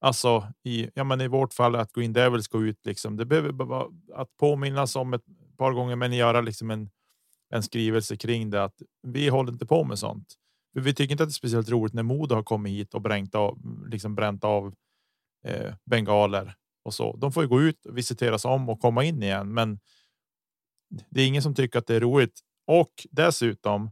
Alltså 0.00 0.52
i, 0.64 0.90
ja, 0.94 1.04
men 1.04 1.20
i 1.20 1.28
vårt 1.28 1.54
fall 1.54 1.76
att 1.76 1.92
gå 1.92 2.02
in 2.02 2.12
Devils 2.12 2.48
gå 2.48 2.62
ut 2.62 2.86
liksom. 2.86 3.16
Det 3.16 3.24
behöver 3.24 3.52
vara 3.52 3.86
att 4.14 4.36
påminnas 4.36 4.96
om 4.96 5.14
ett 5.14 5.24
par 5.62 5.72
gånger, 5.72 5.96
men 5.96 6.12
göra 6.12 6.40
liksom 6.40 6.70
en, 6.70 6.90
en 7.50 7.62
skrivelse 7.62 8.16
kring 8.16 8.50
det 8.50 8.64
att 8.64 8.82
vi 9.02 9.28
håller 9.28 9.52
inte 9.52 9.66
på 9.66 9.84
med 9.84 9.98
sånt. 9.98 10.34
Vi 10.74 10.94
tycker 10.94 11.12
inte 11.12 11.22
att 11.22 11.28
det 11.28 11.32
är 11.32 11.34
speciellt 11.34 11.68
roligt 11.68 11.94
när 11.94 12.02
Modo 12.02 12.34
har 12.34 12.42
kommit 12.42 12.72
hit 12.72 12.94
och 12.94 13.02
brängt 13.02 13.34
av, 13.34 13.58
liksom 13.88 14.14
bränt 14.14 14.44
av 14.44 14.74
eh, 15.44 15.74
bengaler 15.84 16.54
och 16.84 16.94
så. 16.94 17.16
De 17.16 17.32
får 17.32 17.42
ju 17.42 17.48
gå 17.48 17.60
ut, 17.60 17.86
visiteras 17.90 18.44
om 18.44 18.68
och 18.68 18.80
komma 18.80 19.04
in 19.04 19.22
igen, 19.22 19.54
men 19.54 19.80
det 21.10 21.22
är 21.22 21.26
ingen 21.26 21.42
som 21.42 21.54
tycker 21.54 21.78
att 21.78 21.86
det 21.86 21.96
är 21.96 22.00
roligt. 22.00 22.40
Och 22.66 23.06
dessutom 23.10 23.90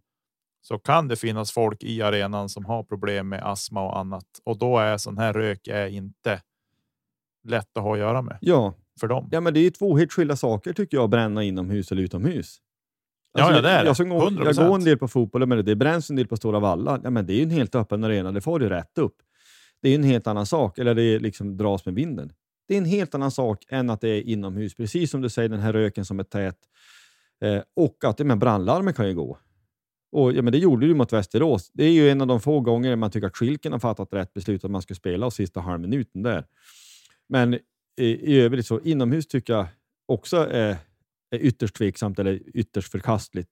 så 0.62 0.78
kan 0.78 1.08
det 1.08 1.16
finnas 1.16 1.52
folk 1.52 1.82
i 1.82 2.02
arenan 2.02 2.48
som 2.48 2.64
har 2.64 2.82
problem 2.82 3.28
med 3.28 3.46
astma 3.46 3.82
och 3.82 3.98
annat 3.98 4.26
och 4.44 4.58
då 4.58 4.78
är 4.78 4.96
sån 4.96 5.18
här 5.18 5.32
rök 5.32 5.68
är 5.68 5.86
inte 5.86 6.42
lätt 7.48 7.76
att 7.76 7.82
ha 7.82 7.92
att 7.92 7.98
göra 7.98 8.22
med. 8.22 8.38
Ja, 8.40 8.74
för 9.00 9.08
dem. 9.08 9.28
Ja, 9.32 9.40
men 9.40 9.54
det 9.54 9.60
är 9.60 9.70
två 9.70 9.96
helt 9.96 10.12
skilda 10.12 10.36
saker 10.36 10.72
tycker 10.72 10.96
jag, 10.96 11.04
att 11.04 11.10
bränna 11.10 11.44
inomhus 11.44 11.92
eller 11.92 12.02
utomhus. 12.02 12.60
Alltså, 13.38 13.52
ja, 13.52 13.56
ja, 13.56 13.62
det 13.62 13.68
är 13.68 13.84
det. 13.84 13.88
Jag, 13.88 13.96
jag, 13.98 14.08
går, 14.08 14.46
jag 14.46 14.68
går 14.68 14.74
en 14.74 14.84
del 14.84 14.98
på 14.98 15.08
fotboll, 15.08 15.46
men 15.46 15.64
det 15.64 15.76
bränns 15.76 16.10
en 16.10 16.16
del 16.16 16.26
på 16.26 16.36
Stora 16.36 16.60
Valla. 16.60 17.00
Ja, 17.04 17.10
men 17.10 17.26
det 17.26 17.32
är 17.32 17.36
ju 17.36 17.42
en 17.42 17.50
helt 17.50 17.74
öppen 17.74 18.04
arena, 18.04 18.32
det 18.32 18.40
får 18.40 18.58
du 18.58 18.68
rätt 18.68 18.98
upp. 18.98 19.16
Det 19.82 19.88
är 19.88 19.94
en 19.94 20.04
helt 20.04 20.26
annan 20.26 20.46
sak, 20.46 20.78
eller 20.78 20.94
det 20.94 21.18
liksom 21.18 21.56
dras 21.56 21.84
med 21.86 21.94
vinden. 21.94 22.32
Det 22.68 22.74
är 22.74 22.78
en 22.78 22.84
helt 22.84 23.14
annan 23.14 23.30
sak 23.30 23.64
än 23.68 23.90
att 23.90 24.00
det 24.00 24.08
är 24.08 24.20
inomhus. 24.20 24.74
Precis 24.74 25.10
som 25.10 25.20
du 25.20 25.28
säger, 25.28 25.48
den 25.48 25.60
här 25.60 25.72
röken 25.72 26.04
som 26.04 26.20
är 26.20 26.24
tät. 26.24 26.56
Eh, 27.44 27.62
och 27.76 28.04
att 28.04 28.18
men 28.18 28.38
brandlarmen 28.38 28.94
kan 28.94 29.08
ju 29.08 29.14
gå. 29.14 29.38
Och, 30.12 30.32
ja, 30.32 30.42
men 30.42 30.52
det 30.52 30.58
gjorde 30.58 30.86
du 30.86 30.94
mot 30.94 31.12
Västerås. 31.12 31.70
Det 31.72 31.84
är 31.84 31.90
ju 31.90 32.10
en 32.10 32.20
av 32.20 32.26
de 32.26 32.40
få 32.40 32.60
gånger 32.60 32.96
man 32.96 33.10
tycker 33.10 33.26
att 33.26 33.36
Schilken 33.36 33.72
har 33.72 33.78
fattat 33.78 34.12
rätt 34.12 34.34
beslut 34.34 34.64
att 34.64 34.70
man 34.70 34.82
ska 34.82 34.94
spela 34.94 35.26
och 35.26 35.32
sista 35.32 35.60
halvminuten 35.60 36.22
där. 36.22 36.46
Men 37.28 37.58
i, 38.00 38.32
i 38.34 38.40
övrigt 38.40 38.66
så 38.66 38.80
inomhus 38.80 39.26
tycker 39.26 39.52
jag 39.52 39.66
också 40.06 40.36
är, 40.36 40.76
är 41.30 41.38
ytterst 41.38 41.74
tveksamt 41.76 42.18
eller 42.18 42.40
ytterst 42.54 42.90
förkastligt. 42.92 43.50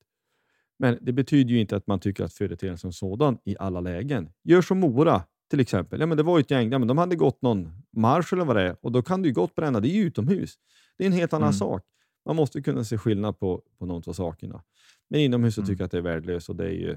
Men 0.79 0.99
det 1.01 1.13
betyder 1.13 1.51
ju 1.51 1.61
inte 1.61 1.77
att 1.77 1.87
man 1.87 2.01
tycker 2.01 2.25
att 2.25 2.33
företeelsen 2.33 2.79
som 2.79 2.93
sådan 2.93 3.39
i 3.45 3.57
alla 3.59 3.81
lägen. 3.81 4.31
Gör 4.45 4.63
som 4.63 4.81
Mora 4.81 5.23
till 5.51 5.61
exempel. 5.61 6.01
Ja, 6.01 6.07
men 6.07 6.17
det 6.17 6.23
var 6.23 6.41
ett 6.41 6.51
gäng, 6.51 6.73
ja, 6.73 6.79
men 6.79 6.89
de 6.89 6.99
hade 6.99 7.17
gått 7.17 7.43
någon 7.43 7.73
marsch 7.97 8.33
eller 8.33 8.45
vad 8.45 8.57
det 8.57 8.63
är 8.63 8.77
och 8.81 8.93
då 8.93 9.03
kan 9.03 9.23
du 9.23 9.33
gott 9.33 9.55
bränna. 9.55 9.81
Det 9.81 9.89
är 9.89 9.95
ju 9.95 10.03
utomhus. 10.03 10.55
Det 10.99 11.05
är 11.05 11.07
en 11.07 11.13
helt 11.13 11.33
annan 11.33 11.49
mm. 11.49 11.53
sak. 11.59 11.85
Man 12.27 12.37
måste 12.37 12.63
kunna 12.63 12.85
se 12.85 12.99
skillnad 12.99 13.39
på, 13.39 13.63
på 13.79 13.87
de 13.87 14.03
två 14.03 14.13
sakerna. 14.13 14.63
Men 15.11 15.21
inomhus 15.21 15.55
så 15.55 15.61
Mm. 15.61 15.67
tycker 15.69 15.81
jag 15.83 15.87
att 15.87 15.91
det 15.91 15.99
är 15.99 16.03
värdelöst 16.03 16.49
och 16.49 16.57
det 16.57 16.65
är 16.65 16.71
ju... 16.73 16.97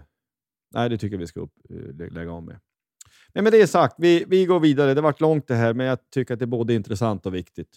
Nej, 0.73 0.90
det 0.90 0.98
tycker 0.98 1.14
jag 1.15 1.19
vi 1.19 1.28
ska 1.28 1.40
upp, 1.40 1.53
eh, 1.69 1.76
lä- 1.76 2.10
lägga 2.10 2.32
av 2.32 2.44
med. 2.44 2.60
Men 3.34 3.44
med 3.44 3.53
det 3.53 3.68
sagt, 3.68 3.95
vi, 3.98 4.26
vi 4.28 4.45
går 4.45 4.60
vidare. 4.60 4.94
Det 4.94 5.02
vart 5.02 5.22
långt 5.22 5.48
det 5.48 5.56
här, 5.56 5.74
men 5.74 5.86
jag 5.86 5.98
tycker 6.14 6.34
att 6.34 6.40
det 6.40 6.45
är 6.45 6.48
både 6.48 6.74
intressant 6.74 7.26
och 7.26 7.36
viktigt. 7.36 7.70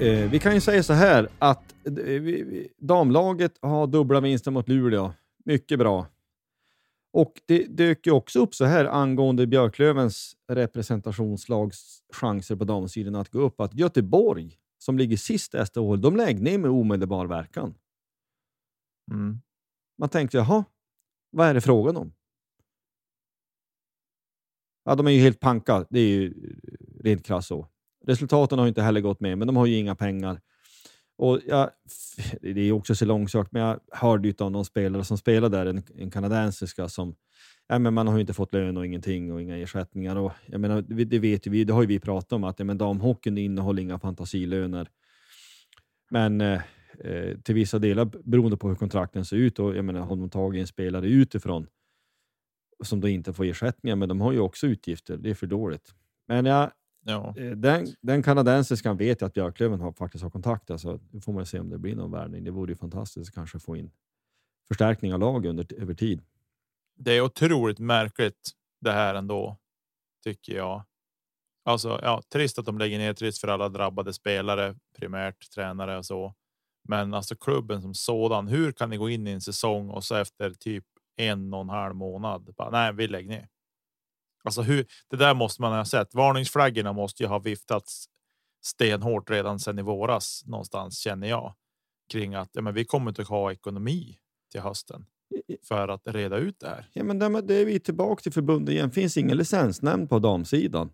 Eh, 0.00 0.30
vi 0.30 0.38
kan 0.38 0.54
ju 0.54 0.60
säga 0.60 0.82
så 0.82 0.92
här 0.92 1.28
att 1.38 1.74
eh, 1.86 1.92
vi, 1.94 2.20
vi, 2.20 2.68
damlaget 2.78 3.52
har 3.62 3.86
dubbla 3.86 4.20
vinster 4.20 4.50
mot 4.50 4.68
Luleå. 4.68 5.12
Mycket 5.44 5.78
bra. 5.78 6.06
Och 7.12 7.32
det 7.46 7.64
dök 7.64 8.06
ju 8.06 8.12
också 8.12 8.40
upp 8.40 8.54
så 8.54 8.64
här 8.64 8.84
angående 8.84 9.46
Björklövens 9.46 10.36
representationslags 10.48 12.02
chanser 12.12 12.56
på 12.56 12.64
damsidan 12.64 13.14
att 13.14 13.28
gå 13.28 13.40
upp, 13.40 13.60
att 13.60 13.74
Göteborg, 13.74 14.58
som 14.78 14.98
ligger 14.98 15.16
sist 15.16 15.54
i 15.54 15.58
SHL, 15.58 16.00
de 16.00 16.16
lägger 16.16 16.40
ner 16.40 16.58
med 16.58 16.70
omedelbar 16.70 17.26
verkan. 17.26 17.74
Mm. 19.10 19.40
Man 19.98 20.08
tänkte, 20.08 20.36
jaha, 20.36 20.64
vad 21.30 21.46
är 21.46 21.54
det 21.54 21.60
frågan 21.60 21.96
om? 21.96 22.12
Ja, 24.84 24.94
de 24.94 25.06
är 25.06 25.10
ju 25.10 25.20
helt 25.20 25.40
panka. 25.40 25.86
Det 25.90 26.00
är 26.00 26.08
ju 26.08 26.34
rent 27.00 27.24
krasst 27.24 27.48
så. 27.48 27.68
Resultaten 28.06 28.58
har 28.58 28.68
inte 28.68 28.82
heller 28.82 29.00
gått 29.00 29.20
med, 29.20 29.38
men 29.38 29.46
de 29.46 29.56
har 29.56 29.66
ju 29.66 29.76
inga 29.76 29.94
pengar. 29.94 30.40
Och 31.18 31.40
jag, 31.46 31.70
det 32.40 32.60
är 32.60 32.72
också 32.72 32.94
så 32.94 33.04
långsökt, 33.04 33.52
men 33.52 33.62
jag 33.62 33.80
hörde 33.92 34.28
ju 34.28 34.34
av 34.38 34.50
någon 34.52 34.64
spelare 34.64 35.04
som 35.04 35.18
spelade 35.18 35.56
där, 35.56 35.66
en, 35.66 35.82
en 35.96 36.10
kanadensiska 36.10 36.88
som 36.88 37.14
Ja, 37.70 37.78
men 37.78 37.94
man 37.94 38.06
har 38.06 38.14
ju 38.14 38.20
inte 38.20 38.34
fått 38.34 38.52
lön 38.52 38.76
och 38.76 38.86
ingenting 38.86 39.32
och 39.32 39.42
inga 39.42 39.56
ersättningar. 39.56 40.16
Och, 40.16 40.32
jag 40.46 40.60
menar, 40.60 40.82
det 40.82 41.18
vet 41.18 41.46
ju 41.46 41.50
vi, 41.50 41.64
det 41.64 41.72
har 41.72 41.82
ju 41.82 41.88
vi 41.88 42.00
pratat 42.00 42.32
om, 42.32 42.44
att 42.44 42.58
ja, 42.58 42.64
men 42.64 42.78
damhockeyn 42.78 43.38
innehåller 43.38 43.82
inga 43.82 43.98
fantasilöner. 43.98 44.88
Men 46.10 46.40
eh, 46.40 46.60
eh 47.04 47.38
till 47.38 47.54
vissa 47.54 47.78
delar 47.78 48.04
beroende 48.04 48.56
på 48.56 48.68
hur 48.68 48.74
kontrakten 48.74 49.24
ser 49.24 49.36
ut. 49.36 49.58
Och, 49.58 49.76
jag 49.76 49.84
menar, 49.84 50.00
har 50.00 50.16
de 50.16 50.30
tagit 50.30 50.60
en 50.60 50.66
spelare 50.66 51.06
utifrån 51.06 51.66
som 52.84 53.00
då 53.00 53.08
inte 53.08 53.32
får 53.32 53.44
ersättningar, 53.44 53.96
men 53.96 54.08
de 54.08 54.20
har 54.20 54.32
ju 54.32 54.38
också 54.38 54.66
utgifter. 54.66 55.16
Det 55.16 55.30
är 55.30 55.34
för 55.34 55.46
dåligt. 55.46 55.94
Men 56.26 56.44
jag, 56.46 56.70
Ja. 57.08 57.34
eh, 57.36 57.50
den, 57.50 57.86
den 58.00 58.22
kanadensiskan 58.22 58.96
vet 58.96 59.20
jag 59.20 59.28
att 59.28 59.34
Björklöven 59.34 59.80
har, 59.80 59.92
faktiskt 59.92 60.22
har 60.22 60.30
kontakt. 60.30 60.70
Alltså, 60.70 61.00
nu 61.10 61.20
får 61.20 61.32
man 61.32 61.46
se 61.46 61.60
om 61.60 61.70
det 61.70 61.78
blir 61.78 61.96
någon 61.96 62.10
värvning. 62.10 62.44
Det 62.44 62.50
vore 62.50 62.72
ju 62.72 62.76
fantastiskt 62.76 63.28
att 63.28 63.34
kanske 63.34 63.58
få 63.58 63.76
in 63.76 63.90
förstärkning 64.68 65.14
av 65.14 65.20
lag 65.20 65.46
under, 65.46 65.80
över 65.80 65.94
tid. 65.94 66.22
Det 66.96 67.12
är 67.12 67.20
otroligt 67.20 67.78
märkligt 67.78 68.50
det 68.80 68.92
här 68.92 69.14
ändå, 69.14 69.56
tycker 70.24 70.56
jag. 70.56 70.84
Alltså, 71.64 72.00
ja, 72.02 72.22
trist 72.32 72.58
att 72.58 72.66
de 72.66 72.78
lägger 72.78 72.98
ner, 72.98 73.12
trist 73.12 73.40
för 73.40 73.48
alla 73.48 73.68
drabbade 73.68 74.12
spelare, 74.12 74.76
primärt 74.98 75.50
tränare 75.50 75.98
och 75.98 76.06
så. 76.06 76.34
Men 76.88 77.14
alltså 77.14 77.36
klubben 77.36 77.82
som 77.82 77.94
sådan, 77.94 78.48
hur 78.48 78.72
kan 78.72 78.90
ni 78.90 78.96
gå 78.96 79.10
in 79.10 79.26
i 79.26 79.30
en 79.30 79.40
säsong 79.40 79.90
och 79.90 80.04
så 80.04 80.14
efter 80.14 80.50
typ 80.50 80.84
en 81.16 81.54
och 81.54 81.60
en 81.60 81.68
halv 81.68 81.94
månad? 81.94 82.54
Bara, 82.56 82.70
nej, 82.70 82.92
vi 82.94 83.08
lägger 83.08 83.28
ner. 83.28 83.48
Alltså 84.44 84.62
hur 84.62 84.86
det 85.10 85.16
där 85.16 85.34
måste 85.34 85.62
man 85.62 85.72
ha 85.72 85.84
sett. 85.84 86.14
Varningsflaggorna 86.14 86.92
måste 86.92 87.22
ju 87.22 87.28
ha 87.28 87.38
viftats 87.38 88.08
stenhårt 88.64 89.30
redan 89.30 89.58
sedan 89.58 89.78
i 89.78 89.82
våras 89.82 90.42
någonstans 90.46 90.98
känner 90.98 91.28
jag 91.28 91.54
kring 92.12 92.34
att 92.34 92.50
ja, 92.52 92.62
men 92.62 92.74
vi 92.74 92.84
kommer 92.84 93.10
inte 93.10 93.22
ha 93.22 93.52
ekonomi 93.52 94.18
till 94.52 94.60
hösten 94.60 95.06
för 95.62 95.88
att 95.88 96.02
reda 96.04 96.36
ut 96.36 96.60
det 96.60 96.68
här. 96.68 96.90
Ja, 96.92 97.04
men 97.04 97.18
det, 97.18 97.40
det 97.40 97.54
är 97.54 97.64
vi 97.64 97.80
tillbaka 97.80 98.22
till 98.22 98.32
förbundet 98.32 98.72
igen. 98.72 98.90
finns 98.90 99.16
ingen 99.16 99.36
licensnämnd 99.36 100.08
på 100.08 100.18
damsidan 100.18 100.90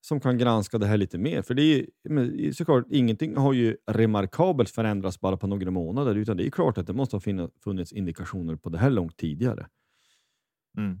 som 0.00 0.20
kan 0.20 0.38
granska 0.38 0.78
det 0.78 0.86
här 0.86 0.96
lite 0.96 1.18
mer. 1.18 1.42
För 1.42 1.54
det 1.54 1.62
är 1.62 1.86
men 2.08 2.54
såklart, 2.54 2.84
ingenting 2.90 3.36
har 3.36 3.52
ju 3.52 3.76
remarkabelt 3.86 4.70
förändrats 4.70 5.20
bara 5.20 5.36
på 5.36 5.46
några 5.46 5.70
månader, 5.70 6.14
utan 6.14 6.36
det 6.36 6.46
är 6.46 6.50
klart 6.50 6.78
att 6.78 6.86
det 6.86 6.92
måste 6.92 7.16
ha 7.16 7.48
funnits 7.64 7.92
indikationer 7.92 8.56
på 8.56 8.68
det 8.68 8.78
här 8.78 8.90
långt 8.90 9.16
tidigare. 9.16 9.68
Mm. 10.78 11.00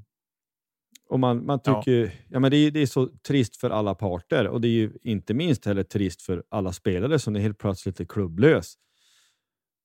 Och 1.08 1.20
man, 1.20 1.46
man 1.46 1.60
Ja. 1.64 1.82
tycker, 1.82 2.14
ja. 2.28 2.40
men 2.40 2.50
det, 2.50 2.56
är, 2.56 2.70
det 2.70 2.80
är 2.80 2.86
så 2.86 3.06
trist 3.26 3.56
för 3.56 3.70
alla 3.70 3.94
parter 3.94 4.48
och 4.48 4.60
det 4.60 4.68
är 4.68 4.72
ju 4.72 4.92
inte 5.02 5.34
minst 5.34 5.64
heller 5.64 5.82
trist 5.82 6.22
för 6.22 6.44
alla 6.48 6.72
spelare 6.72 7.18
som 7.18 7.36
är 7.36 7.40
helt 7.40 7.58
plötsligt 7.58 8.00
är 8.00 8.04
klubblös. 8.04 8.74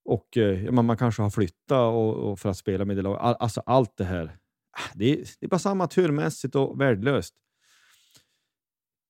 Och 0.05 0.37
eh, 0.37 0.65
ja, 0.65 0.71
man, 0.71 0.85
man 0.85 0.97
kanske 0.97 1.21
har 1.21 1.29
flyttat 1.29 1.93
och, 1.93 2.13
och 2.31 2.39
för 2.39 2.49
att 2.49 2.57
spela 2.57 2.85
med 2.85 2.95
det 2.97 3.01
laget. 3.01 3.21
All, 3.21 3.35
alltså 3.39 3.61
allt 3.65 3.97
det 3.97 4.03
här. 4.03 4.25
ah, 4.71 4.91
Det 4.95 5.05
är, 5.11 5.17
det 5.39 5.45
är 5.45 5.47
bara 5.49 5.59
så 5.59 5.69
amatörmässigt 5.69 6.55
och 6.55 6.81
värdelöst. 6.81 7.35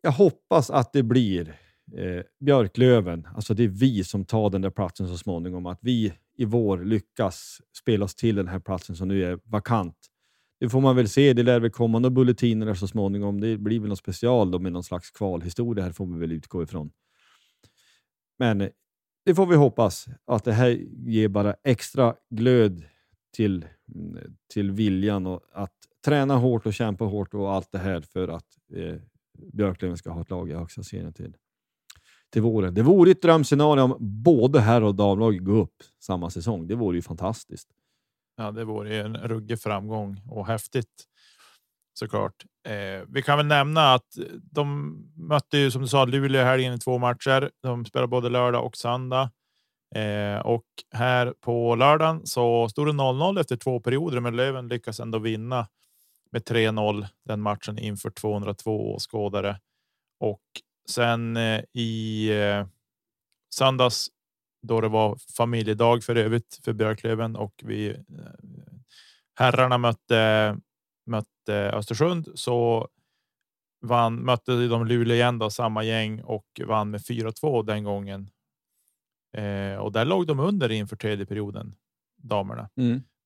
Jag 0.01 0.11
hoppas 0.11 0.69
att 0.69 0.93
det 0.93 1.03
blir 1.03 1.47
eh, 1.97 2.21
Björklöven, 2.39 3.27
alltså 3.35 3.53
det 3.53 3.63
är 3.63 3.67
vi 3.67 4.03
som 4.03 4.25
tar 4.25 4.49
den 4.49 4.61
där 4.61 4.69
platsen 4.69 5.07
så 5.07 5.17
småningom. 5.17 5.65
Att 5.65 5.79
vi 5.81 6.13
i 6.37 6.45
vår 6.45 6.77
lyckas 6.83 7.61
spela 7.77 8.05
oss 8.05 8.15
till 8.15 8.35
den 8.35 8.47
här 8.47 8.59
platsen 8.59 8.95
som 8.95 9.07
nu 9.07 9.23
är 9.23 9.39
vakant. 9.43 9.95
Det 10.59 10.69
får 10.69 10.81
man 10.81 10.95
väl 10.95 11.09
se. 11.09 11.33
Det 11.33 11.43
lär 11.43 11.59
väl 11.59 11.71
komma 11.71 11.99
några 11.99 12.13
bulletiner 12.13 12.73
så 12.73 12.87
småningom. 12.87 13.41
Det 13.41 13.57
blir 13.57 13.79
väl 13.79 13.89
något 13.89 13.99
special 13.99 14.51
då 14.51 14.59
med 14.59 14.71
någon 14.71 14.83
slags 14.83 15.11
kvalhistoria 15.11 15.83
här 15.83 15.91
får 15.91 16.05
vi 16.05 16.19
väl 16.19 16.31
utgå 16.31 16.63
ifrån. 16.63 16.91
Men 18.39 18.61
eh, 18.61 18.69
det 19.25 19.35
får 19.35 19.45
vi 19.45 19.55
hoppas 19.55 20.05
att 20.25 20.43
det 20.43 20.53
här 20.53 20.69
ger 21.07 21.27
bara 21.27 21.55
extra 21.63 22.15
glöd 22.29 22.83
till, 23.35 23.65
mm, 23.95 24.35
till 24.53 24.71
viljan 24.71 25.27
och 25.27 25.41
att 25.53 25.73
träna 26.05 26.35
hårt 26.35 26.65
och 26.65 26.73
kämpa 26.73 27.05
hårt 27.05 27.33
och 27.33 27.53
allt 27.53 27.71
det 27.71 27.77
här 27.77 28.01
för 28.01 28.27
att 28.27 28.45
eh, 28.75 28.95
Björklöven 29.53 29.97
ska 29.97 30.11
ha 30.11 30.21
ett 30.21 30.29
lag 30.29 30.49
i 30.49 30.53
högsta 30.53 30.83
serien 30.83 31.13
till, 31.13 31.35
till 32.29 32.41
våren. 32.41 32.73
Det 32.73 32.81
vore 32.81 33.11
ett 33.11 33.21
drömscenario 33.21 33.81
om 33.81 33.95
både 34.23 34.59
herr 34.59 34.81
och 34.81 34.95
damlag 34.95 35.45
går 35.45 35.55
upp 35.55 35.83
samma 35.99 36.29
säsong. 36.29 36.67
Det 36.67 36.75
vore 36.75 36.97
ju 36.97 37.01
fantastiskt. 37.01 37.69
Ja, 38.39 38.51
det 38.51 38.65
vore 38.65 38.93
ju 38.93 39.01
en 39.01 39.17
ruggig 39.17 39.61
framgång 39.61 40.21
och 40.29 40.47
häftigt 40.47 41.05
såklart. 41.93 42.45
Eh, 42.67 43.05
vi 43.07 43.21
kan 43.21 43.37
väl 43.37 43.45
nämna 43.45 43.93
att 43.93 44.07
de 44.51 44.95
mötte 45.15 45.57
ju 45.57 45.71
som 45.71 45.81
du 45.81 45.87
sa 45.87 46.05
Luleå 46.05 46.43
helgen 46.43 46.73
i 46.73 46.79
två 46.79 46.97
matcher. 46.97 47.51
De 47.63 47.85
spelar 47.85 48.07
både 48.07 48.29
lördag 48.29 48.65
och 48.65 48.77
söndag 48.77 49.31
eh, 49.95 50.39
och 50.39 50.65
här 50.93 51.33
på 51.39 51.75
lördagen 51.75 52.25
så 52.25 52.69
stod 52.69 52.87
det 52.87 52.91
0-0 52.91 53.39
efter 53.39 53.55
två 53.55 53.79
perioder, 53.79 54.19
men 54.19 54.35
Löven 54.35 54.67
lyckas 54.67 54.99
ändå 54.99 55.19
vinna 55.19 55.67
med 56.31 56.41
3-0 56.41 57.07
den 57.25 57.41
matchen 57.41 57.79
inför 57.79 58.09
202 58.09 58.93
åskådare 58.93 59.59
och 60.19 60.41
sen 60.89 61.37
eh, 61.37 61.61
i 61.73 62.29
eh, 62.29 62.67
söndags 63.55 64.09
då 64.61 64.81
det 64.81 64.87
var 64.87 65.17
familjedag 65.37 66.03
för 66.03 66.15
övrigt 66.15 66.59
för 66.63 66.73
Björklöven 66.73 67.35
och 67.35 67.53
vi 67.65 67.89
eh, 67.89 67.95
herrarna 69.35 69.77
mötte 69.77 70.57
mötte 71.05 71.71
Östersund 71.73 72.27
så 72.35 72.87
vann 73.81 74.15
mötte 74.25 74.67
de 74.67 74.87
Luleå 74.87 75.15
igen 75.15 75.39
då 75.39 75.49
samma 75.49 75.83
gäng 75.83 76.21
och 76.21 76.61
vann 76.67 76.91
med 76.91 77.01
4-2 77.01 77.65
den 77.65 77.83
gången. 77.83 78.29
Eh, 79.37 79.75
och 79.75 79.91
där 79.91 80.05
låg 80.05 80.27
de 80.27 80.39
under 80.39 80.71
inför 80.71 80.95
tredje 80.95 81.25
perioden 81.25 81.75
damerna, 82.17 82.69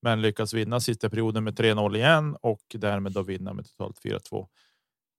men 0.02 0.22
lyckas 0.22 0.54
vinna 0.54 0.80
sista 0.80 1.10
perioden 1.10 1.44
med 1.44 1.58
3-0 1.58 1.96
igen 1.96 2.36
och 2.40 2.62
därmed 2.74 3.12
då 3.12 3.22
vinna 3.22 3.52
med 3.52 3.64
totalt 3.66 3.98
4-2. 4.04 4.48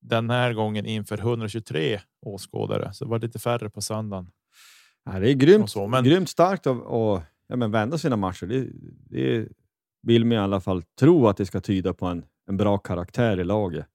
Den 0.02 0.30
här 0.30 0.54
gången 0.54 0.86
inför 0.86 1.18
123 1.18 2.02
åskådare, 2.22 2.94
så 2.94 3.06
det 3.06 3.12
var 3.12 3.20
lite 3.20 3.40
färre 3.40 3.70
på 3.70 3.82
söndagen. 3.82 4.32
Ja, 5.06 5.20
det 5.20 5.30
är 5.32 5.34
grymt, 5.34 5.64
Och 5.64 5.70
så, 5.70 5.88
men- 5.88 6.04
grymt 6.04 6.30
starkt 6.30 6.68
att 6.68 6.78
att, 6.78 7.24
ja, 7.48 7.56
men 7.56 7.72
vända 7.72 7.98
sina 7.98 8.16
matcher. 8.16 8.46
Det, 8.46 8.68
det 9.10 9.48
vill 10.02 10.26
man 10.26 10.32
i 10.32 10.38
alla 10.38 10.62
fall 10.62 10.84
tro 10.84 11.28
att 11.28 11.38
det 11.38 11.46
ska 11.46 11.62
tyda 11.62 11.94
på 11.94 12.06
en, 12.06 12.26
en 12.48 12.58
bra 12.58 12.78
karaktär 12.78 13.40
i 13.40 13.44
laget. 13.44 13.86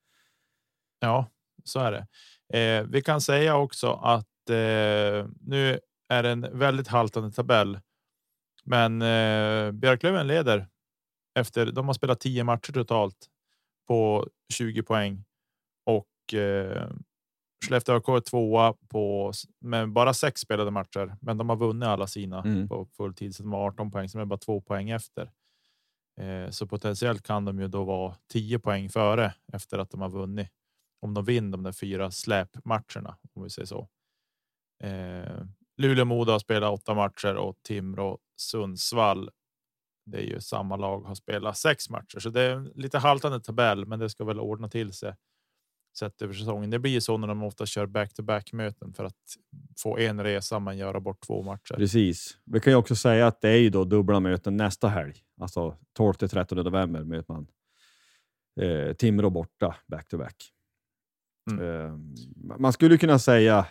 Ja, 1.01 1.27
så 1.65 1.81
är 1.81 1.93
det. 1.93 2.07
Eh, 2.59 2.87
vi 2.89 3.03
kan 3.03 3.20
säga 3.20 3.57
också 3.57 3.93
att 3.93 4.51
eh, 4.51 5.27
nu 5.41 5.78
är 6.09 6.23
det 6.23 6.31
en 6.31 6.59
väldigt 6.59 6.89
haltande 6.89 7.31
tabell, 7.32 7.81
men 8.65 9.03
eh, 9.03 9.73
Björklöven 9.73 10.27
leder 10.27 10.69
efter. 11.35 11.66
De 11.66 11.87
har 11.87 11.95
spelat 11.95 12.20
10 12.20 12.45
matcher 12.45 12.73
totalt 12.73 13.16
på 13.89 14.28
20 14.53 14.82
poäng 14.82 15.24
och 15.87 16.35
eh, 16.35 16.89
Skellefteå 17.65 18.16
är 18.16 18.20
tvåa 18.20 18.74
på 18.89 19.32
med 19.61 19.93
bara 19.93 20.15
sex 20.15 20.41
spelade 20.41 20.70
matcher, 20.70 21.16
men 21.20 21.39
de 21.39 21.49
har 21.49 21.57
vunnit 21.57 21.87
alla 21.87 22.07
sina 22.07 22.43
Mm. 22.43 22.69
på 22.69 22.87
fulltid, 22.97 23.35
så 23.35 23.43
de 23.43 23.53
har 23.53 23.66
18 23.66 23.91
poäng 23.91 24.09
som 24.09 24.20
är 24.20 24.24
bara 24.24 24.39
två 24.39 24.61
poäng 24.61 24.91
efter. 24.91 25.31
Eh, 26.20 26.51
så 26.51 26.66
potentiellt 26.66 27.23
kan 27.23 27.45
de 27.45 27.61
ju 27.61 27.69
då 27.69 27.85
vara 27.85 28.15
10 28.32 28.59
poäng 28.59 28.89
före 28.89 29.35
efter 29.53 29.78
att 29.78 29.91
de 29.91 30.01
har 30.01 30.11
vunnit 30.11 30.49
om 31.03 31.15
de 31.15 31.24
vinner 31.24 31.51
de 31.51 31.62
där 31.62 31.73
fyra 31.73 32.11
släpmatcherna 32.11 33.19
om 33.35 33.43
vi 33.43 33.51
säger 33.51 33.66
så. 33.66 33.89
Eh, 34.82 35.45
Luleå 35.77 36.05
Modo 36.05 36.32
har 36.32 36.39
spelat 36.39 36.73
åtta 36.73 36.95
matcher 36.95 37.35
och 37.35 37.57
Timrå 37.62 38.19
Sundsvall. 38.37 39.31
det 40.07 40.19
är 40.19 40.23
ju 40.23 40.41
samma 40.41 40.77
lag 40.77 41.01
har 41.01 41.15
spelat 41.15 41.57
sex 41.59 41.91
matcher, 41.91 42.19
så 42.19 42.31
det 42.31 42.43
är 42.43 42.73
lite 42.74 42.99
haltande 42.99 43.41
tabell, 43.41 43.87
men 43.87 43.99
det 43.99 44.11
ska 44.11 44.24
väl 44.24 44.41
ordna 44.41 44.69
till 44.69 44.93
sig 44.93 45.15
sett 45.99 46.23
över 46.23 46.35
säsongen. 46.35 46.71
Det 46.71 46.79
blir 46.79 46.93
ju 46.93 47.01
så 47.01 47.17
när 47.17 47.29
de 47.29 47.43
ofta 47.43 47.67
kör 47.67 47.87
back 47.87 48.15
to 48.15 48.23
back 48.23 48.53
möten 48.53 48.93
för 48.93 49.05
att 49.05 49.17
få 49.83 49.99
en 49.99 50.23
resa 50.25 50.59
men 50.59 50.79
göra 50.79 51.01
bort 51.01 51.27
två 51.27 51.43
matcher. 51.43 51.75
Precis. 51.75 52.39
Vi 52.45 52.61
kan 52.61 52.73
ju 52.73 52.77
också 52.77 52.97
säga 52.97 53.27
att 53.27 53.41
det 53.41 53.49
är 53.49 53.57
ju 53.59 53.71
då 53.71 53.85
dubbla 53.85 54.21
möten 54.21 54.57
nästa 54.57 54.89
helg, 54.89 55.15
alltså 55.41 55.77
12 55.97 56.15
till 56.15 56.29
13 56.29 56.59
november 56.59 57.05
möter 57.05 57.33
man 57.33 57.47
eh, 58.61 58.93
Timrå 58.93 59.31
borta 59.31 59.77
back 59.87 60.09
to 60.09 60.19
back. 60.19 60.37
Mm. 61.51 61.85
Eh, 61.87 61.93
man 62.59 62.73
skulle 62.73 62.99
kunna 62.99 63.19
säga, 63.19 63.67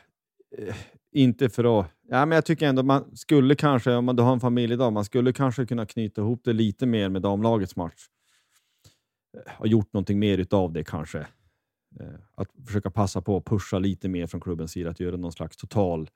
eh, 0.57 0.75
inte 1.11 1.49
för 1.49 1.79
att... 1.79 1.87
Ja, 2.07 2.25
men 2.25 2.35
jag 2.35 2.45
tycker 2.45 2.67
ändå 2.67 2.83
man 2.83 3.17
skulle 3.17 3.55
kanske, 3.55 3.91
om 3.91 4.05
man 4.05 4.15
då 4.15 4.23
har 4.23 4.33
en 4.33 4.39
familj 4.39 4.73
idag, 4.73 4.93
man 4.93 5.05
skulle 5.05 5.33
kanske 5.33 5.65
kunna 5.65 5.85
knyta 5.85 6.21
ihop 6.21 6.41
det 6.43 6.53
lite 6.53 6.85
mer 6.85 7.09
med 7.09 7.21
damlagets 7.21 7.75
match. 7.75 8.05
Eh, 9.37 9.61
Och 9.61 9.67
gjort 9.67 9.93
någonting 9.93 10.19
mer 10.19 10.37
utav 10.37 10.73
det 10.73 10.83
kanske. 10.83 11.27
Eh, 11.99 12.19
att 12.35 12.47
försöka 12.67 12.91
passa 12.91 13.21
på 13.21 13.37
att 13.37 13.45
pusha 13.45 13.79
lite 13.79 14.09
mer 14.09 14.27
från 14.27 14.41
klubbens 14.41 14.71
sida, 14.71 14.89
att 14.89 14.99
göra 14.99 15.17
någon 15.17 15.31
slags 15.31 15.57
total 15.57 16.09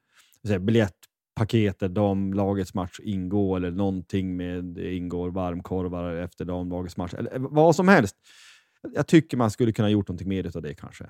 säga, 0.48 0.60
biljettpaket 0.60 1.80
där 1.80 1.90
damlagets 1.90 2.74
match 2.74 3.00
ingår 3.00 3.58
eller 3.58 3.72
någonting 3.72 4.38
med 4.38 4.78
ingår 4.78 5.32
varmkorvar 5.32 6.14
efter 6.16 6.46
damlagets 6.46 6.98
match. 6.98 7.14
Eller 7.14 7.40
vad 7.40 7.76
som 7.76 7.88
helst. 7.88 8.16
Jag 8.94 9.08
tycker 9.08 9.38
man 9.38 9.52
skulle 9.52 9.72
kunna 9.72 9.90
gjort 9.90 10.08
någonting 10.08 10.30
mer 10.30 10.44
utav 10.44 10.62
det 10.62 10.74
kanske. 10.74 11.10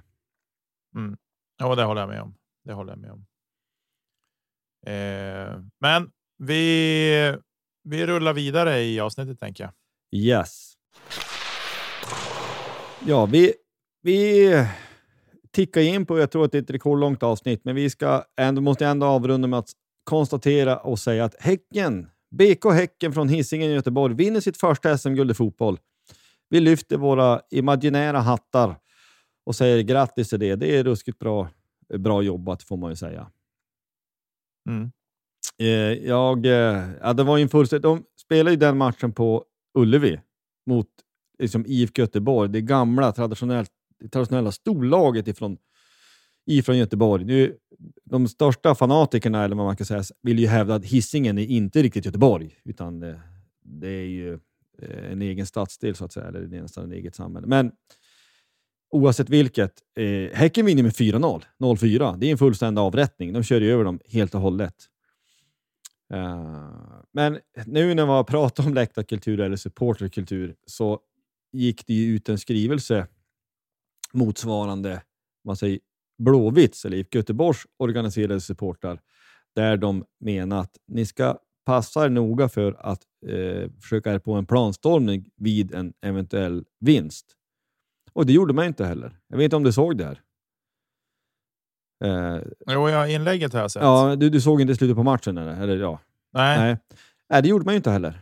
Mm. 0.95 1.17
Ja, 1.57 1.75
det 1.75 1.83
håller 1.83 2.01
jag 2.01 2.09
med 2.09 2.21
om. 2.21 2.35
Det 2.63 2.73
håller 2.73 2.91
jag 2.91 2.99
med 2.99 3.11
om. 3.11 3.25
Eh, 4.85 5.63
men 5.79 6.11
vi, 6.37 7.37
vi 7.83 8.07
rullar 8.07 8.33
vidare 8.33 8.81
i 8.81 8.99
avsnittet 8.99 9.39
tänker 9.39 9.63
jag. 9.63 9.73
Yes. 10.21 10.73
Ja, 13.05 13.25
vi, 13.25 13.53
vi 14.03 14.49
tickar 15.51 15.81
in 15.81 16.05
på, 16.05 16.19
jag 16.19 16.31
tror 16.31 16.45
att 16.45 16.51
det 16.51 16.57
är 16.57 16.61
ett 16.61 16.69
rekordlångt 16.69 17.23
avsnitt, 17.23 17.61
men 17.65 17.75
vi 17.75 17.89
ska 17.89 18.23
ändå, 18.37 18.61
måste 18.61 18.85
ändå 18.85 19.05
avrunda 19.07 19.47
med 19.47 19.59
att 19.59 19.69
konstatera 20.03 20.77
och 20.77 20.99
säga 20.99 21.25
att 21.25 21.35
Häcken, 21.39 22.07
BK 22.31 22.65
Häcken 22.73 23.13
från 23.13 23.29
Hisingen 23.29 23.71
i 23.71 23.73
Göteborg 23.73 24.15
vinner 24.15 24.39
sitt 24.39 24.57
första 24.57 24.97
SM-guld 24.97 25.31
i 25.31 25.33
fotboll. 25.33 25.79
Vi 26.49 26.59
lyfter 26.59 26.97
våra 26.97 27.41
imaginära 27.51 28.19
hattar 28.19 28.75
och 29.45 29.55
säger 29.55 29.83
grattis 29.83 30.29
till 30.29 30.39
det. 30.39 30.55
Det 30.55 30.77
är 30.77 30.83
ruskigt 30.83 31.19
bra, 31.19 31.49
bra 31.97 32.21
jobbat 32.21 32.63
får 32.63 32.77
man 32.77 32.89
ju 32.89 32.95
säga. 32.95 33.31
Mm. 34.69 34.91
Eh, 35.59 36.07
jag, 36.07 36.45
eh, 36.45 36.89
ja, 37.01 37.13
det 37.13 37.23
var 37.23 37.37
ju 37.37 37.43
en 37.43 37.49
fullständig... 37.49 37.83
De 37.83 38.03
spelade 38.21 38.51
ju 38.51 38.57
den 38.57 38.77
matchen 38.77 39.13
på 39.13 39.45
Ullevi 39.77 40.19
mot 40.65 40.87
liksom, 41.39 41.65
IFK 41.67 42.01
Göteborg, 42.01 42.49
det 42.49 42.61
gamla 42.61 43.11
traditionellt, 43.11 43.71
traditionella 44.11 44.51
storlaget 44.51 45.27
ifrån, 45.27 45.57
ifrån 46.45 46.77
Göteborg. 46.77 47.25
Nu, 47.25 47.57
de 48.03 48.27
största 48.27 48.75
fanatikerna, 48.75 49.43
eller 49.43 49.55
vad 49.55 49.65
man 49.65 49.77
kan 49.77 49.85
säga, 49.85 50.03
vill 50.21 50.39
ju 50.39 50.47
hävda 50.47 50.75
att 50.75 50.85
Hisingen 50.85 51.37
är 51.37 51.45
inte 51.45 51.81
riktigt 51.81 52.05
Göteborg, 52.05 52.55
utan 52.63 52.99
det, 52.99 53.21
det 53.63 53.89
är 53.89 54.05
ju 54.05 54.33
eh, 54.81 55.11
en 55.11 55.21
egen 55.21 55.45
stadsdel 55.45 55.95
så 55.95 56.05
att 56.05 56.13
säga, 56.13 56.27
eller 56.27 56.41
det 56.41 56.57
är 56.57 56.61
nästan 56.61 56.91
ett 56.91 56.97
eget 56.97 57.15
samhälle. 57.15 57.47
Men 57.47 57.71
oavsett 58.91 59.29
vilket, 59.29 59.73
eh, 59.95 60.37
Häcken 60.37 60.65
vinner 60.65 60.83
med 60.83 60.91
4-0, 60.91 61.43
0-4. 61.59 62.17
Det 62.17 62.27
är 62.27 62.31
en 62.31 62.37
fullständig 62.37 62.81
avrättning. 62.81 63.33
De 63.33 63.43
kör 63.43 63.61
ju 63.61 63.71
över 63.71 63.83
dem 63.83 63.99
helt 64.05 64.35
och 64.35 64.41
hållet. 64.41 64.75
Uh, 66.13 67.01
men 67.11 67.39
nu 67.65 67.93
när 67.93 68.17
vi 68.17 68.23
pratar 68.23 68.65
om 68.65 68.73
läktarkultur 68.73 69.39
eller 69.39 69.57
supporterkultur 69.57 70.55
så 70.65 70.99
gick 71.51 71.87
det 71.87 71.93
ju 71.93 72.15
ut 72.15 72.29
en 72.29 72.37
skrivelse 72.37 73.07
motsvarande 74.13 75.01
man 75.45 75.55
säger, 75.57 75.79
Blåvitts 76.17 76.85
eller 76.85 76.97
IFK 76.97 77.17
Göteborgs 77.17 77.59
organiserade 77.77 78.41
supportrar 78.41 78.99
där 79.55 79.77
de 79.77 80.05
menar 80.19 80.59
att 80.59 80.77
ni 80.87 81.05
ska 81.05 81.37
passa 81.65 82.05
er 82.05 82.09
noga 82.09 82.49
för 82.49 82.73
att 82.79 83.01
eh, 83.27 83.69
försöka 83.81 84.13
er 84.13 84.19
på 84.19 84.33
en 84.33 84.45
planstormning 84.45 85.29
vid 85.35 85.73
en 85.73 85.93
eventuell 86.01 86.65
vinst. 86.79 87.25
Och 88.13 88.25
det 88.25 88.33
gjorde 88.33 88.53
man 88.53 88.65
inte 88.65 88.85
heller. 88.85 89.19
Jag 89.27 89.37
vet 89.37 89.43
inte 89.43 89.55
om 89.55 89.63
du 89.63 89.73
såg 89.73 89.97
det 89.97 90.05
här? 90.05 90.21
Eh, 92.03 92.41
Jo, 92.67 92.89
ja, 92.89 93.07
inlägget 93.07 93.53
har 93.53 93.59
jag 93.61 93.71
sett. 93.71 93.81
ja, 93.83 94.15
du, 94.15 94.29
du 94.29 94.41
såg 94.41 94.61
inte 94.61 94.75
slutet 94.75 94.95
på 94.95 95.03
matchen? 95.03 95.37
Eller? 95.37 95.61
eller 95.61 95.77
ja. 95.77 95.99
Nej. 96.33 96.57
Nej. 96.59 96.77
Nej, 97.29 97.41
det 97.41 97.47
gjorde 97.49 97.65
man 97.65 97.73
ju 97.73 97.77
inte 97.77 97.91
heller. 97.91 98.21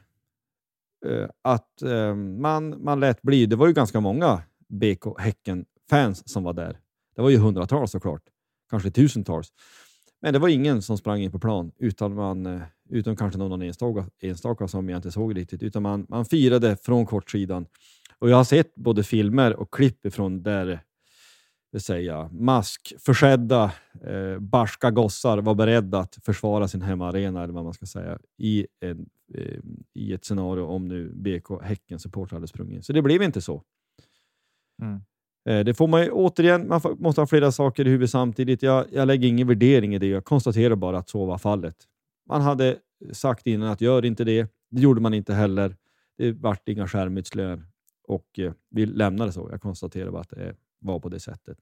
Eh, 1.06 1.30
att 1.42 1.82
eh, 1.82 2.16
man, 2.16 2.84
man 2.84 3.00
lät 3.00 3.22
bli. 3.22 3.46
Det 3.46 3.56
var 3.56 3.68
ju 3.68 3.74
ganska 3.74 4.00
många 4.00 4.42
BK 4.70 5.20
fans 5.92 6.30
som 6.30 6.44
var 6.44 6.54
där. 6.54 6.80
Det 7.16 7.22
var 7.22 7.30
ju 7.30 7.38
hundratals 7.38 7.92
såklart, 7.92 8.22
kanske 8.70 8.92
tusentals. 8.92 9.54
Men 10.22 10.34
det 10.34 10.40
var 10.40 10.50
ingen 10.50 10.82
som 10.82 10.98
sprang 10.98 11.22
in 11.22 11.32
på 11.32 11.40
plan, 11.40 11.72
utan, 11.78 12.14
man, 12.14 12.46
eh, 12.46 12.62
utom 12.90 13.16
kanske 13.16 13.40
någon 13.40 13.62
enstaka, 13.62 14.06
enstaka 14.20 14.68
som 14.68 14.90
jag 14.90 14.98
inte 14.98 15.12
såg 15.12 15.38
riktigt. 15.38 15.64
Utan 15.64 15.84
man, 15.84 16.06
man 16.10 16.26
firade 16.26 16.78
från 16.78 17.06
kortsidan. 17.06 17.66
Och 18.20 18.30
jag 18.30 18.38
har 18.38 18.44
sett 18.44 18.76
både 18.76 19.04
filmer 19.04 19.56
och 19.56 19.74
klipp 19.74 20.14
från 20.14 20.44
där 20.44 20.80
det 21.72 21.80
säga, 21.80 22.30
maskförsedda 22.34 23.72
eh, 24.04 24.40
barska 24.40 24.92
gossar 24.92 25.38
var 25.38 25.56
beredda 25.56 26.00
att 26.00 26.20
försvara 26.26 26.68
sin 26.68 26.82
hemmaarena, 26.82 27.44
eller 27.44 27.54
vad 27.54 27.64
man 27.64 27.74
ska 27.74 27.86
säga, 27.86 28.20
i, 28.38 28.68
en, 28.80 29.10
eh, 29.34 29.60
i 29.94 30.14
ett 30.14 30.26
scenario 30.26 30.62
om 30.64 30.88
nu 30.88 31.14
BK 31.14 31.62
Häcken 31.62 32.00
supportrar 32.00 32.38
hade 32.38 32.48
sprungit 32.48 32.76
in. 32.76 32.84
Så 32.84 32.94
det 32.94 33.02
blev 33.02 33.22
inte 33.22 33.42
så. 33.42 33.64
Mm. 34.82 35.02
Eh, 35.46 35.60
det 35.60 35.74
får 35.74 35.88
man 35.88 36.02
ju, 36.02 36.12
återigen, 36.12 36.68
man 36.68 36.82
måste 37.00 37.22
ha 37.22 37.28
flera 37.28 37.52
saker 37.52 37.88
i 37.88 37.90
huvudet 37.90 38.10
samtidigt. 38.10 38.64
Jag, 38.64 38.86
jag 38.92 39.08
lägger 39.08 39.28
ingen 39.28 39.48
värdering 39.48 39.96
i 39.96 40.00
det. 40.00 40.08
Jag 40.08 40.26
konstaterar 40.26 40.76
bara 40.76 40.98
att 40.98 41.10
så 41.10 41.26
var 41.26 41.38
fallet. 41.38 41.76
Man 42.30 42.42
hade 42.42 42.78
sagt 43.12 43.48
innan 43.48 43.70
att 43.70 43.82
gör 43.82 44.06
inte 44.06 44.24
det. 44.24 44.48
Det 44.72 44.82
gjorde 44.82 45.02
man 45.02 45.14
inte 45.14 45.34
heller. 45.34 45.76
Det 46.18 46.32
vart 46.32 46.70
inga 46.70 46.88
skärmytslingar 46.88 47.64
och 48.08 48.40
eh, 48.40 48.52
vi 48.70 48.86
lämnade 48.86 49.32
så. 49.32 49.48
Jag 49.52 49.62
konstaterar 49.62 50.12
bara 50.12 50.22
att 50.22 50.30
det 50.30 50.56
var 50.80 51.00
på 51.00 51.10
det 51.10 51.20
sättet. 51.20 51.58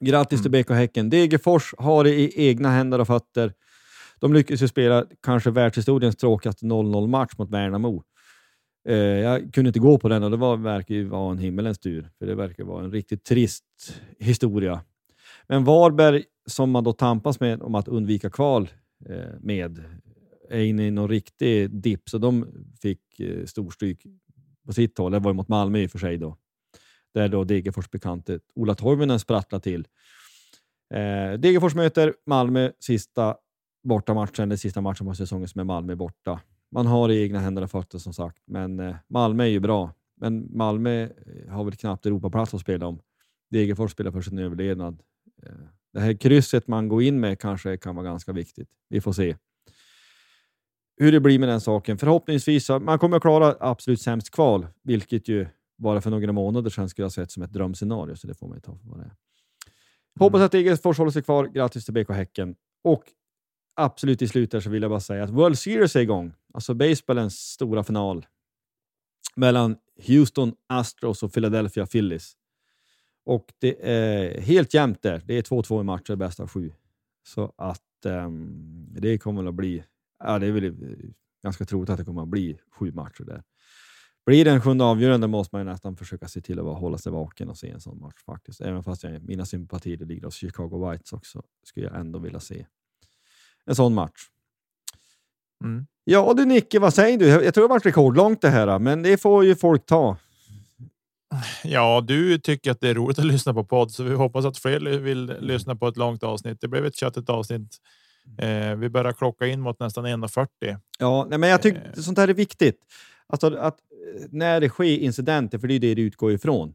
Grattis 0.00 0.42
till 0.42 0.50
BK 0.50 0.70
Häcken. 0.70 1.10
Degerfors 1.10 1.74
har 1.78 2.04
det 2.04 2.10
i 2.14 2.48
egna 2.48 2.70
händer 2.70 2.98
och 2.98 3.06
fötter. 3.06 3.52
De 4.20 4.34
lyckades 4.34 4.62
ju 4.62 4.68
spela 4.68 5.06
kanske 5.22 5.50
världshistoriens 5.50 6.16
tråkigaste 6.16 6.66
0-0 6.66 7.06
match 7.06 7.32
mot 7.38 7.50
Värnamo. 7.50 8.02
Eh, 8.88 8.96
jag 8.96 9.54
kunde 9.54 9.68
inte 9.68 9.80
gå 9.80 9.98
på 9.98 10.08
den 10.08 10.22
och 10.22 10.30
det 10.30 10.36
var, 10.36 10.56
verkar 10.56 10.94
ju 10.94 11.04
vara 11.04 11.32
en 11.32 11.38
himmelens 11.38 11.78
tur, 11.78 12.10
för 12.18 12.26
det 12.26 12.34
verkar 12.34 12.64
vara 12.64 12.84
en 12.84 12.92
riktigt 12.92 13.24
trist 13.24 13.64
historia. 14.18 14.84
Men 15.46 15.64
Varberg, 15.64 16.24
som 16.46 16.70
man 16.70 16.84
då 16.84 16.92
tampas 16.92 17.40
med 17.40 17.62
om 17.62 17.74
att 17.74 17.88
undvika 17.88 18.30
kval 18.30 18.68
eh, 19.08 19.34
med, 19.40 19.84
är 20.50 20.60
inne 20.60 20.86
i 20.86 20.90
någon 20.90 21.08
riktig 21.08 21.70
dipp, 21.70 22.08
så 22.08 22.18
de 22.18 22.46
fick 22.82 23.20
eh, 23.20 23.44
storstryk 23.46 24.06
på 24.66 24.72
sitt 24.72 24.98
håll. 24.98 25.12
Det 25.12 25.18
var 25.18 25.30
ju 25.30 25.34
mot 25.34 25.48
Malmö 25.48 25.78
i 25.78 25.86
och 25.86 25.90
för 25.90 25.98
sig 25.98 26.18
då, 26.18 26.36
där 27.14 27.28
då 27.28 27.44
Degerfors 27.44 27.90
bekante 27.90 28.38
Ola 28.54 28.74
Toivonen 28.74 29.18
sprattlade 29.18 29.62
till. 29.62 29.86
Eh, 30.94 31.38
Degerfors 31.38 31.74
möter 31.74 32.14
Malmö 32.26 32.70
sista 32.80 33.36
bortamatchen, 33.82 34.48
den 34.48 34.58
sista 34.58 34.80
matchen 34.80 35.06
på 35.06 35.14
säsongen 35.14 35.48
som 35.48 35.60
är 35.60 35.64
Malmö 35.64 35.94
borta. 35.94 36.40
Man 36.72 36.86
har 36.86 37.08
i 37.08 37.22
egna 37.22 37.38
händer 37.38 37.62
och 37.62 37.70
fötter 37.70 37.98
som 37.98 38.12
sagt, 38.12 38.42
men 38.46 38.80
eh, 38.80 38.96
Malmö 39.08 39.44
är 39.44 39.48
ju 39.48 39.60
bra. 39.60 39.94
Men 40.16 40.56
Malmö 40.56 41.02
eh, 41.02 41.52
har 41.52 41.64
väl 41.64 41.76
knappt 41.76 42.06
Europaplats 42.06 42.54
att 42.54 42.60
spela 42.60 42.86
om. 42.86 43.00
Degerfors 43.50 43.92
spelar 43.92 44.12
för 44.12 44.20
sin 44.20 44.38
överlevnad. 44.38 45.02
Eh, 45.42 45.52
det 45.92 46.00
här 46.00 46.14
krysset 46.14 46.68
man 46.68 46.88
går 46.88 47.02
in 47.02 47.20
med 47.20 47.40
kanske 47.40 47.76
kan 47.76 47.96
vara 47.96 48.06
ganska 48.06 48.32
viktigt. 48.32 48.68
Vi 48.88 49.00
får 49.00 49.12
se 49.12 49.36
hur 50.96 51.12
det 51.12 51.20
blir 51.20 51.38
med 51.38 51.48
den 51.48 51.60
saken. 51.60 51.98
Förhoppningsvis, 51.98 52.70
man 52.70 52.98
kommer 52.98 53.16
att 53.16 53.22
klara 53.22 53.56
absolut 53.60 54.00
sämst 54.00 54.30
kval, 54.30 54.66
vilket 54.82 55.28
ju 55.28 55.46
bara 55.78 56.00
för 56.00 56.10
några 56.10 56.32
månader 56.32 56.70
sedan 56.70 56.88
skulle 56.88 57.04
ha 57.04 57.10
sett 57.10 57.30
som 57.30 57.42
ett 57.42 57.52
drömscenario, 57.52 58.16
så 58.16 58.26
det 58.26 58.34
får 58.34 58.48
man 58.48 58.56
ju 58.56 58.60
ta 58.60 58.76
för 58.76 58.88
vad 58.88 58.98
det 58.98 59.04
är. 59.04 59.12
Hoppas 60.18 60.40
att 60.40 60.52
Degerfors 60.52 60.98
håller 60.98 61.10
sig 61.10 61.22
kvar. 61.22 61.46
Grattis 61.46 61.84
till 61.84 61.94
BK 61.94 62.10
Häcken. 62.10 62.54
Och 62.84 63.04
absolut 63.74 64.22
i 64.22 64.28
slutet 64.28 64.64
så 64.64 64.70
vill 64.70 64.82
jag 64.82 64.90
bara 64.90 65.00
säga 65.00 65.24
att 65.24 65.30
World 65.30 65.58
Series 65.58 65.96
är 65.96 66.00
igång. 66.00 66.32
Alltså 66.54 66.74
baseballens 66.74 67.38
stora 67.38 67.84
final 67.84 68.26
mellan 69.36 69.76
Houston 70.06 70.52
Astros 70.66 71.22
och 71.22 71.32
Philadelphia 71.32 71.86
Phillies. 71.86 72.36
Och 73.24 73.52
det 73.58 73.90
är 73.90 74.40
helt 74.40 74.74
jämnt 74.74 75.02
där. 75.02 75.22
Det 75.26 75.34
är 75.34 75.42
2-2 75.42 75.80
i 75.80 75.84
matcher, 75.84 76.16
bäst 76.16 76.40
av 76.40 76.48
sju. 76.48 76.72
Så 77.26 77.52
att 77.56 77.80
um, 78.04 78.86
det 78.90 79.18
kommer 79.18 79.46
att 79.46 79.54
bli... 79.54 79.84
Ja, 80.24 80.38
det 80.38 80.46
är 80.46 80.52
väl 80.52 80.64
eh, 80.64 80.72
ganska 81.42 81.64
troligt 81.64 81.90
att 81.90 81.98
det 81.98 82.04
kommer 82.04 82.22
att 82.22 82.28
bli 82.28 82.58
sju 82.70 82.92
matcher 82.92 83.24
där. 83.24 83.42
Blir 84.26 84.44
det 84.44 84.50
en 84.50 84.60
sjunde 84.60 84.84
avgörande 84.84 85.26
måste 85.26 85.56
man 85.56 85.66
ju 85.66 85.70
nästan 85.70 85.96
försöka 85.96 86.28
se 86.28 86.40
till 86.40 86.58
att 86.58 86.64
bara 86.64 86.74
hålla 86.74 86.98
sig 86.98 87.12
vaken 87.12 87.48
och 87.48 87.58
se 87.58 87.70
en 87.70 87.80
sån 87.80 88.00
match 88.00 88.22
faktiskt. 88.26 88.60
Även 88.60 88.84
fast 88.84 89.02
jag, 89.02 89.22
mina 89.22 89.46
sympatier 89.46 89.96
ligger 89.96 90.24
hos 90.24 90.34
Chicago 90.34 90.90
White 90.90 91.16
också, 91.16 91.42
skulle 91.62 91.86
jag 91.86 92.00
ändå 92.00 92.18
vilja 92.18 92.40
se 92.40 92.66
en 93.66 93.74
sån 93.74 93.94
match. 93.94 94.28
Mm. 95.64 95.86
Ja 96.04 96.34
du 96.36 96.44
Nicke, 96.44 96.78
vad 96.78 96.94
säger 96.94 97.18
du? 97.18 97.26
Jag 97.26 97.54
tror 97.54 97.64
det 97.64 97.68
varit 97.68 97.86
rekordlångt 97.86 98.40
det 98.40 98.48
här, 98.48 98.78
men 98.78 99.02
det 99.02 99.16
får 99.18 99.44
ju 99.44 99.56
folk 99.56 99.86
ta. 99.86 100.16
Ja, 101.64 102.04
du 102.06 102.38
tycker 102.38 102.70
att 102.70 102.80
det 102.80 102.88
är 102.88 102.94
roligt 102.94 103.18
att 103.18 103.24
lyssna 103.24 103.54
på 103.54 103.64
podd, 103.64 103.90
så 103.90 104.02
vi 104.02 104.14
hoppas 104.14 104.44
att 104.44 104.58
fler 104.58 104.80
vill 104.98 105.24
lyssna 105.40 105.76
på 105.76 105.88
ett 105.88 105.96
långt 105.96 106.22
avsnitt. 106.22 106.60
Det 106.60 106.68
blev 106.68 106.86
ett 106.86 106.96
köttigt 106.96 107.28
avsnitt. 107.28 107.76
Eh, 108.38 108.74
vi 108.74 108.88
börjar 108.88 109.12
klocka 109.12 109.46
in 109.46 109.60
mot 109.60 109.80
nästan 109.80 110.06
1.40. 110.06 110.78
Ja, 110.98 111.26
nej, 111.30 111.38
men 111.38 111.50
jag 111.50 111.62
tycker 111.62 111.92
Eh. 111.96 112.02
sånt 112.02 112.18
här 112.18 112.28
är 112.28 112.34
viktigt. 112.34 112.78
Alltså 113.26 113.46
att 113.46 113.78
eh, 114.16 114.26
när 114.30 114.60
det 114.60 114.68
sker 114.68 114.98
incidenter, 114.98 115.58
för 115.58 115.68
det 115.68 115.74
är 115.74 115.78
det 115.78 115.94
det 115.94 116.02
utgår 116.02 116.32
ifrån, 116.32 116.74